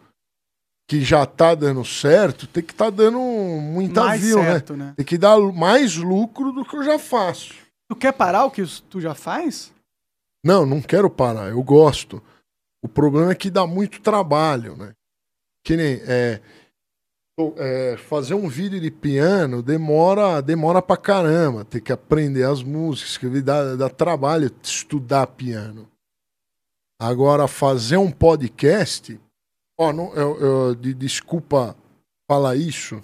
que 0.88 1.00
já 1.00 1.26
tá 1.26 1.54
dando 1.54 1.84
certo, 1.84 2.46
tem 2.46 2.62
que 2.62 2.74
tá 2.74 2.90
dando 2.90 3.18
muita 3.18 4.04
mais 4.04 4.20
view, 4.20 4.38
né? 4.38 4.44
certo, 4.44 4.76
né? 4.76 4.94
Tem 4.96 5.04
que 5.04 5.18
dar 5.18 5.38
mais 5.52 5.96
lucro 5.96 6.52
do 6.52 6.64
que 6.64 6.76
eu 6.76 6.84
já 6.84 6.98
faço. 6.98 7.54
Tu 7.88 7.96
quer 7.96 8.12
parar 8.12 8.44
o 8.44 8.50
que 8.50 8.62
tu 8.88 9.00
já 9.00 9.14
faz? 9.14 9.72
Não, 10.44 10.64
não 10.64 10.80
quero 10.80 11.10
parar, 11.10 11.48
eu 11.48 11.62
gosto. 11.62 12.22
O 12.82 12.88
problema 12.88 13.32
é 13.32 13.34
que 13.34 13.50
dá 13.50 13.66
muito 13.66 14.00
trabalho, 14.00 14.76
né? 14.76 14.92
Que 15.64 15.76
nem 15.76 16.00
é, 16.04 16.40
é, 17.56 17.96
fazer 17.96 18.34
um 18.34 18.48
vídeo 18.48 18.80
de 18.80 18.90
piano 18.90 19.62
demora, 19.62 20.40
demora 20.40 20.80
pra 20.80 20.96
caramba. 20.96 21.64
Tem 21.64 21.80
que 21.80 21.92
aprender 21.92 22.44
as 22.44 22.62
músicas, 22.62 23.16
que 23.16 23.42
dá, 23.42 23.74
dá 23.74 23.88
trabalho 23.88 24.50
estudar 24.62 25.26
piano. 25.26 25.88
Agora, 27.00 27.48
fazer 27.48 27.96
um 27.96 28.10
podcast, 28.10 29.20
ó, 29.78 29.92
não, 29.92 30.12
eu, 30.14 30.40
eu- 30.40 30.74
de- 30.74 30.94
desculpa 30.94 31.76
falar 32.30 32.56
isso, 32.56 33.00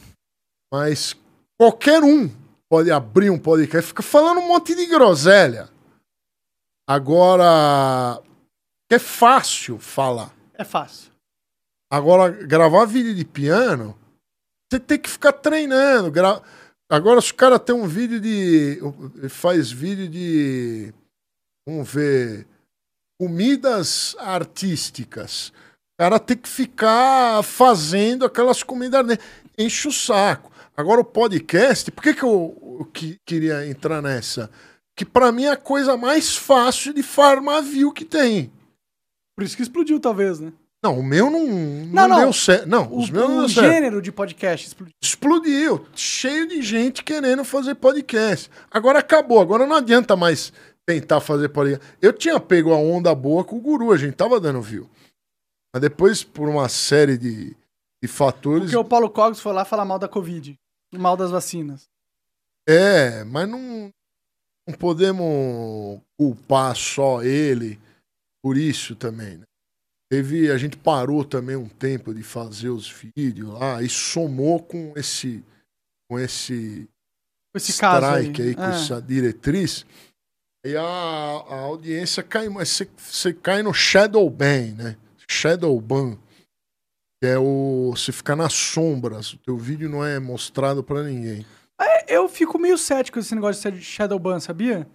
mas 0.72 1.16
qualquer 1.58 2.02
um 2.02 2.28
pode 2.70 2.90
abrir 2.90 3.30
um 3.30 3.38
podcast 3.38 3.84
e 3.84 3.88
fica 3.88 4.02
falando 4.02 4.38
um 4.40 4.48
monte 4.48 4.74
de 4.74 4.86
groselha. 4.86 5.68
Agora, 6.88 8.20
é 8.90 8.98
fácil 8.98 9.78
falar. 9.78 10.34
É 10.54 10.64
fácil. 10.64 11.10
Agora, 11.90 12.30
gravar 12.30 12.84
vídeo 12.86 13.14
de 13.14 13.24
piano, 13.24 13.96
você 14.70 14.80
tem 14.80 14.98
que 14.98 15.08
ficar 15.10 15.32
treinando. 15.32 16.10
gra- 16.10 16.42
Agora, 16.90 17.20
se 17.20 17.32
o 17.32 17.34
cara 17.34 17.58
tem 17.58 17.74
um 17.74 17.86
vídeo 17.86 18.20
de. 18.20 18.78
Faz 19.28 19.70
vídeo 19.70 20.08
de. 20.08 20.92
Vamos 21.66 21.90
ver. 21.90 22.46
Comidas 23.20 24.16
artísticas. 24.18 25.52
O 25.94 26.02
cara 26.02 26.18
tem 26.18 26.36
que 26.36 26.48
ficar 26.48 27.42
fazendo 27.42 28.24
aquelas 28.24 28.62
comidas. 28.62 29.06
né? 29.06 29.16
Enche 29.58 29.88
o 29.88 29.92
saco. 29.92 30.50
Agora, 30.76 31.00
o 31.00 31.04
podcast, 31.04 31.90
por 31.90 32.02
que, 32.02 32.14
que 32.14 32.22
eu, 32.22 32.78
eu 32.80 32.84
que- 32.86 33.16
queria 33.26 33.66
entrar 33.68 34.00
nessa? 34.00 34.50
Que 34.96 35.04
pra 35.04 35.30
mim 35.30 35.44
é 35.44 35.50
a 35.50 35.56
coisa 35.56 35.96
mais 35.96 36.34
fácil 36.36 36.92
de 36.94 37.02
farmar 37.02 37.62
view 37.62 37.92
que 37.92 38.04
tem. 38.04 38.50
Por 39.36 39.44
isso 39.44 39.56
que 39.56 39.62
explodiu, 39.62 40.00
talvez, 40.00 40.40
né? 40.40 40.52
Não, 40.84 40.98
o 40.98 41.02
meu 41.02 41.30
não, 41.30 41.46
não, 41.46 41.86
Não, 41.92 42.08
não. 42.08 42.18
deu 42.20 42.32
certo. 42.32 42.66
Não, 42.68 42.88
O, 42.90 42.98
os 42.98 43.08
meus 43.10 43.28
não 43.28 43.36
o 43.36 43.40
deu 43.40 43.48
certo. 43.50 43.70
gênero 43.72 44.02
de 44.02 44.10
podcast 44.10 44.66
explodiu. 44.66 44.94
Explodiu. 45.02 45.86
Cheio 45.94 46.48
de 46.48 46.60
gente 46.62 47.04
querendo 47.04 47.44
fazer 47.44 47.74
podcast. 47.76 48.50
Agora 48.70 48.98
acabou. 48.98 49.40
Agora 49.40 49.66
não 49.66 49.76
adianta 49.76 50.16
mais 50.16 50.52
tentar 50.84 51.20
fazer 51.20 51.50
podcast. 51.50 51.86
Eu 52.00 52.12
tinha 52.12 52.40
pego 52.40 52.72
a 52.72 52.76
onda 52.76 53.14
boa 53.14 53.44
com 53.44 53.56
o 53.56 53.60
guru, 53.60 53.92
a 53.92 53.96
gente 53.96 54.14
tava 54.14 54.40
dando 54.40 54.60
view. 54.60 54.90
Mas 55.72 55.80
depois, 55.82 56.22
por 56.22 56.48
uma 56.48 56.68
série 56.68 57.16
de, 57.16 57.56
de 58.02 58.08
fatores. 58.08 58.64
Porque 58.64 58.76
o 58.76 58.84
Paulo 58.84 59.08
Cogos 59.10 59.40
foi 59.40 59.52
lá 59.52 59.64
falar 59.64 59.84
mal 59.84 59.98
da 59.98 60.08
Covid. 60.08 60.58
Mal 60.92 61.16
das 61.16 61.30
vacinas. 61.30 61.88
É, 62.68 63.24
mas 63.24 63.48
não, 63.48 63.90
não 64.68 64.74
podemos 64.76 66.00
culpar 66.18 66.76
só 66.76 67.22
ele 67.22 67.80
por 68.42 68.56
isso 68.56 68.94
também, 68.94 69.38
né? 69.38 69.44
Teve, 70.10 70.50
a 70.50 70.58
gente 70.58 70.76
parou 70.76 71.24
também 71.24 71.56
um 71.56 71.68
tempo 71.68 72.12
de 72.14 72.22
fazer 72.22 72.68
os 72.68 72.90
vídeos 73.16 73.48
lá 73.54 73.82
e 73.82 73.88
somou 73.88 74.62
com 74.62 74.92
esse 74.94 75.42
com 76.10 76.18
esse 76.18 76.86
esse 77.54 77.80
caso 77.80 78.04
aí. 78.06 78.24
strike 78.26 78.42
aí, 78.42 78.54
com 78.54 78.60
Ah. 78.62 78.74
essa 78.74 79.00
diretriz. 79.00 79.86
E 80.66 80.76
a, 80.76 80.82
a 80.82 81.60
audiência 81.60 82.22
cai, 82.22 82.48
mas 82.50 82.68
você, 82.68 82.88
você 82.96 83.32
cai 83.32 83.62
no 83.62 83.72
shadow 83.72 84.28
ban, 84.28 84.74
né? 84.76 84.96
Shadow 85.32 85.80
ban. 85.80 86.16
Que 87.20 87.28
é 87.28 87.38
o 87.38 87.92
você 87.96 88.12
ficar 88.12 88.36
nas 88.36 88.52
sombras, 88.52 89.32
o 89.32 89.38
teu 89.38 89.56
vídeo 89.56 89.88
não 89.88 90.04
é 90.04 90.18
mostrado 90.18 90.82
pra 90.82 91.02
ninguém. 91.02 91.46
Eu 92.08 92.28
fico 92.28 92.58
meio 92.58 92.76
cético 92.76 93.18
esse 93.18 93.34
negócio 93.34 93.72
de 93.72 93.80
Shadowban, 93.80 94.38
sabia? 94.38 94.86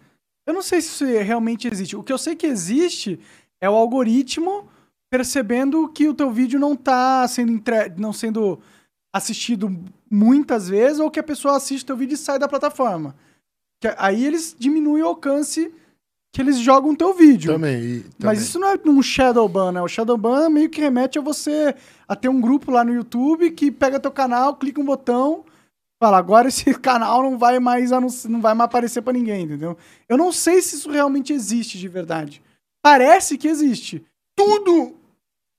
Eu 0.46 0.54
não 0.54 0.62
sei 0.62 0.82
se 0.82 0.90
isso 0.90 1.06
realmente 1.06 1.68
existe. 1.68 1.96
O 1.96 2.04
que 2.04 2.14
eu 2.14 2.18
sei 2.18 2.36
que 2.36 2.46
existe 2.46 3.20
é 3.60 3.70
o 3.70 3.74
algoritmo 3.74 4.70
percebendo 5.10 5.90
que 5.90 6.08
o 6.08 6.14
teu 6.14 6.30
vídeo 6.32 6.60
não 6.60 6.76
tá 6.76 7.28
sendo 7.28 7.52
entre... 7.52 7.90
não 7.98 8.14
sendo 8.14 8.60
assistido 9.14 9.76
muitas 10.12 10.70
vezes 10.70 11.00
ou 11.00 11.10
que 11.10 11.20
a 11.20 11.24
pessoa 11.24 11.58
assiste 11.58 11.86
teu 11.86 11.98
vídeo 11.98 12.14
e 12.14 12.18
sai 12.18 12.38
da 12.38 12.48
plataforma. 12.48 13.16
Que 13.82 13.94
aí 13.98 14.26
eles 14.26 14.56
diminuem 14.58 15.04
o 15.04 15.08
alcance 15.08 15.74
que 16.38 16.42
eles 16.44 16.60
jogam 16.60 16.96
teu 16.96 17.16
vídeo. 17.16 17.54
Também. 17.54 17.84
e- 17.84 18.04
Mas 18.04 18.18
também. 18.20 18.36
isso 18.38 18.60
não 18.60 18.68
é 18.70 18.80
um 18.86 19.02
Shadowban, 19.02 19.72
né? 19.72 19.82
O 19.82 19.88
Shadowban 19.88 20.50
meio 20.52 20.70
que 20.70 20.80
remete 20.80 21.18
a 21.18 21.22
você 21.22 21.74
a 22.08 22.16
ter 22.16 22.30
um 22.30 22.40
grupo 22.40 22.70
lá 22.70 22.84
no 22.84 22.94
YouTube 22.94 23.50
que 23.50 23.72
pega 23.72 24.00
teu 24.00 24.12
canal, 24.12 24.56
clica 24.56 24.80
um 24.80 24.86
botão, 24.86 25.44
fala, 26.00 26.20
agora 26.20 26.48
esse 26.50 26.66
canal 26.80 27.24
não 27.24 27.40
vai 27.40 27.60
mais 27.60 27.90
não 28.30 28.40
vai 28.40 28.54
mais 28.54 28.66
aparecer 28.68 29.02
pra 29.02 29.14
ninguém, 29.14 29.46
entendeu? 29.46 29.76
Eu 30.08 30.16
não 30.16 30.32
sei 30.32 30.62
se 30.62 30.76
isso 30.76 30.92
realmente 30.92 31.34
existe 31.34 31.80
de 31.80 31.88
verdade. 31.88 32.40
Parece 32.84 33.36
que 33.36 33.48
existe. 33.48 34.06
tudo 34.36 34.96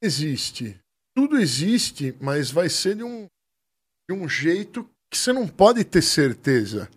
existe. 0.00 0.78
Tudo 1.16 1.40
existe, 1.40 2.14
mas 2.20 2.52
vai 2.52 2.68
ser 2.68 2.94
de 2.94 3.02
um, 3.02 3.26
de 4.08 4.16
um 4.16 4.28
jeito 4.28 4.88
que 5.10 5.18
você 5.18 5.32
não 5.32 5.48
pode 5.48 5.82
ter 5.82 6.02
certeza. 6.02 6.88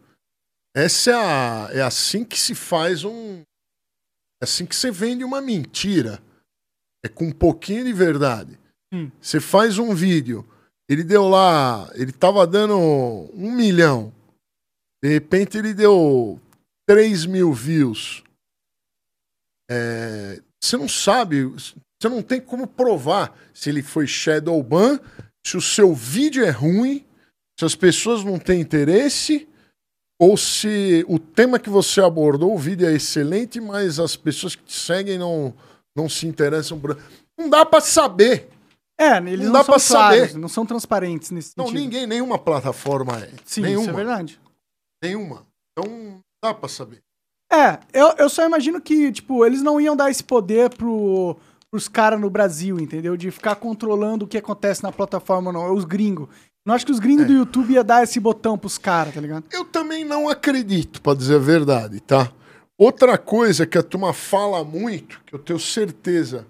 Essa 0.76 1.10
é, 1.10 1.16
a, 1.16 1.70
é 1.74 1.82
assim 1.82 2.24
que 2.24 2.38
se 2.40 2.54
faz 2.54 3.04
um. 3.04 3.42
É 4.42 4.46
assim 4.46 4.66
que 4.66 4.76
você 4.76 4.90
vende 4.90 5.24
uma 5.24 5.40
mentira. 5.40 6.22
É 7.06 7.08
com 7.08 7.26
um 7.26 7.32
pouquinho 7.32 7.84
de 7.84 7.94
verdade. 7.94 8.60
Hum. 8.92 9.12
Você 9.22 9.40
faz 9.40 9.78
um 9.78 9.94
vídeo, 9.94 10.46
ele 10.90 11.04
deu 11.04 11.28
lá, 11.28 11.90
ele 11.94 12.12
tava 12.12 12.46
dando 12.46 12.78
um 12.78 13.52
milhão. 13.52 14.14
De 15.04 15.10
repente 15.10 15.58
ele 15.58 15.74
deu 15.74 16.40
3 16.88 17.26
mil 17.26 17.54
views. 17.54 18.24
É, 19.70 20.42
você 20.62 20.76
não 20.76 20.90
sabe, 20.90 21.46
você 21.46 22.10
não 22.10 22.22
tem 22.22 22.42
como 22.42 22.68
provar 22.68 23.36
se 23.54 23.70
ele 23.70 23.82
foi 23.82 24.06
Shadowban, 24.06 25.00
se 25.46 25.56
o 25.56 25.62
seu 25.62 25.96
vídeo 25.96 26.44
é 26.44 26.50
ruim, 26.50 27.06
se 27.58 27.66
as 27.66 27.76
pessoas 27.76 28.24
não 28.24 28.38
têm 28.38 28.60
interesse, 28.60 29.48
ou 30.22 30.38
se 30.38 31.04
o 31.08 31.18
tema 31.18 31.58
que 31.58 31.68
você 31.68 32.00
abordou, 32.00 32.54
o 32.54 32.58
vídeo 32.58 32.88
é 32.88 32.94
excelente, 32.94 33.60
mas 33.60 33.98
as 34.00 34.16
pessoas 34.16 34.54
que 34.56 34.62
te 34.64 34.76
seguem 34.76 35.18
não, 35.18 35.52
não 35.96 36.08
se 36.08 36.28
interessam 36.28 36.80
por. 36.80 36.96
Não 37.36 37.50
dá 37.50 37.66
pra 37.66 37.82
saber. 37.82 38.48
É, 39.00 39.18
eles 39.18 39.40
Não 39.40 39.46
não, 39.46 39.54
dá 39.54 39.64
são 39.80 39.98
claros, 39.98 40.20
saber. 40.28 40.38
não 40.40 40.48
são 40.48 40.64
transparentes 40.64 41.32
nesse 41.32 41.58
Não, 41.58 41.66
sentido. 41.66 41.82
ninguém, 41.82 42.06
nenhuma 42.06 42.38
plataforma 42.38 43.18
é. 43.18 43.32
Sim, 43.44 43.62
nenhuma. 43.62 43.82
isso 43.82 43.90
é 43.90 43.94
verdade. 43.94 44.40
Nenhuma. 45.04 45.44
Então, 45.72 45.92
não 45.92 46.20
dá 46.44 46.54
pra 46.54 46.70
saber. 46.70 47.00
É, 47.52 47.80
eu, 47.92 48.10
eu 48.20 48.30
só 48.30 48.46
imagino 48.46 48.80
que, 48.80 49.12
tipo, 49.12 49.44
eles 49.44 49.64
não 49.64 49.82
iam 49.82 49.96
dar 49.96 50.12
esse 50.12 50.24
poder 50.24 50.70
pro, 50.70 51.36
pros 51.72 51.88
caras 51.88 52.22
no 52.22 52.30
Brasil, 52.30 52.80
entendeu? 52.80 53.18
De 53.18 53.32
ficar 53.32 53.56
controlando 53.56 54.26
o 54.26 54.28
que 54.28 54.38
acontece 54.38 54.84
na 54.84 54.92
plataforma, 54.92 55.52
não. 55.52 55.66
É 55.66 55.72
os 55.72 55.84
gringos. 55.84 56.30
Não 56.66 56.76
acho 56.76 56.86
que 56.86 56.92
os 56.92 57.00
gringos 57.00 57.26
é. 57.26 57.28
do 57.28 57.34
YouTube 57.34 57.74
ia 57.74 57.84
dar 57.84 58.04
esse 58.04 58.20
botão 58.20 58.58
pros 58.58 58.78
caras, 58.78 59.14
tá 59.14 59.22
ligado? 59.22 59.46
Eu 59.52 59.66
também 59.66 60.06
não 60.06 60.30
acredito, 60.30 61.02
pra 61.02 61.16
dizer 61.16 61.36
a 61.36 61.40
verdade, 61.40 62.00
tá? 62.00 62.32
Outra 62.78 63.18
coisa 63.18 63.66
que 63.66 63.78
a 63.78 63.84
turma 63.84 64.14
fala 64.14 64.64
muito, 64.64 65.22
que 65.26 65.34
eu 65.34 65.40
tenho 65.40 65.60
certeza. 65.60 66.46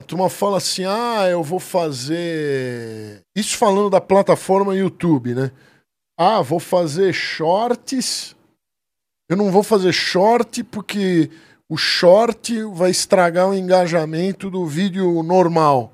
A 0.00 0.04
turma 0.04 0.30
fala 0.30 0.56
assim: 0.56 0.84
ah, 0.84 1.28
eu 1.30 1.42
vou 1.42 1.60
fazer. 1.60 3.22
Isso 3.36 3.56
falando 3.56 3.90
da 3.90 4.00
plataforma 4.00 4.74
YouTube, 4.74 5.34
né? 5.34 5.50
Ah, 6.18 6.40
vou 6.40 6.60
fazer 6.60 7.12
shorts. 7.12 8.34
Eu 9.28 9.36
não 9.36 9.50
vou 9.50 9.62
fazer 9.62 9.92
short 9.92 10.64
porque 10.64 11.30
o 11.68 11.76
short 11.76 12.62
vai 12.72 12.90
estragar 12.90 13.48
o 13.48 13.54
engajamento 13.54 14.50
do 14.50 14.66
vídeo 14.66 15.22
normal. 15.22 15.92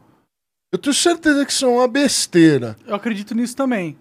Eu 0.76 0.78
tenho 0.78 0.92
certeza 0.92 1.46
que 1.46 1.52
isso 1.52 1.64
é 1.64 1.68
uma 1.68 1.88
besteira. 1.88 2.76
Eu 2.86 2.94
acredito 2.94 3.34
nisso 3.34 3.56
também. 3.56 3.96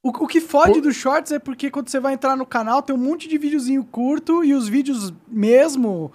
O, 0.00 0.10
o 0.10 0.28
que 0.28 0.40
fode 0.40 0.80
dos 0.80 0.94
shorts 0.94 1.32
é 1.32 1.38
porque 1.40 1.68
quando 1.68 1.88
você 1.88 1.98
vai 1.98 2.14
entrar 2.14 2.36
no 2.36 2.46
canal 2.46 2.80
tem 2.80 2.94
um 2.94 2.98
monte 2.98 3.28
de 3.28 3.36
videozinho 3.36 3.82
curto 3.82 4.44
e 4.44 4.54
os 4.54 4.68
vídeos 4.68 5.12
mesmo 5.26 6.12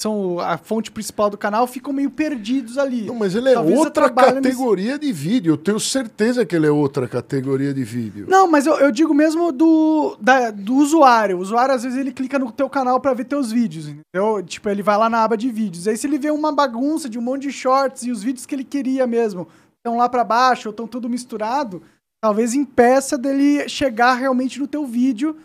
são 0.00 0.38
a 0.38 0.56
fonte 0.56 0.92
principal 0.92 1.28
do 1.28 1.36
canal, 1.36 1.66
ficam 1.66 1.92
meio 1.92 2.08
perdidos 2.08 2.78
ali. 2.78 3.06
Não, 3.06 3.16
mas 3.16 3.34
ele 3.34 3.48
é 3.48 3.54
Talvez 3.54 3.78
outra 3.80 4.08
categoria 4.08 4.96
nesse... 4.96 5.00
de 5.00 5.12
vídeo. 5.12 5.54
Eu 5.54 5.56
tenho 5.56 5.80
certeza 5.80 6.46
que 6.46 6.54
ele 6.54 6.68
é 6.68 6.70
outra 6.70 7.08
categoria 7.08 7.74
de 7.74 7.82
vídeo. 7.82 8.24
Não, 8.28 8.48
mas 8.48 8.64
eu, 8.64 8.74
eu 8.78 8.92
digo 8.92 9.12
mesmo 9.12 9.50
do, 9.50 10.16
da, 10.20 10.52
do 10.52 10.76
usuário. 10.76 11.38
O 11.38 11.40
usuário, 11.40 11.74
às 11.74 11.82
vezes, 11.82 11.98
ele 11.98 12.12
clica 12.12 12.38
no 12.38 12.52
teu 12.52 12.70
canal 12.70 13.00
para 13.00 13.12
ver 13.12 13.24
teus 13.24 13.50
vídeos, 13.50 13.88
entendeu? 13.88 14.40
Tipo, 14.46 14.68
ele 14.68 14.84
vai 14.84 14.96
lá 14.96 15.10
na 15.10 15.24
aba 15.24 15.36
de 15.36 15.50
vídeos. 15.50 15.88
Aí 15.88 15.96
se 15.96 16.06
ele 16.06 16.18
vê 16.18 16.30
uma 16.30 16.52
bagunça 16.52 17.08
de 17.08 17.18
um 17.18 17.22
monte 17.22 17.42
de 17.42 17.52
shorts 17.52 18.04
e 18.04 18.12
os 18.12 18.22
vídeos 18.22 18.46
que 18.46 18.54
ele 18.54 18.64
queria 18.64 19.04
mesmo 19.04 19.48
estão 19.78 19.96
lá 19.96 20.08
para 20.08 20.22
baixo 20.22 20.68
ou 20.68 20.70
estão 20.70 20.86
tudo 20.86 21.08
misturado, 21.08 21.82
talvez 22.20 22.54
impeça 22.54 23.18
dele 23.18 23.68
chegar 23.68 24.14
realmente 24.14 24.60
no 24.60 24.68
teu 24.68 24.86
vídeo 24.86 25.36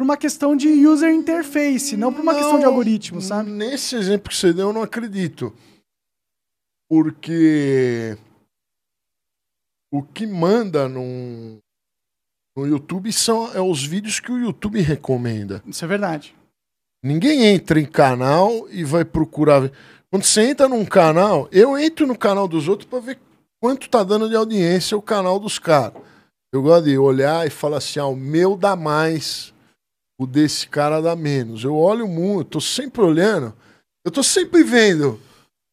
por 0.00 0.04
uma 0.04 0.16
questão 0.16 0.56
de 0.56 0.66
user 0.86 1.12
interface, 1.12 1.94
não 1.94 2.10
por 2.10 2.22
uma 2.22 2.32
não, 2.32 2.40
questão 2.40 2.58
de 2.58 2.64
algoritmo, 2.64 3.20
sabe? 3.20 3.50
Nesse 3.50 3.94
exemplo 3.96 4.30
que 4.30 4.36
você 4.36 4.50
deu, 4.50 4.68
eu 4.68 4.72
não 4.72 4.80
acredito. 4.80 5.54
Porque 6.88 8.16
o 9.92 10.02
que 10.02 10.26
manda 10.26 10.88
no, 10.88 11.58
no 12.56 12.66
YouTube 12.66 13.12
são 13.12 13.52
é 13.52 13.60
os 13.60 13.84
vídeos 13.84 14.20
que 14.20 14.32
o 14.32 14.38
YouTube 14.38 14.80
recomenda. 14.80 15.62
Isso 15.66 15.84
é 15.84 15.88
verdade. 15.88 16.34
Ninguém 17.04 17.44
entra 17.44 17.78
em 17.78 17.84
canal 17.84 18.70
e 18.70 18.82
vai 18.82 19.04
procurar. 19.04 19.70
Quando 20.10 20.24
você 20.24 20.48
entra 20.48 20.66
num 20.66 20.86
canal, 20.86 21.46
eu 21.52 21.76
entro 21.76 22.06
no 22.06 22.16
canal 22.16 22.48
dos 22.48 22.68
outros 22.68 22.88
para 22.88 23.00
ver 23.00 23.18
quanto 23.60 23.90
tá 23.90 24.02
dando 24.02 24.30
de 24.30 24.34
audiência 24.34 24.96
o 24.96 25.02
canal 25.02 25.38
dos 25.38 25.58
caras. 25.58 26.00
Eu 26.50 26.62
gosto 26.62 26.86
de 26.86 26.96
olhar 26.96 27.46
e 27.46 27.50
falar 27.50 27.76
assim: 27.76 28.00
ah, 28.00 28.06
o 28.06 28.16
meu 28.16 28.56
dá 28.56 28.74
mais 28.74 29.52
o 30.20 30.26
desse 30.26 30.68
cara 30.68 31.00
dá 31.00 31.16
menos. 31.16 31.64
Eu 31.64 31.74
olho 31.74 32.06
muito, 32.06 32.50
tô 32.50 32.60
sempre 32.60 33.00
olhando. 33.00 33.54
Eu 34.04 34.10
tô 34.10 34.22
sempre 34.22 34.62
vendo 34.62 35.18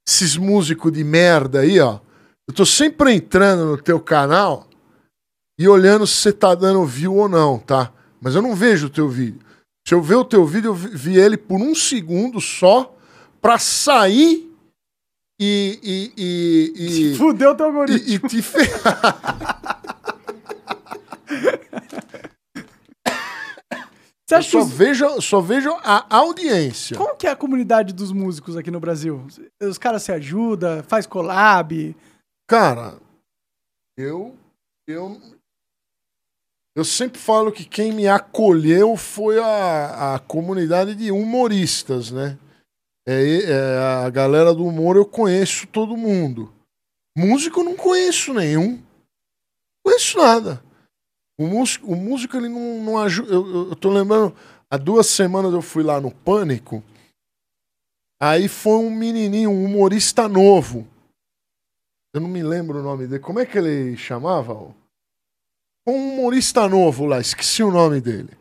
esses 0.08 0.38
músicos 0.38 0.94
de 0.94 1.04
merda 1.04 1.60
aí, 1.60 1.82
ó. 1.82 2.00
Eu 2.48 2.54
tô 2.54 2.66
sempre 2.66 3.14
entrando 3.14 3.66
no 3.66 3.78
teu 3.78 4.00
canal 4.00 4.66
e 5.60 5.68
olhando 5.68 6.08
se 6.08 6.14
você 6.14 6.32
tá 6.32 6.56
dando 6.56 6.86
view 6.86 7.16
ou 7.16 7.28
não, 7.28 7.60
tá? 7.60 7.92
Mas 8.22 8.36
eu 8.36 8.42
não 8.42 8.56
vejo 8.56 8.88
o 8.88 8.90
teu 8.90 9.10
vídeo. 9.10 9.42
Se 9.86 9.94
eu 9.94 10.02
ver 10.02 10.16
o 10.16 10.24
teu 10.24 10.46
vídeo, 10.46 10.70
eu 10.70 10.74
vi 10.74 11.18
ele 11.18 11.36
por 11.36 11.60
um 11.60 11.76
segundo 11.76 12.40
só 12.40 12.96
pra 13.42 13.60
sair 13.60 14.50
e. 15.38 15.78
e, 15.84 16.14
e, 16.18 17.12
e 17.12 17.16
Fudeu 17.20 17.52
o 17.52 17.56
teu 17.56 17.66
algoritmo. 17.66 18.08
E, 18.08 18.16
e 18.16 18.20
te 18.20 18.42
ferrar. 18.42 19.76
Você 24.28 24.36
acha 24.36 24.52
só, 24.52 24.60
os... 24.60 24.72
vejo, 24.72 25.22
só 25.22 25.40
vejo 25.40 25.72
a 25.82 26.18
audiência. 26.18 26.98
Como 26.98 27.16
que 27.16 27.28
é 27.28 27.32
a 27.32 27.36
comunidade 27.36 27.94
dos 27.94 28.12
músicos 28.12 28.58
aqui 28.58 28.70
no 28.70 28.80
Brasil? 28.80 29.26
Os 29.62 29.78
caras 29.78 30.04
se 30.04 30.12
ajudam, 30.12 30.84
faz 30.84 31.08
collab? 31.08 31.96
Cara, 32.46 33.00
eu, 33.98 34.36
eu, 34.86 35.22
eu 36.76 36.84
sempre 36.84 37.20
falo 37.20 37.54
que 37.54 37.64
quem 37.64 37.94
me 37.94 38.06
acolheu 38.06 38.98
foi 38.98 39.40
a, 39.40 40.16
a 40.16 40.20
comunidade 40.20 40.94
de 40.94 41.10
humoristas, 41.10 42.12
né? 42.12 42.38
É, 43.08 43.44
é, 43.44 44.06
a 44.06 44.10
galera 44.10 44.54
do 44.54 44.66
humor 44.66 44.98
eu 44.98 45.06
conheço 45.06 45.66
todo 45.68 45.96
mundo. 45.96 46.54
Músico 47.18 47.62
eu 47.62 47.64
não 47.64 47.78
conheço 47.78 48.34
nenhum. 48.34 48.72
Não 48.72 48.82
conheço 49.86 50.18
nada. 50.18 50.62
O 51.38 51.46
músico, 51.46 51.92
o 51.92 51.96
músico 51.96 52.36
ele 52.36 52.50
não, 52.50 52.84
não 52.84 52.98
ajuda. 52.98 53.32
Eu, 53.32 53.70
eu 53.70 53.76
tô 53.76 53.90
lembrando, 53.90 54.36
há 54.70 54.78
duas 54.78 55.08
semanas 55.08 55.54
eu 55.54 55.62
fui 55.62 55.84
lá 55.84 56.02
no 56.02 56.12
Pânico. 56.12 56.84
Aí 58.20 58.48
foi 58.48 58.78
um 58.78 58.90
menininho, 58.90 59.52
um 59.52 59.66
humorista 59.66 60.28
novo. 60.28 60.88
Eu 62.14 62.22
não 62.22 62.28
me 62.28 62.42
lembro 62.42 62.80
o 62.80 62.84
nome 62.84 63.06
dele. 63.06 63.22
Como 63.22 63.40
é 63.40 63.46
que 63.46 63.58
ele 63.58 63.96
chamava? 63.96 64.54
Um 65.86 66.14
humorista 66.14 66.68
novo 66.68 67.06
lá, 67.06 67.20
esqueci 67.20 67.62
o 67.62 67.72
nome 67.72 68.02
dele. 68.02 68.32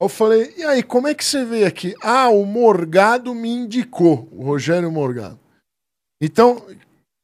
Eu 0.00 0.08
falei, 0.08 0.54
e 0.56 0.64
aí, 0.64 0.82
como 0.82 1.08
é 1.08 1.14
que 1.14 1.24
você 1.24 1.44
veio 1.44 1.66
aqui? 1.66 1.94
Ah, 2.02 2.28
o 2.28 2.44
Morgado 2.44 3.34
me 3.34 3.48
indicou, 3.48 4.28
o 4.32 4.44
Rogério 4.44 4.90
Morgado. 4.90 5.38
Então, 6.20 6.66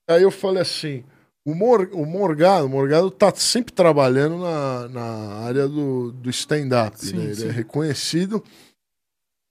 aí 0.09 0.23
eu 0.23 0.31
falei 0.31 0.62
assim, 0.62 1.05
o, 1.44 1.55
Mor, 1.55 1.89
o 1.93 2.06
Morgado, 2.06 2.66
o 2.66 2.69
Morgado 2.69 3.10
tá 3.10 3.32
sempre 3.35 3.73
trabalhando 3.73 4.39
na, 4.39 4.89
na 4.89 5.05
área 5.44 5.69
do, 5.69 6.12
do 6.12 6.31
stand-up, 6.31 6.97
né? 7.12 7.24
Ele 7.24 7.48
é 7.48 7.51
reconhecido. 7.51 8.43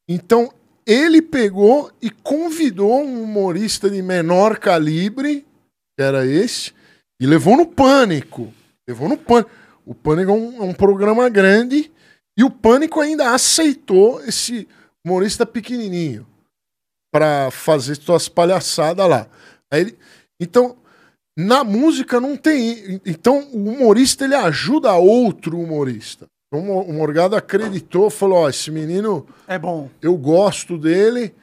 Então, 0.08 0.54
ele 0.86 1.22
pegou 1.22 1.92
e 2.02 2.10
convidou 2.10 3.02
um 3.02 3.24
humorista 3.24 3.90
de 3.90 4.02
menor 4.02 4.58
calibre, 4.58 5.46
que 5.98 6.04
era 6.04 6.26
esse, 6.26 6.74
e 7.20 7.26
levou 7.26 7.58
no 7.58 7.66
pânico. 7.66 8.54
Levou 8.88 9.10
no 9.10 9.18
pânico. 9.18 9.52
O 9.86 9.94
pânico 9.94 10.32
é 10.32 10.34
um, 10.34 10.64
é 10.64 10.66
um 10.66 10.74
programa 10.74 11.28
grande 11.30 11.92
e 12.38 12.44
o 12.44 12.50
pânico 12.50 13.00
ainda 13.00 13.34
aceitou 13.34 14.24
esse 14.24 14.68
humorista 15.04 15.46
pequenininho 15.46 16.26
para 17.12 17.52
fazer 17.52 17.96
suas 17.96 18.30
palhaçadas 18.30 19.08
lá. 19.08 19.28
Aí 19.70 19.82
ele, 19.82 19.98
então, 20.40 20.78
na 21.38 21.64
música 21.64 22.20
não 22.20 22.36
tem. 22.36 23.02
Então 23.06 23.48
o 23.52 23.70
humorista 23.70 24.26
ele 24.26 24.36
ajuda 24.36 24.94
outro 24.94 25.60
humorista. 25.60 26.28
Então, 26.54 26.80
o 26.82 26.94
Morgado 26.94 27.36
acreditou, 27.36 28.10
falou: 28.10 28.40
Ó, 28.40 28.50
esse 28.50 28.70
menino. 28.70 29.26
É 29.48 29.58
bom. 29.58 29.90
Eu 30.02 30.18
gosto 30.18 30.78
dele. 30.78 31.34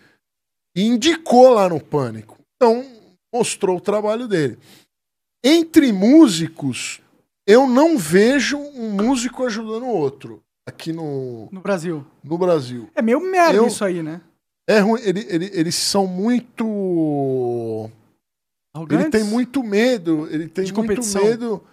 E 0.77 0.83
indicou 0.83 1.49
lá 1.49 1.69
no 1.69 1.81
Pânico. 1.81 2.39
Então, 2.57 2.85
mostrou 3.33 3.79
o 3.79 3.81
trabalho 3.81 4.29
dele. 4.29 4.59
Entre 5.43 5.93
músicos, 5.93 7.01
eu 7.47 7.67
não 7.67 7.97
vejo 7.97 8.59
um 8.59 8.91
músico 8.91 9.45
ajudando 9.47 9.85
o 9.85 9.95
outro. 9.95 10.43
Aqui 10.67 10.93
no. 10.93 11.49
No 11.51 11.61
Brasil. 11.63 12.05
No 12.23 12.37
Brasil. 12.37 12.91
É 12.95 13.01
meio 13.01 13.21
merda 13.21 13.57
eu, 13.57 13.67
isso 13.67 13.83
aí, 13.83 14.03
né? 14.03 14.21
É 14.69 14.81
ruim. 14.81 15.01
Ele, 15.03 15.27
ele, 15.31 15.51
eles 15.55 15.75
são 15.75 16.07
muito 16.07 17.91
Arrogantes? 18.79 19.05
Ele 19.05 19.11
tem 19.11 19.25
muito 19.25 19.63
medo, 19.63 20.29
ele 20.31 20.49
tem 20.49 20.65
de 20.65 20.73
muito 20.73 20.89
competição. 20.89 21.25
medo 21.25 21.65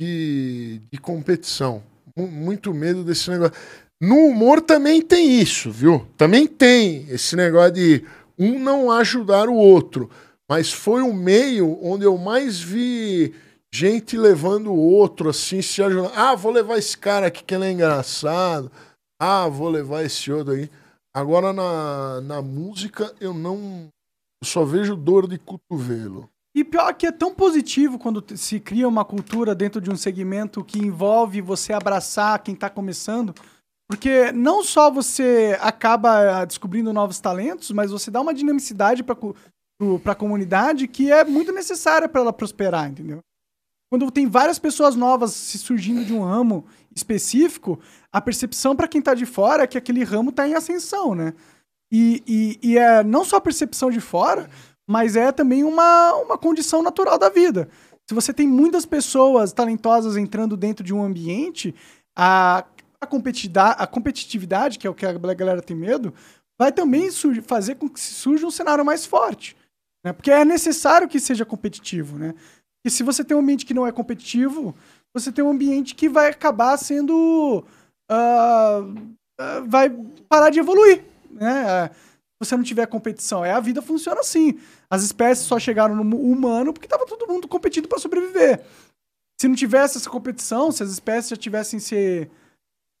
de, 0.00 0.80
de 0.92 1.00
competição. 1.00 1.82
Muito 2.16 2.74
medo 2.74 3.04
desse 3.04 3.30
negócio. 3.30 3.54
No 4.02 4.16
humor 4.16 4.60
também 4.60 5.00
tem 5.02 5.40
isso, 5.40 5.70
viu? 5.70 6.06
Também 6.16 6.46
tem 6.46 7.06
esse 7.10 7.36
negócio 7.36 7.72
de 7.72 8.04
um 8.38 8.58
não 8.58 8.90
ajudar 8.90 9.48
o 9.48 9.54
outro. 9.54 10.10
Mas 10.48 10.72
foi 10.72 11.02
o 11.02 11.12
meio 11.12 11.78
onde 11.82 12.04
eu 12.04 12.16
mais 12.18 12.58
vi 12.58 13.34
gente 13.72 14.16
levando 14.16 14.72
o 14.72 14.76
outro, 14.76 15.28
assim, 15.28 15.62
se 15.62 15.82
ajudando. 15.82 16.12
Ah, 16.14 16.34
vou 16.34 16.50
levar 16.50 16.78
esse 16.78 16.96
cara 16.96 17.26
aqui 17.26 17.44
que 17.44 17.54
ele 17.54 17.66
é 17.66 17.72
engraçado. 17.72 18.72
Ah, 19.20 19.46
vou 19.46 19.68
levar 19.68 20.02
esse 20.02 20.32
outro 20.32 20.54
aí. 20.54 20.68
Agora 21.14 21.52
na, 21.52 22.20
na 22.22 22.42
música 22.42 23.14
eu 23.20 23.34
não. 23.34 23.88
Eu 24.42 24.48
só 24.48 24.64
vejo 24.64 24.96
dor 24.96 25.28
de 25.28 25.38
cotovelo. 25.38 26.28
E 26.54 26.64
pior 26.64 26.92
que 26.94 27.06
é 27.06 27.12
tão 27.12 27.32
positivo 27.32 27.98
quando 27.98 28.24
se 28.36 28.58
cria 28.58 28.88
uma 28.88 29.04
cultura 29.04 29.54
dentro 29.54 29.80
de 29.80 29.90
um 29.90 29.96
segmento 29.96 30.64
que 30.64 30.80
envolve 30.80 31.40
você 31.40 31.72
abraçar 31.72 32.42
quem 32.42 32.54
está 32.54 32.68
começando, 32.68 33.32
porque 33.88 34.32
não 34.32 34.62
só 34.62 34.90
você 34.90 35.56
acaba 35.60 36.44
descobrindo 36.44 36.92
novos 36.92 37.20
talentos, 37.20 37.70
mas 37.70 37.90
você 37.90 38.10
dá 38.10 38.20
uma 38.20 38.34
dinamicidade 38.34 39.02
para 39.02 39.16
a 40.06 40.14
comunidade 40.14 40.88
que 40.88 41.10
é 41.10 41.24
muito 41.24 41.52
necessária 41.52 42.08
para 42.08 42.20
ela 42.20 42.32
prosperar, 42.32 42.88
entendeu? 42.88 43.20
Quando 43.88 44.08
tem 44.10 44.28
várias 44.28 44.58
pessoas 44.58 44.94
novas 44.94 45.32
se 45.32 45.58
surgindo 45.58 46.04
de 46.04 46.12
um 46.12 46.22
ramo 46.22 46.64
específico, 46.94 47.80
a 48.12 48.20
percepção 48.20 48.76
para 48.76 48.86
quem 48.86 49.00
está 49.00 49.14
de 49.14 49.26
fora 49.26 49.64
é 49.64 49.66
que 49.66 49.78
aquele 49.78 50.04
ramo 50.04 50.30
está 50.30 50.46
em 50.46 50.54
ascensão, 50.54 51.14
né? 51.14 51.34
E, 51.92 52.22
e, 52.24 52.70
e 52.70 52.78
é 52.78 53.02
não 53.02 53.24
só 53.24 53.36
a 53.36 53.40
percepção 53.40 53.90
de 53.90 54.00
fora, 54.00 54.48
mas 54.90 55.14
é 55.14 55.30
também 55.30 55.62
uma, 55.62 56.14
uma 56.14 56.36
condição 56.36 56.82
natural 56.82 57.16
da 57.16 57.28
vida. 57.28 57.68
Se 58.08 58.12
você 58.12 58.32
tem 58.32 58.48
muitas 58.48 58.84
pessoas 58.84 59.52
talentosas 59.52 60.16
entrando 60.16 60.56
dentro 60.56 60.82
de 60.82 60.92
um 60.92 61.00
ambiente, 61.00 61.72
a, 62.18 62.64
a, 63.00 63.06
competitividade, 63.06 63.76
a 63.78 63.86
competitividade, 63.86 64.80
que 64.80 64.88
é 64.88 64.90
o 64.90 64.94
que 64.94 65.06
a 65.06 65.12
galera 65.12 65.62
tem 65.62 65.76
medo, 65.76 66.12
vai 66.58 66.72
também 66.72 67.08
fazer 67.46 67.76
com 67.76 67.88
que 67.88 68.00
surja 68.00 68.44
um 68.44 68.50
cenário 68.50 68.84
mais 68.84 69.06
forte. 69.06 69.56
Né? 70.04 70.12
Porque 70.12 70.32
é 70.32 70.44
necessário 70.44 71.06
que 71.06 71.20
seja 71.20 71.44
competitivo, 71.44 72.18
né? 72.18 72.34
E 72.84 72.90
se 72.90 73.04
você 73.04 73.22
tem 73.22 73.36
um 73.36 73.40
ambiente 73.40 73.64
que 73.64 73.74
não 73.74 73.86
é 73.86 73.92
competitivo, 73.92 74.74
você 75.14 75.30
tem 75.30 75.44
um 75.44 75.50
ambiente 75.50 75.94
que 75.94 76.08
vai 76.08 76.30
acabar 76.30 76.76
sendo. 76.76 77.64
Uh, 78.10 78.90
uh, 79.40 79.68
vai 79.68 79.88
parar 80.28 80.50
de 80.50 80.58
evoluir. 80.58 81.04
Né? 81.30 81.84
Uh, 81.84 82.09
você 82.40 82.56
não 82.56 82.64
tiver 82.64 82.86
competição. 82.86 83.44
É, 83.44 83.52
a 83.52 83.60
vida 83.60 83.82
funciona 83.82 84.20
assim. 84.20 84.58
As 84.88 85.02
espécies 85.02 85.46
só 85.46 85.58
chegaram 85.58 85.94
no 85.94 86.16
humano 86.18 86.72
porque 86.72 86.86
estava 86.86 87.06
todo 87.06 87.28
mundo 87.28 87.46
competindo 87.46 87.86
para 87.86 87.98
sobreviver. 87.98 88.64
Se 89.38 89.46
não 89.46 89.54
tivesse 89.54 89.98
essa 89.98 90.08
competição, 90.08 90.72
se 90.72 90.82
as 90.82 90.90
espécies 90.90 91.30
já 91.30 91.36
tivessem 91.36 91.78
se. 91.78 92.28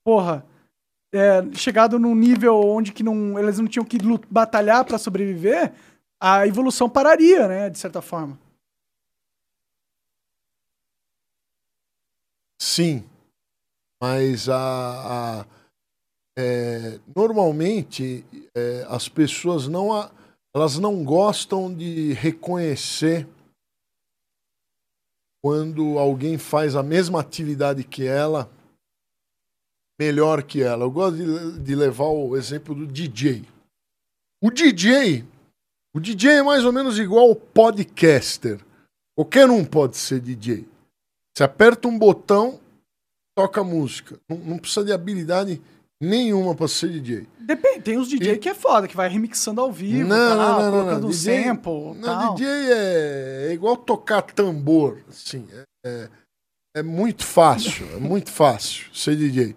Porra. 0.04 0.44
É, 1.12 1.42
chegado 1.54 1.98
num 1.98 2.14
nível 2.14 2.54
onde 2.60 2.92
que 2.92 3.02
não, 3.02 3.36
elas 3.36 3.58
não 3.58 3.66
tinham 3.66 3.84
que 3.84 3.98
batalhar 4.30 4.84
para 4.84 4.96
sobreviver, 4.96 5.72
a 6.20 6.46
evolução 6.46 6.88
pararia, 6.88 7.48
né? 7.48 7.68
De 7.68 7.76
certa 7.76 8.00
forma. 8.00 8.38
Sim, 12.60 13.04
mas 14.00 14.48
a, 14.48 15.40
a 15.40 15.46
é, 16.40 16.98
normalmente 17.14 18.24
é, 18.56 18.86
as 18.88 19.08
pessoas 19.08 19.68
não 19.68 19.90
elas 20.54 20.78
não 20.78 21.04
gostam 21.04 21.72
de 21.72 22.14
reconhecer 22.14 23.28
quando 25.42 25.98
alguém 25.98 26.38
faz 26.38 26.74
a 26.74 26.82
mesma 26.82 27.20
atividade 27.20 27.84
que 27.84 28.06
ela 28.06 28.50
melhor 30.00 30.42
que 30.42 30.62
ela. 30.62 30.84
Eu 30.84 30.90
gosto 30.90 31.16
de, 31.16 31.58
de 31.60 31.74
levar 31.74 32.06
o 32.06 32.34
exemplo 32.34 32.74
do 32.74 32.86
DJ. 32.86 33.44
O 34.42 34.50
DJ, 34.50 35.26
o 35.94 36.00
DJ 36.00 36.38
é 36.38 36.42
mais 36.42 36.64
ou 36.64 36.72
menos 36.72 36.98
igual 36.98 37.28
ao 37.28 37.36
podcaster. 37.36 38.58
Qualquer 39.14 39.50
um 39.50 39.62
pode 39.62 39.98
ser 39.98 40.20
DJ. 40.20 40.66
Você 41.36 41.44
aperta 41.44 41.86
um 41.86 41.98
botão, 41.98 42.58
toca 43.36 43.62
música. 43.62 44.18
Não, 44.26 44.38
não 44.38 44.58
precisa 44.58 44.86
de 44.86 44.92
habilidade 44.92 45.60
nenhuma 46.00 46.54
pra 46.54 46.66
ser 46.66 46.88
DJ. 46.88 47.26
Depende, 47.38 47.82
tem 47.82 47.98
uns 47.98 48.08
DJ 48.08 48.34
e... 48.34 48.38
que 48.38 48.48
é 48.48 48.54
foda, 48.54 48.88
que 48.88 48.96
vai 48.96 49.08
remixando 49.08 49.60
ao 49.60 49.72
vivo, 49.72 50.08
não, 50.08 50.36
tal, 50.36 50.36
não, 50.36 50.62
não, 50.62 50.70
colocando 50.70 51.02
não, 51.02 51.10
DJ, 51.10 51.44
sample. 51.44 51.94
Não, 51.94 52.00
tal. 52.00 52.34
DJ 52.34 52.46
é, 52.46 53.46
é 53.48 53.52
igual 53.52 53.76
tocar 53.76 54.22
tambor, 54.22 55.02
assim. 55.08 55.46
É, 55.52 55.64
é, 55.86 56.10
é 56.76 56.82
muito 56.82 57.24
fácil, 57.24 57.86
é 57.92 57.96
muito 57.98 58.30
fácil 58.30 58.86
ser 58.94 59.16
DJ. 59.16 59.54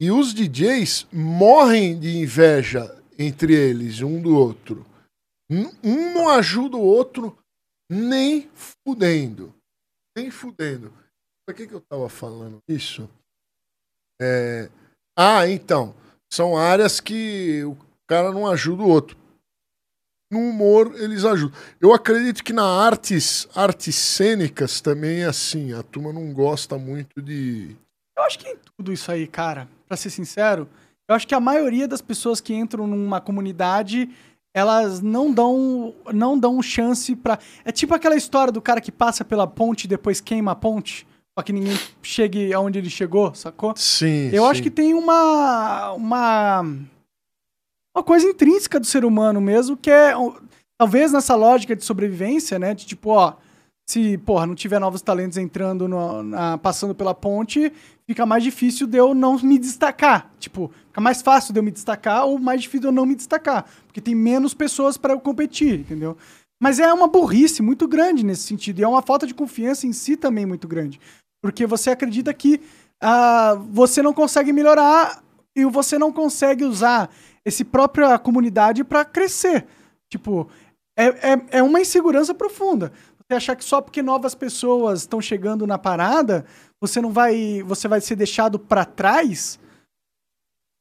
E 0.00 0.10
os 0.10 0.34
DJs 0.34 1.06
morrem 1.12 1.98
de 1.98 2.18
inveja 2.18 3.00
entre 3.18 3.54
eles, 3.54 4.02
um 4.02 4.20
do 4.20 4.36
outro. 4.36 4.84
Um 5.50 6.12
não 6.12 6.28
ajuda 6.28 6.76
o 6.76 6.82
outro 6.82 7.36
nem 7.88 8.50
fudendo 8.54 9.54
nem 10.16 10.30
fudendo. 10.30 10.92
Por 11.46 11.54
que, 11.54 11.66
que 11.66 11.74
eu 11.74 11.80
tava 11.80 12.08
falando 12.08 12.62
isso? 12.68 13.10
É... 14.20 14.70
Ah, 15.16 15.48
então. 15.48 15.94
São 16.32 16.56
áreas 16.56 17.00
que 17.00 17.62
o 17.64 17.76
cara 18.06 18.32
não 18.32 18.46
ajuda 18.46 18.82
o 18.82 18.88
outro. 18.88 19.16
No 20.30 20.40
humor, 20.40 20.92
eles 20.96 21.24
ajudam. 21.24 21.56
Eu 21.80 21.92
acredito 21.92 22.42
que 22.42 22.52
na 22.52 22.64
artes, 22.64 23.46
artes 23.54 23.94
cênicas 23.94 24.80
também 24.80 25.22
é 25.22 25.26
assim. 25.26 25.72
A 25.72 25.82
turma 25.82 26.12
não 26.12 26.32
gosta 26.32 26.76
muito 26.76 27.22
de. 27.22 27.76
Eu 28.16 28.24
acho 28.24 28.38
que 28.38 28.48
em 28.48 28.56
tudo 28.76 28.92
isso 28.92 29.12
aí, 29.12 29.26
cara, 29.26 29.68
pra 29.86 29.96
ser 29.96 30.10
sincero, 30.10 30.68
eu 31.08 31.14
acho 31.14 31.26
que 31.26 31.34
a 31.34 31.40
maioria 31.40 31.86
das 31.86 32.00
pessoas 32.00 32.40
que 32.40 32.54
entram 32.54 32.86
numa 32.86 33.20
comunidade 33.20 34.10
elas 34.56 35.00
não 35.00 35.32
dão 35.32 35.92
não 36.12 36.38
dão 36.38 36.62
chance 36.62 37.14
para 37.16 37.40
é 37.64 37.72
tipo 37.72 37.92
aquela 37.92 38.14
história 38.14 38.52
do 38.52 38.62
cara 38.62 38.80
que 38.80 38.92
passa 38.92 39.24
pela 39.24 39.48
ponte 39.48 39.84
e 39.84 39.88
depois 39.88 40.20
queima 40.20 40.52
a 40.52 40.54
ponte 40.54 41.04
que 41.42 41.52
ninguém 41.52 41.76
chegue 42.02 42.52
aonde 42.54 42.78
ele 42.78 42.90
chegou, 42.90 43.34
sacou? 43.34 43.74
Sim. 43.76 44.30
Eu 44.32 44.44
sim. 44.44 44.50
acho 44.50 44.62
que 44.62 44.70
tem 44.70 44.94
uma 44.94 45.92
uma 45.92 46.60
uma 47.96 48.04
coisa 48.04 48.26
intrínseca 48.26 48.78
do 48.78 48.86
ser 48.86 49.04
humano 49.04 49.40
mesmo 49.40 49.76
que 49.76 49.90
é 49.90 50.14
talvez 50.78 51.12
nessa 51.12 51.34
lógica 51.34 51.74
de 51.74 51.84
sobrevivência, 51.84 52.58
né, 52.58 52.74
de 52.74 52.84
tipo, 52.84 53.10
ó, 53.10 53.34
se, 53.86 54.16
porra, 54.18 54.46
não 54.46 54.54
tiver 54.54 54.78
novos 54.78 55.02
talentos 55.02 55.36
entrando, 55.36 55.86
no, 55.86 56.22
na, 56.22 56.56
passando 56.58 56.94
pela 56.94 57.14
ponte, 57.14 57.70
fica 58.06 58.24
mais 58.24 58.42
difícil 58.42 58.86
de 58.86 58.96
eu 58.96 59.14
não 59.14 59.38
me 59.38 59.58
destacar. 59.58 60.32
Tipo, 60.38 60.70
fica 60.86 61.00
mais 61.00 61.20
fácil 61.20 61.52
de 61.52 61.58
eu 61.58 61.62
me 61.62 61.70
destacar 61.70 62.24
ou 62.24 62.38
mais 62.38 62.62
difícil 62.62 62.80
de 62.80 62.86
eu 62.86 62.92
não 62.92 63.04
me 63.04 63.14
destacar. 63.14 63.66
Porque 63.86 64.00
tem 64.00 64.14
menos 64.14 64.54
pessoas 64.54 64.96
para 64.96 65.12
eu 65.12 65.20
competir, 65.20 65.80
entendeu? 65.80 66.16
Mas 66.62 66.78
é 66.78 66.90
uma 66.94 67.08
burrice 67.08 67.60
muito 67.60 67.86
grande 67.86 68.24
nesse 68.24 68.44
sentido. 68.44 68.78
E 68.78 68.82
é 68.82 68.88
uma 68.88 69.02
falta 69.02 69.26
de 69.26 69.34
confiança 69.34 69.86
em 69.86 69.92
si 69.92 70.16
também 70.16 70.46
muito 70.46 70.66
grande. 70.66 70.98
Porque 71.44 71.66
você 71.66 71.90
acredita 71.90 72.32
que 72.32 72.58
uh, 73.02 73.60
você 73.70 74.00
não 74.00 74.14
consegue 74.14 74.50
melhorar 74.50 75.22
e 75.54 75.62
você 75.66 75.98
não 75.98 76.10
consegue 76.10 76.64
usar 76.64 77.10
esse 77.44 77.62
própria 77.62 78.18
comunidade 78.18 78.82
para 78.82 79.04
crescer. 79.04 79.66
Tipo, 80.08 80.48
é, 80.96 81.04
é, 81.04 81.46
é 81.58 81.62
uma 81.62 81.82
insegurança 81.82 82.32
profunda. 82.32 82.94
Você 83.18 83.34
achar 83.34 83.56
que 83.56 83.62
só 83.62 83.82
porque 83.82 84.00
novas 84.02 84.34
pessoas 84.34 85.00
estão 85.00 85.20
chegando 85.20 85.66
na 85.66 85.76
parada, 85.76 86.46
você 86.80 86.98
não 86.98 87.12
vai. 87.12 87.62
Você 87.64 87.86
vai 87.88 88.00
ser 88.00 88.16
deixado 88.16 88.58
para 88.58 88.86
trás. 88.86 89.60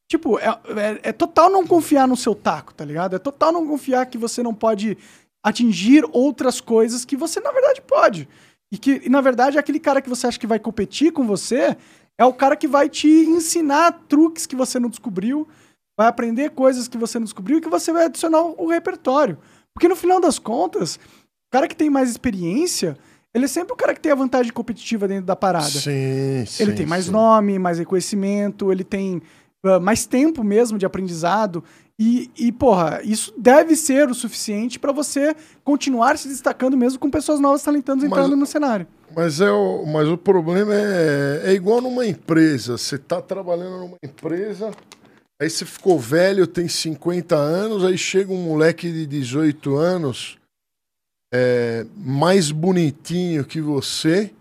Tipo, 0.09 0.39
é, 0.39 0.47
é, 0.47 1.09
é, 1.09 1.11
total 1.11 1.49
não 1.49 1.67
confiar 1.67 2.07
no 2.07 2.15
seu 2.15 2.33
taco, 2.33 2.73
tá 2.73 2.85
ligado? 2.85 3.17
É 3.17 3.19
total 3.19 3.51
não 3.51 3.67
confiar 3.67 4.05
que 4.05 4.17
você 4.17 4.41
não 4.41 4.53
pode 4.53 4.97
atingir 5.43 6.05
outras 6.13 6.61
coisas 6.61 7.03
que 7.03 7.17
você, 7.17 7.41
na 7.41 7.51
verdade, 7.51 7.81
pode. 7.81 8.29
E 8.73 8.77
que, 8.79 9.03
e, 9.05 9.07
na 9.09 9.21
verdade, 9.21 9.59
aquele 9.59 9.79
cara 9.79 10.01
que 10.01 10.09
você 10.09 10.25
acha 10.25 10.39
que 10.39 10.47
vai 10.47 10.57
competir 10.57 11.13
com 11.13 11.27
você 11.27 11.77
é 12.17 12.25
o 12.25 12.33
cara 12.33 12.55
que 12.55 12.67
vai 12.67 12.89
te 12.89 13.07
ensinar 13.07 13.91
truques 14.09 14.47
que 14.47 14.55
você 14.55 14.79
não 14.79 14.89
descobriu, 14.89 15.47
vai 15.95 16.07
aprender 16.07 16.49
coisas 16.49 16.87
que 16.87 16.97
você 16.97 17.19
não 17.19 17.23
descobriu 17.23 17.59
e 17.59 17.61
que 17.61 17.69
você 17.69 17.93
vai 17.93 18.05
adicionar 18.05 18.41
o 18.41 18.65
repertório. 18.65 19.37
Porque 19.75 19.87
no 19.87 19.95
final 19.95 20.19
das 20.19 20.39
contas, 20.39 20.99
cara 21.51 21.67
que 21.67 21.75
tem 21.75 21.87
mais 21.87 22.09
experiência, 22.09 22.97
ele 23.31 23.45
é 23.45 23.47
sempre 23.47 23.73
o 23.73 23.75
cara 23.75 23.93
que 23.93 24.01
tem 24.01 24.11
a 24.11 24.15
vantagem 24.15 24.51
competitiva 24.51 25.07
dentro 25.07 25.27
da 25.27 25.35
parada. 25.35 25.69
Sim, 25.69 26.43
sim. 26.47 26.63
Ele 26.63 26.73
tem 26.73 26.87
mais 26.87 27.05
sim. 27.05 27.11
nome, 27.11 27.59
mais 27.59 27.77
reconhecimento, 27.77 28.71
ele 28.71 28.83
tem 28.83 29.21
uh, 29.63 29.79
mais 29.79 30.07
tempo 30.07 30.43
mesmo 30.43 30.79
de 30.79 30.85
aprendizado. 30.87 31.63
E, 31.99 32.31
e, 32.37 32.51
porra, 32.51 33.01
isso 33.03 33.31
deve 33.37 33.75
ser 33.75 34.09
o 34.09 34.15
suficiente 34.15 34.79
para 34.79 34.91
você 34.91 35.35
continuar 35.63 36.17
se 36.17 36.27
destacando 36.27 36.75
mesmo 36.75 36.97
com 36.97 37.09
pessoas 37.09 37.39
novas 37.39 37.61
talentando 37.61 38.05
entrando 38.05 38.31
mas, 38.31 38.39
no 38.39 38.45
cenário. 38.45 38.87
Mas, 39.15 39.39
é 39.39 39.51
o, 39.51 39.85
mas 39.85 40.07
o 40.07 40.17
problema 40.17 40.73
é, 40.73 41.41
é 41.45 41.53
igual 41.53 41.81
numa 41.81 42.05
empresa. 42.05 42.77
Você 42.77 42.97
tá 42.97 43.21
trabalhando 43.21 43.77
numa 43.77 43.97
empresa, 44.03 44.71
aí 45.39 45.49
você 45.49 45.65
ficou 45.65 45.99
velho, 45.99 46.47
tem 46.47 46.67
50 46.67 47.35
anos, 47.35 47.83
aí 47.83 47.97
chega 47.97 48.33
um 48.33 48.43
moleque 48.43 48.91
de 48.91 49.05
18 49.05 49.75
anos 49.75 50.39
é, 51.31 51.85
mais 51.95 52.51
bonitinho 52.51 53.45
que 53.45 53.61
você 53.61 54.31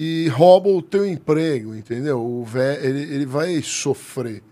e 0.00 0.28
rouba 0.28 0.68
o 0.68 0.82
teu 0.82 1.06
emprego, 1.06 1.74
entendeu? 1.74 2.20
O 2.20 2.44
vé, 2.44 2.84
ele, 2.84 3.02
ele 3.02 3.26
vai 3.26 3.62
sofrer. 3.62 4.42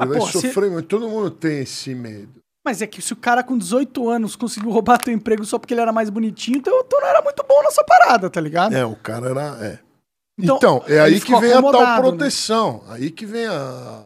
Vai 0.00 0.20
sofrer, 0.20 0.68
se... 0.68 0.70
mas 0.70 0.86
todo 0.86 1.08
mundo 1.08 1.30
tem 1.30 1.60
esse 1.60 1.94
medo. 1.94 2.42
Mas 2.64 2.80
é 2.80 2.86
que 2.86 3.02
se 3.02 3.12
o 3.12 3.16
cara 3.16 3.44
com 3.44 3.58
18 3.58 4.08
anos 4.08 4.36
conseguiu 4.36 4.70
roubar 4.70 4.98
teu 4.98 5.12
emprego 5.12 5.44
só 5.44 5.58
porque 5.58 5.74
ele 5.74 5.82
era 5.82 5.92
mais 5.92 6.08
bonitinho, 6.08 6.58
então 6.58 6.82
tu 6.84 6.98
não 6.98 7.06
era 7.06 7.20
muito 7.20 7.44
bom 7.46 7.62
nessa 7.62 7.84
parada, 7.84 8.30
tá 8.30 8.40
ligado? 8.40 8.74
É, 8.74 8.84
o 8.84 8.96
cara 8.96 9.30
era. 9.30 9.64
É. 9.64 9.78
Então, 10.38 10.56
então 10.56 10.84
é 10.88 10.98
aí 10.98 11.20
que 11.20 11.38
vem 11.38 11.52
a 11.52 11.60
tal 11.60 11.86
né? 11.86 11.96
proteção. 11.96 12.82
Né? 12.84 12.94
Aí 12.94 13.10
que 13.10 13.26
vem 13.26 13.46
a 13.46 14.04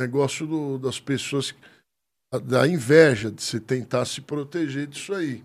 negócio 0.00 0.46
do, 0.46 0.78
das 0.78 1.00
pessoas 1.00 1.54
da 2.44 2.66
inveja 2.68 3.30
de 3.30 3.42
se 3.42 3.58
tentar 3.58 4.04
se 4.04 4.20
proteger 4.20 4.86
disso 4.86 5.14
aí. 5.14 5.42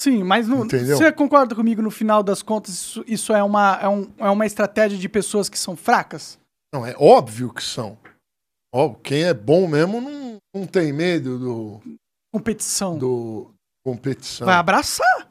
Sim, 0.00 0.22
mas 0.22 0.48
no, 0.48 0.64
você 0.64 1.12
concorda 1.12 1.54
comigo 1.54 1.80
no 1.80 1.90
final 1.90 2.22
das 2.22 2.42
contas 2.42 2.74
isso, 2.74 3.04
isso 3.06 3.32
é, 3.32 3.42
uma, 3.42 3.78
é, 3.80 3.88
um, 3.88 4.10
é 4.18 4.28
uma 4.28 4.44
estratégia 4.44 4.98
de 4.98 5.08
pessoas 5.08 5.48
que 5.48 5.58
são 5.58 5.76
fracas? 5.76 6.38
Não, 6.74 6.84
é 6.84 6.94
óbvio 6.98 7.52
que 7.52 7.62
são. 7.62 7.96
Óbvio, 8.76 9.00
quem 9.04 9.22
é 9.22 9.32
bom 9.32 9.68
mesmo 9.68 10.00
não, 10.00 10.38
não 10.52 10.66
tem 10.66 10.92
medo 10.92 11.38
do. 11.38 11.80
Competição. 12.32 12.98
Do. 12.98 13.54
Competição. 13.84 14.46
Vai 14.46 14.56
abraçar. 14.56 15.28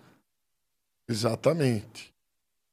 Exatamente. 1.09 2.13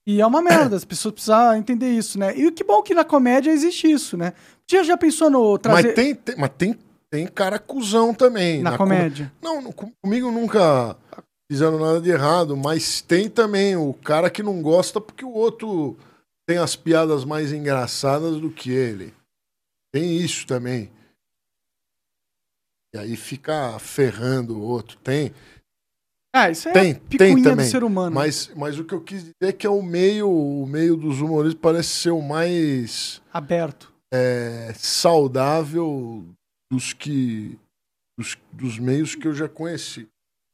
E 0.06 0.20
é 0.20 0.26
uma 0.26 0.40
merda, 0.40 0.76
as 0.76 0.84
pessoas 0.84 1.14
precisam 1.14 1.56
entender 1.56 1.90
isso, 1.90 2.20
né? 2.20 2.36
E 2.36 2.52
que 2.52 2.62
bom 2.62 2.82
que 2.82 2.94
na 2.94 3.04
comédia 3.04 3.50
existe 3.50 3.90
isso, 3.90 4.16
né? 4.16 4.32
Já, 4.70 4.84
já 4.84 4.96
pensou 4.96 5.28
no 5.28 5.58
trazer... 5.58 5.88
Mas 5.88 5.94
tem, 5.94 6.14
tem, 6.14 6.36
mas 6.36 6.50
tem, 6.56 6.78
tem 7.10 7.26
cara 7.26 7.58
cuzão 7.58 8.14
também. 8.14 8.62
Na, 8.62 8.72
na 8.72 8.78
comédia? 8.78 9.32
Com... 9.40 9.46
Não, 9.46 9.72
comigo 10.00 10.30
nunca 10.30 10.96
fizeram 11.50 11.80
nada 11.80 12.00
de 12.00 12.10
errado, 12.10 12.56
mas 12.56 13.00
tem 13.00 13.28
também 13.28 13.74
o 13.74 13.92
cara 13.92 14.30
que 14.30 14.42
não 14.42 14.62
gosta 14.62 15.00
porque 15.00 15.24
o 15.24 15.32
outro 15.32 15.96
tem 16.46 16.58
as 16.58 16.76
piadas 16.76 17.24
mais 17.24 17.52
engraçadas 17.52 18.40
do 18.40 18.50
que 18.50 18.70
ele. 18.70 19.12
Tem 19.92 20.16
isso 20.16 20.46
também. 20.46 20.90
E 22.94 22.98
aí 22.98 23.16
fica 23.16 23.78
ferrando 23.78 24.56
o 24.58 24.62
outro. 24.62 24.96
Tem. 24.98 25.32
Ah, 26.32 26.50
isso 26.50 26.68
é 26.68 26.72
Tem, 26.72 26.94
tem 26.94 27.36
do 27.36 27.42
também. 27.42 27.66
ser 27.66 27.82
humano. 27.82 28.14
Mas, 28.14 28.52
mas 28.54 28.78
o 28.78 28.84
que 28.84 28.94
eu 28.94 29.00
quis 29.02 29.20
dizer 29.22 29.34
é 29.42 29.52
que 29.52 29.66
é 29.66 29.70
o 29.70 29.82
meio, 29.82 30.30
o 30.30 30.66
meio 30.66 30.96
dos 30.96 31.20
humoristas 31.20 31.60
parece 31.60 31.88
ser 31.88 32.10
o 32.10 32.22
mais 32.22 33.20
Aberto. 33.32 33.92
é, 34.12 34.72
saudável 34.76 36.24
dos 36.70 36.92
que 36.92 37.58
dos, 38.16 38.36
dos 38.52 38.78
meios 38.78 39.14
que 39.16 39.26
eu 39.26 39.34
já 39.34 39.48
conheci. 39.48 40.08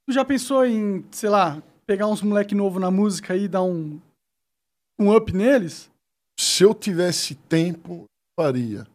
Tu 0.06 0.12
já 0.14 0.24
pensou 0.24 0.64
em, 0.64 1.04
sei 1.10 1.28
lá, 1.28 1.62
pegar 1.86 2.06
uns 2.06 2.22
moleque 2.22 2.54
novo 2.54 2.78
na 2.78 2.90
música 2.90 3.36
e 3.36 3.46
dar 3.48 3.62
um, 3.62 4.00
um 4.98 5.14
up 5.14 5.30
neles? 5.32 5.90
Se 6.38 6.62
eu 6.62 6.72
tivesse 6.74 7.34
tempo, 7.34 8.04
faria. 8.38 8.86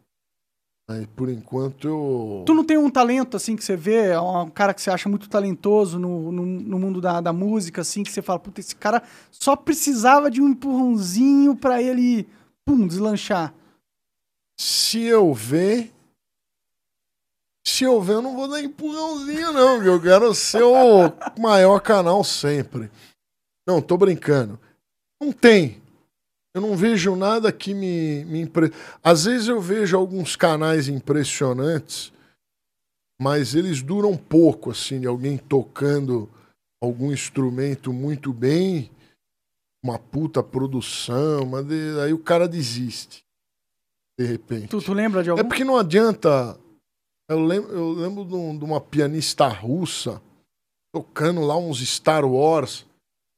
Mas 0.92 1.06
por 1.16 1.30
enquanto 1.30 1.88
eu. 1.88 2.42
Tu 2.44 2.52
não 2.52 2.64
tem 2.64 2.76
um 2.76 2.90
talento, 2.90 3.34
assim, 3.34 3.56
que 3.56 3.64
você 3.64 3.74
vê, 3.74 4.14
um 4.18 4.50
cara 4.50 4.74
que 4.74 4.82
você 4.82 4.90
acha 4.90 5.08
muito 5.08 5.26
talentoso 5.26 5.98
no, 5.98 6.30
no, 6.30 6.44
no 6.44 6.78
mundo 6.78 7.00
da, 7.00 7.18
da 7.20 7.32
música, 7.32 7.80
assim, 7.80 8.02
que 8.02 8.12
você 8.12 8.20
fala, 8.20 8.38
puta, 8.38 8.60
esse 8.60 8.76
cara 8.76 9.02
só 9.30 9.56
precisava 9.56 10.30
de 10.30 10.42
um 10.42 10.48
empurrãozinho 10.48 11.56
pra 11.56 11.80
ele, 11.80 12.28
pum, 12.62 12.86
deslanchar. 12.86 13.54
Se 14.58 15.02
eu 15.02 15.32
ver. 15.32 15.90
Se 17.66 17.84
eu 17.84 18.02
ver, 18.02 18.14
eu 18.14 18.22
não 18.22 18.36
vou 18.36 18.48
dar 18.48 18.60
empurrãozinho, 18.60 19.52
não, 19.52 19.80
viu? 19.80 19.94
Eu 19.94 20.02
quero 20.02 20.34
ser 20.34 20.62
o 20.62 21.10
maior 21.40 21.80
canal 21.80 22.22
sempre. 22.22 22.90
Não, 23.66 23.80
tô 23.80 23.96
brincando. 23.96 24.60
Não 25.18 25.32
tem. 25.32 25.81
Eu 26.54 26.60
não 26.60 26.76
vejo 26.76 27.16
nada 27.16 27.50
que 27.50 27.72
me, 27.72 28.24
me 28.26 28.40
impre... 28.40 28.70
Às 29.02 29.24
vezes 29.24 29.48
eu 29.48 29.60
vejo 29.60 29.96
alguns 29.96 30.36
canais 30.36 30.86
impressionantes, 30.88 32.12
mas 33.20 33.54
eles 33.54 33.80
duram 33.82 34.16
pouco, 34.16 34.70
assim, 34.70 35.00
de 35.00 35.06
alguém 35.06 35.38
tocando 35.38 36.28
algum 36.82 37.10
instrumento 37.12 37.92
muito 37.92 38.32
bem, 38.32 38.90
uma 39.82 39.98
puta 39.98 40.42
produção, 40.42 41.46
mas 41.46 41.64
de- 41.66 42.00
aí 42.04 42.12
o 42.12 42.18
cara 42.18 42.46
desiste. 42.46 43.24
De 44.18 44.26
repente. 44.26 44.68
Tu, 44.68 44.82
tu 44.82 44.92
lembra 44.92 45.22
de 45.22 45.30
algum? 45.30 45.40
É 45.40 45.44
porque 45.44 45.64
não 45.64 45.78
adianta. 45.78 46.58
Eu 47.30 47.42
lembro, 47.44 47.72
eu 47.72 47.92
lembro 47.92 48.24
de, 48.26 48.34
um- 48.34 48.58
de 48.58 48.64
uma 48.64 48.80
pianista 48.80 49.48
russa 49.48 50.20
tocando 50.94 51.40
lá 51.40 51.56
uns 51.56 51.78
Star 51.80 52.24
Wars. 52.26 52.84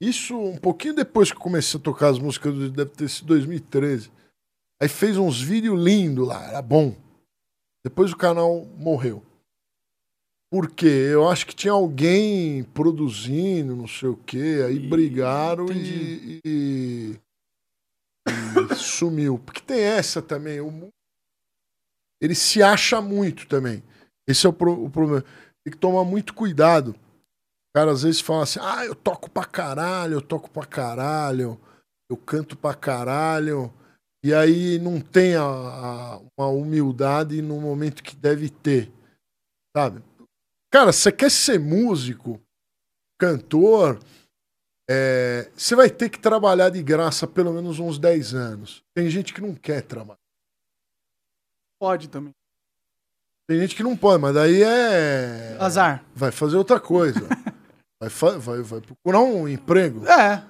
Isso 0.01 0.37
um 0.39 0.57
pouquinho 0.59 0.95
depois 0.95 1.31
que 1.31 1.37
eu 1.37 1.41
comecei 1.43 1.79
a 1.79 1.83
tocar 1.83 2.09
as 2.09 2.19
músicas, 2.19 2.55
deve 2.73 2.91
ter 2.91 3.09
sido 3.09 3.27
2013. 3.29 4.11
Aí 4.81 4.89
fez 4.89 5.17
uns 5.17 5.41
vídeos 5.41 5.81
lindos 5.83 6.27
lá, 6.29 6.45
era 6.49 6.61
bom. 6.63 6.95
Depois 7.85 8.13
o 8.13 8.17
canal 8.17 8.65
morreu. 8.77 9.25
Por 10.51 10.71
quê? 10.71 10.87
Eu 11.13 11.29
acho 11.29 11.47
que 11.47 11.55
tinha 11.55 11.73
alguém 11.73 12.63
produzindo, 12.65 13.75
não 13.75 13.87
sei 13.89 14.09
o 14.09 14.17
quê, 14.17 14.63
aí 14.67 14.77
Ih, 14.77 14.89
brigaram 14.89 15.67
e, 15.73 16.41
e- 16.45 17.21
e 17.21 17.21
sumiu. 18.77 19.39
Porque 19.39 19.61
tem 19.61 19.81
essa 19.81 20.21
também, 20.23 20.61
o 20.61 20.89
ele 22.21 22.35
se 22.35 22.63
acha 22.63 23.01
muito 23.01 23.47
também. 23.47 23.83
Esse 24.27 24.47
é 24.47 24.49
o, 24.49 24.53
pro- 24.53 24.85
o 24.85 24.89
problema. 24.91 25.23
Tem 25.65 25.73
que 25.73 25.77
tomar 25.79 26.05
muito 26.05 26.33
cuidado. 26.35 26.95
O 27.75 27.79
cara 27.79 27.91
às 27.91 28.03
vezes 28.05 28.21
fala 28.21 28.45
assim: 28.45 28.61
ah, 28.63 28.85
eu 28.87 28.95
toco 28.95 29.29
pra 29.29 29.45
caralho, 29.45 30.15
eu 30.15 30.23
toco 30.23 30.49
pra 30.49 30.65
caralho, 30.65 31.61
eu 32.09 32.17
canto 32.17 32.57
pra 32.57 32.73
caralho. 32.73 33.73
E 34.25 34.33
aí 34.33 34.79
não 34.79 35.01
tem 35.01 35.35
a, 35.35 35.43
a- 35.43 36.21
uma 36.39 36.47
humildade 36.47 37.43
no 37.43 37.61
momento 37.61 38.03
que 38.03 38.15
deve 38.15 38.49
ter. 38.49 38.93
Sabe? 39.77 40.03
Cara, 40.71 40.93
você 40.93 41.11
quer 41.11 41.31
ser 41.31 41.59
músico, 41.59 42.41
cantor, 43.19 43.99
é, 44.89 45.51
você 45.57 45.75
vai 45.75 45.91
ter 45.91 46.09
que 46.09 46.19
trabalhar 46.19 46.71
de 46.71 46.83
graça 46.83 47.27
pelo 47.27 47.53
menos 47.53 47.79
uns 47.81 47.99
10 47.99 48.35
anos. 48.35 48.83
Tem 48.95 49.11
gente 49.11 49.35
que 49.35 49.41
não 49.41 49.53
quer 49.55 49.83
trabalhar. 49.83 50.19
Pode 51.79 52.09
também. 52.09 52.33
Tem 53.47 53.59
gente 53.61 53.75
que 53.77 53.83
não 53.83 53.97
pode, 53.97 54.23
mas 54.23 54.35
daí 54.35 54.63
é. 54.63 55.57
Azar. 55.61 56.03
Vai 56.15 56.31
fazer 56.33 56.57
outra 56.57 56.79
coisa. 56.81 57.21
vai, 58.09 58.39
vai, 58.39 58.63
vai 58.63 58.81
procurar 58.81 59.21
um 59.21 59.49
emprego. 59.49 60.07
É. 60.07 60.43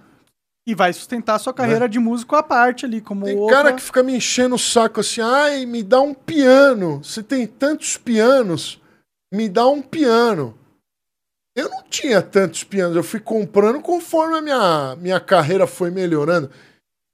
E 0.66 0.74
vai 0.74 0.92
sustentar 0.92 1.34
a 1.34 1.38
sua 1.38 1.52
carreira 1.52 1.88
de 1.88 1.98
músico 1.98 2.34
à 2.36 2.42
parte 2.42 2.86
ali, 2.86 3.00
como 3.00 3.26
Né? 3.26 3.32
Tem 3.32 3.40
outra... 3.40 3.56
cara 3.56 3.72
que 3.74 3.82
fica 3.82 4.02
me 4.02 4.16
enchendo 4.16 4.54
o 4.54 4.58
saco 4.58 5.00
assim, 5.00 5.20
ai, 5.20 5.66
me 5.66 5.82
dá 5.82 6.00
um 6.00 6.14
piano. 6.14 7.02
Você 7.04 7.22
tem 7.22 7.46
tantos 7.46 7.98
pianos, 7.98 8.80
me 9.32 9.48
dá 9.48 9.66
um 9.66 9.82
piano. 9.82 10.58
Eu 11.54 11.68
não 11.68 11.82
tinha 11.84 12.22
tantos 12.22 12.64
pianos, 12.64 12.96
eu 12.96 13.04
fui 13.04 13.20
comprando 13.20 13.80
conforme 13.80 14.38
a 14.38 14.42
minha, 14.42 14.96
minha 14.96 15.20
carreira 15.20 15.66
foi 15.66 15.90
melhorando. 15.90 16.50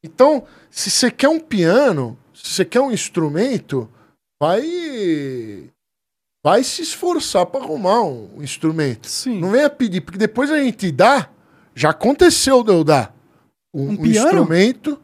Então, 0.02 0.46
se 0.70 0.90
você 0.90 1.10
quer 1.10 1.28
um 1.28 1.40
piano, 1.40 2.16
se 2.32 2.54
você 2.54 2.64
quer 2.64 2.80
um 2.80 2.90
instrumento, 2.90 3.90
vai 4.40 5.70
vai 6.44 6.62
se 6.64 6.82
esforçar 6.82 7.46
para 7.46 7.62
arrumar 7.64 8.02
um 8.02 8.42
instrumento. 8.42 9.08
Sim. 9.08 9.40
Não 9.40 9.50
venha 9.50 9.68
pedir, 9.70 10.00
porque 10.00 10.18
depois 10.18 10.50
a 10.50 10.58
gente 10.58 10.90
dá, 10.90 11.28
já 11.74 11.90
aconteceu 11.90 12.62
de 12.62 12.72
eu 12.72 12.82
dar 12.84 13.14
um, 13.74 13.90
Um 13.90 14.00
um 14.00 14.06
instrumento 14.06 14.98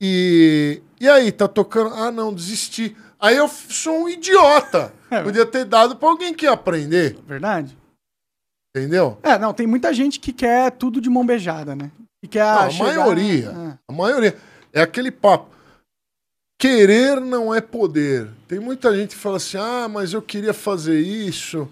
e 0.00 0.82
e 1.00 1.08
aí 1.08 1.32
tá 1.32 1.48
tocando, 1.48 1.94
ah 1.94 2.10
não, 2.12 2.32
desisti. 2.34 2.94
Aí 3.18 3.36
eu 3.36 3.48
sou 3.48 4.02
um 4.04 4.08
idiota. 4.08 4.92
É. 5.12 5.24
Podia 5.24 5.44
ter 5.44 5.64
dado 5.64 5.96
para 5.96 6.08
alguém 6.08 6.32
que 6.32 6.44
ia 6.44 6.52
aprender, 6.52 7.18
Verdade? 7.26 7.76
entendeu? 8.76 9.18
É, 9.24 9.36
não, 9.36 9.52
tem 9.52 9.66
muita 9.66 9.92
gente 9.92 10.20
que 10.20 10.32
quer 10.32 10.70
tudo 10.70 11.00
de 11.00 11.10
mão 11.10 11.26
beijada, 11.26 11.74
né? 11.74 11.90
Que 12.22 12.28
quer 12.28 12.44
Não, 12.44 12.60
a 12.60 12.70
chegar- 12.70 12.94
maioria. 12.94 13.48
É. 13.48 13.78
A 13.88 13.92
maioria 13.92 14.36
é 14.72 14.80
aquele 14.80 15.10
papo. 15.10 15.48
Querer 16.60 17.18
não 17.22 17.54
é 17.54 17.60
poder. 17.62 18.30
Tem 18.46 18.60
muita 18.60 18.94
gente 18.94 19.16
que 19.16 19.22
fala 19.22 19.38
assim: 19.38 19.56
"Ah, 19.56 19.88
mas 19.88 20.12
eu 20.12 20.20
queria 20.20 20.52
fazer 20.52 21.00
isso. 21.00 21.66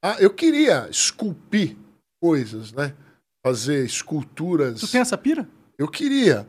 Ah, 0.00 0.16
eu 0.20 0.30
queria 0.32 0.88
esculpir 0.88 1.76
coisas, 2.22 2.72
né? 2.72 2.94
Fazer 3.44 3.84
esculturas. 3.84 4.78
Tu 4.80 4.88
tem 4.92 5.00
essa 5.00 5.18
pira? 5.18 5.48
Eu 5.76 5.88
queria. 5.88 6.46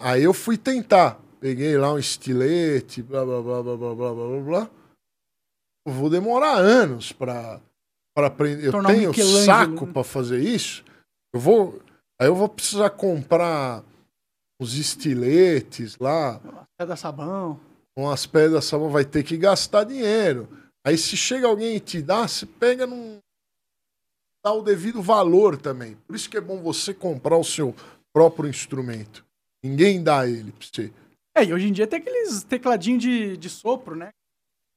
Aí 0.00 0.22
eu 0.22 0.34
fui 0.34 0.58
tentar. 0.58 1.18
Peguei 1.40 1.78
lá 1.78 1.92
um 1.92 1.98
estilete, 1.98 3.02
blá 3.02 3.24
blá 3.24 3.40
blá 3.40 3.62
blá 3.62 3.76
blá 3.76 3.94
blá 3.94 4.14
blá 4.14 4.40
blá. 4.40 4.70
vou 5.86 6.10
demorar 6.10 6.56
anos 6.58 7.12
pra, 7.12 7.60
pra 8.14 8.26
aprender. 8.26 8.66
Eu 8.66 8.72
Tornar 8.72 8.90
um 8.90 8.92
tenho 8.94 9.08
Michelangelo, 9.10 9.44
saco 9.46 9.86
né? 9.86 9.92
pra 9.92 10.04
fazer 10.04 10.40
isso. 10.40 10.84
Eu 11.32 11.40
vou. 11.40 11.80
Aí 12.20 12.26
eu 12.26 12.34
vou 12.34 12.48
precisar 12.48 12.90
comprar 12.90 13.82
os 14.60 14.74
estiletes 14.74 15.96
lá, 15.98 16.40
Pedra 16.78 16.96
sabão. 16.96 17.60
com 17.96 18.10
as 18.10 18.26
pedras 18.26 18.64
sabão, 18.64 18.90
vai 18.90 19.04
ter 19.04 19.22
que 19.22 19.36
gastar 19.36 19.84
dinheiro. 19.84 20.48
Aí 20.86 20.96
se 20.96 21.16
chega 21.16 21.46
alguém 21.46 21.76
e 21.76 21.80
te 21.80 22.00
dá, 22.02 22.26
você 22.26 22.46
pega 22.46 22.86
num. 22.86 23.18
dá 24.44 24.52
o 24.52 24.62
devido 24.62 25.02
valor 25.02 25.56
também. 25.56 25.96
Por 26.06 26.14
isso 26.16 26.28
que 26.30 26.36
é 26.36 26.40
bom 26.40 26.60
você 26.62 26.94
comprar 26.94 27.36
o 27.36 27.44
seu 27.44 27.74
próprio 28.12 28.48
instrumento. 28.48 29.24
Ninguém 29.62 30.02
dá 30.02 30.26
ele 30.26 30.52
pra 30.52 30.66
você. 30.66 30.92
É, 31.36 31.44
e 31.44 31.52
hoje 31.52 31.68
em 31.68 31.72
dia 31.72 31.86
tem 31.86 32.00
aqueles 32.00 32.42
tecladinhos 32.44 33.02
de, 33.02 33.36
de 33.36 33.50
sopro, 33.50 33.94
né? 33.94 34.10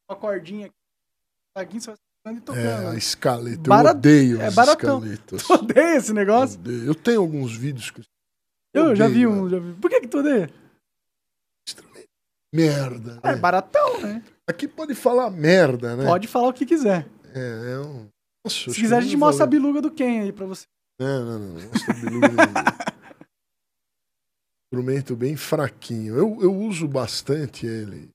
Uma 0.10 0.18
cordinha 0.18 0.66
aqui. 0.68 0.76
Taguinho, 1.56 1.82
você 1.82 1.92
vai 1.92 1.98
tocando 2.24 2.38
e 2.38 2.42
tocando. 2.42 2.66
É, 2.66 2.88
a 2.90 2.96
escaleta. 2.96 3.70
Bara- 3.70 3.90
Eu 3.90 3.96
odeio 3.96 4.42
é 4.42 4.46
as 4.48 4.56
baratão. 4.56 4.98
escaletas. 5.04 5.44
Tu 5.48 5.54
odeia 5.54 5.96
esse 5.98 6.14
negócio? 6.14 6.60
Odeio. 6.60 6.86
Eu 6.86 6.96
tenho 6.96 7.22
alguns 7.22 7.56
vídeos 7.56 7.90
que 7.92 8.02
Eu 8.02 8.06
já 8.96 9.08
vi 9.08 9.26
odeio, 9.26 9.30
um, 9.30 9.50
já 9.50 9.60
vi. 9.60 9.74
Por 9.74 9.90
que 9.90 10.02
que 10.02 10.08
tu 10.08 10.20
odeia? 10.20 10.50
merda. 12.54 13.20
É 13.24 13.32
né? 13.32 13.36
baratão, 13.38 14.02
né? 14.02 14.24
Aqui 14.48 14.68
pode 14.68 14.94
falar 14.94 15.30
merda, 15.30 15.96
né? 15.96 16.06
Pode 16.06 16.28
falar 16.28 16.50
o 16.50 16.54
que 16.54 16.66
quiser. 16.66 17.08
É, 17.34 17.74
é 17.74 17.80
um... 17.80 18.08
Nossa, 18.44 18.72
Se 18.72 18.82
quiser, 18.82 18.96
a 18.96 18.98
eu 18.98 19.04
gente 19.04 19.16
mostra 19.16 19.46
a 19.46 19.48
biluga 19.48 19.82
do 19.82 19.92
Ken 19.92 20.22
aí 20.22 20.34
pra 20.34 20.46
você. 20.46 20.66
Não, 21.00 21.26
não, 21.26 21.40
não. 21.40 21.62
Mostra 21.62 21.94
a 21.94 21.98
biluga 21.98 22.28
dele. 22.28 22.42
Instrumento 24.74 25.16
bem 25.16 25.36
fraquinho. 25.36 26.16
Eu, 26.16 26.38
eu 26.42 26.54
uso 26.54 26.88
bastante 26.88 27.66
ele. 27.66 28.10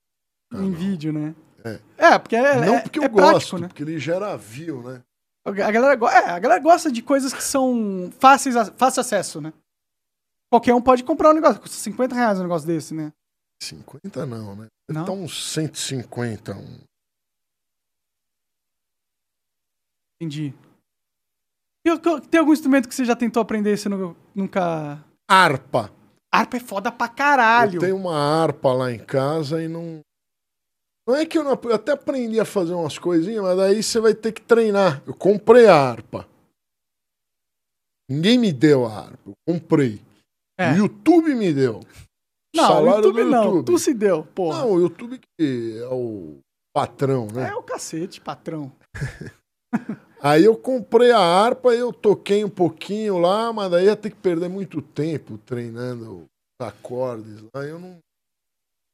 em 0.53 0.55
canal. 0.55 0.71
vídeo, 0.71 1.13
né? 1.13 1.35
É. 1.63 1.79
É, 1.97 2.19
porque 2.19 2.35
é, 2.35 2.55
Não 2.65 2.75
é- 2.75 2.81
porque 2.81 2.99
eu 2.99 3.03
é 3.03 3.09
gosto, 3.09 3.29
prático, 3.29 3.57
né? 3.57 3.67
porque 3.67 3.83
ele 3.83 3.99
gera 3.99 4.35
view, 4.37 4.83
né? 4.83 5.01
A 5.45 5.51
galera, 5.51 5.93
é, 5.93 6.29
a 6.29 6.39
galera 6.39 6.61
gosta 6.61 6.91
de 6.91 7.01
coisas 7.01 7.33
que 7.33 7.41
são 7.43 8.11
fáceis, 8.19 8.55
fácil 8.75 8.99
acesso, 8.99 9.39
né? 9.39 9.53
Qualquer 10.49 10.73
um 10.73 10.81
pode 10.81 11.03
comprar 11.03 11.31
um 11.31 11.33
negócio. 11.33 11.61
Custa 11.61 11.77
50 11.77 12.15
reais 12.15 12.39
um 12.39 12.43
negócio 12.43 12.67
desse, 12.67 12.93
né? 12.93 13.11
50 13.61 14.25
não, 14.25 14.55
né? 14.55 14.67
Não? 14.89 15.05
Tá 15.05 15.11
uns 15.11 15.53
150. 15.53 16.55
Um... 16.55 16.79
Entendi. 20.19 20.53
Tem 22.29 22.39
algum 22.39 22.53
instrumento 22.53 22.87
que 22.87 22.95
você 22.95 23.05
já 23.05 23.15
tentou 23.15 23.41
aprender 23.41 23.73
e 23.73 23.77
você 23.77 23.89
nunca. 24.35 25.03
Harpa. 25.29 25.91
Harpa 26.31 26.57
é 26.57 26.59
foda 26.59 26.91
pra 26.91 27.07
caralho. 27.07 27.77
Eu 27.77 27.81
tenho 27.81 27.95
uma 27.95 28.15
harpa 28.15 28.73
lá 28.73 28.91
em 28.91 28.99
casa 28.99 29.63
e 29.63 29.67
não. 29.67 30.01
Não 31.07 31.15
é 31.15 31.25
que 31.25 31.37
eu, 31.37 31.43
não, 31.43 31.57
eu 31.63 31.75
até 31.75 31.93
aprendi 31.93 32.37
a 32.37 32.43
fazer 32.43 32.73
umas 32.73 32.99
coisinhas, 32.99 33.41
mas 33.41 33.55
daí 33.55 33.81
você 33.81 33.99
vai 33.99 34.13
ter 34.13 34.33
que 34.33 34.41
treinar. 34.41 35.01
Eu 35.07 35.13
comprei 35.13 35.67
a 35.67 35.75
harpa. 35.75 36.27
Ninguém 38.09 38.37
me 38.37 38.51
deu 38.51 38.85
a 38.85 38.93
harpa. 38.93 39.29
Eu 39.29 39.33
comprei. 39.47 40.01
É. 40.57 40.73
O 40.73 40.77
YouTube 40.77 41.35
me 41.35 41.53
deu. 41.53 41.81
Não, 42.55 42.83
o 42.83 42.95
YouTube 42.95 43.23
não. 43.23 43.43
YouTube. 43.45 43.65
Tu 43.65 43.79
se 43.79 43.93
deu, 43.93 44.23
porra. 44.23 44.59
Não, 44.59 44.71
o 44.71 44.79
YouTube 44.79 45.19
que 45.19 45.79
é 45.79 45.87
o 45.87 46.39
patrão, 46.73 47.27
né? 47.27 47.49
É 47.49 47.55
o 47.55 47.61
cacete, 47.61 48.19
patrão. 48.19 48.71
Aí 50.21 50.43
eu 50.43 50.57
comprei 50.57 51.11
a 51.11 51.19
harpa, 51.19 51.69
eu 51.69 51.93
toquei 51.93 52.43
um 52.43 52.49
pouquinho 52.49 53.19
lá, 53.19 53.53
mas 53.53 53.69
daí 53.69 53.85
ia 53.85 53.95
ter 53.95 54.09
que 54.09 54.15
perder 54.15 54.49
muito 54.49 54.81
tempo 54.81 55.37
treinando 55.37 56.23
os 56.59 56.67
acordes 56.67 57.43
lá. 57.53 57.63
Eu 57.63 57.79
não. 57.79 57.99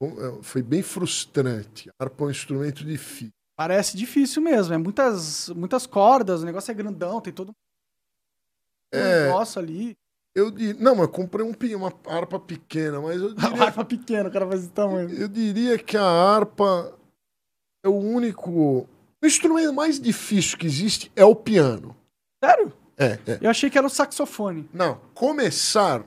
É, 0.01 0.41
foi 0.41 0.61
bem 0.61 0.81
frustrante. 0.81 1.89
A 1.89 2.03
harpa 2.03 2.25
é 2.25 2.27
um 2.27 2.31
instrumento 2.31 2.83
difícil. 2.83 3.31
Parece 3.55 3.95
difícil 3.95 4.41
mesmo, 4.41 4.73
é 4.73 4.77
muitas, 4.77 5.47
muitas 5.49 5.85
cordas, 5.85 6.41
o 6.41 6.45
negócio 6.45 6.71
é 6.71 6.73
grandão, 6.73 7.21
tem 7.21 7.31
todo 7.31 7.49
um 7.49 7.53
é, 8.91 9.27
negócio 9.27 9.61
ali. 9.61 9.95
Eu 10.35 10.49
diria, 10.49 10.75
não, 10.79 10.95
mas 10.95 11.05
eu 11.05 11.09
comprei 11.09 11.45
um, 11.45 11.53
uma 11.77 11.93
harpa 12.07 12.39
pequena, 12.39 12.99
mas 12.99 13.21
eu 13.21 13.33
diria, 13.35 13.49
Uma 13.53 13.65
harpa 13.65 13.85
pequena, 13.85 14.29
o 14.29 14.31
cara 14.31 14.47
faz 14.47 14.61
esse 14.61 14.71
tamanho. 14.71 15.09
Eu 15.09 15.27
diria 15.27 15.77
que 15.77 15.95
a 15.95 16.03
harpa 16.03 16.93
é 17.85 17.89
o 17.89 17.95
único 17.95 18.87
o 19.23 19.25
instrumento 19.25 19.73
mais 19.73 20.01
difícil 20.01 20.57
que 20.57 20.67
existe 20.67 21.09
é 21.15 21.23
o 21.23 21.33
piano. 21.33 21.95
Sério? 22.43 22.73
É, 22.97 23.17
é. 23.25 23.37
Eu 23.41 23.49
achei 23.49 23.69
que 23.69 23.77
era 23.77 23.87
o 23.87 23.89
saxofone. 23.89 24.69
Não, 24.73 24.99
começar 25.13 26.03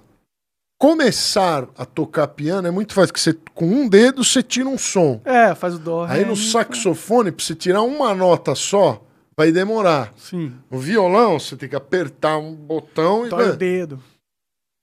começar 0.78 1.66
a 1.78 1.86
tocar 1.86 2.28
piano 2.28 2.68
é 2.68 2.70
muito 2.70 2.92
fácil, 2.92 3.14
que 3.14 3.20
você 3.20 3.32
com 3.54 3.64
um 3.64 3.88
dedo 3.88 4.22
você 4.22 4.42
tira 4.42 4.68
um 4.68 4.76
som. 4.76 5.22
É, 5.24 5.54
faz 5.54 5.76
o 5.76 5.78
dó. 5.78 6.04
Aí 6.04 6.26
no 6.26 6.36
saxofone, 6.36 7.32
para 7.32 7.42
você 7.42 7.54
tirar 7.54 7.80
uma 7.80 8.14
nota 8.14 8.54
só, 8.54 9.02
vai 9.34 9.50
demorar. 9.50 10.12
Sim. 10.18 10.52
No 10.70 10.78
violão, 10.78 11.38
você 11.40 11.56
tem 11.56 11.70
que 11.70 11.76
apertar 11.76 12.36
um 12.36 12.54
botão 12.54 13.26
Dói 13.26 13.46
e 13.46 13.50
o 13.50 13.56
dedo. 13.56 14.02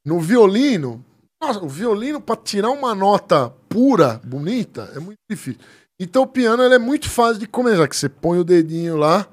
No 0.05 0.19
violino, 0.19 1.03
nossa, 1.41 1.63
o 1.63 1.67
violino 1.67 2.21
para 2.21 2.35
tirar 2.35 2.71
uma 2.71 2.93
nota 2.95 3.49
pura, 3.69 4.19
bonita, 4.23 4.91
é 4.95 4.99
muito 4.99 5.19
difícil. 5.29 5.59
Então 5.99 6.23
o 6.23 6.27
piano 6.27 6.63
é 6.63 6.79
muito 6.79 7.09
fácil 7.09 7.39
de 7.39 7.47
começar, 7.47 7.87
que 7.87 7.95
você 7.95 8.09
põe 8.09 8.39
o 8.39 8.43
dedinho 8.43 8.97
lá, 8.97 9.27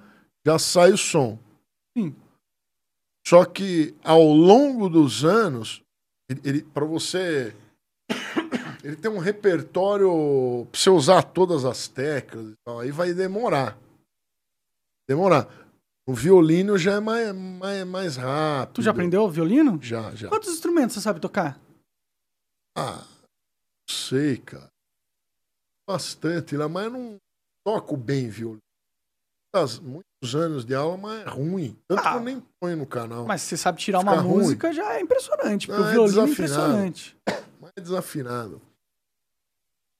já 0.47 0.59
sai 0.59 0.93
o 0.93 0.99
som. 0.99 1.39
Sim. 1.97 2.15
Só 3.27 3.45
que 3.45 3.95
ao 4.03 4.25
longo 4.25 4.89
dos 4.89 5.25
anos, 5.25 5.83
ele, 6.29 6.41
ele 6.45 6.63
para 6.63 6.85
você 6.85 7.55
ele 8.83 8.97
tem 8.97 9.11
um 9.11 9.19
repertório 9.19 10.67
para 10.71 10.81
você 10.81 10.91
usar 10.91 11.23
todas 11.23 11.65
as 11.65 11.89
teclas, 11.89 12.53
aí 12.81 12.91
vai 12.91 13.13
demorar. 13.13 13.77
Demorar. 15.09 15.49
O 16.11 16.15
violino 16.15 16.77
já 16.77 16.95
é 16.95 17.01
mais, 17.01 17.35
mais, 17.35 17.87
mais 17.87 18.17
rápido. 18.17 18.75
Tu 18.75 18.83
já 18.83 18.91
aprendeu 18.91 19.29
violino? 19.29 19.79
Já, 19.81 20.15
já. 20.15 20.29
Quantos 20.29 20.53
instrumentos 20.53 20.95
você 20.95 21.01
sabe 21.01 21.21
tocar? 21.21 21.61
Ah, 22.77 23.05
não 23.05 23.95
sei, 23.95 24.37
cara 24.37 24.71
bastante 25.91 26.57
lá, 26.57 26.69
mas 26.69 26.85
eu 26.85 26.91
não 26.91 27.17
toco 27.65 27.97
bem 27.97 28.29
violino. 28.29 28.61
Muitos 29.83 30.37
anos 30.37 30.65
de 30.65 30.77
aula, 30.77 30.97
mas 30.97 31.27
é 31.27 31.29
ruim. 31.29 31.77
Tanto 31.89 32.01
ah, 32.07 32.13
que 32.13 32.17
eu 32.19 32.21
nem 32.21 32.41
ponho 32.61 32.77
no 32.77 32.87
canal. 32.87 33.27
Mas 33.27 33.43
você 33.43 33.57
sabe 33.57 33.81
tirar 33.81 33.99
uma 33.99 34.15
ruim. 34.15 34.45
música 34.45 34.73
já 34.73 34.95
é 34.95 35.01
impressionante, 35.01 35.67
porque 35.67 35.83
o 35.83 35.87
violino 35.87 36.21
é, 36.21 36.25
é 36.25 36.29
impressionante. 36.31 37.17
Mas 37.61 37.73
é 37.77 37.81
desafinado. 37.81 38.63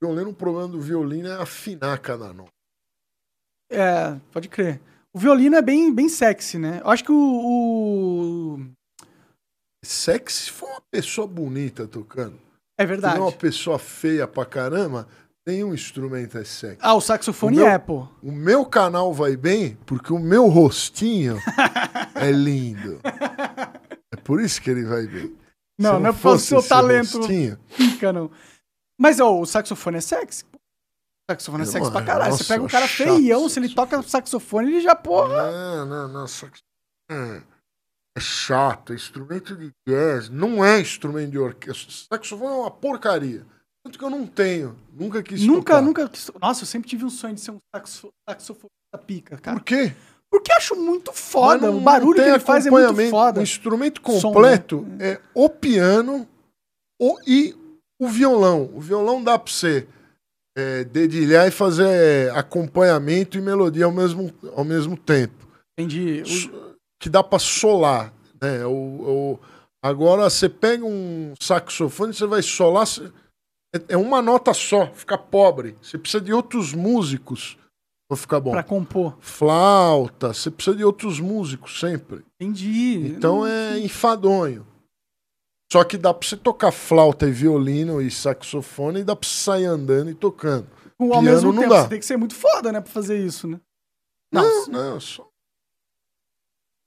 O 0.01 0.05
violino, 0.05 0.29
o 0.29 0.33
problema 0.33 0.67
do 0.69 0.79
violino 0.79 1.27
é 1.27 1.33
afinar 1.33 1.99
cada 1.99 2.33
nota. 2.33 2.49
É, 3.69 4.17
pode 4.31 4.47
crer. 4.47 4.81
O 5.13 5.19
violino 5.19 5.55
é 5.55 5.61
bem, 5.61 5.93
bem 5.93 6.07
sexy, 6.07 6.57
né? 6.57 6.81
Eu 6.83 6.89
acho 6.89 7.03
que 7.03 7.11
o, 7.11 7.15
o... 7.15 8.59
Sexy 9.83 10.43
se 10.43 10.51
for 10.51 10.69
uma 10.69 10.81
pessoa 10.89 11.27
bonita 11.27 11.87
tocando. 11.87 12.39
É 12.77 12.85
verdade. 12.85 13.13
Se 13.13 13.19
for 13.19 13.25
uma 13.25 13.31
pessoa 13.31 13.79
feia 13.79 14.27
pra 14.27 14.45
caramba, 14.45 15.07
Nenhum 15.45 15.73
instrumento 15.73 16.37
é 16.37 16.43
sexy. 16.43 16.77
Ah, 16.79 16.93
o 16.93 17.01
saxofone 17.01 17.57
o 17.57 17.59
meu, 17.61 17.67
é, 17.67 17.79
pô. 17.79 18.07
O 18.21 18.31
meu 18.31 18.63
canal 18.63 19.11
vai 19.11 19.35
bem 19.35 19.75
porque 19.87 20.13
o 20.13 20.19
meu 20.19 20.47
rostinho 20.47 21.37
é 22.13 22.31
lindo. 22.31 22.99
É 24.11 24.15
por 24.17 24.39
isso 24.39 24.61
que 24.61 24.69
ele 24.69 24.85
vai 24.85 25.07
bem. 25.07 25.35
Não, 25.79 25.93
não, 25.93 25.99
não 26.01 26.09
é 26.11 26.13
por 26.13 26.39
seu 26.39 26.61
talento. 26.61 27.17
Rostinho, 27.17 27.57
fica, 27.69 28.13
não. 28.13 28.29
Mas, 28.99 29.19
ó, 29.19 29.39
o 29.39 29.45
saxofone 29.47 29.97
é 29.97 30.01
sexy. 30.01 30.45
Saxofone 31.31 31.63
é 31.63 31.65
sexy 31.65 31.91
pra 31.91 32.03
caralho. 32.03 32.31
Nossa, 32.31 32.43
Você 32.43 32.53
pega 32.53 32.63
um 32.63 32.67
cara 32.67 32.87
feião, 32.87 33.49
se 33.49 33.59
ele 33.59 33.73
toca 33.73 34.01
saxofone, 34.03 34.69
ele 34.69 34.81
já, 34.81 34.95
porra. 34.95 35.51
Não, 35.51 35.85
não, 35.85 36.07
não. 36.07 36.27
Sax... 36.27 36.59
É, 37.09 37.41
é 38.17 38.19
chato. 38.19 38.93
Instrumento 38.93 39.55
de 39.55 39.71
jazz. 39.87 40.29
Não 40.29 40.63
é 40.63 40.79
instrumento 40.79 41.31
de 41.31 41.39
orquestra. 41.39 41.91
Saxofone 42.13 42.53
é 42.53 42.57
uma 42.57 42.71
porcaria. 42.71 43.45
Tanto 43.83 43.97
que 43.97 44.05
eu 44.05 44.09
não 44.09 44.27
tenho. 44.27 44.77
Nunca 44.93 45.23
quis 45.23 45.41
Nunca, 45.41 45.73
tocar. 45.73 45.81
nunca 45.81 46.07
quis. 46.07 46.29
Nossa, 46.39 46.63
eu 46.63 46.67
sempre 46.67 46.87
tive 46.87 47.03
um 47.03 47.09
sonho 47.09 47.33
de 47.33 47.41
ser 47.41 47.51
um 47.51 47.57
saxo, 47.75 48.09
saxofonista 48.29 48.97
pica, 49.05 49.37
cara. 49.37 49.57
Por 49.57 49.63
quê? 49.65 49.93
Porque 50.29 50.51
acho 50.53 50.75
muito 50.75 51.11
foda. 51.11 51.67
Não, 51.67 51.77
o 51.77 51.81
barulho 51.81 52.15
que 52.15 52.29
ele 52.29 52.39
faz 52.39 52.65
é 52.65 52.69
muito 52.71 53.09
foda. 53.09 53.39
O 53.39 53.43
instrumento 53.43 54.01
completo 54.01 54.79
Som, 54.79 54.95
né? 54.97 55.11
é 55.13 55.21
o 55.33 55.49
piano 55.49 56.27
o, 56.99 57.17
e 57.27 57.55
o 57.99 58.07
violão. 58.07 58.69
O 58.73 58.79
violão 58.79 59.21
dá 59.21 59.37
pra 59.37 59.51
você 59.51 59.87
é, 60.57 60.83
dedilhar 60.83 61.47
e 61.47 61.51
fazer 61.51 62.31
acompanhamento 62.31 63.37
e 63.37 63.41
melodia 63.41 63.85
ao 63.85 63.91
mesmo, 63.91 64.31
ao 64.55 64.63
mesmo 64.63 64.97
tempo. 64.97 65.47
Entendi. 65.77 66.23
Que 66.99 67.09
dá 67.09 67.23
pra 67.23 67.39
solar. 67.39 68.13
Né? 68.41 68.65
O, 68.65 68.71
o, 68.71 69.39
agora, 69.83 70.29
você 70.29 70.49
pega 70.49 70.85
um 70.85 71.33
saxofone, 71.39 72.13
você 72.13 72.25
vai 72.25 72.41
solar. 72.41 72.85
Você 72.85 73.11
é, 73.73 73.93
é 73.93 73.97
uma 73.97 74.21
nota 74.21 74.53
só, 74.53 74.87
fica 74.93 75.17
pobre. 75.17 75.77
Você 75.81 75.97
precisa 75.97 76.23
de 76.23 76.33
outros 76.33 76.73
músicos 76.73 77.57
pra 78.09 78.17
ficar 78.17 78.39
bom. 78.39 78.51
Pra 78.51 78.63
compor. 78.63 79.17
Flauta, 79.21 80.33
você 80.33 80.51
precisa 80.51 80.75
de 80.75 80.83
outros 80.83 81.19
músicos 81.19 81.79
sempre. 81.79 82.23
Entendi. 82.39 83.07
Então 83.07 83.47
é 83.47 83.79
enfadonho. 83.79 84.67
Só 85.71 85.85
que 85.85 85.97
dá 85.97 86.13
pra 86.13 86.27
você 86.27 86.35
tocar 86.35 86.69
flauta 86.73 87.25
e 87.25 87.31
violino 87.31 88.01
e 88.01 88.11
saxofone 88.11 88.99
e 88.99 89.03
dá 89.05 89.15
pra 89.15 89.27
você 89.27 89.35
sair 89.35 89.65
andando 89.65 90.09
e 90.09 90.13
tocando. 90.13 90.67
Ao 90.99 91.07
Piano 91.07 91.21
mesmo 91.21 91.53
não 91.53 91.61
tempo, 91.61 91.73
dá. 91.73 91.83
você 91.83 91.89
tem 91.89 91.99
que 91.99 92.05
ser 92.05 92.17
muito 92.17 92.35
foda, 92.35 92.73
né, 92.73 92.81
pra 92.81 92.91
fazer 92.91 93.25
isso, 93.25 93.47
né? 93.47 93.57
Não, 94.29 94.67
não, 94.67 94.91
não 94.91 94.99
só. 94.99 95.25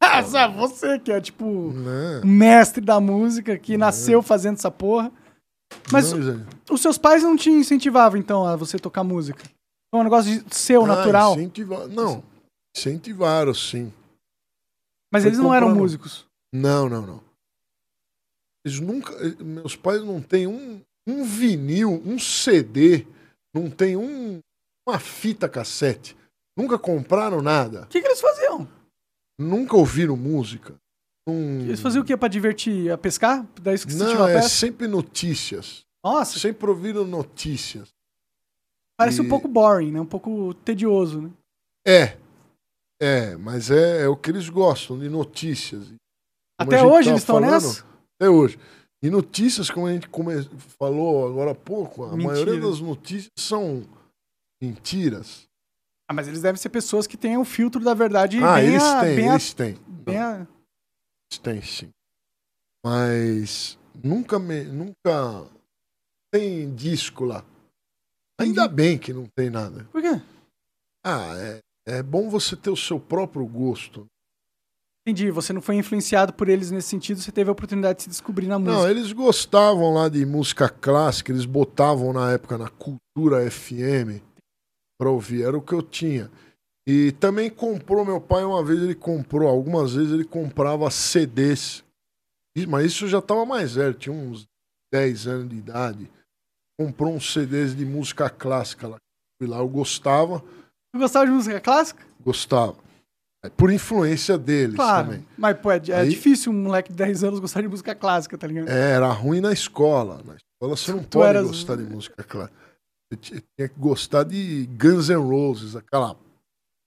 Ah, 0.07 0.21
você 0.49 0.99
que 0.99 1.11
é 1.11 1.19
tipo 1.19 1.73
não. 1.73 2.21
mestre 2.27 2.85
da 2.85 3.01
música, 3.01 3.57
que 3.57 3.73
não. 3.73 3.87
nasceu 3.87 4.21
fazendo 4.23 4.57
essa 4.57 4.71
porra. 4.71 5.11
Mas 5.91 6.13
não, 6.13 6.47
os 6.71 6.83
seus 6.83 6.99
pais 6.99 7.23
não 7.23 7.37
te 7.37 7.51
incentivavam, 7.51 8.19
então, 8.19 8.47
a 8.47 8.55
você 8.55 8.79
tocar 8.79 9.03
música? 9.03 9.43
É 9.93 9.97
um 9.97 10.05
negócio 10.05 10.45
de 10.45 10.55
seu, 10.55 10.85
ah, 10.85 10.89
natural? 10.89 11.33
Incentivar... 11.33 11.89
Não, 11.89 12.23
incentivaram, 12.77 13.55
sim. 13.55 13.91
Mas 15.11 15.23
Foi 15.23 15.31
eles 15.31 15.39
não 15.39 15.55
eram 15.55 15.75
músicos? 15.75 16.27
Não, 16.53 16.87
não, 16.87 17.07
não. 17.07 17.24
Eles 18.65 18.81
nunca... 18.81 19.13
Meus 19.43 19.77
pais 19.77 20.03
não 20.03 20.21
têm 20.21 20.47
um, 20.47 20.81
um 21.07 21.25
vinil, 21.25 22.03
um 22.05 22.19
CD, 22.19 23.07
não 23.53 23.71
tem 23.71 23.97
um, 23.97 24.41
uma 24.89 24.99
fita 24.99 25.49
cassete. 25.49 26.17
Nunca 26.57 26.79
compraram 26.79 27.43
nada. 27.43 27.83
O 27.83 27.87
que, 27.87 28.01
que 28.01 28.07
eles 28.07 28.21
faziam? 28.21 28.69
Nunca 29.39 29.77
ouviram 29.77 30.17
música. 30.17 30.75
Um... 31.27 31.61
Eles 31.61 31.81
faziam 31.81 32.03
o 32.03 32.05
que 32.05 32.17
pra 32.17 32.29
divertir? 32.29 32.91
A 32.91 32.99
pescar? 32.99 33.47
Daí 33.61 33.79
que 33.79 33.95
Não, 33.95 34.29
é 34.29 34.43
sempre 34.43 34.87
notícias. 34.87 35.85
Nossa. 36.05 36.39
Sempre 36.39 36.69
ouviram 36.69 37.05
notícias. 37.05 37.89
Parece 38.97 39.21
e... 39.21 39.25
um 39.25 39.29
pouco 39.29 39.49
boring, 39.49 39.91
né? 39.91 40.01
Um 40.01 40.07
pouco 40.07 40.55
tedioso, 40.55 41.23
né? 41.23 41.31
É. 41.87 42.17
É, 43.01 43.37
mas 43.37 43.71
é, 43.71 44.03
é 44.03 44.09
o 44.09 44.17
que 44.17 44.31
eles 44.31 44.49
gostam, 44.49 44.99
de 44.99 45.09
notícias. 45.09 45.87
Como 46.59 46.71
Até 46.73 46.83
hoje 46.83 47.11
eles 47.11 47.23
estão 47.23 47.41
nessa? 47.41 47.85
Até 48.25 48.31
hoje. 48.31 48.59
E 49.03 49.11
notícias, 49.11 49.71
como 49.71 49.87
a 49.87 49.93
gente 49.93 50.09
come... 50.09 50.43
falou 50.79 51.29
agora 51.29 51.51
há 51.51 51.55
pouco, 51.55 52.05
a 52.05 52.13
Mentira. 52.17 52.33
maioria 52.33 52.61
das 52.61 52.81
notícias 52.81 53.31
são 53.39 53.85
mentiras. 54.63 55.47
Ah, 56.09 56.15
mas 56.15 56.27
eles 56.27 56.41
devem 56.41 56.59
ser 56.59 56.71
pessoas 56.71 57.07
que 57.07 57.17
têm 57.17 57.37
o 57.37 57.45
filtro 57.45 57.83
da 57.83 57.93
verdade 57.93 58.43
ah, 58.43 58.55
bem 58.55 58.69
eles 58.69 58.83
a, 58.83 59.01
têm, 59.01 59.17
bem 59.17 59.29
eles 59.29 59.53
a, 59.53 59.57
têm. 59.57 59.79
Bem 59.87 60.19
a, 60.19 60.47
tem 61.43 61.63
sim. 61.63 61.91
Mas 62.85 63.79
nunca 64.03 64.39
me, 64.39 64.65
nunca 64.65 65.47
tem 66.33 66.75
disco 66.75 67.25
lá. 67.25 67.45
Ainda 68.41 68.67
bem 68.67 68.97
que 68.99 69.13
não 69.13 69.27
tem 69.27 69.51
nada. 69.51 69.85
Por 69.93 70.01
quê? 70.01 70.21
Ah, 71.05 71.35
é, 71.37 71.61
é 71.99 72.03
bom 72.03 72.31
você 72.31 72.57
ter 72.57 72.71
o 72.71 72.77
seu 72.77 72.99
próprio 72.99 73.47
gosto. 73.47 74.07
Entendi, 75.07 75.31
você 75.31 75.53
não 75.53 75.61
foi 75.61 75.77
influenciado 75.77 76.33
por 76.33 76.49
eles 76.49 76.71
nesse 76.71 76.89
sentido, 76.89 77.21
você 77.21 77.31
teve 77.31 77.51
a 77.51 77.53
oportunidade 77.53 77.99
de 77.99 78.03
se 78.05 78.09
descobrir 78.09 78.47
na 78.47 78.59
música. 78.59 78.75
Não, 78.79 78.89
eles 78.89 79.13
gostavam 79.13 79.93
lá 79.93 80.09
de 80.09 80.25
música 80.25 80.67
clássica, 80.69 81.31
eles 81.31 81.45
botavam 81.45 82.11
na 82.13 82.33
época 82.33 82.57
na 82.57 82.71
Cultura 82.71 83.51
FM 83.51 84.23
pra 84.99 85.11
ouvir, 85.11 85.43
era 85.43 85.57
o 85.59 85.61
que 85.61 85.75
eu 85.75 85.83
tinha. 85.83 86.31
E 86.87 87.13
também 87.13 87.51
comprou, 87.51 88.03
meu 88.05 88.19
pai 88.19 88.45
uma 88.45 88.65
vez 88.65 88.81
ele 88.81 88.95
comprou, 88.95 89.47
algumas 89.47 89.93
vezes 89.95 90.11
ele 90.13 90.25
comprava 90.25 90.91
CDs. 90.91 91.85
Mas 92.69 92.87
isso 92.87 93.07
já 93.07 93.21
tava 93.21 93.45
mais 93.45 93.75
velho, 93.75 93.93
tinha 93.95 94.15
uns 94.15 94.47
10 94.93 95.27
anos 95.27 95.49
de 95.51 95.57
idade. 95.57 96.11
Comprou 96.81 97.15
uns 97.15 97.31
CDs 97.31 97.77
de 97.77 97.85
música 97.85 98.31
clássica 98.31 98.89
lá. 98.89 98.97
Fui 99.39 99.49
lá, 99.49 99.59
eu 99.59 99.69
gostava, 99.69 100.41
Tu 100.95 100.99
gostava 100.99 101.27
de 101.27 101.33
música 101.33 101.61
clássica? 101.61 102.03
gostava. 102.21 102.84
Por 103.51 103.71
influência 103.73 104.39
deles 104.39 104.77
Claro. 104.77 105.07
também. 105.09 105.27
Mas, 105.37 105.57
pô, 105.59 105.71
é, 105.71 105.81
é 105.89 105.95
Aí- 105.97 106.09
difícil 106.09 106.51
um 106.53 106.63
moleque 106.63 106.91
de 106.91 106.97
10 106.97 107.23
anos 107.25 107.41
gostar 107.41 107.61
de 107.63 107.69
música 107.69 107.95
clássica, 107.95 108.37
tá 108.39 108.47
ligado? 108.47 108.69
É, 108.69 108.93
era 108.93 109.09
ruim 109.11 109.41
na 109.41 109.53
escola. 109.53 110.21
Na 110.25 110.35
escola 110.37 110.77
você 110.77 110.93
não 110.93 111.03
Tu 111.03 111.19
pode 111.19 111.29
eras- 111.29 111.47
gostar 111.47 111.77
de 111.77 111.83
música 111.85 112.23
clássica. 112.23 112.59
Você 113.13 113.17
ti- 113.21 113.45
tinha 113.57 113.69
que 113.69 113.79
gostar 113.79 114.25
de 114.25 114.67
Guns 114.79 115.09
N' 115.11 115.17
Roses, 115.17 115.77
aquela 115.77 116.17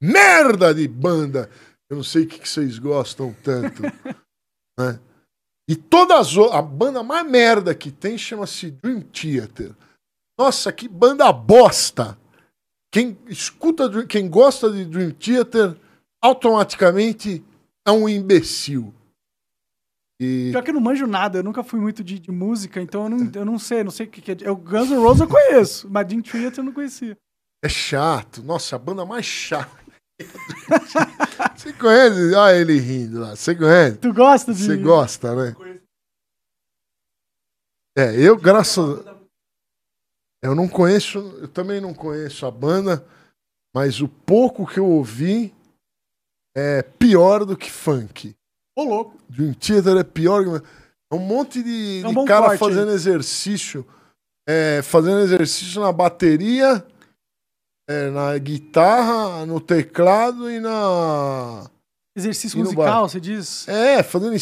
merda 0.02 0.74
de 0.74 0.88
banda. 0.88 1.50
Eu 1.90 1.98
não 1.98 2.04
sei 2.04 2.24
o 2.24 2.28
que, 2.28 2.40
que 2.40 2.50
vocês 2.50 2.80
gostam 2.80 3.36
tanto. 3.44 3.82
né? 4.80 5.00
E 5.70 5.76
todas 5.76 6.36
a 6.54 6.62
banda 6.62 7.04
mais 7.04 7.30
merda 7.30 7.76
que 7.76 7.92
tem 7.92 8.18
chama-se 8.18 8.72
Dream 8.72 9.02
Theater. 9.02 9.74
Nossa, 10.40 10.72
que 10.72 10.88
banda 10.88 11.32
bosta! 11.34 12.18
Quem 12.92 13.18
escuta, 13.28 14.06
quem 14.06 14.30
gosta 14.30 14.72
de 14.72 14.86
Dream 14.86 15.12
Theater, 15.12 15.76
automaticamente 16.22 17.44
é 17.86 17.92
um 17.92 18.08
imbecil. 18.08 18.94
E 20.20 20.50
Pior 20.52 20.64
que 20.64 20.72
eu 20.72 20.74
não 20.74 20.82
manjo 20.82 21.06
nada, 21.06 21.40
eu 21.40 21.44
nunca 21.44 21.64
fui 21.64 21.80
muito 21.80 22.04
de, 22.04 22.18
de 22.18 22.32
música, 22.32 22.82
então 22.82 23.04
eu 23.04 23.10
não, 23.10 23.32
eu 23.36 23.46
não 23.46 23.60
sei, 23.60 23.84
não 23.84 23.92
sei 23.92 24.08
o 24.08 24.10
que, 24.10 24.22
que 24.22 24.44
é. 24.46 24.52
O 24.52 24.56
Guns 24.56 24.90
N' 24.90 24.98
Roses 24.98 25.22
eu 25.22 25.28
conheço, 25.28 25.88
mas 25.90 26.08
Dream 26.08 26.22
Theater 26.22 26.60
eu 26.60 26.64
não 26.64 26.74
conhecia. 26.74 27.16
É 27.64 27.70
chato. 27.70 28.42
Nossa, 28.42 28.76
a 28.76 28.80
banda 28.80 29.06
mais 29.06 29.26
chata. 29.26 29.86
Você 31.56 31.72
conhece? 31.74 32.34
Olha 32.34 32.60
ele 32.60 32.80
rindo 32.80 33.20
lá. 33.20 33.36
Você 33.36 33.56
conhece? 33.56 33.98
Tu 33.98 34.14
gosta 34.14 34.54
de. 34.54 34.64
Você 34.64 34.78
gosta, 34.78 35.36
né? 35.36 35.56
É, 37.96 38.16
eu, 38.20 38.36
graças. 38.38 39.06
Eu 40.42 40.56
não 40.56 40.68
conheço, 40.68 41.18
eu 41.42 41.48
também 41.48 41.82
não 41.82 41.94
conheço 41.94 42.46
a 42.46 42.52
banda, 42.52 43.06
mas 43.74 44.02
o 44.02 44.08
pouco 44.08 44.68
que 44.68 44.80
eu 44.80 44.86
ouvi 44.86 45.54
é 46.58 46.82
pior 46.82 47.46
do 47.46 47.56
que 47.56 47.70
funk. 47.72 48.36
Ô, 48.76 48.84
louco. 48.84 49.16
Dream 49.30 49.54
Theater 49.54 49.98
é 49.98 50.04
pior. 50.04 50.44
que- 50.44 50.68
É 51.12 51.16
um 51.16 51.20
monte 51.20 51.62
de, 51.64 52.02
É 52.04 52.08
um 52.08 52.14
de 52.14 52.26
cara 52.26 52.48
corte, 52.48 52.60
fazendo 52.60 52.90
hein? 52.90 52.96
exercício. 52.96 53.86
é, 54.50 54.82
fazendo 54.82 55.20
exercício 55.20 55.82
na 55.82 55.92
bateria, 55.92 56.84
é, 57.90 58.10
na 58.10 58.38
guitarra, 58.38 59.46
no 59.46 59.60
teclado 59.60 60.50
e 60.50 60.60
na. 60.60 61.70
Exercício 62.16 62.58
E 62.58 62.64
musical, 62.64 63.08
você 63.10 63.20
diz? 63.20 63.68
É, 63.68 64.02
fazendo 64.02 64.36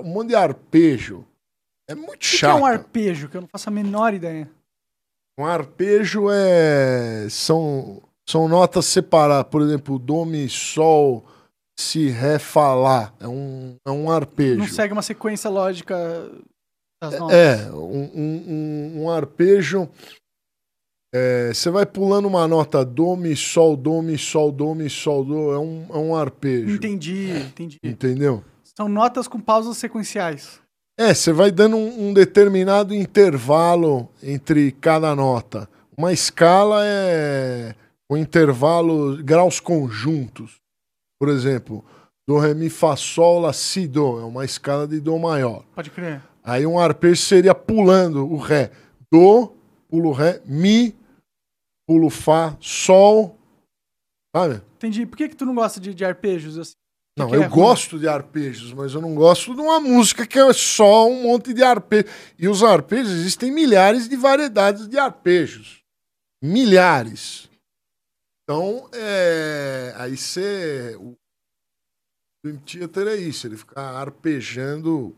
um 0.00 0.02
monte 0.02 0.28
de 0.28 0.34
arpejo. 0.34 1.24
É 1.88 1.94
muito 1.94 2.14
O 2.14 2.18
que, 2.18 2.36
é 2.36 2.38
chato. 2.38 2.60
um 2.60 2.64
arpejo? 2.66 3.28
Que 3.28 3.36
eu 3.36 3.40
não 3.42 3.48
faço 3.48 3.68
a 3.68 3.72
menor 3.72 4.14
ideia. 4.14 4.50
Um 5.38 5.44
arpejo 5.46 6.26
é. 6.30 7.26
São, 7.30 8.02
são 8.28 8.48
notas 8.48 8.86
separadas. 8.86 9.50
Por 9.50 9.60
exemplo, 9.62 9.98
Dó, 9.98 10.24
Mi, 10.24 10.48
Sol, 10.48 11.24
Fá, 12.38 12.74
Lá. 12.74 13.12
É 13.20 13.26
um, 13.28 13.76
é 13.86 13.90
um 13.90 14.10
arpejo. 14.10 14.58
Não 14.58 14.66
segue 14.68 14.92
uma 14.92 15.02
sequência 15.02 15.48
lógica 15.50 15.96
das 17.02 17.18
notas. 17.18 17.36
É, 17.36 17.70
um, 17.72 18.10
um, 18.14 19.02
um- 19.02 19.10
arpejo. 19.10 19.88
é, 21.14 21.52
Você 21.52 21.70
vai 21.70 21.86
pulando 21.86 22.26
uma 22.28 22.46
nota 22.46 22.84
Dó, 22.84 23.16
Mi, 23.16 23.34
Sol, 23.36 23.76
Dó, 23.76 24.02
Mi, 24.02 24.18
Sol, 24.18 24.52
Dó, 24.52 24.74
Mi, 24.74 24.88
Sol, 24.90 25.24
Dó. 25.24 25.54
É 25.54 25.58
um, 25.58 25.86
é 25.90 25.96
um 25.98 26.14
arpejo. 26.14 26.74
Entendi, 26.74 27.30
entendi. 27.30 27.78
Entendeu? 27.82 28.44
São 28.76 28.88
notas 28.88 29.26
com 29.26 29.40
pausas 29.40 29.76
sequenciais. 29.76 30.60
É, 30.98 31.14
você 31.14 31.32
vai 31.32 31.50
dando 31.50 31.76
um, 31.76 32.08
um 32.08 32.12
determinado 32.14 32.94
intervalo 32.94 34.08
entre 34.22 34.70
cada 34.72 35.14
nota. 35.14 35.68
Uma 35.96 36.12
escala 36.12 36.82
é 36.84 37.74
o 38.10 38.16
intervalo, 38.16 39.22
graus 39.22 39.60
conjuntos. 39.60 40.58
Por 41.20 41.28
exemplo, 41.28 41.84
do 42.26 42.38
Ré, 42.38 42.54
Mi, 42.54 42.70
Fá, 42.70 42.96
Sol, 42.96 43.40
Lá, 43.40 43.52
Si, 43.52 43.86
Dó. 43.86 44.20
É 44.20 44.24
uma 44.24 44.44
escala 44.44 44.88
de 44.88 45.00
Dó 45.00 45.18
maior. 45.18 45.64
Pode 45.74 45.90
crer. 45.90 46.22
Aí 46.42 46.64
um 46.64 46.78
arpejo 46.78 47.20
seria 47.20 47.54
pulando 47.54 48.26
o 48.26 48.38
Ré. 48.38 48.72
Dó, 49.12 49.52
pulo 49.88 50.12
Ré, 50.12 50.40
Mi, 50.46 50.96
pulo 51.86 52.08
Fá, 52.08 52.56
Sol. 52.58 53.38
Sabe? 54.34 54.62
Entendi. 54.76 55.04
Por 55.04 55.18
que, 55.18 55.28
que 55.28 55.36
tu 55.36 55.44
não 55.44 55.54
gosta 55.54 55.78
de, 55.78 55.92
de 55.92 56.04
arpejos? 56.04 56.56
assim? 56.58 56.72
Não, 57.18 57.34
eu 57.34 57.42
é 57.42 57.48
gosto 57.48 57.98
de 57.98 58.08
arpejos, 58.08 58.72
mas 58.72 58.94
eu 58.94 59.02
não 59.02 59.14
gosto 59.14 59.54
de 59.54 59.60
uma 59.60 59.78
música 59.78 60.26
que 60.26 60.38
é 60.38 60.52
só 60.54 61.06
um 61.06 61.24
monte 61.24 61.52
de 61.52 61.62
arpejos. 61.62 62.10
E 62.38 62.48
os 62.48 62.62
arpejos, 62.62 63.12
existem 63.12 63.50
milhares 63.50 64.08
de 64.08 64.16
variedades 64.16 64.88
de 64.88 64.98
arpejos. 64.98 65.82
Milhares. 66.42 67.49
Então, 68.50 68.90
é... 68.92 69.94
aí 69.96 70.16
você. 70.16 70.96
O 70.98 71.14
Dream 72.44 72.58
Theater 72.58 73.06
é 73.06 73.14
isso, 73.14 73.46
ele 73.46 73.56
fica 73.56 73.80
arpejando 73.80 75.16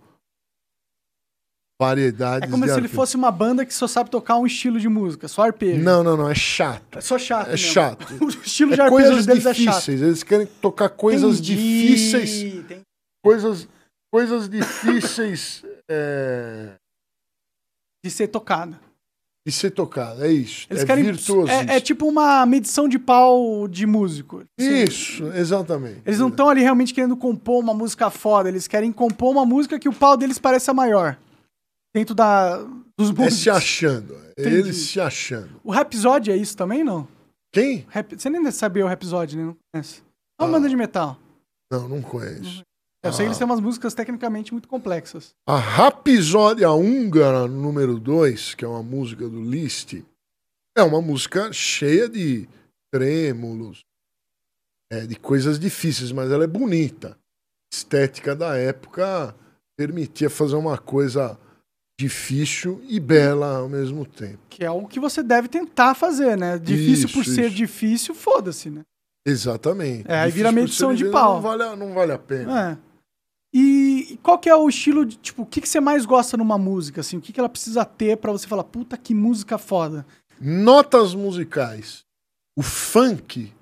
variedades 1.81 2.47
É 2.47 2.51
como 2.51 2.65
de 2.65 2.69
se 2.71 2.75
ele 2.77 2.81
arpejos. 2.87 2.95
fosse 2.95 3.17
uma 3.17 3.31
banda 3.33 3.65
que 3.65 3.73
só 3.73 3.87
sabe 3.87 4.11
tocar 4.11 4.37
um 4.37 4.47
estilo 4.47 4.79
de 4.79 4.87
música, 4.87 5.29
só 5.29 5.45
arpejo. 5.45 5.83
Não, 5.83 6.05
não, 6.05 6.15
não, 6.15 6.29
é 6.29 6.35
chato. 6.35 6.99
É 6.99 7.01
só 7.01 7.19
chato. 7.19 7.47
É 7.49 7.51
mesmo. 7.53 7.67
chato. 7.73 8.07
O 8.23 8.29
estilo 8.29 8.75
de 8.75 8.81
É 8.81 8.85
arpejo 8.85 9.03
coisas 9.03 9.25
deles 9.27 9.47
é 9.47 9.55
chato. 9.55 9.65
difíceis, 9.77 10.03
eles 10.03 10.23
querem 10.23 10.47
tocar 10.47 10.91
coisas 10.91 11.39
Entendi, 11.39 11.55
difíceis 11.57 12.43
entendi. 12.43 12.83
coisas, 13.25 13.67
coisas 14.13 14.47
difíceis 14.47 15.65
é, 15.91 16.75
De 18.05 18.11
ser 18.11 18.29
tocada. 18.29 18.79
De 19.47 19.53
ser 19.53 19.71
tocada. 19.71 20.27
É 20.27 20.33
isso. 20.33 20.67
Eles 20.71 20.83
é 20.83 20.87
querem. 20.87 21.05
É, 21.09 21.77
é 21.77 21.81
tipo 21.81 22.07
uma 22.09 22.47
medição 22.47 22.89
de 22.89 22.99
pau 22.99 23.67
de 23.69 23.87
músico. 23.87 24.45
Assim, 24.59 24.85
Isso, 24.85 25.27
exatamente. 25.35 26.01
Eles 26.07 26.19
não 26.21 26.29
estão 26.29 26.49
ali 26.49 26.61
realmente 26.63 26.95
querendo 26.95 27.17
compor 27.17 27.61
uma 27.61 27.75
música 27.75 28.09
foda, 28.11 28.49
eles 28.49 28.69
querem 28.69 28.93
compor 28.93 29.31
uma 29.33 29.45
música 29.45 29.79
que 29.79 29.89
o 29.89 29.93
pau 29.93 30.17
deles 30.17 30.39
pareça 30.39 30.73
maior. 30.73 31.19
Dentro 31.95 32.15
da, 32.15 32.57
dos 32.97 33.11
É 33.11 33.13
músicos. 33.13 33.35
se 33.35 33.51
achando. 33.51 34.15
É 34.37 34.41
Entendi. 34.43 34.57
eles 34.57 34.77
se 34.77 35.01
achando. 35.01 35.61
O 35.63 35.71
Rhapsody 35.71 36.31
é 36.31 36.37
isso 36.37 36.57
também, 36.57 36.83
não? 36.83 37.07
Quem? 37.53 37.85
Rap... 37.91 38.15
Você 38.19 38.31
nem 38.31 38.51
sabia 38.51 38.85
o 38.85 38.89
Rhapsody, 38.89 39.37
né? 39.37 39.45
Não 39.45 39.57
conhece. 39.75 40.01
É 40.41 40.43
uma 40.45 40.49
Ah. 40.49 40.53
banda 40.53 40.69
de 40.69 40.77
metal. 40.77 41.19
Não, 41.71 41.89
não 41.89 42.01
conheço. 42.01 42.63
Eu 43.03 43.13
sei 43.13 43.25
que 43.25 43.29
eles 43.29 43.37
Ah. 43.37 43.41
têm 43.41 43.45
umas 43.47 43.61
músicas 43.61 43.95
tecnicamente 43.95 44.53
muito 44.53 44.69
complexas. 44.69 45.35
A 45.47 45.57
Rapisódia 45.57 46.71
Húngara 46.71 47.49
número 47.49 47.99
2, 47.99 48.55
que 48.55 48.65
é 48.65 48.69
uma 48.69 48.83
música 48.83 49.29
do 49.29 49.43
Liszt, 49.43 50.05
é 50.77 50.83
uma 50.83 51.03
música 51.03 51.53
cheia 51.53 52.09
de 52.09 52.49
trêmulos, 52.93 53.85
é, 54.91 55.01
de 55.07 55.17
coisas 55.17 55.59
difíceis, 55.59 56.13
mas 56.13 56.31
ela 56.31 56.45
é 56.45 56.47
bonita. 56.47 57.11
A 57.11 57.75
estética 57.75 58.37
da 58.37 58.57
época 58.57 59.35
permitia 59.77 60.31
fazer 60.31 60.55
uma 60.55 60.79
coisa 60.79 61.37
difícil 61.99 62.81
e 62.89 63.01
bela 63.01 63.59
ao 63.59 63.69
mesmo 63.69 64.05
tempo. 64.07 64.39
Que 64.49 64.65
é 64.65 64.71
o 64.71 64.87
que 64.87 65.01
você 65.01 65.23
deve 65.23 65.49
tentar 65.49 65.95
fazer, 65.95 66.37
né? 66.37 66.59
Difícil 66.59 67.07
Isso, 67.07 67.15
por 67.15 67.25
ser 67.25 67.47
isso. 67.47 67.57
difícil, 67.57 68.15
foda-se, 68.15 68.71
né? 68.71 68.83
Exatamente. 69.27 70.05
É, 70.11 70.21
aí 70.21 70.31
vira 70.31 70.51
medição 70.53 70.91
ser 70.91 71.05
de 71.05 71.11
pau. 71.11 71.35
Não 71.35 71.43
vale, 71.43 71.77
não 71.77 71.95
vale 71.95 72.13
a 72.13 72.19
pena. 72.19 72.71
É. 72.73 72.92
E, 73.55 74.19
qual 74.23 74.39
que 74.39 74.49
é 74.49 74.57
o 74.57 74.69
estilo 74.69 75.05
de, 75.05 75.17
tipo, 75.17 75.43
o 75.43 75.47
que, 75.47 75.61
que 75.61 75.69
você 75.69 75.79
mais 75.81 76.07
gosta 76.07 76.37
numa 76.37 76.57
música, 76.57 77.01
assim? 77.03 77.17
O 77.17 77.21
que, 77.21 77.33
que 77.33 77.39
ela 77.41 77.49
precisa 77.49 77.85
ter 77.85 78.17
pra 78.17 78.33
você 78.33 78.47
falar, 78.47 78.65
puta, 78.65 78.97
que 78.97 79.15
música 79.15 79.59
foda? 79.59 80.07
Notas 80.41 81.15
musicais. 81.15 82.05
O 82.57 82.63
funk, 82.63 83.53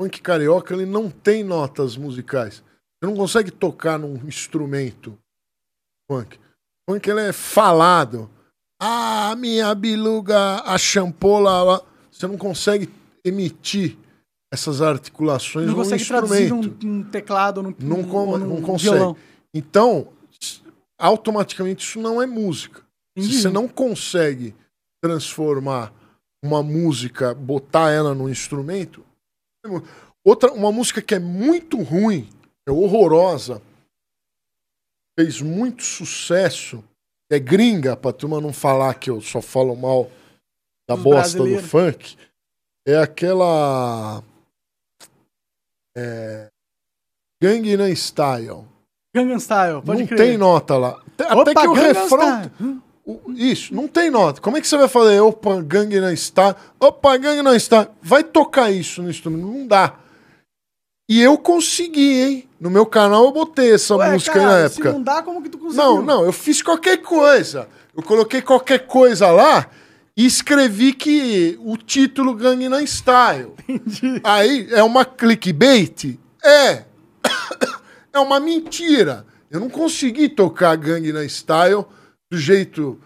funk 0.00 0.20
carioca, 0.22 0.74
ele 0.74 0.86
não 0.86 1.10
tem 1.10 1.44
notas 1.44 1.96
musicais. 1.96 2.62
Você 3.02 3.10
não 3.10 3.16
consegue 3.16 3.50
tocar 3.50 3.98
num 3.98 4.14
instrumento 4.26 5.18
funk. 6.10 6.38
Funk 6.88 7.08
ele 7.08 7.20
é 7.20 7.32
falado. 7.32 8.30
Ah, 8.80 9.34
minha 9.36 9.74
biluga, 9.74 10.62
a 10.64 10.76
champola. 10.78 11.62
lá." 11.62 11.82
Você 12.10 12.26
não 12.26 12.36
consegue 12.38 12.88
emitir 13.24 13.96
essas 14.52 14.80
articulações 14.80 15.66
Não 15.66 15.72
num 15.72 15.78
consegue 15.82 16.04
traduzir 16.04 16.42
instrumento. 16.44 16.84
num, 16.86 16.92
num 16.98 17.04
teclado, 17.04 17.62
num, 17.62 17.74
num- 17.78 18.04
com- 18.04 18.28
ou 18.28 18.38
não 18.38 18.46
num 18.46 18.62
consegue. 18.62 18.94
violão. 18.94 19.16
Então, 19.54 20.12
automaticamente 20.98 21.86
isso 21.86 22.00
não 22.00 22.20
é 22.20 22.26
música. 22.26 22.80
Se 23.16 23.24
Entendi. 23.24 23.42
você 23.42 23.48
não 23.48 23.68
consegue 23.68 24.54
transformar 25.00 25.94
uma 26.44 26.62
música, 26.62 27.32
botar 27.32 27.92
ela 27.92 28.14
num 28.14 28.28
instrumento. 28.28 29.04
Outra, 30.24 30.52
uma 30.52 30.72
música 30.72 31.00
que 31.00 31.14
é 31.14 31.18
muito 31.18 31.80
ruim, 31.80 32.28
é 32.66 32.72
horrorosa, 32.72 33.62
fez 35.18 35.40
muito 35.40 35.82
sucesso, 35.82 36.82
é 37.30 37.38
gringa, 37.38 37.96
pra 37.96 38.12
turma 38.12 38.40
não 38.40 38.52
falar 38.52 38.94
que 38.94 39.08
eu 39.08 39.20
só 39.20 39.40
falo 39.40 39.76
mal 39.76 40.10
da 40.88 40.96
Dos 40.96 41.04
bosta 41.04 41.38
do 41.38 41.62
funk, 41.62 42.16
é 42.86 42.96
aquela. 42.96 44.22
É. 45.96 46.50
Gangnam 47.40 47.88
Style. 47.94 48.73
Gangnam 49.14 49.38
Style, 49.38 49.82
pode 49.82 50.00
não 50.00 50.06
crer. 50.08 50.18
tem 50.18 50.36
nota 50.36 50.76
lá. 50.76 50.98
Até 51.18 51.32
Opa, 51.34 51.60
que 51.60 51.68
o 51.68 51.74
Gangnam 51.74 52.02
refrão. 52.02 52.42
Style. 52.42 52.80
o- 53.06 53.20
Isso, 53.32 53.74
não 53.74 53.86
tem 53.86 54.10
nota. 54.10 54.40
Como 54.40 54.56
é 54.56 54.60
que 54.60 54.66
você 54.66 54.76
vai 54.76 54.88
fazer? 54.88 55.20
Opa, 55.20 55.60
Gangnam 55.62 56.12
Style. 56.16 56.56
Opa, 56.80 57.16
Gangnam 57.16 57.54
Style. 57.58 57.88
Vai 58.02 58.24
tocar 58.24 58.70
isso 58.70 59.02
no 59.02 59.10
instrumento. 59.10 59.46
Não 59.46 59.66
dá. 59.66 59.94
E 61.08 61.20
eu 61.20 61.36
consegui, 61.36 62.22
hein? 62.22 62.48
No 62.58 62.70
meu 62.70 62.86
canal 62.86 63.24
eu 63.26 63.32
botei 63.32 63.74
essa 63.74 63.94
Ué, 63.94 64.10
música 64.12 64.38
aí 64.38 64.44
cara, 64.46 64.62
na 64.62 64.68
se 64.70 64.74
época. 64.76 64.92
não 64.92 65.02
dá, 65.02 65.22
como 65.22 65.42
que 65.42 65.50
tu 65.50 65.58
conseguiu? 65.58 65.84
Não, 65.84 66.02
não, 66.02 66.24
eu 66.24 66.32
fiz 66.32 66.62
qualquer 66.62 66.96
coisa. 67.02 67.68
Eu 67.94 68.02
coloquei 68.02 68.40
qualquer 68.40 68.86
coisa 68.86 69.30
lá 69.30 69.66
e 70.16 70.24
escrevi 70.24 70.94
que 70.94 71.58
o 71.62 71.76
título 71.76 72.34
Gangnam 72.34 72.80
Style. 72.86 73.52
Entendi. 73.68 74.20
Aí 74.24 74.66
é 74.72 74.82
uma 74.82 75.04
clickbait? 75.04 76.18
É. 76.42 76.84
É 78.14 78.18
uma 78.20 78.38
mentira. 78.38 79.26
Eu 79.50 79.58
não 79.58 79.68
consegui 79.68 80.28
tocar 80.28 80.76
Gangnam 80.76 81.28
Style 81.28 81.84
do 82.30 82.38
jeito 82.38 83.00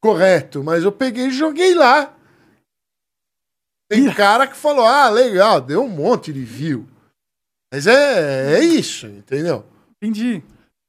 correto, 0.00 0.62
mas 0.62 0.84
eu 0.84 0.92
peguei 0.92 1.26
e 1.26 1.32
joguei 1.32 1.74
lá. 1.74 2.14
Tem 3.88 4.12
cara 4.14 4.46
que 4.46 4.56
falou: 4.56 4.86
ah, 4.86 5.10
legal, 5.10 5.60
deu 5.60 5.82
um 5.82 5.88
monte 5.88 6.32
de 6.32 6.44
view. 6.44 6.86
Mas 7.72 7.88
é, 7.88 8.58
é 8.58 8.64
isso, 8.64 9.06
entendeu? 9.06 9.64
Entendi. 10.00 10.42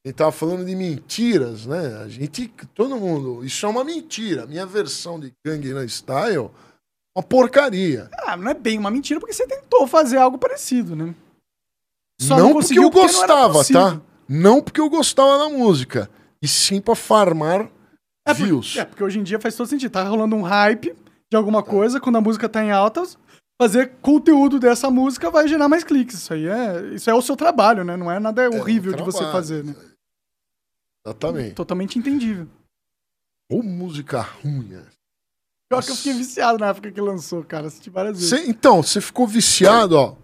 Gente 0.06 0.16
tava 0.16 0.32
falando 0.32 0.64
de 0.64 0.76
mentiras, 0.76 1.66
né? 1.66 1.98
A 2.04 2.08
gente, 2.08 2.48
todo 2.76 3.00
mundo, 3.00 3.44
isso 3.44 3.66
é 3.66 3.70
uma 3.70 3.84
mentira. 3.84 4.44
A 4.44 4.48
minha 4.48 4.66
versão 4.66 5.20
de 5.20 5.34
Gangnam 5.44 5.84
Style, 5.88 6.36
é 6.36 7.18
uma 7.18 7.24
porcaria. 7.24 8.10
Ah, 8.20 8.38
não 8.38 8.52
é 8.52 8.54
bem 8.54 8.78
uma 8.78 8.92
mentira, 8.92 9.20
porque 9.20 9.34
você 9.34 9.48
tentou 9.48 9.88
fazer 9.88 10.18
algo 10.18 10.38
parecido, 10.38 10.96
né? 10.96 11.16
Só 12.20 12.38
não 12.38 12.48
porque 12.54 12.54
conseguiu 12.62 12.84
eu 12.84 12.90
não 12.90 13.02
gostava, 13.02 13.66
tá? 13.66 14.02
Não 14.28 14.62
porque 14.62 14.80
eu 14.82 14.90
gostava 14.90 15.38
da 15.38 15.50
música. 15.50 16.10
E 16.42 16.48
sim 16.48 16.80
pra 16.82 16.96
farmar 16.96 17.70
É, 18.28 18.34
views. 18.34 18.76
é, 18.78 18.86
porque 18.86 19.04
hoje 19.04 19.20
em 19.20 19.24
dia 19.24 19.40
faz 19.40 19.56
todo 19.56 19.68
sentido. 19.68 19.92
Tá 19.92 20.04
rolando 20.04 20.36
um 20.36 20.42
hype 20.42 20.96
de 21.30 21.36
alguma 21.38 21.62
coisa, 21.64 22.00
quando 22.00 22.18
a 22.18 22.22
música 22.22 22.48
tá 22.48 22.64
em 22.64 22.72
altas, 22.72 23.18
fazer 23.62 23.92
conteúdo 24.02 24.60
dessa 24.60 24.90
música 24.90 25.30
vai 25.30 25.48
gerar 25.48 25.68
mais 25.68 25.84
cliques. 25.84 26.16
Isso 26.16 26.34
aí 26.34 26.48
é, 26.48 26.94
isso 26.94 27.10
é 27.10 27.14
o 27.14 27.22
seu 27.22 27.36
trabalho, 27.36 27.84
né? 27.84 27.98
Não 27.98 28.10
é 28.12 28.20
nada 28.20 28.44
É 28.44 28.50
um 28.50 28.60
horrível 28.60 28.94
de 28.94 29.04
você 29.04 29.24
fazer, 29.32 29.64
né? 29.64 29.76
Exatamente. 31.06 31.54
Totalmente 31.56 32.00
entendível. 32.00 32.48
Ou 33.52 33.62
música 33.62 34.22
ruim. 34.22 34.70
né? 34.70 34.86
Pior 35.70 35.84
que 35.84 35.92
eu 35.92 35.96
fiquei 35.96 36.14
viciado 36.14 36.58
na 36.60 36.68
época 36.68 36.92
que 36.92 37.02
lançou, 37.02 37.44
cara. 37.44 37.68
Assisti 37.68 37.90
várias 37.90 38.18
vezes. 38.18 38.30
Cê- 38.30 38.50
então, 38.50 38.82
você 38.82 39.02
ficou 39.02 39.28
viciado, 39.28 39.96
ó. 39.98 40.16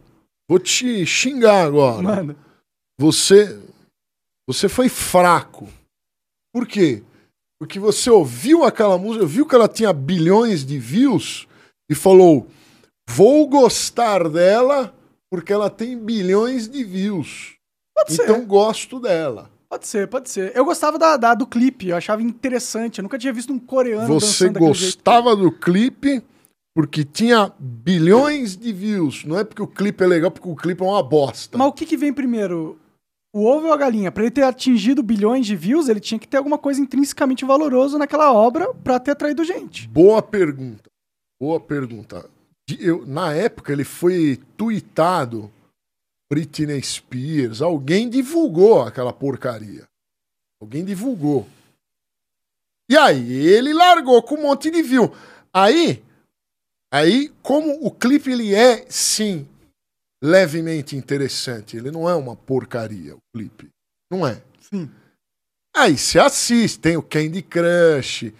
Vou 0.51 0.59
te 0.59 1.05
xingar 1.05 1.63
agora. 1.65 2.01
Mano, 2.01 2.35
Você, 2.99 3.57
você 4.45 4.67
foi 4.67 4.89
fraco. 4.89 5.69
Por 6.53 6.67
quê? 6.67 7.03
Porque 7.57 7.79
você 7.79 8.09
ouviu 8.09 8.65
aquela 8.65 8.97
música, 8.97 9.25
viu 9.25 9.45
que 9.45 9.55
ela 9.55 9.69
tinha 9.69 9.93
bilhões 9.93 10.65
de 10.65 10.77
views 10.77 11.47
e 11.89 11.95
falou: 11.95 12.47
vou 13.09 13.47
gostar 13.47 14.27
dela 14.27 14.93
porque 15.31 15.53
ela 15.53 15.69
tem 15.69 15.97
bilhões 15.97 16.67
de 16.67 16.83
views. 16.83 17.53
pode 17.95 18.13
Então 18.15 18.35
ser, 18.39 18.45
gosto 18.45 18.99
dela. 18.99 19.49
pode 19.69 19.87
ser, 19.87 20.09
pode 20.09 20.29
ser. 20.29 20.51
Eu 20.53 20.65
gostava 20.65 20.99
da, 20.99 21.15
da- 21.15 21.33
do 21.33 21.47
clipe, 21.47 21.87
eu 21.87 21.95
achava 21.95 22.21
interessante. 22.21 22.99
Eu 22.99 23.03
nunca 23.03 23.17
tinha 23.17 23.31
visto 23.31 23.53
um 23.53 23.59
coreano 23.59 24.19
Você 24.19 24.49
gostava 24.49 25.33
do 25.33 25.49
clipe 25.49 26.21
porque 26.73 27.03
tinha 27.03 27.51
bilhões 27.59 28.55
de 28.55 28.71
views. 28.71 29.25
Não 29.25 29.37
é 29.37 29.43
porque 29.43 29.61
o 29.61 29.67
clipe 29.67 30.03
é 30.03 30.07
legal, 30.07 30.31
porque 30.31 30.49
o 30.49 30.55
clipe 30.55 30.81
é 30.81 30.85
uma 30.85 31.03
bosta. 31.03 31.57
Mas 31.57 31.67
o 31.67 31.73
que, 31.73 31.85
que 31.85 31.97
vem 31.97 32.13
primeiro? 32.13 32.79
O 33.33 33.45
ovo 33.45 33.67
ou 33.67 33.73
a 33.73 33.77
galinha? 33.77 34.11
Pra 34.11 34.23
ele 34.23 34.31
ter 34.31 34.43
atingido 34.43 35.01
bilhões 35.01 35.45
de 35.45 35.55
views, 35.55 35.87
ele 35.87 35.99
tinha 35.99 36.19
que 36.19 36.27
ter 36.27 36.37
alguma 36.37 36.57
coisa 36.57 36.81
intrinsecamente 36.81 37.45
valoroso 37.45 37.97
naquela 37.97 38.33
obra 38.33 38.73
pra 38.73 38.99
ter 38.99 39.11
atraído 39.11 39.43
gente. 39.43 39.87
Boa 39.87 40.21
pergunta. 40.21 40.89
Boa 41.39 41.59
pergunta. 41.59 42.29
Eu, 42.79 43.05
na 43.05 43.33
época, 43.33 43.71
ele 43.71 43.83
foi 43.83 44.39
tweetado. 44.57 45.51
Britney 46.29 46.81
Spears. 46.81 47.61
Alguém 47.61 48.09
divulgou 48.09 48.83
aquela 48.83 49.11
porcaria. 49.11 49.85
Alguém 50.61 50.85
divulgou. 50.85 51.45
E 52.89 52.95
aí, 52.95 53.33
ele 53.33 53.73
largou 53.73 54.21
com 54.23 54.35
um 54.35 54.43
monte 54.43 54.71
de 54.71 54.81
view. 54.81 55.11
Aí, 55.53 56.01
aí 56.91 57.29
como 57.41 57.85
o 57.85 57.89
clipe 57.91 58.31
ele 58.31 58.53
é, 58.53 58.85
sim, 58.89 59.47
levemente 60.21 60.95
interessante. 60.95 61.77
Ele 61.77 61.91
não 61.91 62.09
é 62.09 62.15
uma 62.15 62.35
porcaria, 62.35 63.15
o 63.15 63.19
clipe. 63.35 63.69
Não 64.11 64.27
é. 64.27 64.41
Sim. 64.59 64.89
Aí 65.75 65.97
você 65.97 66.19
assiste, 66.19 66.79
tem 66.79 66.97
o 66.97 67.03
Candy 67.03 67.41
Crush. 67.41 68.33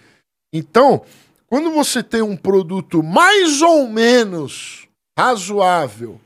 Então, 0.54 1.06
quando 1.48 1.72
você 1.72 2.04
tem 2.04 2.22
um 2.22 2.36
produto 2.36 3.02
mais 3.02 3.62
ou 3.62 3.88
menos 3.88 4.88
razoável 5.18 6.20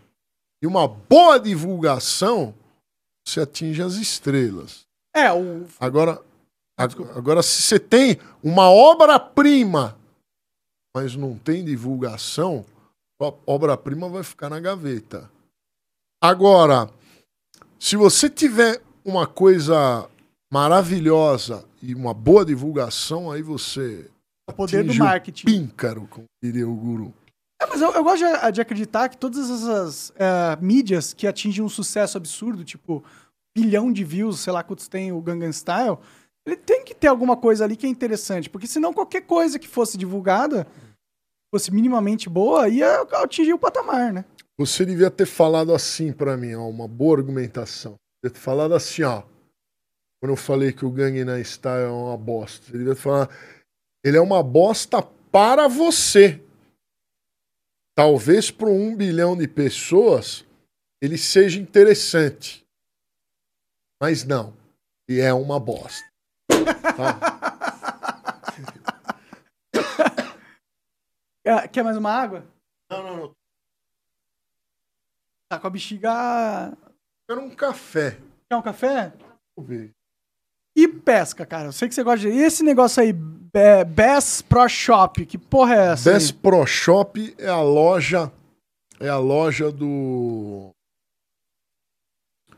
e 0.63 0.67
uma 0.67 0.87
boa 0.87 1.39
divulgação, 1.39 2.53
você 3.27 3.41
atinge 3.41 3.81
as 3.81 3.95
estrelas. 3.95 4.81
É, 5.15 5.31
o. 5.31 5.65
Agora, 5.79 6.21
ag- 6.77 7.09
agora 7.15 7.41
se 7.43 7.61
você 7.61 7.79
tem 7.79 8.19
uma 8.43 8.69
obra-prima, 8.69 9.97
mas 10.95 11.13
não 11.17 11.37
tem 11.37 11.65
divulgação, 11.65 12.65
a 13.21 13.33
obra-prima 13.45 14.07
vai 14.07 14.23
ficar 14.23 14.49
na 14.49 14.61
gaveta. 14.61 15.29
Agora, 16.23 16.89
se 17.77 17.97
você 17.97 18.29
tiver 18.29 18.81
uma 19.03 19.27
coisa 19.27 20.09
maravilhosa 20.49 21.65
e 21.81 21.93
uma 21.93 22.13
boa 22.13 22.45
divulgação, 22.45 23.29
aí 23.29 23.41
você 23.41 24.09
O 24.49 24.53
poder 24.53 24.85
do 24.85 24.95
marketing. 24.95 25.45
píncaro, 25.45 26.07
como 26.07 26.25
diria 26.41 26.67
o 26.67 26.73
guru. 26.73 27.13
É, 27.61 27.65
mas 27.65 27.81
eu, 27.81 27.91
eu 27.91 28.03
gosto 28.03 28.23
de, 28.25 28.51
de 28.53 28.61
acreditar 28.61 29.09
que 29.09 29.17
todas 29.17 29.49
essas 29.49 30.13
é, 30.15 30.57
mídias 30.61 31.13
que 31.13 31.27
atingem 31.27 31.63
um 31.63 31.69
sucesso 31.69 32.17
absurdo, 32.17 32.63
tipo 32.63 33.03
bilhão 33.57 33.91
de 33.91 34.03
views, 34.05 34.39
sei 34.39 34.53
lá 34.53 34.63
quantos 34.63 34.87
tem 34.87 35.11
o 35.11 35.21
Gangnam 35.21 35.51
Style, 35.51 35.97
ele 36.45 36.55
tem 36.55 36.83
que 36.83 36.93
ter 36.93 37.07
alguma 37.07 37.35
coisa 37.35 37.63
ali 37.63 37.75
que 37.75 37.85
é 37.85 37.89
interessante, 37.89 38.49
porque 38.49 38.67
senão 38.67 38.93
qualquer 38.93 39.21
coisa 39.21 39.57
que 39.57 39.67
fosse 39.67 39.97
divulgada, 39.97 40.67
fosse 41.53 41.71
minimamente 41.71 42.29
boa, 42.29 42.67
ia 42.69 43.01
atingir 43.01 43.53
o 43.53 43.59
patamar, 43.59 44.13
né? 44.13 44.25
Você 44.57 44.85
devia 44.85 45.09
ter 45.09 45.25
falado 45.25 45.73
assim 45.73 46.13
pra 46.13 46.37
mim, 46.37 46.53
ó, 46.55 46.69
uma 46.69 46.87
boa 46.87 47.17
argumentação. 47.17 47.95
Devia 48.23 48.33
ter 48.33 48.39
falado 48.39 48.73
assim, 48.73 49.03
ó. 49.03 49.23
Quando 50.19 50.31
eu 50.31 50.37
falei 50.37 50.71
que 50.71 50.85
o 50.85 50.91
Gangnam 50.91 51.39
Style 51.41 51.83
é 51.83 51.89
uma 51.89 52.17
bosta. 52.17 52.65
Você 52.65 52.77
devia 52.77 52.95
falar, 52.95 53.29
ele 54.03 54.17
é 54.17 54.21
uma 54.21 54.41
bosta 54.41 55.01
para 55.31 55.67
você. 55.67 56.41
Talvez 57.93 58.51
para 58.51 58.69
um 58.69 58.95
bilhão 58.95 59.37
de 59.37 59.47
pessoas 59.47 60.45
ele 61.01 61.17
seja 61.17 61.59
interessante. 61.59 62.65
Mas 64.01 64.23
não. 64.23 64.55
E 65.07 65.19
é 65.19 65.33
uma 65.33 65.59
bosta. 65.59 66.05
Tá? 66.47 67.19
É, 71.43 71.67
Quer 71.69 71.83
mais 71.83 71.97
uma 71.97 72.11
água? 72.11 72.45
Não, 72.89 73.03
não, 73.03 73.17
não. 73.17 73.35
Tá 75.49 75.59
com 75.59 75.67
a 75.67 75.69
bexiga. 75.69 76.75
Quero 77.27 77.41
um 77.41 77.49
café. 77.55 78.17
Quer 78.49 78.55
um 78.55 78.61
café? 78.61 79.13
Eu 79.57 79.63
ver. 79.63 79.91
E 80.75 80.87
pesca, 80.87 81.45
cara. 81.45 81.67
Eu 81.69 81.71
sei 81.71 81.87
que 81.87 81.95
você 81.95 82.03
gosta 82.03 82.19
de. 82.19 82.29
E 82.29 82.41
esse 82.41 82.63
negócio 82.63 83.01
aí, 83.01 83.13
Be- 83.13 83.85
Best 83.87 84.43
Pro 84.45 84.67
Shop, 84.67 85.25
que 85.25 85.37
porra 85.37 85.75
é 85.75 85.85
essa? 85.93 86.09
aí? 86.09 86.15
Best 86.15 86.33
Pro 86.35 86.65
Shop 86.65 87.35
é 87.37 87.47
a 87.47 87.61
loja 87.61 88.31
é 88.99 89.09
a 89.09 89.17
loja 89.17 89.71
do 89.73 90.71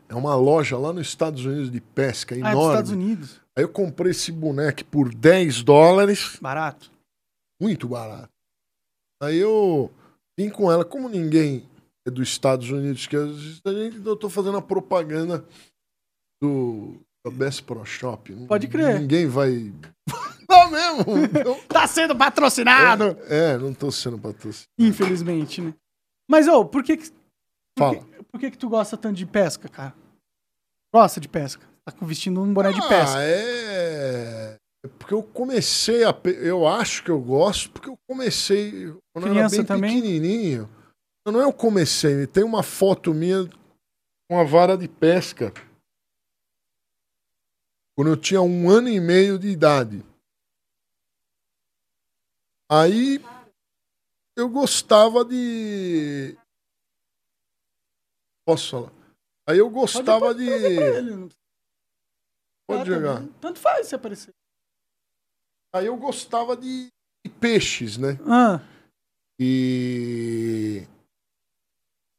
é 0.08 0.14
uma 0.14 0.36
loja 0.36 0.78
lá 0.78 0.94
nos 0.94 1.08
Estados 1.08 1.44
Unidos 1.44 1.72
de 1.72 1.82
pesca 1.82 2.36
Ah, 2.36 2.38
é 2.38 2.42
dos 2.42 2.52
enorme. 2.52 2.70
Estados 2.74 2.92
Unidos. 2.92 3.42
Aí 3.58 3.64
eu 3.64 3.70
comprei 3.70 4.12
esse 4.12 4.32
boneco 4.32 4.86
por 4.86 5.12
10 5.14 5.64
dólares, 5.64 6.38
Barato. 6.40 6.92
muito 7.60 7.88
barato. 7.88 8.30
Aí 9.22 9.38
eu 9.38 9.92
vim 10.38 10.48
com 10.50 10.72
ela, 10.72 10.86
como 10.86 11.10
ninguém 11.10 11.68
é 12.08 12.12
dos 12.12 12.30
Estados 12.30 12.70
Unidos, 12.70 13.08
que 13.08 13.16
a 13.16 13.26
gente, 13.26 14.06
eu 14.06 14.16
tô 14.16 14.30
fazendo 14.30 14.58
a 14.58 14.62
propaganda 14.62 15.44
do 16.40 16.96
da 17.26 17.32
Best 17.32 17.64
Pro 17.64 17.84
Shop. 17.84 18.32
Pode 18.48 18.68
crer. 18.68 19.00
Ninguém 19.00 19.28
vai. 19.28 19.74
Não 20.48 20.70
mesmo. 20.72 21.18
Então, 21.26 21.60
Tá 21.68 21.88
sendo 21.88 22.16
patrocinado! 22.16 23.18
é, 23.28 23.58
não 23.58 23.74
tô 23.74 23.92
sendo 23.92 24.18
patrocinado. 24.18 24.70
Infelizmente, 24.80 25.62
né? 25.62 25.74
Mas, 26.30 26.48
ô, 26.48 26.64
por 26.64 26.84
que 26.84 26.96
que. 26.96 27.10
Por 27.10 27.16
Fala. 27.80 27.96
que, 27.96 28.24
por 28.24 28.40
que 28.40 28.52
que 28.52 28.58
tu 28.58 28.70
gosta 28.70 28.96
tanto 28.96 29.16
de 29.16 29.26
pesca, 29.26 29.68
cara? 29.68 29.94
Gosta 30.94 31.20
de 31.20 31.28
pesca? 31.28 31.68
Tá 31.92 32.06
vestindo 32.06 32.42
um 32.42 32.54
boné 32.54 32.72
de 32.74 32.80
Ah, 32.80 32.88
pesca. 32.88 33.24
é. 33.24 34.58
é 34.86 34.88
Porque 35.00 35.14
eu 35.14 35.24
comecei 35.24 36.04
a. 36.04 36.14
Eu 36.44 36.68
acho 36.68 37.04
que 37.04 37.10
eu 37.10 37.20
gosto, 37.20 37.72
porque 37.72 37.90
eu 37.90 37.98
comecei. 38.08 38.88
Quando 39.14 39.28
eu 39.28 39.32
era 39.32 39.34
Criança 39.34 39.56
bem 39.58 39.66
também? 39.66 39.96
pequenininho. 39.96 40.70
Não 41.26 41.42
é 41.42 41.44
eu 41.44 41.52
comecei, 41.54 42.26
tem 42.28 42.44
uma 42.44 42.64
foto 42.64 43.14
minha 43.14 43.50
com 44.30 44.40
a 44.40 44.44
vara 44.46 44.78
de 44.78 44.88
pesca. 44.88 45.52
Quando 47.98 48.10
eu 48.12 48.18
tinha 48.18 48.42
um 48.42 48.70
ano 48.70 48.88
e 48.90 49.00
meio 49.00 49.38
de 49.40 49.48
idade. 49.50 50.06
Aí 52.70 53.20
eu 54.38 54.50
gostava 54.50 55.26
de. 55.26 56.38
Posso 58.46 58.70
falar? 58.72 58.94
Aí 59.50 59.58
eu 59.58 59.70
gostava 59.70 60.34
de. 60.36 60.48
ele, 60.48 61.30
Pode 62.68 62.82
Ah, 62.82 62.86
jogar. 62.96 63.16
também. 63.16 63.34
Tanto 63.40 63.60
faz 63.60 63.88
se 63.88 63.96
aparecer. 63.96 64.32
Aí 65.74 65.86
eu 65.86 65.96
gostava 65.98 66.56
de, 66.58 66.88
de 67.26 67.32
peixes, 67.40 67.98
né? 67.98 68.18
Ah, 68.28 68.60
E. 69.40 70.84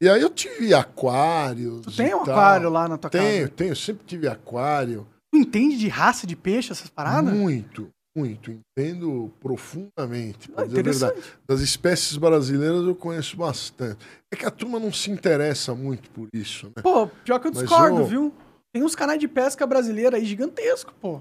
E 0.01 0.09
aí 0.09 0.23
eu 0.23 0.31
tive 0.31 0.73
aquários. 0.75 1.83
tu 1.83 1.97
tem 1.97 2.15
um 2.15 2.23
tal. 2.25 2.35
aquário 2.35 2.71
lá 2.71 2.89
na 2.89 2.97
tua 2.97 3.11
Tenho, 3.11 3.43
casa? 3.47 3.53
tenho, 3.57 3.75
sempre 3.77 4.07
tive 4.07 4.29
aquário. 4.29 5.07
Tu 5.33 5.39
entende 5.39 5.77
de 5.77 5.89
raça 5.89 6.27
de 6.27 6.37
peixe, 6.37 6.71
essas 6.71 6.89
paradas? 6.89 7.35
Muito, 7.35 7.91
muito. 8.17 8.53
Entendo 8.79 9.33
profundamente. 9.41 10.49
Pra 10.51 10.63
Ah, 10.63 10.67
dizer 10.67 10.81
a 10.81 10.83
verdade. 10.85 11.23
Das 11.49 11.61
espécies 11.61 12.17
brasileiras 12.17 12.85
eu 12.87 12.95
conheço 12.95 13.37
bastante. 13.37 13.99
É 14.33 14.37
que 14.37 14.47
a 14.47 14.51
turma 14.53 14.79
não 14.79 14.93
se 14.93 15.11
interessa 15.11 15.75
muito 15.75 16.09
por 16.11 16.29
isso, 16.33 16.67
né? 16.69 16.83
Pô, 16.83 17.09
pior 17.09 17.41
que 17.41 17.49
eu 17.49 17.53
Mas 17.53 17.63
discordo, 17.65 17.99
eu- 17.99 18.07
viu? 18.07 18.35
Tem 18.79 18.85
uns 18.85 18.95
canais 18.95 19.19
de 19.19 19.27
pesca 19.27 19.67
brasileira 19.67 20.19
aí 20.19 20.25
gigantesco, 20.25 20.95
pô. 21.01 21.21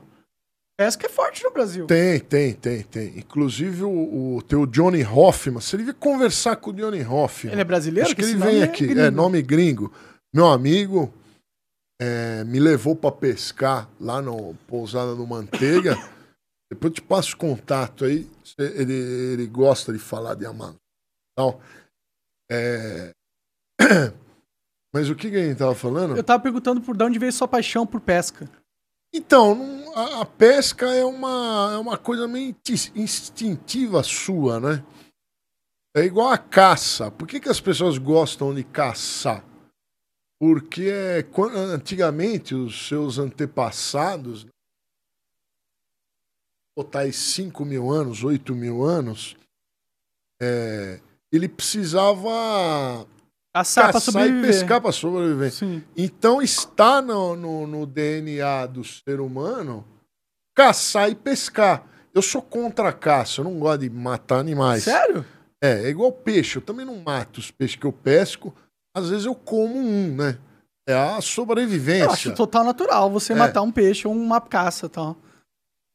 Pesca 0.78 1.08
é 1.08 1.10
forte 1.10 1.44
no 1.44 1.50
Brasil. 1.50 1.88
Tem, 1.88 2.20
tem, 2.20 2.54
tem, 2.54 2.84
tem. 2.84 3.18
Inclusive 3.18 3.84
o, 3.84 4.36
o 4.36 4.44
teu 4.44 4.68
Johnny 4.68 5.04
Hoffman. 5.04 5.60
Você 5.60 5.76
devia 5.76 5.96
conversar 5.96 6.58
com 6.58 6.70
o 6.70 6.74
Johnny 6.74 7.04
Hoffman. 7.04 7.54
Ele 7.54 7.62
é 7.62 7.64
brasileiro? 7.64 8.06
Acho 8.06 8.16
que 8.16 8.22
ele 8.22 8.36
vem 8.36 8.62
é 8.62 8.64
aqui. 8.64 8.86
gringo. 8.86 9.00
É, 9.00 9.10
nome 9.10 9.42
gringo. 9.42 9.92
Meu 10.32 10.46
amigo 10.46 11.12
é, 12.00 12.44
me 12.44 12.60
levou 12.60 12.96
pra 12.96 13.12
pescar 13.12 13.90
lá 14.00 14.22
no 14.22 14.54
Pousada 14.68 15.16
do 15.16 15.26
Manteiga. 15.26 15.96
Depois 16.70 16.92
eu 16.92 16.96
te 16.96 17.02
passo 17.02 17.34
o 17.34 17.38
contato 17.38 18.06
aí. 18.06 18.30
Ele, 18.60 18.94
ele 18.94 19.48
gosta 19.48 19.92
de 19.92 19.98
falar 19.98 20.36
de 20.36 20.46
Amazon. 20.46 20.76
Então, 21.34 21.60
é... 22.52 23.10
Mas 24.94 25.10
o 25.10 25.16
que, 25.16 25.28
a 25.28 25.48
gente 25.48 25.58
tava 25.58 25.76
falando? 25.76 26.16
Eu 26.16 26.24
tava 26.24 26.42
perguntando 26.42 26.82
por 26.82 26.96
de 26.96 27.04
onde 27.04 27.20
veio 27.20 27.32
sua 27.32 27.48
paixão 27.48 27.86
por 27.86 28.00
pesca. 28.02 28.50
Então, 29.14 29.92
a, 29.96 30.22
a 30.22 30.26
pesca 30.26 30.86
é 30.94 31.04
uma, 31.04 31.72
é 31.74 31.78
uma 31.78 31.98
coisa 31.98 32.28
meio 32.28 32.50
inti- 32.50 32.92
instintiva 32.96 34.04
sua, 34.04 34.60
né? 34.60 34.86
É 35.96 36.02
igual 36.02 36.30
a 36.30 36.38
caça. 36.38 37.10
Por 37.10 37.28
que, 37.28 37.40
que 37.40 37.50
as 37.50 37.60
pessoas 37.60 37.98
gostam 37.98 38.54
de 38.54 38.64
caçar? 38.64 39.44
Porque 40.40 40.90
é, 40.90 41.26
antigamente 41.56 42.54
os 42.54 42.88
seus 42.88 43.18
antepassados, 43.18 44.46
botar 46.78 47.00
aí 47.00 47.14
5 47.14 47.66
mil 47.66 47.90
anos, 47.90 48.24
8 48.24 48.54
mil 48.54 48.84
anos, 48.84 49.36
é, 50.40 51.02
ele 51.32 51.50
precisava 51.50 53.08
Caçar 53.60 53.84
pra 53.86 53.94
caçar 53.94 54.10
e 54.10 54.12
sobreviver. 54.12 54.52
pescar 54.52 54.82
para 54.82 54.92
sobreviver. 54.92 55.52
Sim. 55.52 55.84
Então 55.96 56.42
está 56.42 57.02
no, 57.02 57.36
no, 57.36 57.68
no 57.68 57.86
DNA 57.86 58.66
do 58.68 58.84
ser 58.84 59.20
humano 59.20 59.86
caçar 60.56 61.10
e 61.10 61.16
pescar. 61.16 61.84
Eu 62.14 62.22
sou 62.22 62.42
contra 62.42 62.90
a 62.90 62.94
caça, 62.94 63.42
eu 63.42 63.46
não 63.46 63.60
gosto 63.60 63.82
de 63.82 63.90
matar 63.90 64.40
animais. 64.40 64.84
Sério? 64.84 65.26
É, 65.64 65.84
é 65.86 65.90
igual 65.90 66.12
peixe, 66.12 66.58
eu 66.58 66.62
também 66.62 66.86
não 66.86 66.98
mato 67.04 67.40
os 67.40 67.52
peixes 67.52 67.76
que 67.76 67.86
eu 67.86 67.94
pesco. 67.94 68.54
Às 68.96 69.10
vezes 69.10 69.26
eu 69.26 69.36
como 69.36 69.78
um, 69.78 70.16
né? 70.16 70.38
É 70.90 70.94
a 70.96 71.20
sobrevivência. 71.22 72.06
Eu 72.06 72.12
acho 72.12 72.34
total 72.36 72.64
natural 72.64 73.12
você 73.12 73.34
É. 73.34 73.36
matar 73.36 73.62
um 73.62 73.72
peixe 73.72 74.08
ou 74.08 74.14
uma 74.14 74.40
caça 74.40 74.88
tal. 74.88 75.18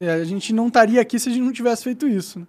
É, 0.01 0.11
a 0.13 0.25
gente 0.25 0.53
não 0.53 0.67
estaria 0.69 1.01
aqui 1.01 1.19
se 1.19 1.29
a 1.29 1.33
gente 1.33 1.43
não 1.45 1.53
tivesse 1.53 1.85
feito 1.85 2.07
isso. 2.07 2.41
né? 2.41 2.47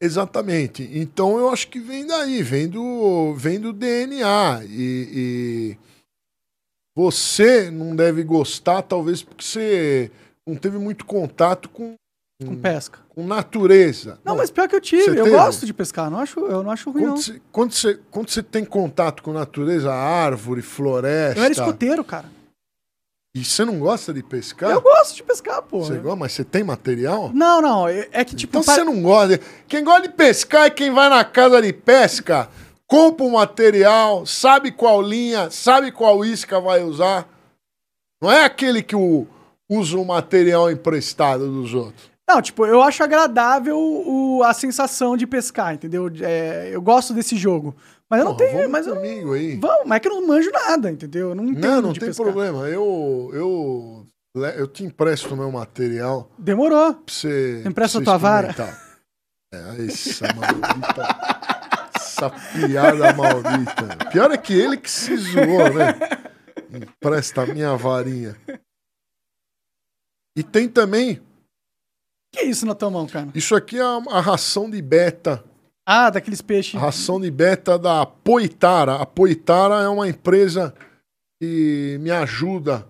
Exatamente. 0.00 0.88
Então 0.92 1.38
eu 1.38 1.48
acho 1.48 1.68
que 1.68 1.78
vem 1.78 2.06
daí, 2.06 2.42
vem 2.42 2.68
do, 2.68 3.34
vem 3.34 3.58
do 3.58 3.72
DNA. 3.72 4.62
E, 4.68 5.08
e 5.12 5.78
você 6.96 7.70
não 7.70 7.96
deve 7.96 8.22
gostar, 8.22 8.82
talvez 8.82 9.22
porque 9.22 9.44
você 9.44 10.10
não 10.46 10.56
teve 10.56 10.78
muito 10.78 11.04
contato 11.04 11.68
com, 11.68 11.94
Com 12.44 12.56
pesca. 12.56 12.98
com 13.08 13.26
natureza. 13.26 14.18
Não, 14.24 14.36
mas 14.36 14.50
pior 14.50 14.68
que 14.68 14.76
eu 14.76 14.80
tive. 14.80 15.18
Eu 15.18 15.24
teve? 15.24 15.30
gosto 15.30 15.64
de 15.64 15.72
pescar. 15.72 16.10
Não 16.10 16.18
acho, 16.18 16.40
eu 16.40 16.62
não 16.62 16.70
acho 16.70 16.90
ruim, 16.90 17.04
não. 17.04 17.14
Quando 17.14 17.22
você, 17.22 17.40
quando, 17.50 17.72
você, 17.72 18.00
quando 18.10 18.28
você 18.30 18.42
tem 18.42 18.64
contato 18.64 19.22
com 19.22 19.32
natureza, 19.32 19.92
árvore, 19.92 20.60
floresta. 20.62 21.40
Eu 21.40 21.44
era 21.44 21.52
escoteiro, 21.52 22.04
cara. 22.04 22.35
E 23.38 23.44
você 23.44 23.66
não 23.66 23.78
gosta 23.78 24.14
de 24.14 24.22
pescar? 24.22 24.70
Eu 24.70 24.80
gosto 24.80 25.14
de 25.14 25.22
pescar, 25.22 25.60
pô. 25.60 25.80
Você 25.84 25.98
gosta, 25.98 26.16
mas 26.16 26.32
você 26.32 26.42
tem 26.42 26.64
material? 26.64 27.30
Não, 27.34 27.60
não. 27.60 27.86
É 27.86 28.08
é 28.10 28.24
que, 28.24 28.34
tipo, 28.34 28.58
então 28.58 28.62
você 28.74 28.82
não 28.82 29.02
gosta. 29.02 29.38
Quem 29.68 29.84
gosta 29.84 30.02
de 30.02 30.08
pescar 30.14 30.64
é 30.64 30.70
quem 30.70 30.90
vai 30.90 31.10
na 31.10 31.22
casa 31.22 31.60
de 31.60 31.70
pesca, 31.72 32.48
compra 32.86 33.26
o 33.26 33.32
material, 33.32 34.24
sabe 34.24 34.72
qual 34.72 35.02
linha, 35.02 35.50
sabe 35.50 35.92
qual 35.92 36.24
isca 36.24 36.58
vai 36.60 36.82
usar. 36.82 37.28
Não 38.22 38.32
é 38.32 38.44
aquele 38.44 38.82
que 38.82 38.96
o- 38.96 39.26
usa 39.68 39.98
o 39.98 40.04
material 40.06 40.70
emprestado 40.70 41.46
dos 41.46 41.74
outros. 41.74 42.10
Não, 42.26 42.40
tipo, 42.40 42.64
eu 42.66 42.82
acho 42.82 43.04
agradável 43.04 43.76
o, 43.78 44.42
a 44.44 44.54
sensação 44.54 45.16
de 45.16 45.26
pescar, 45.26 45.74
entendeu? 45.74 46.10
É, 46.22 46.70
eu 46.72 46.80
gosto 46.80 47.12
desse 47.12 47.36
jogo. 47.36 47.76
Mas 48.08 48.20
eu 48.20 48.24
não 48.26 48.36
Porra, 48.36 48.50
tenho. 48.50 48.70
Mas 48.70 48.86
eu, 48.86 48.94
comigo 48.96 49.32
aí. 49.34 49.56
vamos, 49.56 49.86
mas 49.86 49.96
é 49.96 50.00
que 50.00 50.08
eu 50.08 50.20
não 50.20 50.26
manjo 50.26 50.50
nada, 50.52 50.90
entendeu? 50.90 51.30
Eu 51.30 51.34
não 51.34 51.44
entendo 51.44 51.60
Não, 51.66 51.82
não 51.82 51.92
tem 51.92 52.08
pescar. 52.08 52.24
problema. 52.24 52.68
Eu, 52.68 53.30
eu, 53.32 54.06
eu 54.56 54.66
te 54.68 54.84
empresto 54.84 55.34
o 55.34 55.36
meu 55.36 55.50
material 55.50 56.30
Demorou. 56.38 56.94
pra 56.94 57.02
você. 57.12 57.62
Empresta 57.66 57.98
a 57.98 58.04
tua 58.04 58.16
vara? 58.16 58.54
É, 59.52 59.84
essa 59.86 60.26
maldita. 60.34 61.18
essa 61.96 62.30
piada 62.30 63.12
maldita. 63.12 64.10
Pior 64.12 64.30
é 64.30 64.36
que 64.36 64.52
ele 64.54 64.76
que 64.76 64.90
se 64.90 65.16
zoou, 65.16 65.72
né? 65.74 65.94
Empresta 66.72 67.42
a 67.42 67.46
minha 67.46 67.74
varinha. 67.76 68.36
E 70.36 70.42
tem 70.42 70.68
também, 70.68 71.20
que 72.32 72.40
é 72.40 72.44
isso 72.44 72.66
na 72.66 72.74
tua 72.74 72.90
mão, 72.90 73.06
cara? 73.06 73.28
isso 73.34 73.54
aqui 73.54 73.78
é 73.78 73.82
a, 73.82 74.02
a 74.10 74.20
ração 74.20 74.68
de 74.70 74.80
beta. 74.82 75.42
Ah, 75.86 76.10
daqueles 76.10 76.42
peixes. 76.42 76.80
Ração 76.80 77.20
de 77.20 77.30
beta 77.30 77.78
da 77.78 78.04
Poitara. 78.04 78.96
A 78.96 79.06
Poitara 79.06 79.82
é 79.82 79.88
uma 79.88 80.08
empresa 80.08 80.74
que 81.40 81.96
me 82.00 82.10
ajuda. 82.10 82.86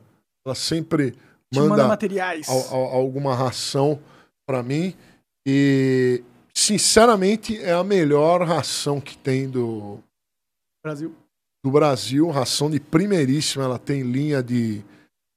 Ela 0.47 0.55
sempre 0.55 1.15
manda, 1.55 1.69
manda 1.69 1.89
materiais. 1.89 2.49
al- 2.49 2.69
al- 2.75 2.95
alguma 2.95 3.35
ração 3.35 4.01
pra 4.49 4.63
mim. 4.63 4.95
E, 5.47 6.23
sinceramente, 6.57 7.61
é 7.63 7.73
a 7.73 7.85
melhor 7.85 8.43
ração 8.47 9.01
que 9.01 9.17
tem 9.19 9.49
do, 9.49 9.99
Brasil. 10.85 11.15
do 11.65 11.71
Brasil. 11.71 12.31
Ração 12.31 12.71
de 12.71 12.81
primeiríssima. 12.81 13.65
Ela 13.65 13.79
tem 13.79 14.03
linha 14.03 14.43
de 14.43 14.83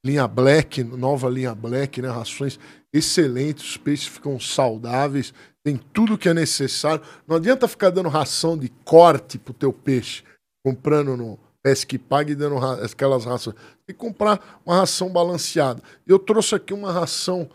linha 0.04 0.26
black, 0.26 0.82
nova 0.82 1.28
linha 1.28 1.54
black, 1.54 2.00
né? 2.00 2.08
Rações 2.08 2.58
excelentes. 2.94 3.70
Os 3.72 3.76
peixes 3.76 4.06
ficam 4.06 4.40
saudáveis. 4.40 5.34
Tem 5.64 5.76
tudo 5.92 6.16
que 6.16 6.28
é 6.28 6.34
necessário. 6.34 7.02
Não 7.26 7.36
adianta 7.36 7.68
ficar 7.68 7.90
dando 7.90 8.08
ração 8.08 8.56
de 8.56 8.68
corte 8.84 9.38
pro 9.38 9.52
teu 9.52 9.72
peixe. 9.72 10.22
Comprando 10.64 11.16
no 11.16 11.38
Pesque 11.62 11.98
Pague 11.98 12.32
e 12.32 12.34
dando 12.34 12.56
ra- 12.56 12.84
aquelas 12.84 13.24
rações. 13.24 13.54
Tem 13.86 13.94
que 13.94 14.00
comprar 14.00 14.60
uma 14.64 14.76
ração 14.76 15.10
balanceada. 15.10 15.82
Eu 16.06 16.18
trouxe 16.18 16.54
aqui 16.54 16.72
uma 16.72 16.90
ração 16.92 17.48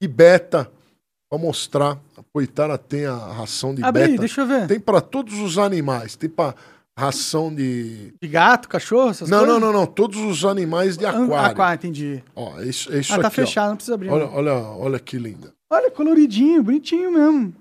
de 0.00 0.08
beta 0.08 0.70
para 1.30 1.38
mostrar. 1.38 1.98
A 2.16 2.22
Poitara 2.32 2.78
tem 2.78 3.04
a 3.06 3.14
ração 3.14 3.74
de 3.74 3.84
Abre 3.84 4.02
aí, 4.02 4.08
beta. 4.12 4.20
deixa 4.20 4.40
eu 4.42 4.46
ver. 4.46 4.66
Tem 4.66 4.80
para 4.80 5.00
todos 5.02 5.38
os 5.38 5.58
animais. 5.58 6.16
Tem 6.16 6.30
para 6.30 6.54
ração 6.98 7.54
de. 7.54 8.14
De 8.22 8.28
gato, 8.28 8.68
cachorro, 8.68 9.10
essas 9.10 9.28
Não, 9.28 9.40
coisas? 9.40 9.60
não, 9.60 9.72
não, 9.72 9.80
não. 9.80 9.86
Todos 9.86 10.18
os 10.18 10.44
animais 10.44 10.96
de 10.96 11.04
aquário. 11.04 11.34
Aquário, 11.34 11.74
entendi. 11.78 12.22
Ó, 12.34 12.58
é 12.60 12.66
isso, 12.66 12.90
é 12.92 12.98
isso 13.00 13.12
ah, 13.14 13.18
tá 13.18 13.28
aqui. 13.28 13.40
ó. 13.40 13.44
fechado, 13.46 13.68
não 13.70 13.76
precisa 13.76 13.94
abrir. 13.94 14.08
Olha, 14.10 14.26
olha, 14.28 14.54
olha 14.54 14.98
que 14.98 15.18
linda. 15.18 15.52
Olha, 15.72 15.90
coloridinho, 15.90 16.62
bonitinho 16.62 17.10
mesmo. 17.10 17.56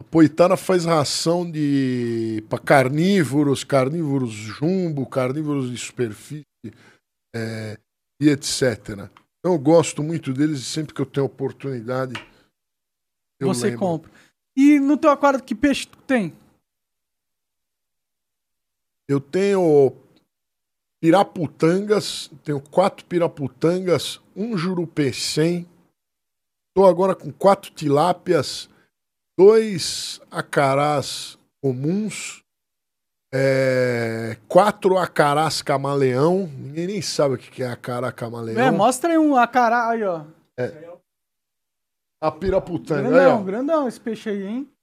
A 0.00 0.04
Poitara 0.04 0.56
faz 0.56 0.84
ração 0.84 1.48
de 1.48 2.42
para 2.48 2.58
carnívoros, 2.58 3.62
carnívoros 3.62 4.32
jumbo, 4.32 5.06
carnívoros 5.06 5.70
de 5.70 5.78
superfície 5.78 6.44
é, 7.32 7.78
e 8.20 8.28
etc. 8.28 8.90
Então, 8.90 9.52
eu 9.52 9.56
gosto 9.56 10.02
muito 10.02 10.32
deles 10.32 10.58
e 10.58 10.64
sempre 10.64 10.92
que 10.92 11.00
eu 11.00 11.06
tenho 11.06 11.26
oportunidade 11.26 12.14
eu 13.40 13.46
você 13.46 13.66
lembro. 13.66 13.78
compra. 13.78 14.10
E 14.56 14.80
no 14.80 14.96
teu 14.96 15.10
aquário, 15.10 15.40
que 15.40 15.54
peixe 15.54 15.86
tu 15.86 15.98
tem? 15.98 16.32
Eu 19.08 19.20
tenho 19.20 19.94
piraputangas, 21.00 22.32
tenho 22.42 22.60
quatro 22.60 23.06
piraputangas, 23.06 24.20
um 24.34 24.58
jurupê 24.58 25.12
100. 25.12 25.72
Estou 26.76 26.88
agora 26.88 27.14
com 27.14 27.30
quatro 27.30 27.70
tilápias, 27.70 28.68
dois 29.38 30.20
acarás 30.28 31.38
comuns, 31.62 32.42
é, 33.32 34.36
quatro 34.48 34.98
acarás 34.98 35.62
camaleão. 35.62 36.48
Ninguém 36.48 36.88
nem 36.88 37.00
sabe 37.00 37.36
o 37.36 37.38
que 37.38 37.62
é 37.62 37.68
acará 37.68 38.10
camaleão. 38.10 38.58
É, 38.60 38.72
mostra 38.72 39.12
aí 39.12 39.18
um 39.18 39.36
acará 39.36 39.88
aí, 39.88 40.02
ó. 40.02 40.24
A 42.20 42.32
piraputanga. 42.32 43.06
aí, 43.06 43.12
Grandão, 43.14 43.40
ó. 43.40 43.44
grandão 43.44 43.86
esse 43.86 44.00
peixe 44.00 44.30
aí, 44.30 44.42
hein? 44.44 44.73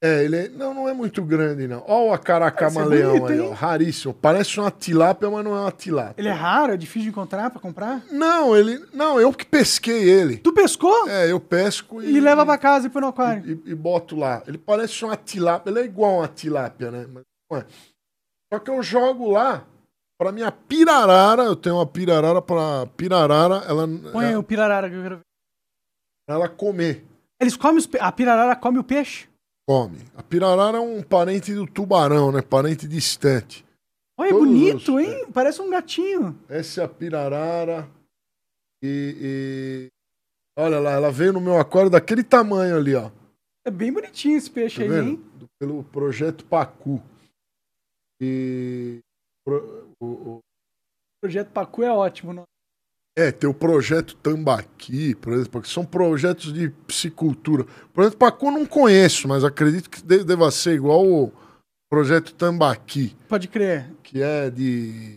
É, 0.00 0.22
ele 0.24 0.36
é- 0.36 0.48
não, 0.50 0.72
não 0.72 0.88
é 0.88 0.92
muito 0.94 1.24
grande, 1.24 1.66
não. 1.66 1.82
Ó 1.86 2.06
o 2.06 2.12
acará 2.12 2.52
Parece 2.52 2.76
camaleão 2.76 3.18
bonito, 3.18 3.32
aí, 3.32 3.40
ó. 3.40 3.50
Raríssimo. 3.52 4.14
Parece 4.14 4.60
uma 4.60 4.70
tilápia, 4.70 5.28
mas 5.28 5.44
não 5.44 5.56
é 5.56 5.60
uma 5.60 5.72
tilápia. 5.72 6.14
Ele 6.22 6.28
é 6.28 6.32
raro, 6.32 6.72
é 6.72 6.76
difícil 6.76 7.02
de 7.02 7.08
encontrar 7.08 7.50
pra 7.50 7.60
comprar? 7.60 8.04
Não, 8.12 8.56
ele. 8.56 8.78
Não, 8.92 9.20
eu 9.20 9.32
que 9.32 9.44
pesquei 9.44 10.08
ele. 10.08 10.36
Tu 10.36 10.52
pescou? 10.52 11.08
É, 11.08 11.30
eu 11.32 11.40
pesco 11.40 12.00
e. 12.00 12.12
E 12.16 12.20
leva 12.20 12.46
pra 12.46 12.56
casa 12.56 12.86
e 12.86 12.90
põe 12.90 13.02
no 13.02 13.08
aquário. 13.08 13.60
e, 13.66 13.70
e 13.72 13.74
boto 13.74 14.14
lá. 14.14 14.40
Ele 14.46 14.56
parece 14.56 15.04
uma 15.04 15.16
tilápia, 15.16 15.68
ele 15.70 15.80
é 15.80 15.84
igual 15.84 16.18
uma 16.18 16.28
tilápia, 16.28 16.92
né? 16.92 17.06
Mas 17.12 17.24
não 17.50 17.58
é. 17.58 17.66
Só 18.54 18.60
que 18.60 18.70
eu 18.70 18.80
jogo 18.82 19.30
lá 19.32 19.64
pra 20.16 20.30
minha 20.30 20.52
pirarara, 20.52 21.42
eu 21.42 21.56
tenho 21.56 21.74
uma 21.74 21.86
pirarara 21.86 22.40
pra 22.40 22.86
pirarara, 22.96 23.64
ela, 23.68 23.86
Põe 24.12 24.26
ela, 24.30 24.38
o 24.38 24.42
pirarara 24.44 24.88
que 24.88 24.94
eu 24.94 25.02
quero 25.02 25.16
ver. 25.16 25.22
ela 26.28 26.48
comer, 26.48 27.04
Eles 27.40 27.56
comem 27.56 27.78
os. 27.78 27.88
A 28.00 28.12
pirarara 28.12 28.54
come 28.54 28.78
o 28.78 28.84
peixe? 28.84 29.26
Come. 29.68 29.98
A 30.16 30.22
pirarara 30.22 30.78
é 30.78 30.80
um 30.80 31.02
parente 31.02 31.52
do 31.52 31.66
tubarão, 31.66 32.32
né? 32.32 32.40
Parente 32.40 32.88
distante. 32.88 33.66
Olha, 34.16 34.30
Todos 34.30 34.48
bonito, 34.48 34.96
os- 34.96 35.02
hein? 35.04 35.26
Parece 35.32 35.60
um 35.60 35.68
gatinho. 35.68 36.38
Essa 36.48 36.80
é 36.80 36.84
a 36.84 36.88
pirarara 36.88 37.86
e, 38.82 39.16
e- 39.20 39.88
olha 40.58 40.80
lá, 40.80 40.92
ela 40.92 41.12
veio 41.12 41.34
no 41.34 41.40
meu 41.40 41.58
aquário 41.58 41.90
daquele 41.90 42.24
tamanho 42.24 42.76
ali, 42.78 42.94
ó. 42.94 43.10
É 43.66 43.70
bem 43.70 43.92
bonitinho 43.92 44.38
esse 44.38 44.50
peixe 44.50 44.76
Tá 44.78 44.82
aí, 44.84 44.88
vendo? 44.88 45.08
hein? 45.10 45.24
Do- 45.36 45.48
Pelo 45.60 45.84
projeto 45.84 46.44
Pacu. 46.46 47.02
E 48.20 49.00
o- 49.46 49.84
o- 50.00 50.36
O 50.38 50.40
projeto 51.20 51.50
Pacu 51.50 51.82
é 51.82 51.90
ótimo. 51.92 52.32
Não? 52.32 52.44
É, 53.18 53.32
tem 53.32 53.50
o 53.50 53.54
projeto 53.54 54.14
Tambaqui, 54.16 55.14
por 55.16 55.32
exemplo, 55.32 55.60
que 55.60 55.68
são 55.68 55.84
projetos 55.84 56.52
de 56.52 56.68
piscicultura. 56.86 57.64
O 57.64 57.88
projeto 57.88 58.16
Pacu 58.16 58.46
eu 58.46 58.52
não 58.52 58.64
conheço, 58.66 59.26
mas 59.26 59.42
acredito 59.42 59.90
que 59.90 60.00
de- 60.02 60.22
deva 60.22 60.50
ser 60.52 60.74
igual 60.74 61.04
o 61.04 61.32
projeto 61.90 62.32
Tambaqui, 62.34 63.16
Pode 63.28 63.48
crer. 63.48 63.90
que 64.04 64.22
é 64.22 64.48
de 64.50 65.16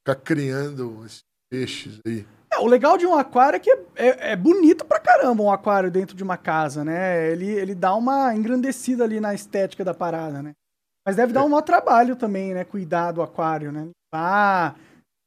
ficar 0.00 0.20
criando 0.20 1.04
esses 1.06 1.20
peixes 1.48 2.00
aí. 2.04 2.26
É, 2.52 2.58
o 2.58 2.66
legal 2.66 2.98
de 2.98 3.06
um 3.06 3.14
aquário 3.14 3.56
é 3.58 3.60
que 3.60 3.70
é, 3.70 3.78
é- 3.94 4.32
é 4.32 4.36
bonito 4.36 4.84
pra 4.84 4.98
caramba 4.98 5.40
um 5.42 5.52
aquário 5.52 5.88
dentro 5.88 6.16
de 6.16 6.24
uma 6.24 6.36
casa, 6.36 6.84
né? 6.84 7.30
Ele, 7.30 7.46
ele 7.48 7.76
dá 7.76 7.94
uma 7.94 8.34
engrandecida 8.34 9.04
ali 9.04 9.20
na 9.20 9.32
estética 9.32 9.84
da 9.84 9.94
parada, 9.94 10.42
né? 10.42 10.52
Mas 11.06 11.14
deve 11.14 11.30
É. 11.30 11.34
dar 11.34 11.44
um 11.44 11.48
maior 11.48 11.62
trabalho 11.62 12.16
também, 12.16 12.52
né? 12.54 12.64
Cuidar 12.64 13.12
do 13.12 13.22
aquário, 13.22 13.70
né? 13.70 13.86
Limpar, 14.12 14.76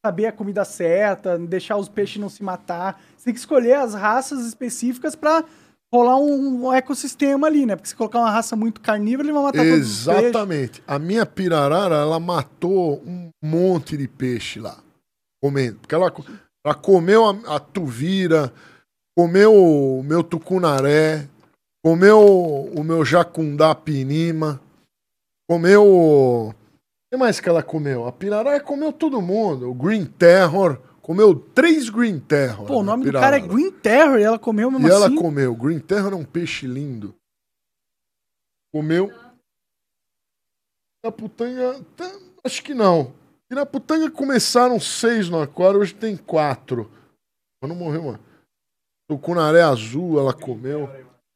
saber 0.05 0.25
a 0.25 0.31
comida 0.33 0.65
certa, 0.65 1.39
deixar 1.39 1.77
os 1.77 1.87
peixes 1.87 2.17
não 2.17 2.27
se 2.27 2.43
matar. 2.43 3.01
Você 3.15 3.25
tem 3.25 3.33
que 3.33 3.39
escolher 3.39 3.75
as 3.75 3.93
raças 3.93 4.45
específicas 4.45 5.15
pra 5.15 5.45
rolar 5.93 6.17
um, 6.17 6.65
um 6.65 6.73
ecossistema 6.73 7.47
ali, 7.47 7.65
né? 7.65 7.75
Porque 7.75 7.87
se 7.87 7.95
colocar 7.95 8.19
uma 8.19 8.29
raça 8.29 8.55
muito 8.55 8.81
carnívora, 8.81 9.25
ele 9.25 9.33
vai 9.33 9.43
matar 9.43 9.63
todos 9.63 9.99
os 9.99 10.05
peixes. 10.05 10.23
Exatamente. 10.23 10.83
A 10.85 10.99
minha 10.99 11.25
pirarara, 11.25 11.95
ela 11.95 12.19
matou 12.19 13.01
um 13.05 13.29
monte 13.41 13.95
de 13.95 14.07
peixe 14.07 14.59
lá, 14.59 14.77
comendo. 15.41 15.79
Porque 15.79 15.95
ela, 15.95 16.11
ela 16.65 16.75
comeu 16.75 17.25
a, 17.25 17.55
a 17.55 17.59
tuvira, 17.59 18.51
comeu 19.17 19.55
o 19.55 20.03
meu 20.03 20.21
tucunaré, 20.21 21.29
comeu 21.81 22.19
o 22.75 22.83
meu 22.83 23.05
jacundá 23.05 23.73
pinima, 23.73 24.59
comeu... 25.49 26.53
O 27.13 27.15
que 27.15 27.19
mais 27.19 27.39
que 27.39 27.47
ela 27.47 27.61
comeu? 27.61 28.07
A 28.07 28.11
pirarara 28.11 28.59
comeu 28.59 28.91
todo 28.91 29.21
mundo. 29.21 29.69
O 29.69 29.73
Green 29.75 30.03
Terror, 30.03 30.79
comeu 30.99 31.35
três 31.35 31.87
Green 31.87 32.19
Terror. 32.19 32.65
Pô, 32.65 32.77
o 32.77 32.81
a 32.81 32.83
nome 32.83 33.03
do 33.03 33.09
pirarara. 33.11 33.39
cara 33.39 33.45
é 33.45 33.47
Green 33.47 33.71
Terror 33.71 34.17
e 34.17 34.23
ela 34.23 34.39
comeu 34.39 34.71
mesmo 34.71 34.87
E 34.87 34.89
ela 34.89 35.05
assim. 35.05 35.15
comeu. 35.15 35.55
Green 35.55 35.77
Terror 35.77 36.11
é 36.11 36.15
um 36.15 36.25
peixe 36.25 36.65
lindo. 36.65 37.13
Comeu. 38.73 39.11
Piraputanga. 41.03 41.85
tá- 41.95 42.19
Acho 42.43 42.63
que 42.63 42.73
não. 42.73 43.13
Piraputanga 43.47 44.09
começaram 44.09 44.79
seis 44.79 45.29
no 45.29 45.39
aquário, 45.39 45.79
hoje 45.81 45.93
tem 45.93 46.17
quatro. 46.17 46.91
Mas 47.61 47.69
não 47.69 47.77
morreu, 47.77 48.05
mano. 48.05 48.19
Tucunaré 49.07 49.61
azul, 49.61 50.19
ela 50.19 50.33
comeu. 50.33 50.89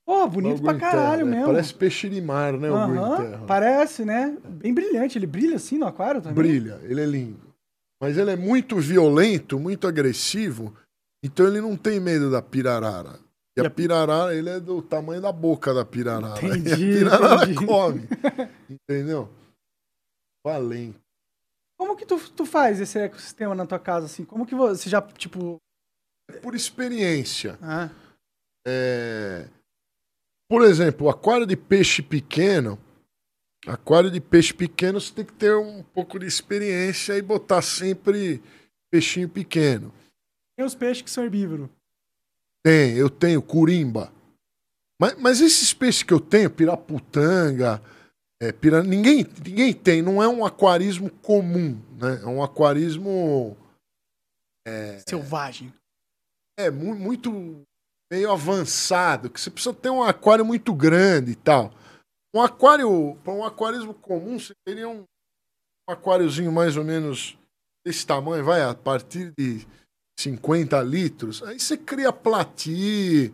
Pô, 0.07 0.25
bonito 0.25 0.59
O 0.59 0.63
pra 0.63 0.79
caralho 0.79 1.25
né? 1.25 1.31
mesmo. 1.35 1.47
Parece 1.47 1.73
peixe 1.73 2.07
de 2.07 2.21
mar, 2.21 2.53
né? 2.53 2.71
O 2.71 2.87
Green 2.87 2.97
Aham, 3.01 3.17
Terror. 3.17 3.45
Parece, 3.45 4.05
né? 4.05 4.37
Bem 4.45 4.73
brilhante. 4.73 5.17
Ele 5.17 5.27
brilha 5.27 5.57
assim 5.57 5.77
no 5.77 5.85
aquário 5.85 6.21
também? 6.21 6.35
Brilha, 6.35 6.79
ele 6.83 7.01
é 7.01 7.05
lindo. 7.05 7.53
Mas 8.01 8.17
ele 8.17 8.31
é 8.31 8.37
muito 8.37 8.77
violento, 8.77 9.59
muito 9.59 9.85
agressivo. 9.85 10.73
Então 11.21 11.45
ele 11.45 11.59
não 11.59 11.75
tem 11.75 11.99
medo 11.99 12.31
da 12.31 12.41
pirarara. 12.41 13.19
E 13.57 13.61
E 13.61 13.65
a 13.65 13.69
pirarara, 13.69 14.33
ele 14.33 14.49
é 14.49 14.61
do 14.61 14.81
tamanho 14.81 15.21
da 15.21 15.31
boca 15.33 15.73
da 15.73 15.83
pirarara. 15.83 16.39
e 16.47 16.51
a 16.51 16.55
Entendi, 16.55 16.85
pirarara 16.99 17.43
entendi. 17.51 17.65
come. 17.65 18.07
Entendeu? 18.69 19.29
Valente. 20.45 20.97
Como 21.77 21.97
que 21.97 22.05
tu, 22.05 22.17
tu 22.31 22.45
faz 22.45 22.79
esse 22.79 22.97
ecossistema 22.97 23.53
na 23.53 23.65
tua 23.65 23.77
casa, 23.77 24.05
assim? 24.05 24.23
Como 24.23 24.45
que 24.45 24.55
você 24.55 24.89
já, 24.89 25.01
tipo... 25.01 25.57
Por 26.41 26.55
experiência. 26.55 27.57
Ah, 27.61 27.89
É, 28.65 29.47
Por 30.49 30.63
exemplo, 30.63 31.09
aquário 31.09 31.45
de 31.45 31.55
peixe 31.57 32.01
pequeno. 32.01 32.79
Aquário 33.65 34.09
de 34.09 34.21
peixe 34.21 34.53
pequeno, 34.53 35.01
você 35.01 35.13
tem 35.13 35.25
que 35.25 35.33
ter 35.33 35.55
um 35.55 35.83
pouco 35.83 36.17
de 36.19 36.25
experiência 36.25 37.17
e 37.17 37.21
botar 37.21 37.61
sempre 37.61 38.41
peixinho 38.89 39.27
pequeno. 39.27 39.91
tem 40.55 40.65
os 40.65 40.73
peixes 40.75 41.01
que 41.03 41.09
são 41.11 41.23
herbívoros. 41.25 41.67
Tem, 42.63 42.93
eu 42.95 43.09
tenho 43.09 43.41
curimba. 43.41 44.11
Mas, 44.99 45.15
mas 45.19 45.41
esses 45.41 45.73
peixes 45.73 46.03
que 46.03 46.13
eu 46.13 46.19
tenho, 46.19 46.49
piraputanga, 46.49 47.81
é, 48.41 48.51
pira... 48.51 48.81
ninguém, 48.83 49.25
ninguém 49.45 49.73
tem, 49.73 50.01
não 50.01 50.23
é 50.23 50.27
um 50.27 50.45
aquarismo 50.45 51.09
comum, 51.09 51.79
né? 51.99 52.21
É 52.23 52.25
um 52.25 52.41
aquarismo 52.41 53.57
Selvagem. 55.07 55.73
é 56.57 56.69
mu- 56.71 56.95
muito 56.95 57.61
meio 58.11 58.31
avançado, 58.31 59.29
que 59.29 59.39
você 59.39 59.49
precisa 59.49 59.73
ter 59.73 59.89
um 59.89 60.03
aquário 60.03 60.45
muito 60.45 60.73
grande 60.73 61.31
e 61.31 61.35
tal. 61.35 61.71
Um 62.33 62.41
aquário, 62.41 63.17
para 63.23 63.33
um 63.33 63.43
aquarismo 63.43 63.93
comum, 63.93 64.39
você 64.39 64.53
teria 64.65 64.87
um, 64.87 65.03
um 65.89 65.91
aquáriozinho 65.91 66.51
mais 66.51 66.77
ou 66.77 66.83
menos 66.83 67.37
desse 67.85 68.05
tamanho, 68.05 68.43
vai 68.43 68.61
a 68.61 68.73
partir 68.73 69.33
de 69.37 69.65
50 70.19 70.81
litros. 70.83 71.41
Aí 71.43 71.59
você 71.59 71.77
cria 71.77 72.11
plati, 72.11 73.33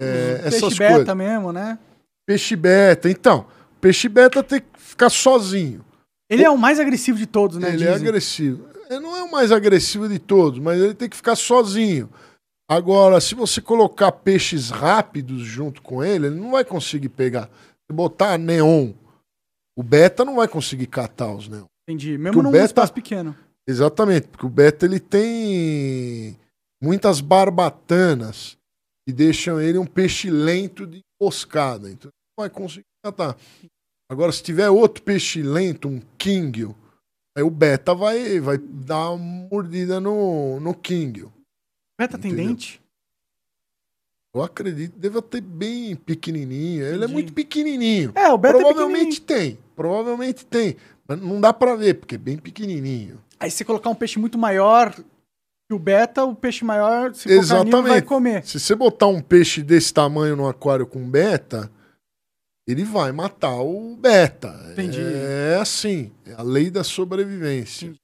é, 0.00 0.38
Peixe 0.38 0.56
essas 0.56 0.78
beta 0.78 0.94
coisas. 0.94 1.16
mesmo, 1.16 1.52
né? 1.52 1.78
Peixe 2.26 2.56
beta. 2.56 3.10
Então, 3.10 3.46
peixe 3.80 4.08
beta 4.08 4.42
tem 4.42 4.60
que 4.60 4.80
ficar 4.80 5.10
sozinho. 5.10 5.84
Ele 6.30 6.44
é 6.44 6.50
o 6.50 6.56
mais 6.56 6.80
agressivo 6.80 7.18
de 7.18 7.26
todos, 7.26 7.58
né? 7.58 7.74
Ele 7.74 7.84
é 7.84 7.92
dizem. 7.92 8.08
agressivo. 8.08 8.68
Ele 8.88 9.00
não 9.00 9.16
é 9.16 9.22
o 9.22 9.30
mais 9.30 9.52
agressivo 9.52 10.08
de 10.08 10.18
todos, 10.18 10.58
mas 10.58 10.80
ele 10.80 10.94
tem 10.94 11.08
que 11.08 11.16
ficar 11.16 11.36
sozinho. 11.36 12.08
Agora, 12.68 13.20
se 13.20 13.34
você 13.34 13.60
colocar 13.60 14.10
peixes 14.12 14.70
rápidos 14.70 15.42
junto 15.42 15.82
com 15.82 16.02
ele, 16.02 16.26
ele 16.28 16.36
não 16.40 16.52
vai 16.52 16.64
conseguir 16.64 17.08
pegar. 17.10 17.48
Se 17.90 17.92
botar 17.94 18.38
neon, 18.38 18.92
o 19.76 19.82
beta 19.82 20.24
não 20.24 20.36
vai 20.36 20.48
conseguir 20.48 20.86
catar 20.86 21.34
os 21.34 21.48
neon. 21.48 21.64
Entendi. 21.88 22.16
Mesmo 22.16 22.40
o 22.40 22.42
num 22.42 22.50
beta- 22.50 22.64
espaço 22.66 22.92
pequeno. 22.92 23.36
Exatamente, 23.66 24.28
porque 24.28 24.46
o 24.46 24.50
beta 24.50 24.86
ele 24.86 24.98
tem 24.98 26.36
muitas 26.82 27.20
barbatanas 27.20 28.56
que 29.06 29.12
deixam 29.12 29.60
ele 29.60 29.78
um 29.78 29.86
peixe 29.86 30.30
lento 30.30 30.86
de 30.86 31.00
emboscada. 31.20 31.90
Então 31.90 32.08
ele 32.08 32.14
não 32.38 32.42
vai 32.44 32.50
conseguir 32.50 32.86
catar. 33.04 33.36
Agora, 34.10 34.32
se 34.32 34.42
tiver 34.42 34.68
outro 34.68 35.02
peixe 35.02 35.42
lento, 35.42 35.88
um 35.88 36.00
king, 36.18 36.74
aí 37.36 37.42
o 37.42 37.50
beta 37.50 37.94
vai, 37.94 38.40
vai 38.40 38.58
dar 38.58 39.10
uma 39.10 39.48
mordida 39.50 40.00
no, 40.00 40.58
no 40.60 40.74
king. 40.74 41.26
Beta 42.02 42.18
tem 42.18 42.32
Entendeu? 42.32 42.50
dente? 42.50 42.80
Eu 44.34 44.42
acredito, 44.42 44.98
deve 44.98 45.20
ter 45.22 45.40
bem 45.40 45.94
pequenininho. 45.94 46.82
Ele 46.84 46.92
é 46.94 46.96
Entendi. 46.96 47.12
muito 47.12 47.32
pequenininho. 47.32 48.12
É, 48.14 48.28
o 48.30 48.38
beta 48.38 48.56
é 48.56 48.60
Provavelmente 48.60 49.20
pequenininho. 49.20 49.56
tem, 49.56 49.58
provavelmente 49.76 50.46
tem. 50.46 50.76
Mas 51.06 51.20
não 51.20 51.40
dá 51.40 51.52
pra 51.52 51.76
ver, 51.76 51.94
porque 51.94 52.14
é 52.14 52.18
bem 52.18 52.38
pequenininho. 52.38 53.20
Aí 53.38 53.50
se 53.50 53.58
você 53.58 53.64
colocar 53.64 53.90
um 53.90 53.94
peixe 53.94 54.18
muito 54.18 54.38
maior 54.38 54.92
que 54.94 55.74
o 55.74 55.78
beta, 55.78 56.24
o 56.24 56.34
peixe 56.34 56.64
maior, 56.64 57.14
se 57.14 57.22
for 57.24 57.28
carnívoro, 57.28 57.48
vai 57.48 57.98
Exatamente. 57.98 58.06
comer. 58.06 58.44
Se 58.46 58.58
você 58.58 58.74
botar 58.74 59.06
um 59.06 59.20
peixe 59.20 59.62
desse 59.62 59.92
tamanho 59.94 60.34
no 60.34 60.48
aquário 60.48 60.86
com 60.86 61.08
beta, 61.08 61.70
ele 62.66 62.84
vai 62.84 63.12
matar 63.12 63.60
o 63.60 63.96
beta. 63.96 64.48
Entendi. 64.72 65.00
É 65.00 65.58
assim, 65.60 66.10
é 66.26 66.32
a 66.34 66.42
lei 66.42 66.70
da 66.70 66.82
sobrevivência. 66.82 67.84
Entendi. 67.86 68.01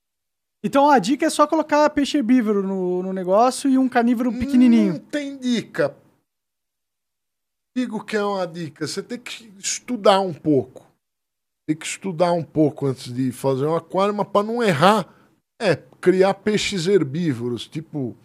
Então 0.62 0.90
a 0.90 0.98
dica 0.98 1.26
é 1.26 1.30
só 1.30 1.47
colocar 1.47 1.89
peixe 1.90 2.18
herbívoro 2.18 2.62
no, 2.62 3.02
no 3.02 3.12
negócio 3.12 3.70
e 3.70 3.78
um 3.78 3.89
carnívoro 3.89 4.32
pequenininho. 4.32 4.94
Não 4.94 5.01
tem 5.01 5.36
dica. 5.39 5.97
Digo 7.76 8.05
que 8.05 8.16
é 8.16 8.24
uma 8.24 8.47
dica. 8.47 8.86
Você 8.86 9.02
tem 9.02 9.18
que 9.18 9.52
estudar 9.59 10.20
um 10.20 10.35
pouco. 10.35 10.85
Tem 11.66 11.76
que 11.76 11.86
estudar 11.86 12.32
um 12.32 12.43
pouco 12.43 12.86
antes 12.86 13.12
de 13.12 13.30
fazer 13.30 13.66
um 13.66 13.76
aquário, 13.76 14.14
mas 14.14 14.26
para 14.26 14.47
não 14.47 14.62
errar, 14.62 15.09
é 15.60 15.76
criar 16.01 16.35
peixes 16.35 16.86
herbívoros, 16.86 17.68
tipo 17.68 18.16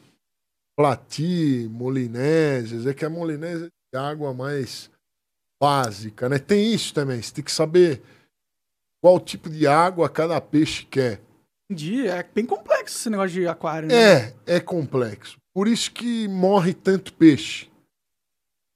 plati, 0.75 1.67
molinésias. 1.69 2.87
É 2.87 2.93
que 2.95 3.05
a 3.05 3.09
molinésia 3.09 3.67
é 3.93 3.97
água 3.97 4.33
mais 4.33 4.89
básica, 5.61 6.27
né? 6.27 6.39
Tem 6.39 6.73
isso 6.73 6.93
também. 6.93 7.21
Você 7.21 7.33
tem 7.33 7.43
que 7.43 7.51
saber 7.51 8.01
qual 9.03 9.19
tipo 9.19 9.49
de 9.51 9.67
água 9.67 10.09
cada 10.09 10.41
peixe 10.41 10.85
quer. 10.85 11.21
Entendi. 11.73 12.07
É 12.07 12.23
bem 12.23 12.45
complexo 12.45 12.97
esse 12.97 13.09
negócio 13.09 13.31
de 13.31 13.47
aquário, 13.47 13.87
né? 13.89 13.95
É, 13.95 14.35
é 14.45 14.59
complexo. 14.59 15.37
Por 15.53 15.67
isso 15.67 15.91
que 15.91 16.27
morre 16.27 16.73
tanto 16.73 17.13
peixe. 17.13 17.69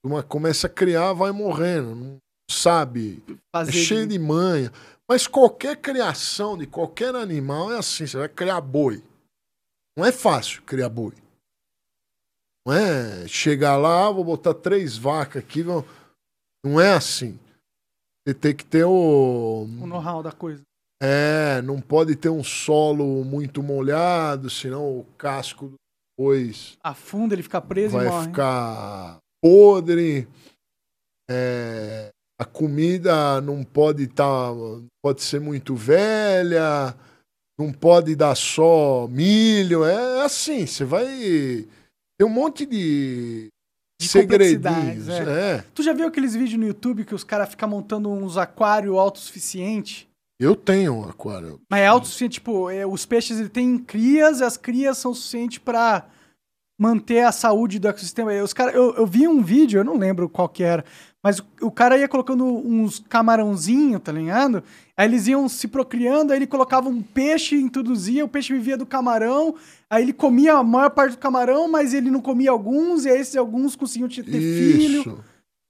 Uma 0.06 0.24
começa 0.24 0.68
a 0.68 0.70
criar, 0.70 1.14
vai 1.14 1.32
morrendo. 1.32 1.96
Não 1.96 2.18
sabe. 2.50 3.24
Fazer 3.56 3.70
É 3.72 3.74
cheio 3.74 4.08
de 4.08 4.18
manha. 4.20 4.72
Mas 5.10 5.26
qualquer 5.28 5.78
criação 5.78 6.58
de 6.58 6.68
qualquer 6.68 7.16
animal 7.16 7.72
é 7.72 7.78
assim. 7.78 8.06
Você 8.06 8.18
vai 8.18 8.30
criar 8.30 8.62
boi. 8.62 9.04
Não 9.98 10.06
é 10.06 10.12
fácil 10.12 10.62
criar 10.64 10.90
boi. 10.90 11.14
Não 12.66 12.74
é 12.74 13.28
chegar 13.28 13.78
lá, 13.78 14.12
vou 14.12 14.24
botar 14.24 14.54
três 14.54 14.98
vacas 14.98 15.42
aqui. 15.44 15.64
vão- 15.64 15.86
Não 16.64 16.80
é 16.80 16.94
assim. 16.94 17.40
Você 18.28 18.34
tem 18.34 18.54
que 18.56 18.66
ter 18.66 18.84
o. 18.84 19.64
o 19.64 19.88
know-how 19.88 20.22
da 20.22 20.32
coisa. 20.34 20.62
É, 21.02 21.62
não 21.62 21.80
pode 21.80 22.16
ter 22.16 22.30
um 22.30 22.44
solo 22.44 23.24
muito 23.24 23.62
molhado, 23.62 24.50
senão 24.50 25.00
o 25.00 25.04
casco 25.18 25.68
do 25.68 25.76
bois 26.18 26.76
Afunda, 26.84 27.36
ele 27.36 27.44
fica 27.44 27.62
preso 27.62 27.96
e 27.96 28.00
vai 28.00 28.08
morre. 28.08 28.26
ficar 28.28 29.18
podre. 29.42 30.28
É, 31.30 32.10
a 32.40 32.46
comida 32.46 33.40
não 33.42 33.64
pode 33.64 34.04
estar, 34.04 34.52
pode 35.04 35.22
ser 35.22 35.40
muito 35.40 35.76
velha, 35.76 36.96
não 37.60 37.72
pode 37.72 38.16
dar 38.16 38.36
só 38.36 39.08
milho. 39.08 39.84
É 39.86 40.24
assim, 40.26 40.66
você 40.66 40.84
vai 40.86 41.06
ter 42.18 42.24
um 42.26 42.30
monte 42.30 42.66
de, 42.66 43.50
De 44.02 44.08
segredinhos. 44.08 44.64
complexidades, 44.64 45.28
É. 45.28 45.64
Tu 45.76 45.84
já 45.84 45.94
viu 45.94 46.08
aqueles 46.08 46.34
vídeos 46.34 46.60
no 46.60 46.66
YouTube 46.68 47.06
que 47.06 47.14
os 47.14 47.24
caras 47.24 47.50
ficam 47.50 47.70
montando 47.70 48.10
uns 48.10 48.38
aquários 48.38 48.96
autossuficientes? 48.98 50.07
Eu 50.40 50.56
tenho 50.56 50.94
um 50.94 51.04
aquário. 51.04 51.60
Mas 51.70 51.82
é 51.82 51.88
autossuficiente, 51.88 52.34
tipo, 52.36 52.70
é, 52.70 52.86
os 52.86 53.06
peixes 53.06 53.40
ele 53.40 53.50
têm 53.50 53.78
crias 53.78 54.40
e 54.40 54.44
as 54.44 54.56
crias 54.56 54.98
são 54.98 55.14
suficientes 55.14 55.58
pra 55.58 56.08
manter 56.80 57.22
a 57.22 57.32
saúde 57.32 57.80
do 57.80 57.88
ecossistema. 57.88 58.34
E 58.34 58.42
Os 58.42 58.54
cara, 58.54 58.72
eu, 58.72 58.94
eu 58.96 59.08
vi 59.08 59.28
um 59.28 59.42
vídeo, 59.42 59.80
eu 59.80 59.84
não 59.84 59.98
lembro 59.98 60.30
qual 60.30 60.48
que 60.48 60.62
era, 60.62 60.86
mas 61.24 61.40
o, 61.40 61.46
o 61.64 61.72
cara 61.72 61.98
ia 61.98 62.08
colocando 62.08 62.46
uns 62.46 63.00
camarãozinhos, 63.00 64.02
tá 64.02 64.12
ligado? 64.12 64.64
Aí 64.96 65.08
eles 65.08 65.28
iam 65.28 65.50
se 65.50 65.68
procriando, 65.68 66.32
aí 66.32 66.38
ele 66.38 66.46
colocava 66.46 66.88
um 66.88 67.02
peixe, 67.02 67.56
introduzia, 67.56 68.24
o 68.24 68.30
peixe 68.30 68.54
vivia 68.54 68.78
do 68.78 68.86
camarão, 68.86 69.56
aí 69.90 70.04
ele 70.04 70.14
comia 70.14 70.54
a 70.54 70.64
maior 70.64 70.92
parte 70.92 71.14
do 71.14 71.18
camarão, 71.18 71.68
mas 71.68 71.96
ele 71.96 72.12
não 72.12 72.22
comia 72.22 72.52
alguns, 72.52 73.06
e 73.06 73.10
aí 73.10 73.20
esses 73.20 73.36
alguns 73.36 73.76
conseguiam 73.76 74.08
ter 74.08 74.24
filho. 74.24 75.02
Isso. 75.02 75.24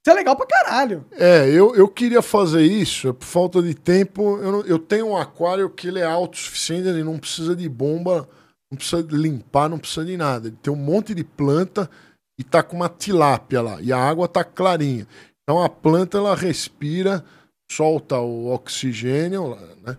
Isso 0.04 0.10
é 0.10 0.14
legal 0.14 0.36
pra 0.36 0.46
caralho. 0.46 1.04
É, 1.12 1.48
eu, 1.50 1.74
eu 1.74 1.88
queria 1.88 2.22
fazer 2.22 2.62
isso, 2.62 3.08
é 3.08 3.12
por 3.12 3.24
falta 3.24 3.60
de 3.62 3.74
tempo. 3.74 4.38
Eu, 4.38 4.52
não- 4.52 4.62
eu 4.62 4.78
tenho 4.78 5.08
um 5.08 5.16
aquário 5.16 5.68
que 5.68 5.88
ele 5.88 5.98
é 5.98 6.04
autossuficiente, 6.06 6.88
ele 6.88 7.04
não 7.04 7.18
precisa 7.18 7.54
de 7.54 7.68
bomba, 7.68 8.28
não 8.70 8.76
precisa 8.76 9.06
limpar, 9.10 9.68
não 9.68 9.78
precisa 9.78 10.04
de 10.06 10.16
nada. 10.16 10.48
Ele 10.48 10.56
tem 10.62 10.72
um 10.72 10.76
monte 10.76 11.14
de 11.14 11.24
planta 11.24 11.90
e 12.38 12.44
tá 12.44 12.62
com 12.62 12.76
uma 12.76 12.88
tilápia 12.88 13.60
lá. 13.60 13.80
E 13.82 13.92
a 13.92 13.98
água 13.98 14.28
tá 14.28 14.44
clarinha. 14.44 15.06
Então 15.42 15.62
a 15.62 15.68
planta 15.68 16.16
ela 16.18 16.34
respira, 16.34 17.24
solta 17.70 18.18
o 18.18 18.46
oxigênio, 18.52 19.56
né? 19.82 19.96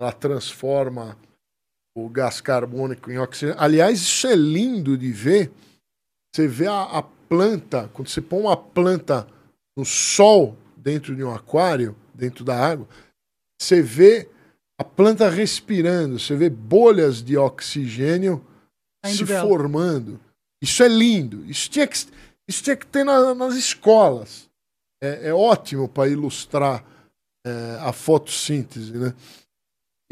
Ela 0.00 0.12
transforma 0.12 1.16
o 1.96 2.08
gás 2.08 2.40
carbônico 2.40 3.10
em 3.10 3.18
oxigênio. 3.18 3.56
Aliás, 3.60 4.00
isso 4.00 4.26
é 4.26 4.34
lindo 4.34 4.96
de 4.96 5.12
ver. 5.12 5.52
Você 6.34 6.48
vê 6.48 6.66
a, 6.66 6.82
a 6.82 7.02
planta, 7.32 7.88
quando 7.94 8.08
você 8.08 8.20
põe 8.20 8.40
uma 8.40 8.56
planta 8.56 9.26
no 9.74 9.86
sol 9.86 10.54
dentro 10.76 11.16
de 11.16 11.24
um 11.24 11.32
aquário, 11.34 11.96
dentro 12.14 12.44
da 12.44 12.54
água, 12.54 12.86
você 13.58 13.80
vê 13.80 14.28
a 14.78 14.84
planta 14.84 15.30
respirando, 15.30 16.18
você 16.18 16.36
vê 16.36 16.50
bolhas 16.50 17.22
de 17.22 17.38
oxigênio 17.38 18.44
Saindo 19.02 19.16
se 19.18 19.24
dela. 19.24 19.48
formando. 19.48 20.20
Isso 20.62 20.82
é 20.82 20.88
lindo. 20.88 21.42
Isso 21.46 21.70
tinha 21.70 21.86
que, 21.86 21.96
isso 22.46 22.62
tinha 22.62 22.76
que 22.76 22.86
ter 22.86 23.02
na- 23.02 23.34
nas 23.34 23.54
escolas. 23.54 24.50
É, 25.02 25.28
é 25.28 25.34
ótimo 25.34 25.88
para 25.88 26.10
ilustrar 26.10 26.84
é, 27.46 27.78
a 27.80 27.92
fotossíntese, 27.94 28.92
né? 28.92 29.14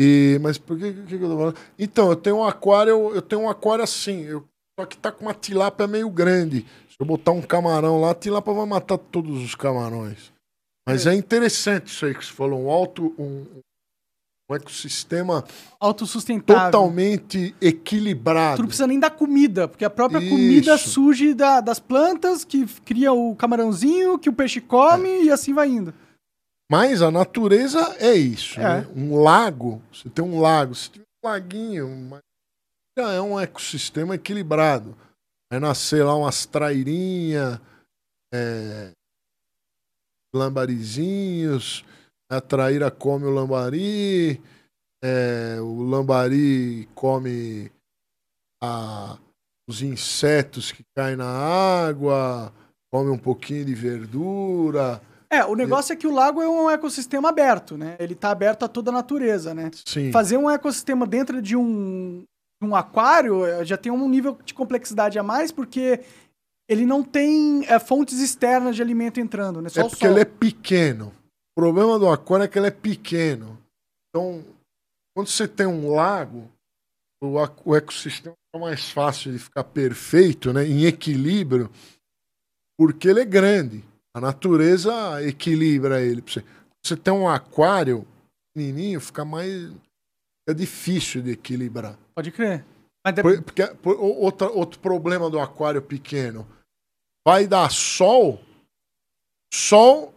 E, 0.00 0.38
mas 0.40 0.56
por 0.56 0.78
que, 0.78 0.92
que, 0.92 1.18
que 1.18 1.22
eu 1.22 1.28
tô 1.28 1.36
falando? 1.36 1.56
Então, 1.78 2.08
eu 2.08 2.16
tenho 2.16 2.36
um 2.38 2.44
aquário, 2.44 3.14
eu 3.14 3.20
tenho 3.22 3.42
um 3.42 3.48
aquário 3.50 3.84
assim, 3.84 4.22
eu, 4.22 4.44
só 4.78 4.86
que 4.86 4.96
tá 4.96 5.12
com 5.12 5.26
uma 5.26 5.34
tilápia 5.34 5.86
meio 5.86 6.08
grande. 6.08 6.66
Se 7.00 7.02
eu 7.02 7.06
botar 7.06 7.32
um 7.32 7.40
camarão 7.40 7.98
lá, 7.98 8.10
a 8.10 8.14
tilápia 8.14 8.52
vai 8.52 8.66
matar 8.66 8.98
todos 8.98 9.42
os 9.42 9.54
camarões. 9.54 10.30
Mas 10.86 11.06
é 11.06 11.14
interessante 11.14 11.86
isso 11.86 12.04
aí 12.04 12.14
que 12.14 12.22
você 12.26 12.30
falou, 12.30 12.60
um 12.66 12.68
alto, 12.68 13.14
um, 13.18 13.46
um 14.50 14.54
ecossistema 14.54 15.42
Autossustentável. 15.80 16.70
totalmente 16.70 17.54
equilibrado. 17.58 18.56
Tu 18.56 18.60
não 18.60 18.66
precisa 18.68 18.86
nem 18.86 19.00
dar 19.00 19.12
comida, 19.12 19.66
porque 19.66 19.82
a 19.84 19.88
própria 19.88 20.20
comida 20.20 20.74
Isso. 20.74 20.90
surge 20.90 21.32
da- 21.32 21.62
das 21.62 21.78
plantas 21.80 22.44
que 22.44 22.66
cria 22.84 23.14
o 23.14 23.34
camarãozinho, 23.34 24.18
que 24.18 24.28
o 24.28 24.32
peixe 24.34 24.60
come 24.60 25.08
É. 25.08 25.22
e 25.24 25.30
assim 25.30 25.54
vai 25.54 25.68
indo. 25.70 25.94
Mas 26.70 27.00
a 27.00 27.10
natureza 27.10 27.96
é 27.98 28.12
isso. 28.12 28.60
É. 28.60 28.82
né? 28.82 28.88
Um 28.94 29.16
lago, 29.22 29.80
você 29.90 30.10
tem 30.10 30.22
um 30.22 30.38
lago, 30.38 30.74
se 30.74 30.90
tiver 30.90 31.04
um 31.24 31.28
laguinho, 31.28 31.88
mas 32.10 32.20
já 32.98 33.10
é 33.12 33.20
um 33.22 33.40
ecossistema 33.40 34.16
equilibrado. 34.16 34.94
Vai 35.50 35.58
nascer 35.58 36.04
lá 36.04 36.14
umas 36.14 36.46
trairinhas, 36.46 37.60
é, 38.32 38.92
lambarizinhos, 40.32 41.84
a 42.30 42.40
traíra 42.40 42.88
come 42.88 43.24
o 43.26 43.30
lambari, 43.30 44.40
é, 45.02 45.56
o 45.60 45.82
lambari 45.82 46.88
come 46.94 47.70
a- 48.62 49.18
os 49.68 49.82
insetos 49.82 50.70
que 50.70 50.84
caem 50.96 51.16
na 51.16 51.26
água, 51.28 52.52
come 52.92 53.10
um 53.10 53.18
pouquinho 53.18 53.64
de 53.64 53.74
verdura. 53.74 55.02
É, 55.28 55.44
o 55.44 55.54
negócio 55.56 55.92
é 55.92 55.96
que 55.96 56.06
o 56.06 56.14
lago 56.14 56.40
é 56.40 56.48
um 56.48 56.70
ecossistema 56.70 57.28
aberto, 57.28 57.76
né? 57.76 57.96
Ele 58.00 58.14
tá 58.16 58.30
aberto 58.30 58.64
a 58.64 58.68
toda 58.68 58.90
a 58.90 58.94
natureza, 58.94 59.54
né? 59.54 59.70
Sim. 59.86 60.10
Fazer 60.12 60.36
um 60.36 60.50
ecossistema 60.50 61.06
dentro 61.06 61.40
de 61.40 61.56
um, 61.56 62.24
um 62.62 62.74
aquário 62.74 63.44
eh, 63.46 63.64
já 63.64 63.76
tem 63.76 63.90
um 63.90 64.08
nível 64.08 64.38
de 64.44 64.52
complexidade 64.52 65.18
a 65.18 65.22
mais, 65.22 65.50
porque 65.50 66.00
ele 66.68 66.84
não 66.84 67.02
tem 67.02 67.64
eh, 67.66 67.78
fontes 67.78 68.18
externas 68.20 68.76
de 68.76 68.82
alimento 68.82 69.18
entrando, 69.18 69.60
né? 69.60 69.68
Só 69.68 69.80
É 69.80 69.88
porque 69.88 70.06
ele 70.06 70.20
é 70.20 70.24
pequeno. 70.24 71.08
O 71.56 71.60
problema 71.60 71.98
do 71.98 72.08
aquário 72.08 72.44
é 72.44 72.48
que 72.48 72.58
ele 72.58 72.68
é 72.68 72.70
pequeno. 72.70 73.58
Então, 74.08 74.44
quando 75.14 75.28
você 75.28 75.48
tem 75.48 75.66
um 75.66 75.90
lago, 75.94 76.50
o, 77.22 77.36
o 77.64 77.76
ecossistema 77.76 78.34
é 78.54 78.58
mais 78.58 78.90
fácil 78.90 79.32
de 79.32 79.38
ficar 79.38 79.64
perfeito, 79.64 80.52
né, 80.52 80.66
em 80.66 80.84
equilíbrio, 80.84 81.70
porque 82.78 83.08
ele 83.08 83.20
é 83.20 83.24
grande. 83.24 83.84
A 84.14 84.20
natureza 84.20 84.92
equilibra 85.22 86.02
ele. 86.02 86.22
Você, 86.22 86.44
você 86.84 86.96
tem 86.96 87.12
um 87.12 87.28
aquário 87.28 88.06
pequenininho, 88.52 89.00
fica 89.00 89.24
mais 89.24 89.72
é 90.48 90.54
difícil 90.54 91.22
de 91.22 91.30
equilibrar. 91.30 91.96
Pode 92.20 92.32
crer. 92.32 92.64
Porque, 93.44 93.66
por- 93.76 93.96
outra, 93.98 94.50
outro 94.50 94.78
problema 94.78 95.30
do 95.30 95.40
aquário 95.40 95.80
pequeno. 95.80 96.46
Vai 97.26 97.46
dar 97.46 97.70
sol, 97.70 98.38
sol, 99.52 100.12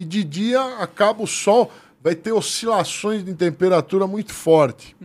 e 0.00 0.04
de 0.04 0.24
dia 0.24 0.62
acaba 0.78 1.22
o 1.22 1.26
sol, 1.26 1.70
vai 2.00 2.14
ter 2.14 2.32
oscilações 2.32 3.24
de 3.24 3.34
temperatura 3.34 4.06
muito 4.06 4.32
forte. 4.32 4.96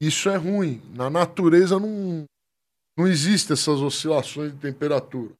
Isso 0.00 0.28
é 0.28 0.36
ruim. 0.36 0.80
Na 0.94 1.10
natureza 1.10 1.80
não, 1.80 2.24
não 2.96 3.06
existe 3.06 3.52
essas 3.52 3.80
oscilações 3.80 4.52
de 4.52 4.58
temperatura. 4.58 5.32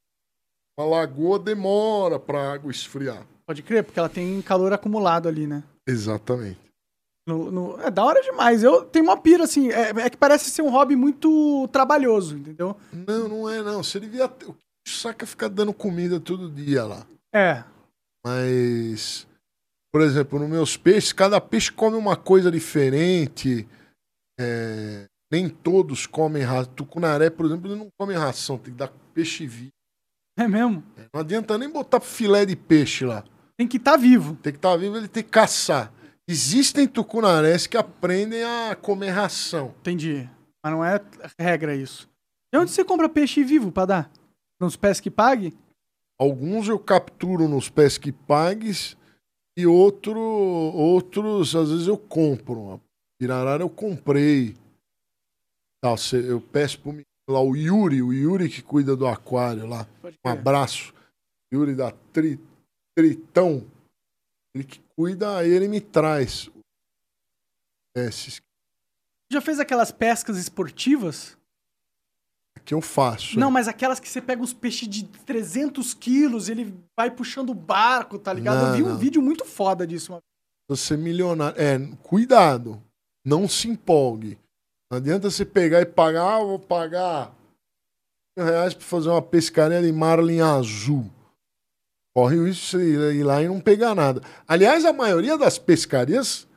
Uma 0.79 0.89
lagoa 0.89 1.39
demora 1.39 2.19
para 2.19 2.41
a 2.41 2.53
água 2.55 2.71
esfriar. 2.71 3.25
Pode 3.47 3.63
crer, 3.63 3.85
porque 3.85 3.99
ela 3.99 4.09
tem 4.09 4.41
calor 4.43 4.73
acumulado 4.73 5.29
ali, 5.29 5.47
né? 5.47 5.63
Exatamente. 5.87 6.68
No- 7.29 7.51
no- 7.53 7.81
é 7.83 7.91
da 7.91 8.03
hora 8.03 8.23
demais. 8.23 8.63
Eu 8.63 8.85
tenho 8.87 9.05
uma 9.05 9.17
pira, 9.21 9.45
assim, 9.45 9.71
é, 9.71 9.91
é 9.91 10.09
que 10.09 10.17
parece 10.17 10.51
ser 10.51 10.63
um 10.63 10.71
hobby 10.71 10.97
muito 10.97 11.69
trabalhoso, 11.71 12.39
entendeu? 12.39 12.75
Não, 12.91 13.29
não 13.29 13.51
é 13.51 13.63
não. 13.63 13.83
Você 13.83 14.01
devia. 14.01 14.27
ter- 14.27 14.47
O 14.47 14.55
que 14.55 14.91
saca 14.91 15.27
é 15.27 15.29
ficar 15.29 15.49
dando 15.49 15.75
comida 15.75 16.19
todo 16.19 16.51
dia 16.51 16.85
lá. 16.85 17.07
É. 17.35 17.63
Mas, 18.25 19.27
por 19.93 20.01
exemplo, 20.01 20.39
nos 20.39 20.49
meus 20.49 20.77
peixes, 20.79 21.13
cada 21.13 21.39
peixe 21.39 21.71
come 21.71 21.97
uma 21.99 22.17
coisa 22.17 22.51
diferente. 22.51 23.69
é, 24.41 25.05
nem 25.31 25.49
todos 25.49 26.07
comem 26.07 26.43
ração. 26.43 26.73
Tucunaré, 26.75 27.29
por 27.29 27.45
exemplo, 27.45 27.71
ele 27.71 27.79
não 27.79 27.89
come 27.99 28.15
ração, 28.15 28.57
tem 28.57 28.73
que 28.73 28.79
dar 28.79 28.91
peixe 29.13 29.47
vivo. 29.47 29.73
É 30.39 30.47
mesmo? 30.47 30.83
Não 31.13 31.21
adianta 31.21 31.59
nem 31.59 31.69
botar 31.69 32.01
filé 32.01 32.47
de 32.47 32.55
peixe 32.57 33.05
lá. 33.05 33.25
Tem 33.57 33.67
que 33.67 33.77
estar 33.77 33.91
tá 33.93 33.97
vivo. 33.99 34.37
Tem 34.37 34.53
que 34.53 34.59
estar 34.59 34.71
tá 34.71 34.77
vivo, 34.77 34.97
ele 34.97 35.09
tem 35.09 35.23
que 35.25 35.29
caçar. 35.31 35.93
Existem 36.29 36.87
tucunarés 36.87 37.67
que 37.67 37.77
aprendem 37.77 38.45
a 38.45 38.77
comer 38.77 39.09
ração. 39.09 39.75
Entendi. 39.81 40.29
Mas 40.63 40.73
não 40.73 40.85
é 40.85 41.01
regra 41.39 41.75
isso. 41.75 42.07
E 42.53 42.59
onde 42.59 42.71
você 42.71 42.85
compra 42.85 43.09
peixe 43.09 43.43
vivo 43.43 43.73
pra 43.73 43.87
dar? 43.87 44.11
Nos 44.61 44.77
pés 44.77 45.01
que 45.01 45.11
pague? 45.11 45.57
Alguns 46.21 46.69
eu 46.69 46.79
capturo 46.79 47.49
nos 47.49 47.71
pés 47.71 47.97
que 47.97 48.13
pagues 48.13 48.97
e 49.57 49.67
outro, 49.67 50.21
outros, 50.21 51.57
às 51.57 51.71
vezes, 51.71 51.87
eu 51.87 51.97
compro. 51.97 52.81
Pirarara 53.19 53.63
eu 53.63 53.71
comprei. 53.71 54.55
Tá, 55.83 55.95
eu 56.13 56.41
peço 56.41 56.81
pro 56.81 56.95
lá 57.29 57.41
o 57.41 57.57
Yuri, 57.57 58.03
o 58.03 58.13
Yuri 58.13 58.49
que 58.49 58.63
cuida 58.63 58.95
do 58.95 59.07
aquário 59.07 59.67
lá. 59.67 59.87
Um 60.25 60.31
abraço. 60.31 60.95
Yuri 61.53 61.75
da 61.75 61.91
Tri, 62.13 62.39
Tritão. 62.97 63.65
Ele 64.59 64.65
que 64.65 64.81
cuida, 64.97 65.47
ele 65.47 65.69
me 65.69 65.81
traz 65.81 66.51
esses. 67.97 68.43
Já 69.31 69.41
fez 69.41 69.61
aquelas 69.61 69.93
pescas 69.93 70.37
esportivas? 70.37 71.39
Que 72.65 72.75
eu 72.75 72.81
faço. 72.81 73.39
Não, 73.39 73.49
é. 73.49 73.53
mas 73.53 73.69
aquelas 73.69 74.01
que 74.01 74.09
você 74.09 74.21
pega 74.21 74.43
uns 74.43 74.53
peixes 74.53 74.89
de 74.89 75.05
300 75.05 75.95
quilos, 75.95 76.49
ele 76.49 76.77
vai 76.97 77.09
puxando 77.09 77.51
o 77.51 77.55
barco, 77.55 78.19
tá 78.19 78.33
ligado? 78.33 78.57
Não, 78.57 78.69
eu 78.71 78.75
vi 78.75 78.83
um 78.83 78.99
vídeo 78.99 79.23
muito 79.23 79.45
foda 79.45 79.87
disso. 79.87 80.21
Você 80.69 80.97
milionário. 80.97 81.59
É, 81.59 81.79
cuidado. 82.03 82.83
Não 83.25 83.49
se 83.49 83.69
empolgue. 83.69 84.39
Não 84.91 84.99
adianta 84.99 85.31
você 85.31 85.45
pegar 85.45 85.81
e 85.83 85.87
pagar, 85.87 86.37
ah, 86.37 86.41
vou 86.41 86.59
pagar 86.59 87.33
mil 88.37 88.45
reais 88.45 88.75
pra 88.75 88.85
fazer 88.85 89.09
uma 89.09 89.23
pescaria 89.23 89.81
de 89.81 89.93
marlin 89.93 90.41
azul. 90.41 91.09
Corre 92.19 92.51
isso 92.51 92.81
ir 92.81 93.23
lá 93.23 93.41
e 93.41 93.47
não 93.47 93.61
pegar 93.61 93.95
nada. 93.95 94.21
Aliás, 94.49 94.85
a 94.85 94.93
maioria 94.93 95.39
das 95.39 95.57
pescarias, 95.57 96.49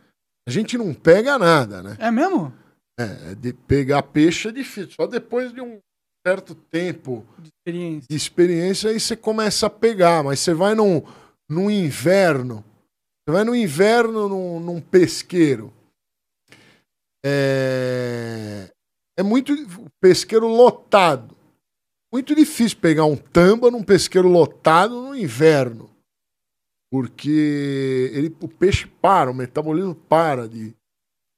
a 0.48 0.52
gente 0.52 0.76
não 0.76 0.92
pega 0.92 1.38
nada, 1.38 1.84
né? 1.84 1.96
É 2.00 2.10
mesmo? 2.10 2.52
É, 3.00 3.36
de 3.36 3.54
pegar 3.54 4.02
peixe 4.02 4.48
é 4.48 4.52
difícil. 4.52 4.94
Só 5.00 5.06
depois 5.06 5.54
de 5.54 5.62
um 5.62 5.78
certo 6.26 6.56
tempo 6.56 7.24
de 7.38 7.50
experiência, 7.50 8.08
de 8.10 8.16
experiência 8.16 8.90
aí 8.90 9.00
você 9.00 9.16
começa 9.16 9.68
a 9.68 9.70
pegar. 9.70 10.24
Mas 10.24 10.40
você 10.40 10.52
vai 10.52 10.74
num, 10.74 11.04
num 11.48 11.70
inverno, 11.70 12.66
você 13.24 13.36
vai 13.36 13.44
no 13.44 13.56
inverno 13.56 14.28
num, 14.28 14.60
num 14.60 14.82
pesqueiro 14.82 15.72
é, 17.24 18.68
é 19.16 19.22
muito 19.22 19.54
pesqueiro 20.02 20.48
lotado. 20.48 21.38
Muito 22.12 22.36
difícil 22.36 22.78
pegar 22.80 23.06
um 23.06 23.16
tamba 23.16 23.72
num 23.72 23.84
pesqueiro 23.84 24.28
lotado 24.28 25.02
no 25.02 25.16
inverno. 25.16 25.90
Porque 26.92 28.12
ele, 28.14 28.36
o 28.42 28.48
peixe 28.48 28.86
para, 28.86 29.32
o 29.32 29.34
metabolismo 29.34 29.96
para 29.96 30.48
de. 30.48 30.76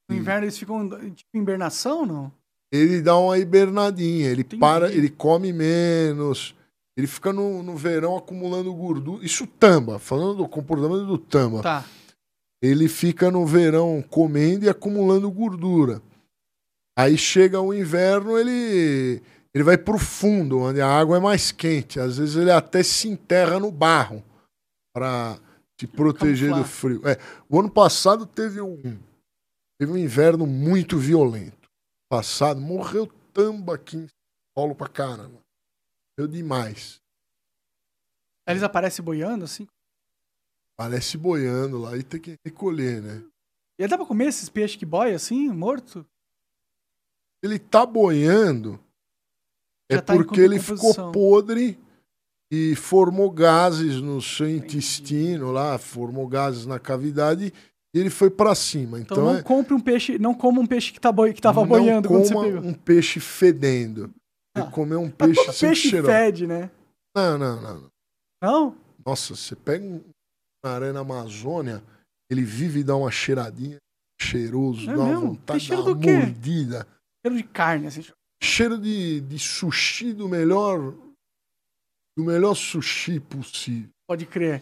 No 0.10 0.16
inverno 0.16 0.45
eles 0.45 0.58
ficam 0.58 0.90
tipo 1.12 1.30
hibernação, 1.36 2.06
não? 2.06 2.32
Ele 2.72 3.02
dá 3.02 3.16
uma 3.18 3.38
hibernadinha, 3.38 4.30
ele 4.30 4.41
Entendi. 4.41 4.60
para, 4.60 4.91
ele 4.91 5.10
come 5.10 5.54
menos, 5.54 6.56
ele 6.98 7.06
fica 7.06 7.32
no, 7.32 7.62
no 7.62 7.78
verão 7.78 8.18
acumulando 8.18 8.74
gordura. 8.74 9.24
Isso 9.24 9.45
tamba, 9.45 10.00
falando 10.00 10.38
do 10.38 10.48
comportamento 10.48 11.06
do 11.06 11.20
tamba. 11.20 11.62
Tá 11.62 11.86
ele 12.64 12.88
fica 12.88 13.30
no 13.30 13.45
verão 13.45 14.02
comendo 14.10 14.64
e 14.64 14.70
acumulando 14.70 15.30
gordura. 15.30 16.02
Aí 16.98 17.18
chega 17.18 17.60
o 17.60 17.74
inverno, 17.74 18.38
ele 18.38 19.22
ele 19.54 19.64
vai 19.64 19.78
pro 19.78 20.00
fundo, 20.00 20.60
onde 20.60 20.82
a 20.82 20.88
água 20.88 21.18
é 21.18 21.20
mais 21.20 21.52
quente. 21.52 22.00
Às 22.00 22.18
vezes 22.18 22.36
ele 22.36 22.52
até 22.52 22.82
se 22.82 23.08
enterra 23.08 23.60
no 23.60 23.72
barro 23.72 24.24
para 24.94 25.40
se 25.80 25.86
proteger 25.86 26.50
Camuflar. 26.50 26.64
do 26.64 26.68
frio. 26.68 27.08
É, 27.08 27.18
o 27.48 27.60
ano 27.60 27.70
passado 27.70 28.26
teve 28.26 28.60
um 28.60 29.00
teve 29.80 29.92
um 29.92 29.98
inverno 29.98 30.48
muito 30.48 30.98
violento. 30.98 31.70
Passado 32.10 32.60
morreu 32.60 33.08
tamba 33.34 33.76
aqui 33.76 33.98
em 33.98 34.08
São 34.08 34.18
Paulo 34.56 34.76
pra 34.76 34.88
caramba. 34.88 35.40
Morreu 36.18 36.32
demais. 36.32 37.02
Eles 38.48 38.64
aparecem 38.64 39.04
boiando 39.04 39.46
assim? 39.46 39.68
Parece 40.76 41.18
boiando 41.18 41.78
lá 41.78 41.96
e 41.96 42.04
tem 42.04 42.20
que 42.20 42.36
recolher, 42.44 43.02
né? 43.02 43.24
E 43.78 43.88
dá 43.88 43.98
pra 43.98 44.06
comer 44.06 44.28
esses 44.28 44.50
peixes 44.50 44.78
que 44.78 44.86
boiam 44.86 45.16
assim, 45.16 45.50
morto? 45.50 46.06
Ele 47.42 47.60
tá 47.60 47.86
boiando 47.86 48.82
é 49.89 49.99
tá 49.99 50.14
porque 50.14 50.39
ele 50.39 50.60
ficou 50.60 50.93
podre 51.11 51.77
e 52.51 52.76
formou 52.76 53.30
gases 53.31 53.95
no 54.01 54.22
seu 54.22 54.49
intestino 54.49 55.51
lá, 55.51 55.77
formou 55.77 56.27
gases 56.27 56.65
na 56.65 56.80
cavidade 56.80 57.53
e 57.93 57.99
ele 57.99 58.10
foi 58.10 58.30
para 58.30 58.55
cima. 58.55 58.99
Então, 58.99 59.18
então 59.18 59.31
não 59.31 59.39
é... 59.39 59.41
compre 59.41 59.73
um 59.73 59.80
peixe, 59.80 60.18
não 60.18 60.34
coma 60.34 60.61
um 60.61 60.68
peixe 60.68 60.91
que, 60.91 60.99
tá 60.99 61.11
boi, 61.11 61.34
que 61.34 61.41
tava 61.41 61.64
boiando 61.65 62.07
quando 62.07 62.26
você 62.26 62.34
pegou. 62.34 62.61
um 62.61 62.73
peixe 62.73 63.19
fedendo. 63.19 64.14
Ah. 64.55 64.64
comer 64.72 64.97
um 64.97 65.10
peixe 65.10 65.51
sem 65.53 65.69
peixe 65.69 66.01
fede, 66.01 66.47
né? 66.47 66.69
Não, 67.15 67.38
não, 67.38 67.61
não. 67.61 67.84
Não? 68.41 68.76
Nossa, 69.05 69.35
você 69.35 69.55
pega 69.55 69.85
um 69.85 70.01
na 70.64 70.72
arena 70.72 71.01
Amazônia, 71.01 71.84
ele 72.30 72.43
vive 72.43 72.80
e 72.80 72.84
dá 72.84 72.95
uma 72.95 73.11
cheiradinha, 73.11 73.77
cheiroso, 74.19 74.89
é 74.89 74.95
dá 74.95 75.03
uma 75.03 75.19
vontade, 75.19 75.60
cheiro 75.60 75.84
dá 75.84 75.89
uma 75.89 75.95
do 75.95 76.01
quê? 76.01 76.18
mordida. 76.18 76.88
Cheiro 77.22 77.38
de 77.38 77.43
carne, 77.43 77.88
assim. 77.88 78.03
Cheiro 78.44 78.78
de, 78.78 79.22
de 79.22 79.40
sushi 79.40 80.11
do 80.11 80.28
melhor 80.28 80.94
do 82.15 82.24
melhor 82.24 82.53
sushi 82.56 83.20
possível. 83.20 83.90
Pode 84.06 84.26
crer. 84.26 84.61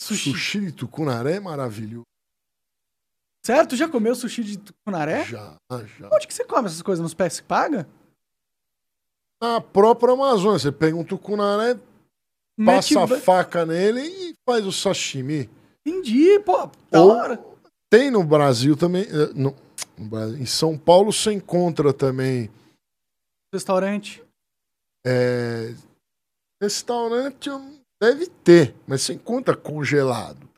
Sushi, 0.00 0.30
sushi 0.30 0.60
de 0.66 0.72
tucunaré 0.72 1.36
é 1.36 1.40
maravilhoso. 1.40 2.04
Certo? 3.46 3.76
Já 3.76 3.88
comeu 3.88 4.14
sushi 4.14 4.42
de 4.42 4.58
tucunaré? 4.58 5.24
Já, 5.24 5.56
já. 5.70 6.10
Onde 6.12 6.26
que 6.26 6.34
você 6.34 6.44
come 6.44 6.66
essas 6.66 6.82
coisas? 6.82 7.02
Nos 7.02 7.14
pés 7.14 7.40
que 7.40 7.46
paga? 7.46 7.88
Na 9.40 9.60
própria 9.60 10.12
Amazônia. 10.12 10.58
Você 10.58 10.72
pega 10.72 10.96
um 10.96 11.04
tucunaré, 11.04 11.78
passa 12.64 13.04
a 13.04 13.08
faca 13.20 13.64
nele 13.64 14.00
e 14.00 14.34
faz 14.44 14.66
o 14.66 14.72
sashimi. 14.72 15.48
Entendi, 15.86 16.38
pô, 16.40 16.68
da 16.90 17.00
Ou 17.00 17.12
hora. 17.12 17.42
Tem 17.88 18.10
no 18.10 18.22
Brasil 18.24 18.76
também. 18.76 19.04
Eh, 19.04 19.32
no, 19.34 19.54
em 20.36 20.46
São 20.46 20.76
Paulo 20.76 21.12
você 21.12 21.32
encontra 21.32 21.92
também. 21.92 22.50
Restaurante? 23.52 24.22
É, 25.06 25.74
restaurante 26.60 27.50
deve 28.00 28.26
ter, 28.26 28.74
mas 28.86 29.02
você 29.02 29.14
encontra 29.14 29.56
congelado. 29.56 30.48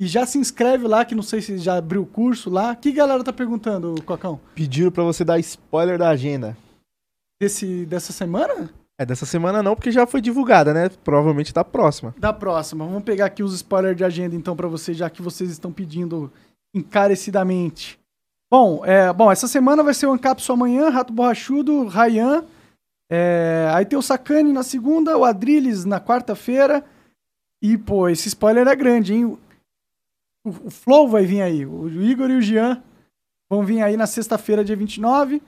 e 0.00 0.06
já 0.08 0.26
se 0.26 0.38
inscreve 0.38 0.88
lá, 0.88 1.04
que 1.04 1.14
não 1.14 1.22
sei 1.22 1.40
se 1.40 1.56
já 1.58 1.76
abriu 1.76 2.02
o 2.02 2.06
curso 2.06 2.50
lá. 2.50 2.72
O 2.72 2.76
que 2.76 2.88
a 2.88 2.94
galera 2.94 3.22
tá 3.22 3.32
perguntando, 3.32 3.94
Cocão? 4.02 4.40
Pediram 4.56 4.90
pra 4.90 5.04
você 5.04 5.24
dar 5.24 5.38
spoiler 5.38 5.96
da 5.96 6.08
agenda. 6.08 6.56
Desse, 7.40 7.86
dessa 7.86 8.12
semana? 8.12 8.68
É, 8.98 9.06
dessa 9.06 9.24
semana 9.24 9.62
não, 9.62 9.76
porque 9.76 9.92
já 9.92 10.04
foi 10.04 10.20
divulgada, 10.20 10.74
né? 10.74 10.88
Provavelmente 11.04 11.54
da 11.54 11.62
próxima. 11.62 12.12
Da 12.18 12.32
próxima. 12.32 12.84
Vamos 12.84 13.04
pegar 13.04 13.26
aqui 13.26 13.44
os 13.44 13.54
spoilers 13.54 13.96
de 13.96 14.02
agenda, 14.02 14.34
então, 14.34 14.56
pra 14.56 14.66
vocês, 14.66 14.96
já 14.96 15.08
que 15.08 15.22
vocês 15.22 15.48
estão 15.48 15.72
pedindo 15.72 16.28
encarecidamente. 16.74 18.00
Bom, 18.50 18.84
é, 18.84 19.12
bom, 19.12 19.30
essa 19.30 19.46
semana 19.46 19.84
vai 19.84 19.94
ser 19.94 20.06
o 20.06 20.12
Ancapso 20.12 20.52
amanhã, 20.52 20.88
Rato 20.88 21.12
Borrachudo, 21.12 21.86
Ryan. 21.86 22.44
É, 23.14 23.68
aí 23.74 23.84
tem 23.84 23.98
o 23.98 24.00
Sakane 24.00 24.54
na 24.54 24.62
segunda, 24.62 25.18
o 25.18 25.24
Adrilles 25.24 25.84
na 25.84 26.00
quarta-feira. 26.00 26.82
E, 27.60 27.76
pô, 27.76 28.08
esse 28.08 28.28
spoiler 28.28 28.66
é 28.66 28.74
grande, 28.74 29.12
hein? 29.12 29.26
O, 29.26 29.38
o 30.48 30.70
Flow 30.70 31.06
vai 31.06 31.26
vir 31.26 31.42
aí. 31.42 31.66
O 31.66 31.90
Igor 31.90 32.30
e 32.30 32.38
o 32.38 32.40
Jean 32.40 32.82
vão 33.50 33.66
vir 33.66 33.82
aí 33.82 33.98
na 33.98 34.06
sexta-feira, 34.06 34.64
dia 34.64 34.74
29. 34.74 35.42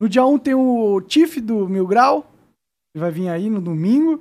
No 0.00 0.08
dia 0.08 0.26
1 0.26 0.38
tem 0.40 0.54
o 0.54 1.00
Tiff 1.02 1.40
do 1.40 1.68
Mil 1.68 1.86
Grau, 1.86 2.26
que 2.92 2.98
vai 2.98 3.12
vir 3.12 3.28
aí 3.28 3.48
no 3.48 3.60
domingo. 3.60 4.20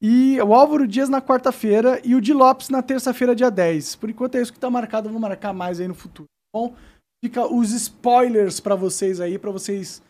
E 0.00 0.40
o 0.40 0.54
Álvaro 0.54 0.88
Dias 0.88 1.10
na 1.10 1.20
quarta-feira 1.20 2.00
e 2.02 2.14
o 2.14 2.22
Di 2.22 2.32
Lopes 2.32 2.70
na 2.70 2.80
terça-feira, 2.80 3.36
dia 3.36 3.50
10. 3.50 3.96
Por 3.96 4.08
enquanto 4.08 4.36
é 4.36 4.40
isso 4.40 4.52
que 4.52 4.58
tá 4.58 4.70
marcado, 4.70 5.08
eu 5.08 5.12
vou 5.12 5.20
marcar 5.20 5.52
mais 5.52 5.78
aí 5.78 5.86
no 5.86 5.94
futuro. 5.94 6.26
Tá 6.26 6.58
bom, 6.58 6.74
fica 7.22 7.46
os 7.46 7.70
spoilers 7.72 8.60
para 8.60 8.74
vocês 8.74 9.20
aí, 9.20 9.38
para 9.38 9.50
vocês 9.50 10.00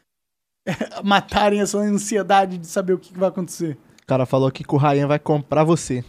matarem 1.04 1.60
essa 1.60 1.78
ansiedade 1.78 2.58
de 2.58 2.66
saber 2.66 2.92
o 2.92 2.98
que 2.98 3.16
vai 3.16 3.28
acontecer. 3.28 3.76
O 4.02 4.06
cara 4.06 4.26
falou 4.26 4.48
aqui 4.48 4.64
que 4.64 4.74
o 4.74 4.78
Ryan 4.78 5.06
vai 5.06 5.18
comprar 5.18 5.64
você. 5.64 6.04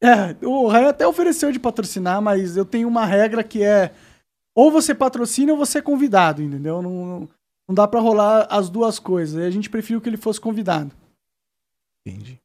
É, 0.00 0.36
o 0.46 0.68
Ryan 0.68 0.90
até 0.90 1.06
ofereceu 1.06 1.50
de 1.50 1.58
patrocinar, 1.58 2.22
mas 2.22 2.56
eu 2.56 2.64
tenho 2.64 2.86
uma 2.86 3.04
regra 3.04 3.42
que 3.42 3.62
é 3.62 3.92
ou 4.54 4.70
você 4.70 4.94
patrocina 4.94 5.52
ou 5.52 5.58
você 5.58 5.78
é 5.78 5.82
convidado, 5.82 6.42
entendeu? 6.42 6.82
Não, 6.82 7.28
não 7.68 7.74
dá 7.74 7.86
para 7.86 8.00
rolar 8.00 8.46
as 8.50 8.68
duas 8.68 8.98
coisas. 8.98 9.40
E 9.40 9.46
a 9.46 9.50
gente 9.50 9.70
preferiu 9.70 10.00
que 10.00 10.08
ele 10.08 10.16
fosse 10.16 10.40
convidado. 10.40 10.90
Entendi. 12.04 12.40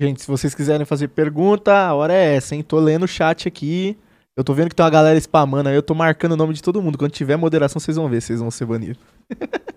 Gente, 0.00 0.20
se 0.20 0.28
vocês 0.28 0.54
quiserem 0.54 0.84
fazer 0.84 1.08
pergunta, 1.08 1.72
a 1.74 1.94
hora 1.94 2.12
é 2.12 2.36
essa, 2.36 2.54
hein? 2.54 2.62
Tô 2.62 2.78
lendo 2.78 3.04
o 3.04 3.08
chat 3.08 3.48
aqui. 3.48 3.98
Eu 4.36 4.44
tô 4.44 4.52
vendo 4.52 4.68
que 4.68 4.74
tem 4.74 4.84
uma 4.84 4.90
galera 4.90 5.18
spamando 5.18 5.70
aí, 5.70 5.74
eu 5.74 5.82
tô 5.82 5.94
marcando 5.94 6.32
o 6.32 6.36
nome 6.36 6.52
de 6.52 6.62
todo 6.62 6.82
mundo. 6.82 6.98
Quando 6.98 7.12
tiver 7.12 7.36
moderação, 7.36 7.80
vocês 7.80 7.96
vão 7.96 8.08
ver, 8.08 8.20
vocês 8.20 8.38
vão 8.38 8.50
ser 8.50 8.66
banidos. 8.66 9.02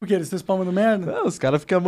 Por 0.00 0.06
quê? 0.06 0.14
Eles 0.14 0.26
estão 0.26 0.36
spamando 0.38 0.72
merda? 0.72 1.12
Não, 1.12 1.26
os 1.26 1.38
caras 1.38 1.60
ficam. 1.60 1.82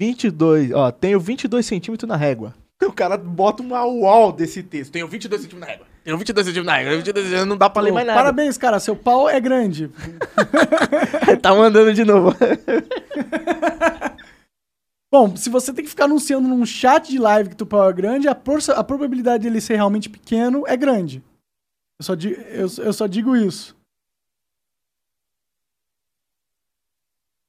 22, 0.00 0.72
ó, 0.72 0.90
tenho 0.90 1.20
22 1.20 1.64
centímetros 1.64 2.08
na 2.08 2.16
régua. 2.16 2.54
O 2.82 2.92
cara 2.92 3.16
bota 3.16 3.62
uma 3.62 3.84
wall 3.84 4.32
desse 4.32 4.62
texto. 4.62 4.92
Tenho 4.92 5.06
22 5.06 5.42
centímetros 5.42 5.60
na 5.60 5.66
régua. 5.72 5.86
Tenho 6.02 6.18
22 6.18 6.46
centímetros 6.46 6.66
na 6.66 6.76
régua. 6.78 6.96
22 6.96 7.24
centímetros, 7.24 7.48
não 7.48 7.56
dá 7.56 7.70
pra 7.70 7.82
ler 7.82 7.90
Pô, 7.90 7.94
mais 7.94 8.06
nada. 8.06 8.18
Parabéns, 8.18 8.58
cara. 8.58 8.80
Seu 8.80 8.96
pau 8.96 9.28
é 9.28 9.40
grande. 9.40 9.88
tá 11.40 11.54
mandando 11.54 11.94
de 11.94 12.04
novo. 12.04 12.34
Bom, 15.12 15.36
se 15.36 15.48
você 15.50 15.72
tem 15.72 15.84
que 15.84 15.90
ficar 15.90 16.04
anunciando 16.06 16.48
num 16.48 16.64
chat 16.66 17.08
de 17.08 17.18
live 17.18 17.50
que 17.50 17.56
teu 17.56 17.66
pau 17.66 17.88
é 17.88 17.92
grande, 17.92 18.26
a, 18.28 18.32
a 18.32 18.84
probabilidade 18.84 19.44
dele 19.44 19.60
ser 19.60 19.76
realmente 19.76 20.08
pequeno 20.08 20.66
é 20.66 20.76
grande. 20.76 21.22
Eu 22.00 22.04
só, 22.04 22.14
di- 22.14 22.32
eu, 22.48 22.66
eu 22.78 22.92
só 22.92 23.06
digo 23.06 23.36
isso. 23.36 23.76
Quer 23.76 23.82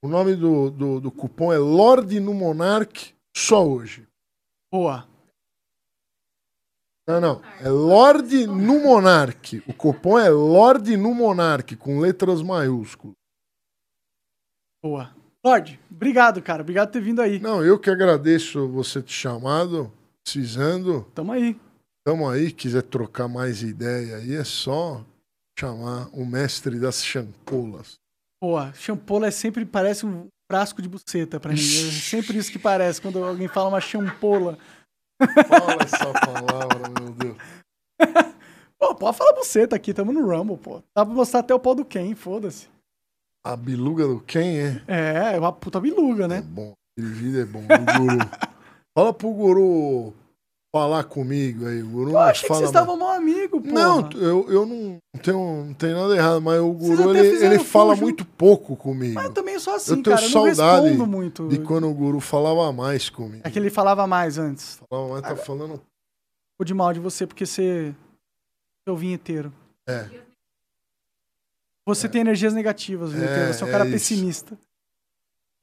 o 0.03 0.07
nome 0.07 0.35
do, 0.35 0.71
do, 0.71 0.99
do 0.99 1.11
cupom 1.11 1.53
é 1.53 1.59
Lorde 1.59 2.19
no 2.19 2.33
Monarch 2.33 3.15
só 3.37 3.63
hoje. 3.63 4.07
Boa. 4.71 5.07
Não, 7.07 7.21
não. 7.21 7.41
É 7.59 7.69
Lorde 7.69 8.47
no 8.47 8.79
Monarch. 8.79 9.63
O 9.67 9.73
cupom 9.73 10.17
é 10.17 10.29
Lorde 10.29 10.97
no 10.97 11.13
Monarch, 11.13 11.75
com 11.75 11.99
letras 11.99 12.41
maiúsculas. 12.41 13.15
Boa. 14.83 15.15
Lorde, 15.45 15.79
obrigado, 16.01 16.41
cara. 16.41 16.61
Obrigado 16.63 16.87
por 16.87 16.93
ter 16.93 17.01
vindo 17.01 17.21
aí. 17.21 17.39
Não, 17.39 17.63
eu 17.63 17.77
que 17.79 17.89
agradeço 17.89 18.67
você 18.67 19.01
ter 19.01 19.11
chamado. 19.11 19.91
Precisando, 20.23 21.03
Tamo 21.15 21.31
aí. 21.31 21.59
tamo 22.05 22.29
aí. 22.29 22.51
Quiser 22.51 22.83
trocar 22.83 23.27
mais 23.27 23.63
ideia 23.63 24.17
aí, 24.17 24.35
é 24.35 24.43
só 24.43 25.03
chamar 25.59 26.09
o 26.13 26.25
mestre 26.25 26.79
das 26.79 27.03
champolas. 27.03 27.95
Boa. 28.41 28.71
Champola 28.73 29.27
é 29.27 29.31
sempre 29.31 29.65
parece 29.65 30.05
um 30.05 30.27
frasco 30.51 30.81
de 30.81 30.87
buceta 30.89 31.39
pra 31.39 31.51
mim. 31.51 31.57
É 31.59 31.61
sempre 32.01 32.37
isso 32.37 32.51
que 32.51 32.59
parece 32.59 33.01
quando 33.01 33.23
alguém 33.23 33.47
fala 33.47 33.69
uma 33.69 33.81
champola. 33.81 34.57
Fala 35.47 35.83
essa 35.83 36.11
palavra, 36.13 36.89
meu 36.99 37.11
Deus. 37.13 37.37
Pô, 38.79 38.95
pode 38.95 39.17
falar 39.17 39.33
buceta 39.33 39.75
aqui, 39.75 39.93
tamo 39.93 40.11
no 40.11 40.25
Rumble, 40.27 40.57
pô. 40.57 40.81
Dá 40.95 41.05
pra 41.05 41.13
mostrar 41.13 41.41
até 41.41 41.53
o 41.53 41.59
pau 41.59 41.75
do 41.75 41.85
Ken, 41.85 42.15
foda-se. 42.15 42.67
A 43.43 43.55
biluga 43.55 44.07
do 44.07 44.19
quem 44.19 44.59
é? 44.59 44.81
É, 44.87 45.35
é 45.35 45.39
uma 45.39 45.51
puta 45.51 45.79
biluga, 45.79 46.25
É 46.25 46.27
né? 46.27 46.41
bom. 46.41 46.73
Aquele 46.97 47.13
vídeo 47.13 47.41
é 47.41 47.45
bom. 47.45 47.61
Do 47.61 47.99
guru. 48.07 48.19
Fala 48.93 49.13
pro 49.13 49.31
guru 49.31 50.13
falar 50.73 51.03
comigo 51.05 51.65
aí. 51.65 51.81
O 51.81 51.87
guru 51.87 52.09
Eu 52.09 52.13
não 52.13 52.19
achei 52.19 52.41
que 52.43 52.47
fala 52.47 52.59
vocês 52.59 52.71
mais. 52.71 52.83
estavam 52.83 52.97
mal 52.97 53.15
amigo, 53.17 53.61
pô. 53.61 53.69
Não, 53.69 54.09
eu, 54.11 54.49
eu 54.51 54.65
não 54.65 54.97
tenho, 55.21 55.65
não 55.65 55.73
tenho 55.73 55.97
nada 55.97 56.15
errado, 56.15 56.41
mas 56.41 56.59
o 56.59 56.73
Vocês 56.73 56.97
guru 56.99 57.15
ele, 57.17 57.45
ele 57.45 57.59
fala 57.59 57.95
full 57.95 58.05
muito 58.05 58.25
pouco 58.25 58.75
comigo. 58.75 59.15
Mas 59.15 59.25
eu 59.25 59.33
também 59.33 59.57
sou 59.59 59.73
assim, 59.73 59.91
Eu 59.91 60.03
tenho 60.03 60.15
cara. 60.15 60.27
Eu 60.27 60.29
não 60.31 60.55
saudade 60.55 60.87
respondo 60.89 61.09
muito. 61.09 61.47
De 61.47 61.59
quando 61.59 61.89
o 61.89 61.93
guru 61.93 62.19
falava 62.19 62.71
mais 62.71 63.09
comigo. 63.09 63.41
É 63.45 63.49
que 63.49 63.57
ele 63.57 63.69
falava 63.69 64.05
mais 64.05 64.37
antes. 64.37 64.79
Falava 64.89 65.09
mais, 65.13 65.21
tá 65.23 65.35
falando. 65.35 65.81
Ficou 66.51 66.65
de 66.65 66.73
mal 66.73 66.93
de 66.93 66.99
você 66.99 67.25
porque 67.25 67.45
você 67.45 67.95
é 68.85 68.91
o 68.91 68.95
vinheteiro. 68.95 69.51
É. 69.87 70.07
Você 71.85 72.07
tem 72.07 72.21
energias 72.21 72.53
negativas. 72.53 73.13
É, 73.13 73.51
Você 73.51 73.63
é 73.63 73.67
um 73.67 73.71
cara 73.71 73.83
é 73.83 73.87
isso. 73.87 73.93
pessimista. 73.93 74.57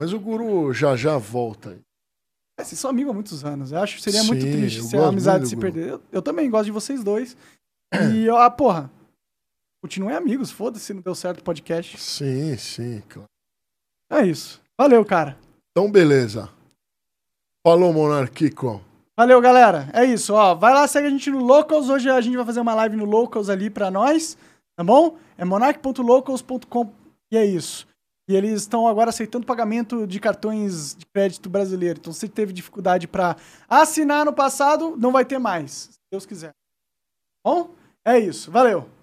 Mas 0.01 0.13
o 0.13 0.21
guru 0.21 0.73
já 0.73 0.97
já 0.97 1.17
volta 1.17 1.71
aí. 1.71 1.81
É, 2.59 2.65
Vocês 2.65 2.79
são 2.81 2.91
amigos 2.91 3.11
há 3.11 3.15
muitos 3.15 3.45
anos. 3.45 3.73
Eu 3.73 3.79
acho 3.81 3.97
que 3.97 4.03
seria 4.03 4.21
Sim, 4.23 4.27
muito 4.29 4.43
triste 4.43 4.79
eu 4.79 4.85
se 4.85 4.97
a 4.97 5.07
amizade 5.07 5.49
se 5.49 5.57
perder. 5.57 5.89
Eu, 5.89 6.03
eu 6.11 6.23
também 6.23 6.51
gosto 6.51 6.67
de 6.67 6.73
vocês 6.73 7.03
dois. 7.03 7.37
E, 8.15 8.29
ó, 8.29 8.51
porra, 8.51 8.91
continuem 9.81 10.15
amigos, 10.15 10.51
foda-se 10.51 10.85
se 10.85 10.93
não 10.93 11.01
deu 11.01 11.15
certo 11.15 11.41
o 11.41 11.43
podcast. 11.43 11.99
Sim, 11.99 12.55
sim, 12.59 13.03
claro. 13.09 13.29
É 14.11 14.27
isso. 14.27 14.61
Valeu, 14.77 15.03
cara. 15.07 15.39
Então, 15.71 15.91
beleza. 15.91 16.51
Falou, 17.67 17.93
Monarquico. 17.93 18.83
Valeu, 19.17 19.41
galera. 19.41 19.89
É 19.95 20.05
isso, 20.05 20.35
ó. 20.35 20.55
Vai 20.55 20.75
lá, 20.75 20.87
segue 20.87 21.07
a 21.07 21.11
gente 21.11 21.31
no 21.31 21.43
Locals. 21.43 21.89
Hoje 21.89 22.11
a 22.11 22.21
gente 22.21 22.37
vai 22.37 22.45
fazer 22.45 22.61
uma 22.61 22.75
live 22.75 22.95
no 22.97 23.05
Locals 23.05 23.49
ali 23.49 23.71
pra 23.71 23.91
nós, 23.91 24.37
tá 24.77 24.85
bom? 24.85 25.17
É 25.39 25.45
monarch.locals.com 25.45 26.93
e 27.31 27.37
é 27.37 27.47
isso. 27.47 27.87
E 28.29 28.37
eles 28.37 28.61
estão 28.61 28.87
agora 28.87 29.09
aceitando 29.09 29.47
pagamento 29.47 30.07
de 30.07 30.21
cartões 30.21 30.95
de 30.95 31.07
crédito 31.07 31.49
brasileiro. 31.49 31.99
Então, 31.99 32.13
se 32.13 32.29
teve 32.29 32.53
dificuldade 32.53 33.09
pra 33.09 33.37
assinar 33.67 34.27
no 34.27 34.35
passado, 34.35 34.97
não 34.99 35.13
vai 35.13 35.25
ter 35.25 35.39
mais, 35.39 35.73
se 35.93 35.99
Deus 36.13 36.27
quiser. 36.27 36.53
Bom, 37.43 37.71
é 38.05 38.19
isso. 38.19 38.51
Valeu. 38.51 38.98